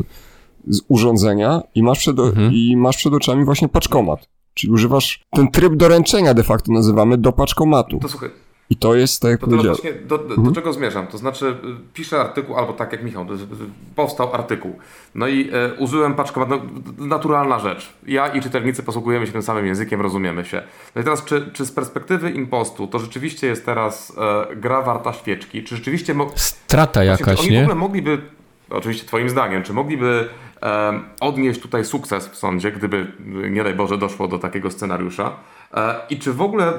z 0.69 0.81
urządzenia 0.89 1.63
i 1.75 1.83
masz 1.83 1.99
przed, 1.99 2.19
mhm. 2.19 2.53
i 2.53 2.77
masz 2.77 2.97
przed 2.97 3.15
oczami 3.15 3.45
właśnie 3.45 3.69
paczkomat. 3.69 4.29
Czyli 4.55 4.73
używasz 4.73 5.21
ten 5.31 5.51
tryb 5.51 5.75
doręczenia 5.75 6.35
de 6.35 6.43
facto 6.43 6.73
nazywamy 6.73 7.19
do 7.19 7.33
paczkomatu. 7.33 7.99
To 7.99 8.09
słuchaj. 8.09 8.31
I 8.71 8.77
to 8.77 8.95
jest 8.95 9.23
tak 9.23 9.31
jak 9.31 9.41
to 9.41 9.47
powiedziałem. 9.47 9.79
Do, 10.05 10.19
do, 10.19 10.25
mhm. 10.25 10.43
do, 10.43 10.53
czego 10.53 10.73
zmierzam? 10.73 11.07
To 11.07 11.19
znaczy 11.19 11.47
y, 11.47 11.55
piszę 11.95 12.21
artykuł, 12.21 12.57
albo 12.57 12.73
tak 12.73 12.93
jak 12.93 13.03
Michał, 13.03 13.27
powstał 13.97 14.35
artykuł. 14.35 14.79
No 15.15 15.29
i 15.29 15.51
e, 15.53 15.75
użyłem 15.75 16.15
paczkomatu, 16.15 16.55
no, 16.99 17.07
naturalna 17.07 17.59
rzecz. 17.59 17.93
Ja 18.07 18.29
i 18.29 18.41
czytelnicy 18.41 18.83
posługujemy 18.83 19.27
się 19.27 19.33
tym 19.33 19.43
samym 19.43 19.67
językiem, 19.67 20.01
rozumiemy 20.01 20.45
się. 20.45 20.63
No 20.95 21.01
i 21.01 21.05
teraz, 21.05 21.25
czy, 21.25 21.51
czy 21.53 21.67
z 21.67 21.73
perspektywy 21.73 22.31
impostu 22.31 22.87
to 22.87 22.99
rzeczywiście 22.99 23.47
jest 23.47 23.67
teraz 23.67 24.13
e, 24.51 24.57
gra 24.57 24.83
warta 24.83 25.13
świeczki? 25.13 25.65
Czy 25.65 25.77
rzeczywiście... 25.77 26.15
Strata 26.35 27.05
jakaś, 27.05 27.37
Właśnie, 27.37 27.43
oni 27.43 27.51
nie? 27.51 27.61
w 27.61 27.63
ogóle 27.63 27.75
mogliby, 27.75 28.21
oczywiście 28.71 29.07
twoim 29.07 29.31
zdaniem, 29.31 29.63
czy 29.63 29.73
mogliby 29.73 30.29
odnieść 31.21 31.61
tutaj 31.61 31.85
sukces 31.85 32.29
w 32.29 32.37
sądzie, 32.37 32.73
gdyby, 32.73 33.13
nie 33.51 33.65
daj 33.65 33.75
Boże, 33.75 33.99
doszło 33.99 34.29
do 34.29 34.39
takiego 34.39 34.71
scenariusza. 34.71 35.37
E, 35.75 36.01
I 36.11 36.19
czy 36.19 36.33
w 36.33 36.43
ogóle 36.43 36.73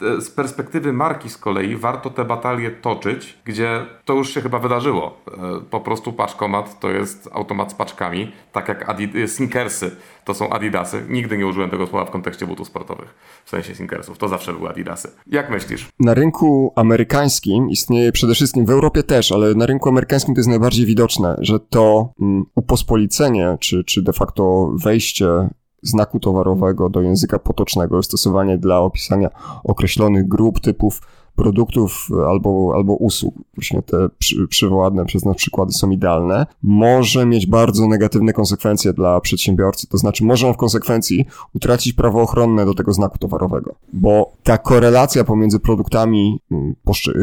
z 0.00 0.30
perspektywy 0.30 0.92
marki 0.92 1.30
z 1.30 1.38
kolei 1.38 1.76
warto 1.76 2.10
te 2.10 2.24
batalie 2.24 2.70
toczyć, 2.70 3.38
gdzie 3.44 3.86
to 4.04 4.14
już 4.14 4.34
się 4.34 4.40
chyba 4.40 4.58
wydarzyło. 4.58 5.20
E, 5.28 5.60
po 5.70 5.80
prostu 5.80 6.12
paczkomat 6.12 6.80
to 6.80 6.90
jest 6.90 7.28
automat 7.32 7.70
z 7.70 7.74
paczkami, 7.74 8.32
tak 8.52 8.68
jak 8.68 8.88
Adid 8.88 9.16
e, 9.16 9.28
Sneakersy 9.28 9.96
to 10.24 10.34
są 10.34 10.50
Adidasy. 10.50 11.02
Nigdy 11.08 11.38
nie 11.38 11.46
użyłem 11.46 11.70
tego 11.70 11.86
słowa 11.86 12.04
w 12.04 12.10
kontekście 12.10 12.46
butów 12.46 12.66
sportowych, 12.66 13.14
w 13.44 13.50
sensie 13.50 13.74
Sneakersów. 13.74 14.18
To 14.18 14.28
zawsze 14.28 14.52
były 14.52 14.68
Adidasy. 14.68 15.10
Jak 15.26 15.50
myślisz? 15.50 15.88
Na 16.00 16.14
rynku 16.14 16.72
amerykańskim 16.76 17.70
istnieje 17.70 18.12
przede 18.12 18.34
wszystkim, 18.34 18.66
w 18.66 18.70
Europie 18.70 19.02
też, 19.02 19.32
ale 19.32 19.54
na 19.54 19.66
rynku 19.66 19.88
amerykańskim 19.88 20.34
to 20.34 20.38
jest 20.38 20.48
najbardziej 20.48 20.86
widoczne, 20.86 21.36
że 21.40 21.60
to 21.60 22.12
um, 22.18 22.44
upospolicenie, 22.54 23.56
czy, 23.60 23.84
czy 23.84 24.02
de 24.02 24.12
facto 24.12 24.72
wejście 24.84 25.48
znaku 25.84 26.20
towarowego 26.20 26.88
do 26.90 27.02
języka 27.02 27.38
potocznego, 27.38 28.02
stosowanie 28.02 28.58
dla 28.58 28.80
opisania 28.80 29.30
określonych 29.64 30.28
grup, 30.28 30.60
typów 30.60 31.00
produktów 31.36 32.08
albo, 32.28 32.72
albo 32.74 32.94
usług, 32.94 33.34
właśnie 33.54 33.82
te 33.82 34.08
przy, 34.18 34.48
przywołane 34.48 35.04
przez 35.04 35.24
nas 35.24 35.36
przykłady 35.36 35.72
są 35.72 35.90
idealne, 35.90 36.46
może 36.62 37.26
mieć 37.26 37.46
bardzo 37.46 37.86
negatywne 37.86 38.32
konsekwencje 38.32 38.92
dla 38.92 39.20
przedsiębiorcy. 39.20 39.86
To 39.88 39.98
znaczy, 39.98 40.24
może 40.24 40.48
on 40.48 40.54
w 40.54 40.56
konsekwencji 40.56 41.26
utracić 41.54 41.92
prawo 41.92 42.22
ochronne 42.22 42.66
do 42.66 42.74
tego 42.74 42.92
znaku 42.92 43.18
towarowego, 43.18 43.74
bo 43.92 44.32
ta 44.42 44.58
korelacja 44.58 45.24
pomiędzy 45.24 45.60
produktami 45.60 46.40
mm, 46.50 46.74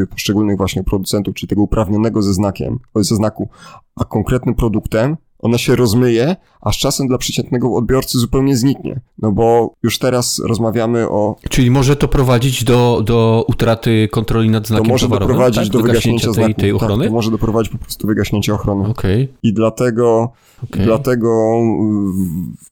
poszczególnych 0.10 0.58
właśnie 0.58 0.84
producentów, 0.84 1.36
czy 1.36 1.48
tego 1.48 1.62
uprawnionego 1.62 2.22
ze 2.22 2.34
znakiem, 2.34 2.80
ze 2.96 3.16
znaku, 3.16 3.50
a 3.96 4.04
konkretnym 4.04 4.56
produktem 4.56 5.18
ona 5.42 5.58
się 5.58 5.76
rozmyje, 5.76 6.36
a 6.62 6.72
z 6.72 6.76
czasem 6.76 7.08
dla 7.08 7.18
przeciętnego 7.18 7.76
odbiorcy 7.76 8.20
zupełnie 8.20 8.58
zniknie. 8.58 9.02
No 9.18 9.32
bo 9.32 9.74
już 9.84 10.00
teraz 10.00 10.40
rozmawiamy 10.40 11.10
o... 11.10 11.36
Czyli 11.50 11.72
może 11.72 11.96
to 11.96 12.08
prowadzić 12.08 12.64
do, 12.64 13.02
do 13.06 13.46
utraty 13.48 14.08
kontroli 14.12 14.50
nad 14.50 14.68
znakiem 14.68 14.86
to 14.86 14.92
może 14.92 15.06
towarowym, 15.06 15.28
doprowadzić 15.28 15.64
tak? 15.64 15.72
do 15.72 15.80
wygaśnięcia 15.80 16.26
tej, 16.26 16.34
znaku. 16.34 16.62
tej 16.62 16.72
ochrony? 16.72 17.04
Tak, 17.04 17.10
to 17.10 17.14
może 17.14 17.32
doprowadzić 17.32 17.72
po 17.72 17.78
prostu 17.78 18.04
do 18.04 18.08
wygaśnięcia 18.08 18.54
ochrony. 18.54 18.90
Okay. 18.90 19.28
I 19.44 19.54
dlatego, 19.54 20.32
okay. 20.64 20.86
dlatego 20.86 21.52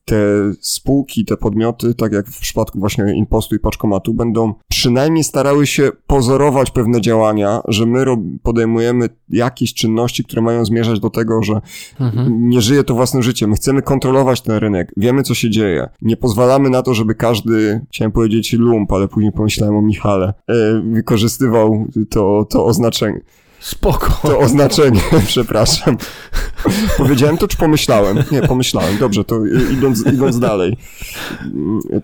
te 0.06 0.18
spółki, 0.62 1.26
te 1.26 1.38
podmioty, 1.38 1.94
tak 1.96 2.14
jak 2.14 2.28
w 2.28 2.40
przypadku 2.40 2.80
właśnie 2.80 3.16
impostu 3.16 3.56
i 3.56 3.60
paczkomatu, 3.60 4.14
będą 4.14 4.54
przynajmniej 4.70 5.24
starały 5.24 5.68
się 5.68 5.92
pozorować 6.08 6.72
pewne 6.72 7.02
działania, 7.02 7.62
że 7.68 7.86
my 7.86 8.06
podejmujemy 8.44 9.10
jakieś 9.30 9.74
czynności, 9.74 10.24
które 10.24 10.42
mają 10.42 10.66
zmierzać 10.66 11.00
do 11.00 11.10
tego, 11.10 11.44
że 11.44 11.62
mhm. 12.00 12.50
nie 12.50 12.62
żyje 12.62 12.84
to 12.84 12.94
własnym 12.94 13.24
życiem. 13.24 13.50
My 13.50 13.56
chcemy 13.56 13.79
kontrolować 13.82 14.42
ten 14.42 14.56
rynek, 14.56 14.92
wiemy 14.98 15.24
co 15.24 15.34
się 15.34 15.50
dzieje. 15.50 15.90
Nie 16.02 16.18
pozwalamy 16.18 16.70
na 16.70 16.82
to, 16.82 16.94
żeby 16.94 17.16
każdy, 17.16 17.82
chciałem 17.92 18.12
powiedzieć 18.12 18.54
lump, 18.54 18.92
ale 18.92 19.08
później 19.08 19.32
pomyślałem 19.32 19.76
o 19.76 19.82
Michale, 19.82 20.34
e, 20.48 20.54
wykorzystywał 20.92 21.86
to, 22.10 22.46
to 22.50 22.66
oznaczenie. 22.66 23.22
Spoko. 23.60 24.20
To 24.22 24.40
oznaczenie, 24.40 25.02
przepraszam. 25.28 25.98
Powiedziałem 26.98 27.38
to, 27.38 27.48
czy 27.48 27.58
pomyślałem? 27.58 28.18
Nie, 28.32 28.42
pomyślałem. 28.42 28.98
Dobrze, 28.98 29.24
to 29.24 29.46
idąc, 29.74 30.06
idąc 30.14 30.40
dalej. 30.40 30.78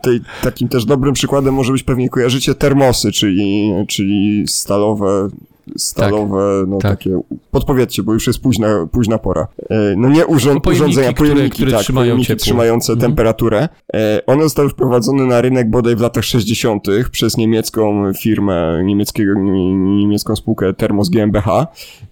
Tej, 0.02 0.20
takim 0.44 0.68
też 0.68 0.86
dobrym 0.86 1.14
przykładem 1.14 1.54
może 1.54 1.72
być 1.72 1.84
pewnie 1.84 2.10
kojarzycie 2.10 2.56
termosy, 2.56 3.12
czyli, 3.12 3.72
czyli 3.88 4.46
stalowe 4.48 5.30
stalowe, 5.78 6.60
tak, 6.62 6.70
no 6.70 6.78
tak. 6.78 6.92
takie, 6.92 7.20
podpowiedzcie, 7.52 8.04
bo 8.04 8.14
już 8.14 8.28
jest 8.28 8.40
późna, 8.40 8.88
późna 8.92 9.18
pora. 9.18 9.48
E, 9.70 9.96
no 9.98 10.10
nie 10.10 10.26
urząd, 10.26 10.56
no 10.56 10.62
pojemniki, 10.62 10.92
urządzenia, 10.92 11.14
pojemniki, 11.14 11.50
które, 11.50 11.56
które 11.56 11.72
tak, 11.72 11.82
trzymają 11.82 12.06
pojemniki 12.06 12.36
trzymające 12.36 12.94
mhm. 12.94 13.12
temperaturę. 13.12 13.70
E, 13.94 14.22
one 14.26 14.44
zostały 14.44 14.70
wprowadzone 14.70 15.26
na 15.26 15.42
rynek 15.42 15.70
bodaj 15.70 15.96
w 15.96 16.02
latach 16.02 16.24
60. 16.24 16.88
przez 17.12 17.38
niemiecką 17.38 18.14
firmę, 18.14 18.82
niemieckiego, 18.84 19.34
niemiecką 19.40 20.36
spółkę 20.36 20.74
Thermos 20.74 21.10
GmbH 21.10 21.68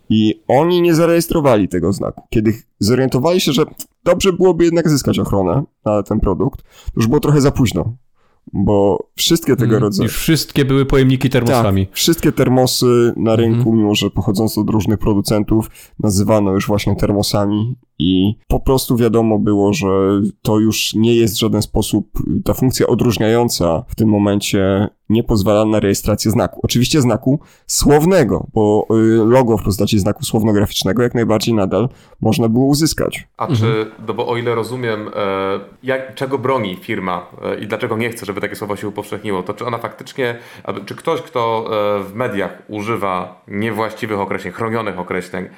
i 0.09 0.43
oni 0.47 0.81
nie 0.81 0.95
zarejestrowali 0.95 1.67
tego 1.67 1.93
znaku. 1.93 2.27
Kiedy 2.29 2.53
zorientowali 2.79 3.41
się, 3.41 3.51
że 3.51 3.63
dobrze 4.03 4.33
byłoby 4.33 4.63
jednak 4.65 4.89
zyskać 4.89 5.19
ochronę 5.19 5.63
na 5.85 6.03
ten 6.03 6.19
produkt, 6.19 6.61
to 6.63 6.91
już 6.95 7.07
było 7.07 7.19
trochę 7.19 7.41
za 7.41 7.51
późno 7.51 7.93
bo 8.53 9.07
wszystkie 9.15 9.55
tego 9.55 9.71
mm, 9.71 9.83
rodzaju... 9.83 10.07
Już 10.07 10.17
wszystkie 10.17 10.65
były 10.65 10.85
pojemniki 10.85 11.29
termosami. 11.29 11.87
Tak, 11.87 11.95
wszystkie 11.95 12.31
termosy 12.31 13.13
na 13.17 13.35
rynku, 13.35 13.69
mm. 13.69 13.81
mimo 13.81 13.95
że 13.95 14.09
pochodzące 14.09 14.61
od 14.61 14.69
różnych 14.69 14.99
producentów, 14.99 15.69
nazywano 15.99 16.51
już 16.51 16.67
właśnie 16.67 16.95
termosami 16.95 17.75
i 17.99 18.35
po 18.47 18.59
prostu 18.59 18.97
wiadomo 18.97 19.39
było, 19.39 19.73
że 19.73 20.21
to 20.41 20.59
już 20.59 20.93
nie 20.93 21.15
jest 21.15 21.35
w 21.35 21.39
żaden 21.39 21.61
sposób 21.61 22.09
ta 22.43 22.53
funkcja 22.53 22.87
odróżniająca 22.87 23.83
w 23.87 23.95
tym 23.95 24.09
momencie 24.09 24.89
nie 25.09 25.23
pozwala 25.23 25.65
na 25.65 25.79
rejestrację 25.79 26.31
znaku. 26.31 26.59
Oczywiście 26.63 27.01
znaku 27.01 27.39
słownego, 27.67 28.47
bo 28.53 28.87
y, 28.91 29.25
logo 29.25 29.57
w 29.57 29.63
postaci 29.63 29.99
znaku 29.99 30.25
słownograficznego 30.25 31.03
jak 31.03 31.15
najbardziej 31.15 31.53
nadal 31.53 31.89
można 32.21 32.49
było 32.49 32.65
uzyskać. 32.65 33.27
A 33.37 33.47
mhm. 33.47 33.59
czy, 33.59 33.91
no 34.07 34.13
bo 34.13 34.27
o 34.27 34.37
ile 34.37 34.55
rozumiem, 34.55 35.07
e, 35.15 35.59
jak, 35.83 36.15
czego 36.15 36.37
broni 36.37 36.75
firma 36.75 37.27
e, 37.41 37.59
i 37.59 37.67
dlaczego 37.67 37.97
nie 37.97 38.09
chce, 38.09 38.25
żeby 38.25 38.41
takie 38.41 38.55
słowo 38.55 38.75
się 38.75 38.87
upowszechniło, 38.87 39.43
to 39.43 39.53
czy 39.53 39.65
ona 39.65 39.77
faktycznie, 39.77 40.35
czy 40.85 40.95
ktoś, 40.95 41.21
kto 41.21 41.65
e, 41.99 42.03
w 42.03 42.15
mediach 42.15 42.63
używa 42.67 43.43
niewłaściwych 43.47 44.19
określeń, 44.19 44.53
chronionych 44.53 44.99
określeń, 44.99 45.49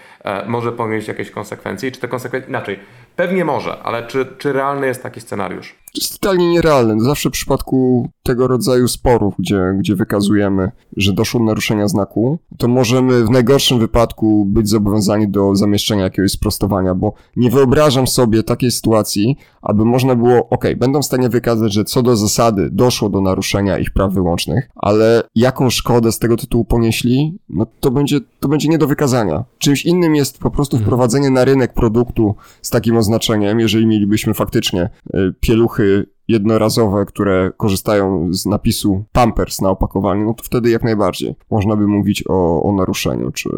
może 0.47 0.71
ponieść 0.71 1.07
jakieś 1.07 1.31
konsekwencje? 1.31 1.89
I 1.89 1.91
czy 1.91 1.99
te 1.99 2.07
konsekwencje, 2.07 2.24
inaczej, 2.47 2.79
pewnie 3.15 3.45
może, 3.45 3.83
ale 3.83 4.07
czy, 4.07 4.25
czy 4.37 4.53
realny 4.53 4.87
jest 4.87 5.03
taki 5.03 5.21
scenariusz? 5.21 5.75
jest 5.97 6.19
totalnie 6.19 6.49
nierealne. 6.49 6.99
Zawsze 6.99 7.29
w 7.29 7.31
przypadku 7.31 8.09
tego 8.23 8.47
rodzaju 8.47 8.87
sporów, 8.87 9.33
gdzie, 9.39 9.75
gdzie 9.79 9.95
wykazujemy, 9.95 10.71
że 10.97 11.13
doszło 11.13 11.39
do 11.39 11.45
naruszenia 11.45 11.87
znaku, 11.87 12.39
to 12.57 12.67
możemy 12.67 13.25
w 13.25 13.29
najgorszym 13.29 13.79
wypadku 13.79 14.45
być 14.45 14.69
zobowiązani 14.69 15.27
do 15.27 15.55
zamieszczenia 15.55 16.03
jakiegoś 16.03 16.31
sprostowania, 16.31 16.95
bo 16.95 17.13
nie 17.35 17.49
wyobrażam 17.49 18.07
sobie 18.07 18.43
takiej 18.43 18.71
sytuacji, 18.71 19.37
aby 19.61 19.85
można 19.85 20.15
było, 20.15 20.49
ok, 20.49 20.65
będą 20.77 21.01
w 21.01 21.05
stanie 21.05 21.29
wykazać, 21.29 21.73
że 21.73 21.83
co 21.83 22.03
do 22.03 22.15
zasady 22.15 22.69
doszło 22.71 23.09
do 23.09 23.21
naruszenia 23.21 23.79
ich 23.79 23.91
praw 23.91 24.13
wyłącznych, 24.13 24.69
ale 24.75 25.23
jaką 25.35 25.69
szkodę 25.69 26.11
z 26.11 26.19
tego 26.19 26.37
tytułu 26.37 26.65
ponieśli, 26.65 27.39
no 27.49 27.65
to 27.79 27.91
będzie, 27.91 28.19
to 28.39 28.47
będzie 28.47 28.69
nie 28.69 28.77
do 28.77 28.87
wykazania. 28.87 29.43
Czymś 29.57 29.85
innym 29.85 30.15
jest 30.15 30.37
po 30.37 30.51
prostu 30.51 30.75
mhm. 30.75 30.87
wprowadzenie 30.87 31.29
na 31.29 31.45
rynek 31.45 31.73
produktu 31.73 32.35
z 32.61 32.69
takim 32.69 32.97
oznaczeniem, 33.05 33.59
jeżeli 33.59 33.85
mielibyśmy 33.87 34.33
faktycznie 34.33 34.89
y, 35.15 35.33
pieluchy 35.39 36.05
jednorazowe, 36.27 37.05
które 37.05 37.51
korzystają 37.57 38.33
z 38.33 38.45
napisu 38.45 39.05
Pampers 39.11 39.61
na 39.61 39.69
opakowaniu, 39.69 40.25
no 40.25 40.33
to 40.33 40.43
wtedy 40.43 40.69
jak 40.69 40.83
najbardziej 40.83 41.35
można 41.51 41.75
by 41.75 41.87
mówić 41.87 42.23
o, 42.29 42.63
o 42.63 42.71
naruszeniu, 42.71 43.31
czy, 43.31 43.49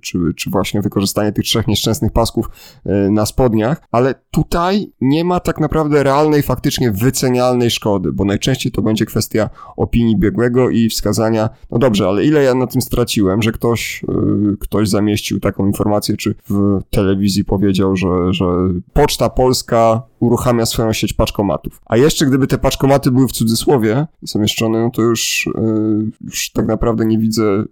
czy, 0.00 0.18
czy 0.36 0.50
właśnie 0.50 0.82
wykorzystanie 0.82 1.32
tych 1.32 1.44
trzech 1.44 1.66
nieszczęsnych 1.66 2.12
pasków 2.12 2.50
e, 2.84 3.10
na 3.10 3.26
spodniach, 3.26 3.82
ale 3.92 4.14
tutaj 4.30 4.92
nie 5.00 5.24
ma 5.24 5.40
tak 5.40 5.60
naprawdę 5.60 6.02
realnej, 6.02 6.42
faktycznie 6.42 6.90
wycenialnej 6.90 7.70
szkody, 7.70 8.12
bo 8.12 8.24
najczęściej 8.24 8.72
to 8.72 8.82
będzie 8.82 9.06
kwestia 9.06 9.50
opinii 9.76 10.16
biegłego 10.16 10.70
i 10.70 10.88
wskazania, 10.88 11.50
no 11.70 11.78
dobrze, 11.78 12.08
ale 12.08 12.24
ile 12.24 12.42
ja 12.42 12.54
na 12.54 12.66
tym 12.66 12.82
straciłem, 12.82 13.42
że 13.42 13.52
ktoś, 13.52 14.04
e, 14.08 14.56
ktoś 14.60 14.88
zamieścił 14.88 15.40
taką 15.40 15.66
informację, 15.66 16.16
czy 16.16 16.34
w 16.50 16.80
telewizji 16.90 17.44
powiedział, 17.44 17.96
że, 17.96 18.08
że 18.32 18.44
Poczta 18.92 19.30
Polska 19.30 20.02
uruchamia 20.22 20.66
swoją 20.66 20.92
sieć 20.92 21.12
paczkomatów. 21.12 21.80
A 21.86 21.96
jeszcze 21.96 22.26
gdyby 22.26 22.46
te 22.46 22.58
paczkomaty 22.58 23.10
były 23.10 23.28
w 23.28 23.32
cudzysłowie 23.32 24.06
zamieszczone, 24.22 24.82
no 24.82 24.90
to 24.90 25.02
już, 25.02 25.48
yy, 25.54 26.10
już 26.20 26.50
tak 26.50 26.66
naprawdę 26.66 27.04
nie 27.04 27.18
widzę 27.18 27.64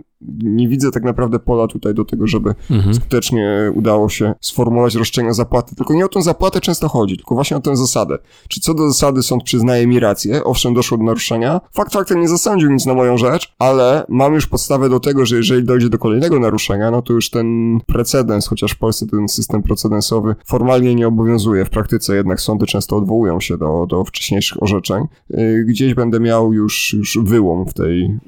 nie 0.43 0.69
widzę 0.69 0.91
tak 0.91 1.03
naprawdę 1.03 1.39
pola 1.39 1.67
tutaj 1.67 1.95
do 1.95 2.05
tego, 2.05 2.27
żeby 2.27 2.55
mhm. 2.71 2.95
skutecznie 2.95 3.73
udało 3.75 4.09
się 4.09 4.35
sformułować 4.41 4.95
roszczenia 4.95 5.33
zapłaty. 5.33 5.75
Tylko 5.75 5.95
nie 5.95 6.05
o 6.05 6.09
tę 6.09 6.23
zapłatę 6.23 6.61
często 6.61 6.89
chodzi, 6.89 7.17
tylko 7.17 7.35
właśnie 7.35 7.57
o 7.57 7.61
tę 7.61 7.77
zasadę. 7.77 8.19
Czy 8.49 8.61
co 8.61 8.75
do 8.75 8.89
zasady 8.89 9.23
sąd 9.23 9.43
przyznaje 9.43 9.87
mi 9.87 10.01
rację, 10.01 10.45
owszem, 10.45 10.75
doszło 10.75 10.99
do 10.99 11.05
naruszenia, 11.05 11.61
fakt 11.73 11.93
faktem 11.93 12.21
nie 12.21 12.29
zasądził 12.29 12.71
nic 12.71 12.87
na 12.87 12.95
moją 12.95 13.19
rzecz, 13.19 13.55
ale 13.59 14.07
mam 14.09 14.35
już 14.35 14.47
podstawę 14.47 14.89
do 14.89 15.01
tego, 15.01 15.27
że 15.27 15.37
jeżeli 15.37 15.65
dojdzie 15.65 15.89
do 15.89 15.99
kolejnego 15.99 16.41
naruszenia, 16.41 16.91
no 16.91 17.03
to 17.03 17.13
już 17.13 17.31
ten 17.31 17.79
precedens, 17.87 18.47
chociaż 18.47 18.73
w 18.73 18.79
Polsce 18.79 19.07
ten 19.07 19.29
system 19.29 19.63
precedensowy 19.63 20.35
formalnie 20.47 20.95
nie 20.95 21.09
obowiązuje, 21.09 21.65
w 21.65 21.71
praktyce 21.71 22.17
jednak 22.17 22.41
sądy 22.41 22.67
często 22.67 22.97
odwołują 22.97 23.41
się 23.41 23.59
do, 23.59 23.87
do 23.89 24.05
wcześniejszych 24.05 24.63
orzeczeń, 24.63 25.05
yy, 25.31 25.65
gdzieś 25.65 25.95
będę 25.95 26.21
miał 26.21 26.53
już, 26.53 26.95
już 26.95 27.19
wyłom 27.23 27.67
w 27.67 27.75
tej, 27.75 28.19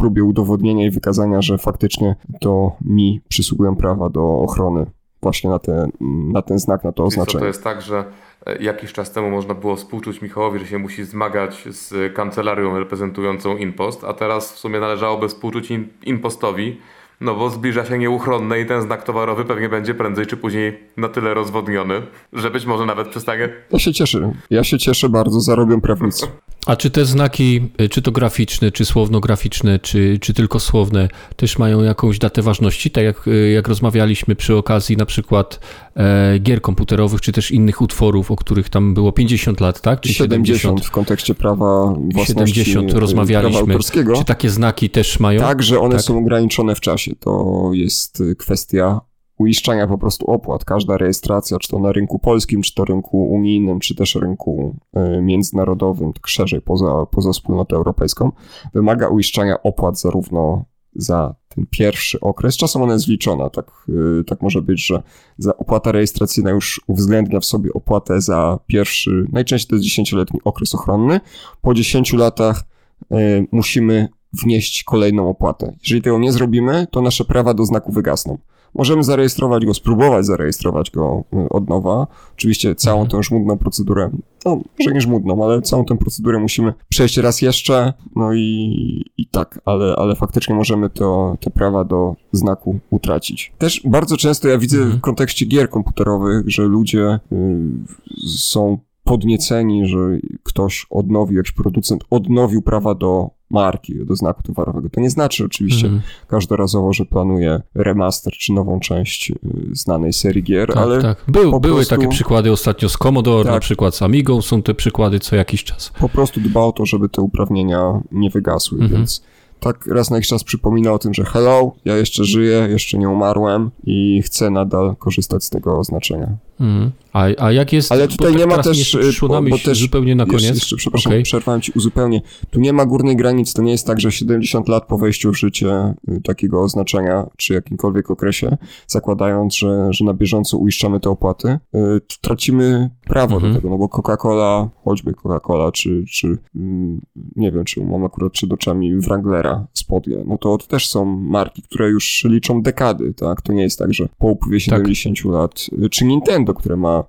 próbie 0.00 0.24
udowodnienia 0.24 0.86
i 0.86 0.90
wykazania, 0.90 1.42
że 1.42 1.58
faktycznie 1.58 2.16
to 2.40 2.76
mi 2.80 3.20
przysługują 3.28 3.76
prawa 3.76 4.08
do 4.08 4.38
ochrony 4.38 4.86
właśnie 5.22 5.50
na, 5.50 5.58
te, 5.58 5.88
na 6.32 6.42
ten 6.42 6.58
znak, 6.58 6.84
na 6.84 6.92
to 6.92 7.04
oznaczenie. 7.04 7.32
Co, 7.32 7.38
to 7.38 7.46
jest 7.46 7.64
tak, 7.64 7.82
że 7.82 8.04
e, 8.46 8.62
jakiś 8.62 8.92
czas 8.92 9.12
temu 9.12 9.30
można 9.30 9.54
było 9.54 9.76
współczuć 9.76 10.22
Michałowi, 10.22 10.58
że 10.58 10.66
się 10.66 10.78
musi 10.78 11.04
zmagać 11.04 11.64
z 11.70 12.14
kancelarią 12.14 12.78
reprezentującą 12.78 13.56
Impost, 13.56 14.04
a 14.04 14.12
teraz 14.12 14.52
w 14.52 14.58
sumie 14.58 14.80
należałoby 14.80 15.28
współczuć 15.28 15.72
Impostowi, 16.04 16.80
no 17.20 17.34
bo 17.34 17.50
zbliża 17.50 17.84
się 17.84 17.98
nieuchronne 17.98 18.60
i 18.60 18.66
ten 18.66 18.82
znak 18.82 19.02
towarowy 19.02 19.44
pewnie 19.44 19.68
będzie 19.68 19.94
prędzej 19.94 20.26
czy 20.26 20.36
później 20.36 20.78
na 20.96 21.08
tyle 21.08 21.34
rozwodniony, 21.34 22.02
że 22.32 22.50
być 22.50 22.66
może 22.66 22.86
nawet 22.86 23.08
przestanie. 23.08 23.48
Ja 23.70 23.78
się 23.78 23.92
cieszę. 23.92 24.32
Ja 24.50 24.64
się 24.64 24.78
cieszę 24.78 25.08
bardzo, 25.08 25.40
zarobią 25.40 25.80
prawnicy. 25.80 26.26
A 26.66 26.76
czy 26.76 26.90
te 26.90 27.04
znaki, 27.04 27.60
y, 27.80 27.88
czy 27.88 28.02
to 28.02 28.12
graficzne, 28.12 28.70
czy 28.70 28.84
słowno-graficzne, 28.84 29.78
czy, 29.78 30.18
czy 30.20 30.34
tylko 30.34 30.60
słowne, 30.60 31.08
też 31.36 31.58
mają 31.58 31.82
jakąś 31.82 32.18
datę 32.18 32.42
ważności? 32.42 32.90
Tak 32.90 33.04
jak, 33.04 33.28
y, 33.28 33.50
jak 33.50 33.68
rozmawialiśmy 33.68 34.36
przy 34.36 34.56
okazji 34.56 34.96
na 34.96 35.06
przykład 35.06 35.60
e, 35.96 36.38
gier 36.38 36.60
komputerowych, 36.60 37.20
czy 37.20 37.32
też 37.32 37.50
innych 37.50 37.80
utworów, 37.80 38.30
o 38.30 38.36
których 38.36 38.68
tam 38.68 38.94
było 38.94 39.12
50 39.12 39.60
lat, 39.60 39.80
tak? 39.80 40.00
Czy 40.00 40.14
70, 40.14 40.60
70 40.60 40.86
w 40.86 40.90
kontekście 40.90 41.34
prawa 41.34 41.94
własności 42.12 42.54
70 42.54 42.94
y, 42.94 43.00
rozmawialiśmy. 43.00 43.78
Czy 44.16 44.24
takie 44.24 44.50
znaki 44.50 44.90
też 44.90 45.20
mają? 45.20 45.40
Tak, 45.40 45.62
że 45.62 45.80
one 45.80 45.94
tak? 45.94 46.04
są 46.04 46.18
ograniczone 46.18 46.74
w 46.74 46.80
czasie. 46.80 47.12
To 47.20 47.70
jest 47.72 48.22
kwestia 48.38 49.00
uiszczania 49.40 49.86
po 49.86 49.98
prostu 49.98 50.26
opłat. 50.26 50.64
Każda 50.64 50.96
rejestracja, 50.96 51.58
czy 51.58 51.68
to 51.68 51.78
na 51.78 51.92
rynku 51.92 52.18
polskim, 52.18 52.62
czy 52.62 52.74
to 52.74 52.84
rynku 52.84 53.24
unijnym, 53.24 53.80
czy 53.80 53.94
też 53.94 54.14
rynku 54.14 54.76
y, 54.96 55.22
międzynarodowym, 55.22 56.12
tak 56.12 56.26
szerzej 56.26 56.60
poza, 56.60 57.06
poza 57.10 57.32
wspólnotę 57.32 57.76
europejską, 57.76 58.32
wymaga 58.74 59.08
uiszczania 59.08 59.62
opłat 59.62 60.00
zarówno 60.00 60.64
za 60.94 61.34
ten 61.48 61.66
pierwszy 61.70 62.20
okres. 62.20 62.56
Czasem 62.56 62.82
ona 62.82 62.92
jest 62.92 63.04
zliczona, 63.04 63.50
tak, 63.50 63.86
y, 64.20 64.24
tak 64.24 64.42
może 64.42 64.62
być, 64.62 64.86
że 64.86 65.02
za 65.38 65.56
opłata 65.56 65.92
rejestracyjna 65.92 66.50
już 66.50 66.80
uwzględnia 66.86 67.40
w 67.40 67.44
sobie 67.44 67.72
opłatę 67.72 68.20
za 68.20 68.58
pierwszy, 68.66 69.26
najczęściej 69.32 69.68
to 69.68 69.76
jest 69.76 69.88
10-letni 69.88 70.40
okres 70.44 70.74
ochronny. 70.74 71.20
Po 71.62 71.74
10 71.74 72.12
latach 72.12 72.64
y, 73.12 73.46
musimy 73.52 74.08
wnieść 74.32 74.84
kolejną 74.84 75.28
opłatę. 75.28 75.76
Jeżeli 75.82 76.02
tego 76.02 76.18
nie 76.18 76.32
zrobimy, 76.32 76.86
to 76.90 77.02
nasze 77.02 77.24
prawa 77.24 77.54
do 77.54 77.64
znaku 77.64 77.92
wygasną. 77.92 78.38
Możemy 78.74 79.04
zarejestrować 79.04 79.66
go, 79.66 79.74
spróbować 79.74 80.26
zarejestrować 80.26 80.90
go 80.90 81.24
y, 81.34 81.48
od 81.48 81.68
nowa. 81.68 82.06
Oczywiście 82.32 82.74
całą 82.74 83.02
mhm. 83.02 83.22
tę 83.22 83.28
żmudną 83.28 83.58
procedurę, 83.58 84.10
no 84.44 84.60
może 84.78 84.94
nie 84.94 85.00
żmudną, 85.00 85.44
ale 85.44 85.62
całą 85.62 85.84
tę 85.84 85.98
procedurę 85.98 86.38
musimy 86.38 86.74
przejść 86.88 87.16
raz 87.16 87.42
jeszcze, 87.42 87.92
no 88.16 88.34
i, 88.34 89.04
i 89.18 89.26
tak, 89.26 89.60
ale, 89.64 89.96
ale 89.96 90.14
faktycznie 90.14 90.54
możemy 90.54 90.90
to, 90.90 91.36
te 91.40 91.50
prawa 91.50 91.84
do 91.84 92.14
znaku 92.32 92.78
utracić. 92.90 93.52
Też 93.58 93.82
bardzo 93.84 94.16
często 94.16 94.48
ja 94.48 94.58
widzę 94.58 94.78
mhm. 94.78 94.98
w 94.98 95.00
kontekście 95.00 95.46
gier 95.46 95.70
komputerowych, 95.70 96.42
że 96.46 96.62
ludzie 96.62 97.18
y, 97.32 98.28
są 98.28 98.78
podnieceni, 99.04 99.86
że 99.86 99.98
ktoś 100.42 100.86
odnowił, 100.90 101.36
jakiś 101.36 101.52
producent 101.52 102.04
odnowił 102.10 102.62
prawa 102.62 102.94
do 102.94 103.39
marki, 103.50 104.06
do 104.06 104.16
znaku 104.16 104.42
towarowego. 104.42 104.90
To 104.90 105.00
nie 105.00 105.10
znaczy 105.10 105.44
oczywiście 105.44 105.86
mm. 105.86 106.00
każdorazowo, 106.28 106.92
że 106.92 107.04
planuje 107.04 107.60
remaster 107.74 108.32
czy 108.32 108.52
nową 108.52 108.80
część 108.80 109.30
y, 109.30 109.34
znanej 109.72 110.12
serii 110.12 110.42
gier, 110.42 110.68
tak, 110.68 110.76
ale. 110.76 111.02
Tak. 111.02 111.24
Był, 111.28 111.60
były 111.60 111.74
prostu... 111.74 111.96
takie 111.96 112.08
przykłady 112.08 112.52
ostatnio 112.52 112.88
z 112.88 112.96
Commodore, 112.96 113.44
tak. 113.44 113.54
na 113.54 113.60
przykład 113.60 113.94
z 113.94 114.02
Amigą 114.02 114.42
są 114.42 114.62
te 114.62 114.74
przykłady 114.74 115.18
co 115.18 115.36
jakiś 115.36 115.64
czas. 115.64 115.92
Po 115.98 116.08
prostu 116.08 116.40
dba 116.40 116.60
o 116.60 116.72
to, 116.72 116.86
żeby 116.86 117.08
te 117.08 117.22
uprawnienia 117.22 118.00
nie 118.12 118.30
wygasły, 118.30 118.78
-hmm. 118.78 118.90
więc 118.90 119.22
tak 119.60 119.86
raz 119.86 120.10
na 120.10 120.16
jakiś 120.16 120.28
czas 120.28 120.44
przypomina 120.44 120.92
o 120.92 120.98
tym, 120.98 121.14
że 121.14 121.24
hello, 121.24 121.72
ja 121.84 121.96
jeszcze 121.96 122.24
żyję, 122.24 122.68
jeszcze 122.70 122.98
nie 122.98 123.08
umarłem 123.08 123.70
i 123.84 124.22
chcę 124.22 124.50
nadal 124.50 124.96
korzystać 124.96 125.44
z 125.44 125.50
tego 125.50 125.78
oznaczenia. 125.78 126.36
Mm. 126.60 126.90
A, 127.12 127.28
a 127.38 127.52
jak 127.52 127.72
jest... 127.72 127.92
Ale 127.92 128.08
tutaj 128.08 128.36
nie 128.36 128.46
ma 128.46 128.62
też... 128.62 128.96
Bo, 129.20 129.42
bo 129.42 129.58
też 129.58 129.78
zupełnie 129.78 130.14
na 130.14 130.26
koniec. 130.26 130.42
Jeszcze, 130.42 130.56
jeszcze 130.56 130.76
przepraszam, 130.76 131.12
okay. 131.12 131.22
przerwałem 131.22 131.60
ci 131.60 131.72
uzupełnię. 131.76 132.20
Tu 132.50 132.60
nie 132.60 132.72
ma 132.72 132.86
górnej 132.86 133.16
granicy, 133.16 133.54
to 133.54 133.62
nie 133.62 133.72
jest 133.72 133.86
tak, 133.86 134.00
że 134.00 134.12
70 134.12 134.68
lat 134.68 134.86
po 134.86 134.98
wejściu 134.98 135.32
w 135.32 135.38
życie 135.38 135.94
y, 136.08 136.20
takiego 136.24 136.62
oznaczenia, 136.62 137.26
czy 137.36 137.54
jakimkolwiek 137.54 138.10
okresie, 138.10 138.56
zakładając, 138.86 139.56
że, 139.56 139.88
że 139.90 140.04
na 140.04 140.14
bieżąco 140.14 140.58
uiszczamy 140.58 141.00
te 141.00 141.10
opłaty, 141.10 141.48
y, 141.48 141.78
tracimy 142.20 142.90
prawo 143.04 143.36
-hmm. 143.36 143.40
do 143.40 143.46
mhm. 143.46 143.54
tego, 143.54 143.70
no 143.70 143.78
bo 143.78 143.88
Coca-Cola, 143.88 144.68
choćby 144.84 145.12
Coca-Cola, 145.12 145.72
czy, 145.72 146.04
czy 146.10 146.38
mm, 146.56 147.00
nie 147.36 147.52
wiem, 147.52 147.64
czy 147.64 147.84
mam 147.84 148.04
akurat 148.04 148.32
przed 148.32 148.52
oczami 148.52 148.96
Wranglera 148.96 149.66
spodnie, 149.72 150.16
no 150.26 150.38
to, 150.38 150.58
to 150.58 150.66
też 150.66 150.88
są 150.88 151.04
marki, 151.04 151.62
które 151.62 151.88
już 151.88 152.24
liczą 152.24 152.62
dekady, 152.62 153.14
tak? 153.14 153.42
To 153.42 153.52
nie 153.52 153.62
jest 153.62 153.78
tak, 153.78 153.94
że 153.94 154.08
po 154.18 154.26
upływie 154.26 154.60
70 154.60 155.16
tak. 155.16 155.26
lat, 155.26 155.66
y, 155.84 155.88
czy 155.90 156.04
Nintendo, 156.04 156.54
które 156.54 156.76
ma 156.76 156.99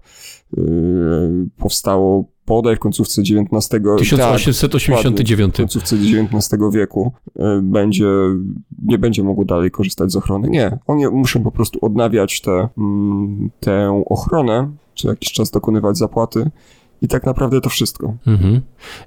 yy, 0.57 1.49
powstało 1.57 2.25
bodaj 2.47 2.75
w 2.75 2.79
końcówce 2.79 3.21
XIX 3.21 3.69
1889. 3.99 5.55
Tak, 5.55 5.55
w 5.55 5.57
końcówce 5.57 5.95
XIX 5.95 6.61
wieku 6.73 7.11
yy, 7.35 7.61
będzie, 7.61 8.07
nie 8.85 8.97
będzie 8.97 9.23
mogło 9.23 9.45
dalej 9.45 9.71
korzystać 9.71 10.11
z 10.11 10.15
ochrony. 10.15 10.49
Nie, 10.49 10.79
oni 10.87 11.07
muszą 11.07 11.43
po 11.43 11.51
prostu 11.51 11.85
odnawiać 11.85 12.41
te, 12.41 12.67
mm, 12.77 13.49
tę 13.59 14.03
ochronę, 14.09 14.71
czy 14.93 15.07
jakiś 15.07 15.31
czas 15.31 15.51
dokonywać 15.51 15.97
zapłaty 15.97 16.51
i 17.01 17.07
tak 17.07 17.25
naprawdę 17.25 17.61
to 17.61 17.69
wszystko. 17.69 18.13
Mhm. 18.27 18.61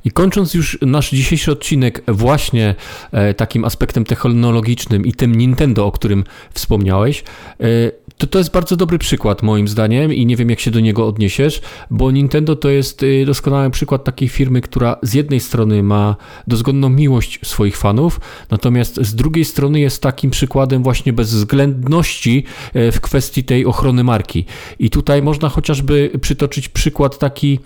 I 0.05 0.11
kończąc 0.11 0.55
już 0.55 0.79
nasz 0.83 1.11
dzisiejszy 1.11 1.53
odcinek 1.53 2.03
właśnie 2.09 2.75
e, 3.13 3.35
takim 3.35 3.65
aspektem 3.65 4.05
technologicznym 4.05 5.07
i 5.07 5.13
tym 5.13 5.35
Nintendo, 5.35 5.87
o 5.87 5.93
którym 5.93 6.25
wspomniałeś, 6.53 7.25
e, 7.61 7.65
to 8.19 8.27
to 8.27 8.39
jest 8.39 8.51
bardzo 8.51 8.77
dobry 8.77 8.99
przykład 8.99 9.43
moim 9.43 9.69
zdaniem 9.69 10.13
i 10.13 10.27
nie 10.27 10.37
wiem 10.37 10.51
jak 10.51 10.61
się 10.61 10.71
do 10.71 10.81
niego 10.81 11.07
odniesiesz, 11.07 11.61
bo 11.91 12.11
Nintendo 12.11 12.57
to 12.57 12.69
jest 12.69 13.03
e, 13.03 13.27
doskonały 13.27 13.71
przykład 13.71 14.05
takiej 14.05 14.29
firmy, 14.29 14.61
która 14.61 14.97
z 15.03 15.15
jednej 15.15 15.41
strony 15.41 15.83
ma 15.83 16.17
dozgodną 16.47 16.89
miłość 16.89 17.41
swoich 17.43 17.77
fanów, 17.77 18.21
natomiast 18.51 19.01
z 19.03 19.15
drugiej 19.15 19.45
strony 19.45 19.81
jest 19.81 20.03
takim 20.03 20.31
przykładem 20.31 20.83
właśnie 20.83 21.13
bezwzględności 21.13 22.45
e, 22.75 22.93
w 22.93 23.01
kwestii 23.01 23.45
tej 23.45 23.67
ochrony 23.67 24.05
marki. 24.05 24.45
I 24.79 24.91
tutaj 24.91 25.23
można 25.23 25.49
chociażby 25.49 26.11
przytoczyć 26.21 26.69
przykład 26.69 27.19
taki 27.19 27.59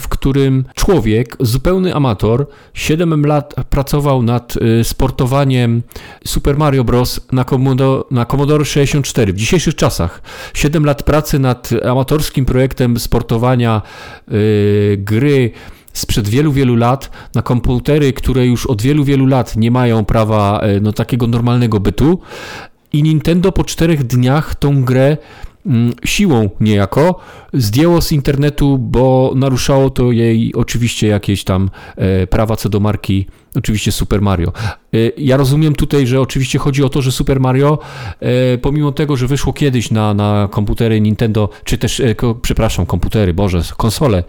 w 0.00 0.08
którym 0.08 0.64
człowiek, 0.74 1.36
zupełny 1.40 1.94
amator, 1.94 2.46
7 2.74 3.26
lat 3.26 3.54
pracował 3.70 4.22
nad 4.22 4.54
e, 4.56 4.84
sportowaniem 4.84 5.82
Super 6.26 6.58
Mario 6.58 6.84
Bros. 6.84 7.20
na 7.32 7.44
Commodore, 7.44 8.02
na 8.10 8.24
Commodore 8.24 8.64
64 8.64 9.32
w 9.32 9.36
dzisiejszych 9.36 9.74
czasach. 9.74 10.22
7 10.54 10.84
lat 10.84 11.02
pracy 11.02 11.38
nad 11.38 11.70
amatorskim 11.90 12.44
projektem 12.44 12.98
sportowania 12.98 13.82
yy, 14.28 14.96
gry 14.98 15.50
sprzed 15.92 16.28
wielu, 16.28 16.52
wielu 16.52 16.76
lat 16.76 17.10
na 17.34 17.42
komputery, 17.42 18.12
które 18.12 18.46
już 18.46 18.66
od 18.66 18.82
wielu, 18.82 19.04
wielu 19.04 19.26
lat 19.26 19.56
nie 19.56 19.70
mają 19.70 20.04
prawa 20.04 20.60
no, 20.82 20.92
takiego 20.92 21.26
normalnego 21.26 21.80
bytu. 21.80 22.18
I 22.92 23.02
Nintendo 23.02 23.52
po 23.52 23.64
czterech 23.64 24.04
dniach 24.04 24.54
tą 24.54 24.84
grę 24.84 25.16
siłą 26.04 26.50
niejako 26.60 27.20
zdjęło 27.52 28.02
z 28.02 28.12
internetu, 28.12 28.78
bo 28.78 29.32
naruszało 29.36 29.90
to 29.90 30.12
jej 30.12 30.54
oczywiście 30.54 31.06
jakieś 31.06 31.44
tam 31.44 31.70
e, 31.96 32.26
prawa 32.26 32.56
co 32.56 32.68
do 32.68 32.80
marki, 32.80 33.26
oczywiście 33.54 33.92
Super 33.92 34.22
Mario. 34.22 34.52
E, 34.94 34.96
ja 35.16 35.36
rozumiem 35.36 35.74
tutaj, 35.74 36.06
że 36.06 36.20
oczywiście 36.20 36.58
chodzi 36.58 36.84
o 36.84 36.88
to, 36.88 37.02
że 37.02 37.12
Super 37.12 37.40
Mario, 37.40 37.78
e, 38.20 38.58
pomimo 38.58 38.92
tego, 38.92 39.16
że 39.16 39.26
wyszło 39.26 39.52
kiedyś 39.52 39.90
na, 39.90 40.14
na 40.14 40.48
komputery 40.50 41.00
Nintendo, 41.00 41.48
czy 41.64 41.78
też, 41.78 42.02
przepraszam, 42.42 42.86
komputery, 42.86 43.34
Boże, 43.34 43.62
konsole 43.76 44.24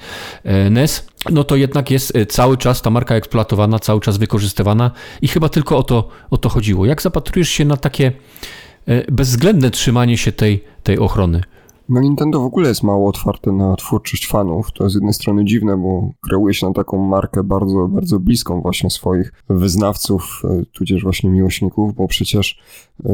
NES, 0.70 1.08
no 1.32 1.44
to 1.44 1.56
jednak 1.56 1.92
jest 1.92 2.14
cały 2.30 2.58
czas 2.58 2.82
ta 2.82 2.90
marka 2.90 3.16
eksploatowana, 3.16 3.80
cały 3.80 4.02
czas 4.02 4.18
wykorzystywana 4.18 4.92
i 5.22 5.28
chyba 5.28 5.50
tylko 5.50 5.78
o 5.78 5.84
to, 5.84 6.08
o 6.30 6.38
to 6.38 6.50
chodziło. 6.50 6.86
Jak 6.86 7.02
zapatrujesz 7.02 7.50
się 7.50 7.66
na 7.66 7.78
takie 7.78 8.12
bezwzględne 9.12 9.72
trzymanie 9.72 10.18
się 10.18 10.32
tej, 10.32 10.64
tej 10.84 11.00
ochrony. 11.00 11.42
No 11.90 12.02
Nintendo 12.02 12.40
w 12.40 12.46
ogóle 12.46 12.70
jest 12.70 12.84
mało 12.84 13.10
otwarte 13.10 13.52
na 13.52 13.76
twórczość 13.76 14.28
fanów. 14.28 14.72
To 14.72 14.90
z 14.90 14.94
jednej 14.94 15.14
strony 15.14 15.46
dziwne, 15.46 15.78
bo 15.78 16.10
kreuje 16.22 16.54
się 16.54 16.68
na 16.68 16.74
taką 16.74 17.08
markę 17.08 17.44
bardzo, 17.44 17.88
bardzo 17.88 18.20
bliską 18.20 18.62
właśnie 18.62 18.90
swoich 18.90 19.34
wyznawców, 19.50 20.42
e, 20.44 20.66
tudzież 20.74 21.04
właśnie 21.04 21.30
miłośników, 21.30 21.96
bo 21.96 22.08
przecież 22.08 22.60
e, 23.06 23.10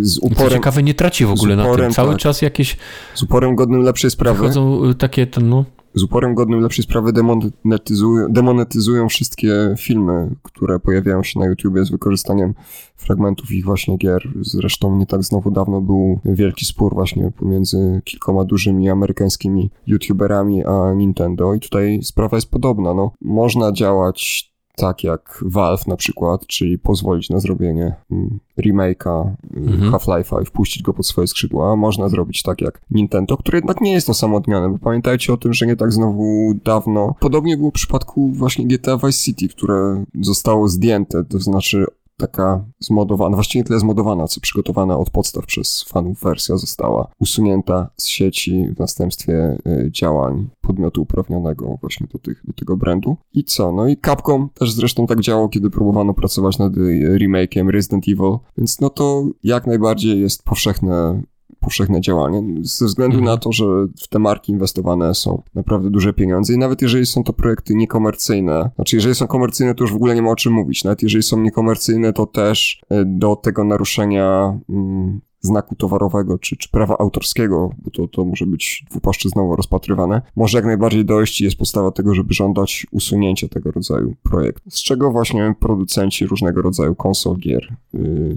z 0.00 0.18
uporem... 0.18 0.48
Co 0.48 0.50
ciekawe, 0.50 0.82
nie 0.82 0.94
traci 0.94 1.24
w 1.24 1.30
ogóle 1.30 1.54
uporem, 1.54 1.76
na 1.76 1.82
tym. 1.82 1.92
Cały 1.92 2.10
tak, 2.10 2.18
czas 2.18 2.42
jakieś... 2.42 2.76
Z 3.14 3.22
uporem 3.22 3.56
godnym 3.56 3.82
lepszej 3.82 4.10
sprawy. 4.10 4.38
Wchodzą 4.38 4.94
takie, 4.98 5.26
no 5.42 5.64
z 5.94 6.02
uporem 6.02 6.34
godnym 6.34 6.60
lepszej 6.60 6.84
sprawy 6.84 7.12
demonetyzują, 7.12 8.32
demonetyzują 8.32 9.08
wszystkie 9.08 9.74
filmy, 9.78 10.34
które 10.42 10.80
pojawiają 10.80 11.22
się 11.22 11.40
na 11.40 11.46
YouTubie 11.46 11.84
z 11.84 11.90
wykorzystaniem 11.90 12.54
fragmentów 12.96 13.52
ich 13.52 13.64
właśnie 13.64 13.96
gier. 13.96 14.22
Zresztą 14.40 14.96
nie 14.96 15.06
tak 15.06 15.22
znowu 15.22 15.50
dawno 15.50 15.80
był 15.80 16.20
wielki 16.24 16.64
spór 16.64 16.94
właśnie 16.94 17.32
pomiędzy 17.36 18.00
kilkoma 18.04 18.44
dużymi 18.44 18.90
amerykańskimi 18.90 19.70
YouTuberami 19.86 20.64
a 20.64 20.94
Nintendo 20.94 21.54
i 21.54 21.60
tutaj 21.60 22.00
sprawa 22.02 22.36
jest 22.36 22.50
podobna. 22.50 22.94
No, 22.94 23.12
można 23.20 23.72
działać 23.72 24.53
tak 24.76 25.04
jak 25.04 25.44
Valve 25.46 25.86
na 25.86 25.96
przykład, 25.96 26.46
czyli 26.46 26.78
pozwolić 26.78 27.30
na 27.30 27.40
zrobienie 27.40 27.94
mm, 28.10 28.38
remake'a 28.58 29.34
mm, 29.56 29.68
mhm. 29.68 29.92
Half-Life'a 29.92 30.42
i 30.42 30.46
wpuścić 30.46 30.82
go 30.82 30.94
pod 30.94 31.06
swoje 31.06 31.26
skrzydła. 31.26 31.76
Można 31.76 32.08
zrobić 32.08 32.42
tak 32.42 32.60
jak 32.60 32.80
Nintendo, 32.90 33.36
które 33.36 33.58
jednak 33.58 33.80
nie 33.80 33.92
jest 33.92 34.10
osamotnione, 34.10 34.68
bo 34.68 34.78
pamiętajcie 34.78 35.32
o 35.32 35.36
tym, 35.36 35.54
że 35.54 35.66
nie 35.66 35.76
tak 35.76 35.92
znowu 35.92 36.54
dawno. 36.64 37.14
Podobnie 37.20 37.56
było 37.56 37.70
w 37.70 37.74
przypadku 37.74 38.28
właśnie 38.28 38.66
GTA 38.66 38.96
Vice 38.96 39.12
City, 39.12 39.48
które 39.48 40.04
zostało 40.20 40.68
zdjęte, 40.68 41.24
to 41.24 41.38
znaczy 41.38 41.86
taka 42.16 42.64
zmodowana, 42.78 43.36
właściwie 43.36 43.60
nie 43.60 43.64
tyle 43.64 43.80
zmodowana, 43.80 44.26
co 44.26 44.40
przygotowana 44.40 44.98
od 44.98 45.10
podstaw 45.10 45.46
przez 45.46 45.82
fanów 45.82 46.20
wersja 46.20 46.56
została 46.56 47.08
usunięta 47.18 47.88
z 47.96 48.06
sieci 48.06 48.68
w 48.76 48.78
następstwie 48.78 49.58
y, 49.66 49.90
działań 49.90 50.48
podmiotu 50.60 51.02
uprawnionego 51.02 51.78
właśnie 51.80 52.06
do, 52.12 52.18
tych, 52.18 52.46
do 52.46 52.52
tego 52.52 52.76
brandu. 52.76 53.16
I 53.32 53.44
co? 53.44 53.72
No 53.72 53.88
i 53.88 53.96
Capcom 53.96 54.48
też 54.54 54.72
zresztą 54.72 55.06
tak 55.06 55.20
działo, 55.20 55.48
kiedy 55.48 55.70
próbowano 55.70 56.14
pracować 56.14 56.58
nad 56.58 56.76
y, 56.76 57.18
remake'iem 57.20 57.70
Resident 57.70 58.04
Evil, 58.08 58.38
więc 58.58 58.80
no 58.80 58.90
to 58.90 59.24
jak 59.44 59.66
najbardziej 59.66 60.20
jest 60.20 60.42
powszechne 60.42 61.22
powszechne 61.64 62.00
działanie, 62.00 62.42
ze 62.60 62.86
względu 62.86 63.18
mhm. 63.18 63.34
na 63.34 63.40
to, 63.40 63.52
że 63.52 63.64
w 64.02 64.08
te 64.08 64.18
marki 64.18 64.52
inwestowane 64.52 65.14
są 65.14 65.42
naprawdę 65.54 65.90
duże 65.90 66.12
pieniądze 66.12 66.54
i 66.54 66.58
nawet 66.58 66.82
jeżeli 66.82 67.06
są 67.06 67.24
to 67.24 67.32
projekty 67.32 67.74
niekomercyjne, 67.74 68.70
znaczy 68.74 68.96
jeżeli 68.96 69.14
są 69.14 69.26
komercyjne, 69.26 69.74
to 69.74 69.84
już 69.84 69.92
w 69.92 69.96
ogóle 69.96 70.14
nie 70.14 70.22
ma 70.22 70.30
o 70.30 70.36
czym 70.36 70.52
mówić, 70.52 70.84
nawet 70.84 71.02
jeżeli 71.02 71.22
są 71.22 71.40
niekomercyjne, 71.40 72.12
to 72.12 72.26
też 72.26 72.80
e, 72.90 73.04
do 73.04 73.36
tego 73.36 73.64
naruszenia 73.64 74.58
mm, 74.68 75.20
znaku 75.46 75.74
towarowego 75.74 76.38
czy, 76.38 76.56
czy 76.56 76.68
prawa 76.68 76.98
autorskiego, 76.98 77.70
bo 77.78 77.90
to, 77.90 78.08
to 78.08 78.24
może 78.24 78.46
być 78.46 78.84
dwupłaszczyznowo 78.90 79.56
rozpatrywane, 79.56 80.22
może 80.36 80.58
jak 80.58 80.64
najbardziej 80.64 81.04
dojść 81.04 81.40
i 81.40 81.44
jest 81.44 81.56
podstawa 81.56 81.90
tego, 81.90 82.14
żeby 82.14 82.34
żądać 82.34 82.86
usunięcia 82.90 83.48
tego 83.48 83.70
rodzaju 83.70 84.14
projektu. 84.22 84.70
Z 84.70 84.82
czego 84.82 85.10
właśnie 85.10 85.54
producenci 85.60 86.26
różnego 86.26 86.62
rodzaju 86.62 86.94
konsol 86.94 87.36
gier 87.36 87.76
yy, 87.94 88.36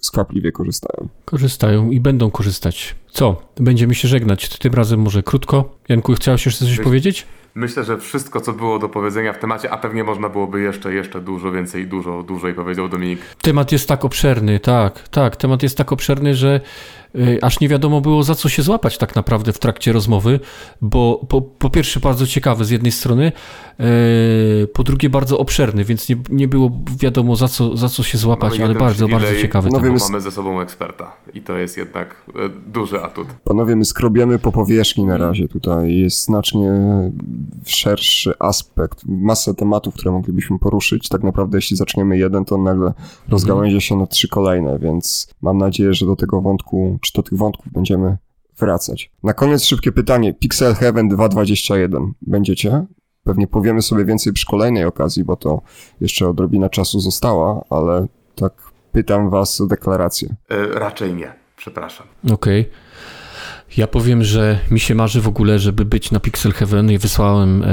skwapliwie 0.00 0.52
korzystają. 0.52 1.08
Korzystają 1.24 1.90
i 1.90 2.00
będą 2.00 2.30
korzystać. 2.30 2.94
Co? 3.10 3.36
Będziemy 3.56 3.94
się 3.94 4.08
żegnać. 4.08 4.58
Tym 4.58 4.74
razem 4.74 5.00
może 5.00 5.22
krótko. 5.22 5.78
Janku, 5.88 6.12
chciałeś 6.14 6.46
jeszcze 6.46 6.64
coś 6.64 6.80
powiedzieć? 6.80 7.26
Myślę, 7.56 7.84
że 7.84 7.98
wszystko, 7.98 8.40
co 8.40 8.52
było 8.52 8.78
do 8.78 8.88
powiedzenia 8.88 9.32
w 9.32 9.38
temacie, 9.38 9.70
a 9.70 9.78
pewnie 9.78 10.04
można 10.04 10.28
byłoby 10.28 10.60
jeszcze, 10.60 10.94
jeszcze 10.94 11.20
dużo 11.20 11.52
więcej, 11.52 11.86
dużo 11.86 12.22
dłużej, 12.22 12.54
powiedział 12.54 12.88
Dominik. 12.88 13.20
Temat 13.42 13.72
jest 13.72 13.88
tak 13.88 14.04
obszerny, 14.04 14.60
tak, 14.60 15.08
tak. 15.08 15.36
Temat 15.36 15.62
jest 15.62 15.78
tak 15.78 15.92
obszerny, 15.92 16.34
że 16.34 16.60
aż 17.42 17.60
nie 17.60 17.68
wiadomo 17.68 18.00
było 18.00 18.22
za 18.22 18.34
co 18.34 18.48
się 18.48 18.62
złapać 18.62 18.98
tak 18.98 19.16
naprawdę 19.16 19.52
w 19.52 19.58
trakcie 19.58 19.92
rozmowy, 19.92 20.40
bo 20.80 21.26
po, 21.28 21.42
po 21.42 21.70
pierwsze 21.70 22.00
bardzo 22.00 22.26
ciekawy 22.26 22.64
z 22.64 22.70
jednej 22.70 22.92
strony, 22.92 23.32
y, 23.80 24.66
po 24.66 24.82
drugie 24.82 25.10
bardzo 25.10 25.38
obszerny, 25.38 25.84
więc 25.84 26.08
nie, 26.08 26.16
nie 26.30 26.48
było 26.48 26.70
wiadomo 27.00 27.36
za 27.36 27.48
co, 27.48 27.76
za 27.76 27.88
co 27.88 28.02
się 28.02 28.18
złapać, 28.18 28.60
ale 28.60 28.74
bardzo, 28.74 29.08
bardzo 29.08 29.36
ciekawy 29.40 29.68
Panowie, 29.68 29.88
temat. 29.88 30.10
Mamy 30.10 30.20
ze 30.20 30.30
sobą 30.30 30.60
eksperta 30.60 31.12
i 31.34 31.40
to 31.40 31.56
jest 31.56 31.76
jednak 31.76 32.24
y, 32.28 32.32
duży 32.72 33.02
atut. 33.02 33.28
Panowie, 33.44 33.76
my 33.76 33.84
skrobiemy 33.84 34.38
po 34.38 34.52
powierzchni 34.52 35.04
na 35.04 35.18
razie 35.18 35.48
tutaj, 35.48 35.96
jest 35.96 36.24
znacznie 36.24 36.72
szerszy 37.64 38.32
aspekt, 38.38 39.00
masę 39.06 39.54
tematów, 39.54 39.94
które 39.94 40.12
moglibyśmy 40.12 40.58
poruszyć, 40.58 41.08
tak 41.08 41.22
naprawdę 41.22 41.58
jeśli 41.58 41.76
zaczniemy 41.76 42.18
jeden, 42.18 42.44
to 42.44 42.58
nagle 42.58 42.92
rozgałęzie 43.28 43.80
się 43.80 43.96
na 43.96 44.06
trzy 44.06 44.28
kolejne, 44.28 44.78
więc 44.78 45.34
mam 45.42 45.58
nadzieję, 45.58 45.94
że 45.94 46.06
do 46.06 46.16
tego 46.16 46.40
wątku 46.40 46.98
czy 47.04 47.12
do 47.14 47.22
tych 47.22 47.38
wątków 47.38 47.72
będziemy 47.72 48.16
wracać. 48.58 49.10
Na 49.22 49.32
koniec 49.32 49.64
szybkie 49.64 49.92
pytanie. 49.92 50.34
Pixel 50.34 50.74
Heaven 50.74 51.08
2.21. 51.08 52.10
Będziecie? 52.22 52.86
Pewnie 53.24 53.46
powiemy 53.46 53.82
sobie 53.82 54.04
więcej 54.04 54.32
przy 54.32 54.46
kolejnej 54.46 54.84
okazji, 54.84 55.24
bo 55.24 55.36
to 55.36 55.62
jeszcze 56.00 56.28
odrobina 56.28 56.68
czasu 56.68 57.00
została, 57.00 57.64
ale 57.70 58.06
tak 58.34 58.52
pytam 58.92 59.30
was 59.30 59.60
o 59.60 59.66
deklarację. 59.66 60.36
Yy, 60.50 60.66
raczej 60.66 61.14
nie. 61.14 61.32
Przepraszam. 61.56 62.06
Okej. 62.24 62.60
Okay. 62.60 62.72
Ja 63.76 63.86
powiem, 63.86 64.24
że 64.24 64.58
mi 64.70 64.80
się 64.80 64.94
marzy 64.94 65.20
w 65.20 65.28
ogóle, 65.28 65.58
żeby 65.58 65.84
być 65.84 66.10
na 66.10 66.20
Pixel 66.20 66.52
Heaven 66.52 66.90
i 66.90 66.98
wysłałem 66.98 67.62
e, 67.62 67.66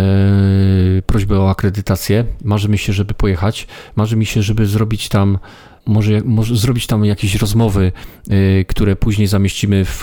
prośbę 1.01 1.39
o 1.39 1.49
akredytację. 1.49 2.25
Marzy 2.43 2.69
mi 2.69 2.77
się, 2.77 2.93
żeby 2.93 3.13
pojechać. 3.13 3.67
Marzy 3.95 4.15
mi 4.15 4.25
się, 4.25 4.41
żeby 4.41 4.65
zrobić 4.65 5.09
tam 5.09 5.37
może, 5.85 6.21
może 6.25 6.55
zrobić 6.55 6.87
tam 6.87 7.05
jakieś 7.05 7.35
rozmowy, 7.35 7.91
y, 8.31 8.65
które 8.67 8.95
później 8.95 9.27
zamieścimy 9.27 9.85
w, 9.85 10.01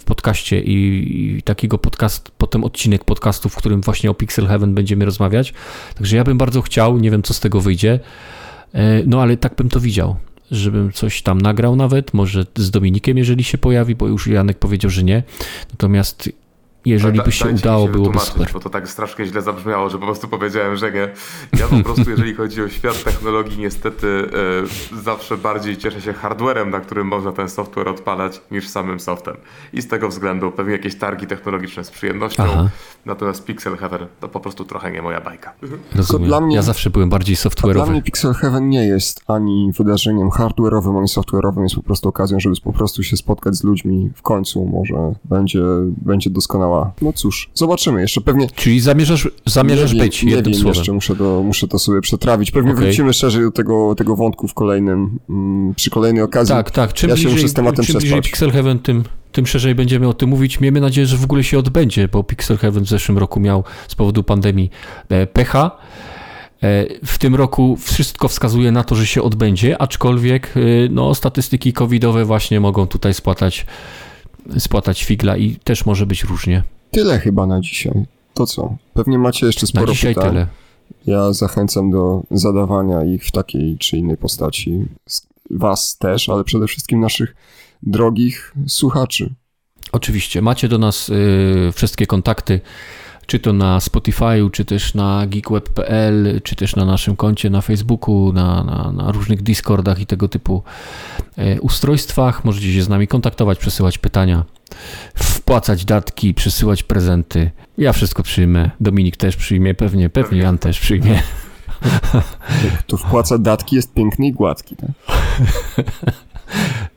w 0.00 0.04
podcaście 0.04 0.60
i, 0.60 1.36
i, 1.38 1.42
takiego 1.42 1.78
podcast, 1.78 2.30
potem 2.38 2.64
odcinek 2.64 3.04
podcastu, 3.04 3.48
w 3.48 3.56
którym 3.56 3.80
właśnie 3.80 4.10
o 4.10 4.14
Pixel 4.14 4.46
Heaven 4.46 4.74
będziemy 4.74 5.04
rozmawiać. 5.04 5.54
Także 5.94 6.16
ja 6.16 6.24
bym 6.24 6.38
bardzo 6.38 6.62
chciał, 6.62 6.98
nie 6.98 7.10
wiem 7.10 7.22
co 7.22 7.34
z 7.34 7.40
tego 7.40 7.60
wyjdzie, 7.60 8.00
y, 8.74 8.78
no 9.06 9.22
ale 9.22 9.36
tak 9.36 9.54
bym 9.54 9.68
to 9.68 9.80
widział 9.80 10.16
żebym 10.50 10.92
coś 10.92 11.22
tam 11.22 11.40
nagrał 11.40 11.76
nawet, 11.76 12.14
może 12.14 12.46
z 12.56 12.70
Dominikiem, 12.70 13.18
jeżeli 13.18 13.44
się 13.44 13.58
pojawi, 13.58 13.94
bo 13.94 14.08
już 14.08 14.26
Janek 14.26 14.58
powiedział, 14.58 14.90
że 14.90 15.02
nie. 15.02 15.22
Natomiast 15.70 16.30
jeżeli 16.84 17.22
by 17.22 17.32
się 17.32 17.48
udało, 17.48 17.86
się 17.86 17.92
byłoby 17.92 18.18
super. 18.18 18.50
Bo 18.52 18.60
to 18.60 18.70
tak 18.70 18.88
strasznie 18.88 19.26
źle 19.26 19.42
zabrzmiało, 19.42 19.90
że 19.90 19.98
po 19.98 20.04
prostu 20.04 20.28
powiedziałem, 20.28 20.76
że 20.76 20.92
nie. 20.92 21.08
Ja 21.60 21.68
po 21.68 21.84
prostu, 21.84 22.10
jeżeli 22.10 22.34
chodzi 22.34 22.62
o 22.62 22.68
świat 22.68 23.04
technologii, 23.04 23.58
niestety 23.58 24.30
e, 24.94 25.02
zawsze 25.02 25.36
bardziej 25.36 25.76
cieszę 25.76 26.00
się 26.00 26.12
hardwarem, 26.12 26.70
na 26.70 26.80
którym 26.80 27.06
można 27.06 27.32
ten 27.32 27.48
software 27.48 27.88
odpalać, 27.88 28.40
niż 28.50 28.68
samym 28.68 29.00
softem. 29.00 29.36
I 29.72 29.82
z 29.82 29.88
tego 29.88 30.08
względu 30.08 30.50
pewnie 30.50 30.72
jakieś 30.72 30.94
targi 30.98 31.26
technologiczne 31.26 31.84
z 31.84 31.90
przyjemnością, 31.90 32.42
Aha. 32.42 32.68
natomiast 33.06 33.44
Pixel 33.44 33.76
Heaven 33.76 34.06
to 34.20 34.28
po 34.28 34.40
prostu 34.40 34.64
trochę 34.64 34.92
nie 34.92 35.02
moja 35.02 35.20
bajka. 35.20 35.52
Rozumiem. 35.94 36.28
Dla 36.28 36.40
mnie, 36.40 36.56
ja 36.56 36.62
zawsze 36.62 36.90
byłem 36.90 37.08
bardziej 37.08 37.36
software'owy. 37.36 37.72
Dla 37.72 37.86
mnie 37.86 38.02
Pixel 38.02 38.34
Heaven 38.34 38.68
nie 38.68 38.86
jest 38.86 39.24
ani 39.26 39.72
wydarzeniem 39.78 40.28
hardware'owym, 40.30 40.98
ani 40.98 41.08
software'owym, 41.08 41.62
jest 41.62 41.74
po 41.74 41.82
prostu 41.82 42.08
okazją, 42.08 42.40
żeby 42.40 42.56
po 42.64 42.72
prostu 42.72 43.02
się 43.02 43.16
spotkać 43.16 43.54
z 43.54 43.64
ludźmi 43.64 44.10
w 44.14 44.22
końcu. 44.22 44.66
Może 44.66 45.14
będzie, 45.24 45.62
będzie 45.96 46.30
doskonała 46.30 46.73
no 47.02 47.12
cóż, 47.12 47.50
zobaczymy. 47.54 48.00
Jeszcze 48.00 48.20
pewnie... 48.20 48.48
Czyli 48.54 48.80
zamierzasz, 48.80 49.28
zamierzasz 49.46 49.92
nie 49.92 50.00
być, 50.00 50.22
nie 50.22 50.30
jednym 50.30 50.52
wiem, 50.52 50.62
słowem. 50.62 50.78
jeszcze 50.78 50.92
muszę 50.92 51.16
to, 51.16 51.42
muszę 51.42 51.68
to 51.68 51.78
sobie 51.78 52.00
przetrawić. 52.00 52.50
Pewnie 52.50 52.72
okay. 52.72 52.84
wrócimy 52.84 53.12
szerzej 53.12 53.42
do 53.42 53.50
tego, 53.50 53.94
tego 53.94 54.16
wątku 54.16 54.48
w 54.48 54.54
kolejnym, 54.54 55.18
mm, 55.30 55.74
przy 55.74 55.90
kolejnej 55.90 56.22
okazji. 56.22 56.54
Tak, 56.54 56.70
tak. 56.70 56.92
Czym 56.92 57.08
ja 57.08 57.14
bliżej, 57.14 57.30
się 57.32 57.36
muszę 57.36 57.48
z 57.48 57.54
tematem 57.54 57.84
czym 57.84 57.98
bliżej 57.98 58.22
Pixel 58.22 58.50
Heaven, 58.50 58.78
tym, 58.78 59.04
tym 59.32 59.46
szerzej 59.46 59.74
będziemy 59.74 60.08
o 60.08 60.14
tym 60.14 60.28
mówić. 60.28 60.60
Miejmy 60.60 60.80
nadzieję, 60.80 61.06
że 61.06 61.16
w 61.16 61.24
ogóle 61.24 61.44
się 61.44 61.58
odbędzie, 61.58 62.08
bo 62.08 62.22
Pixel 62.22 62.56
Heaven 62.56 62.84
w 62.84 62.88
zeszłym 62.88 63.18
roku 63.18 63.40
miał 63.40 63.64
z 63.88 63.94
powodu 63.94 64.22
pandemii 64.22 64.70
e, 65.08 65.26
pecha. 65.26 65.70
E, 66.62 66.86
w 67.06 67.18
tym 67.18 67.34
roku 67.34 67.76
wszystko 67.76 68.28
wskazuje 68.28 68.72
na 68.72 68.84
to, 68.84 68.94
że 68.94 69.06
się 69.06 69.22
odbędzie, 69.22 69.82
aczkolwiek 69.82 70.54
e, 70.56 70.60
no, 70.90 71.14
statystyki 71.14 71.72
covidowe 71.72 72.24
właśnie 72.24 72.60
mogą 72.60 72.86
tutaj 72.86 73.14
spłatać, 73.14 73.66
spłatać 74.58 75.04
figla 75.04 75.36
i 75.36 75.56
też 75.56 75.86
może 75.86 76.06
być 76.06 76.24
różnie. 76.24 76.62
Tyle 76.90 77.18
chyba 77.18 77.46
na 77.46 77.60
dzisiaj. 77.60 78.04
To 78.34 78.46
co? 78.46 78.76
Pewnie 78.94 79.18
macie 79.18 79.46
jeszcze 79.46 79.66
sporo 79.66 79.86
na 79.86 79.92
dzisiaj 79.92 80.14
pytań. 80.14 80.30
tyle. 80.30 80.46
Ja 81.06 81.32
zachęcam 81.32 81.90
do 81.90 82.22
zadawania 82.30 83.04
ich 83.04 83.24
w 83.24 83.30
takiej 83.30 83.78
czy 83.78 83.96
innej 83.96 84.16
postaci. 84.16 84.84
Was 85.50 85.98
też, 85.98 86.28
ale 86.28 86.44
przede 86.44 86.66
wszystkim 86.66 87.00
naszych 87.00 87.36
drogich 87.82 88.54
słuchaczy. 88.66 89.34
Oczywiście. 89.92 90.42
Macie 90.42 90.68
do 90.68 90.78
nas 90.78 91.08
y, 91.08 91.72
wszystkie 91.74 92.06
kontakty 92.06 92.60
czy 93.26 93.38
to 93.38 93.52
na 93.52 93.78
Spotify'u, 93.78 94.50
czy 94.50 94.64
też 94.64 94.94
na 94.94 95.26
geekweb.pl, 95.26 96.40
czy 96.44 96.56
też 96.56 96.76
na 96.76 96.84
naszym 96.84 97.16
koncie 97.16 97.50
na 97.50 97.60
Facebooku, 97.60 98.32
na, 98.32 98.64
na, 98.64 98.92
na, 98.92 99.12
różnych 99.12 99.42
Discordach 99.42 100.00
i 100.00 100.06
tego 100.06 100.28
typu 100.28 100.62
e, 101.36 101.60
ustrojstwach. 101.60 102.44
Możecie 102.44 102.72
się 102.72 102.82
z 102.82 102.88
nami 102.88 103.08
kontaktować, 103.08 103.58
przesyłać 103.58 103.98
pytania, 103.98 104.44
wpłacać 105.14 105.84
datki, 105.84 106.34
przesyłać 106.34 106.82
prezenty. 106.82 107.50
Ja 107.78 107.92
wszystko 107.92 108.22
przyjmę. 108.22 108.70
Dominik 108.80 109.16
też 109.16 109.36
przyjmie, 109.36 109.74
pewnie, 109.74 110.10
pewnie 110.10 110.38
Jan 110.38 110.58
też 110.58 110.80
przyjmie. 110.80 111.22
To 112.86 112.96
wpłaca 112.96 113.38
datki 113.38 113.76
jest 113.76 113.94
piękny 113.94 114.26
i 114.26 114.32
gładki. 114.32 114.76
Tak? 114.76 114.90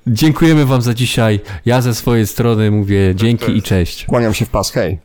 Dziękujemy 0.07 0.65
Wam 0.65 0.81
za 0.81 0.93
dzisiaj. 0.93 1.39
Ja 1.65 1.81
ze 1.81 1.95
swojej 1.95 2.27
strony 2.27 2.71
mówię 2.71 3.15
dzięki 3.15 3.57
i 3.57 3.61
cześć. 3.61 4.05
Kłaniam 4.05 4.33
się 4.33 4.45
w 4.45 4.49
pas, 4.49 4.71
hej. 4.71 4.99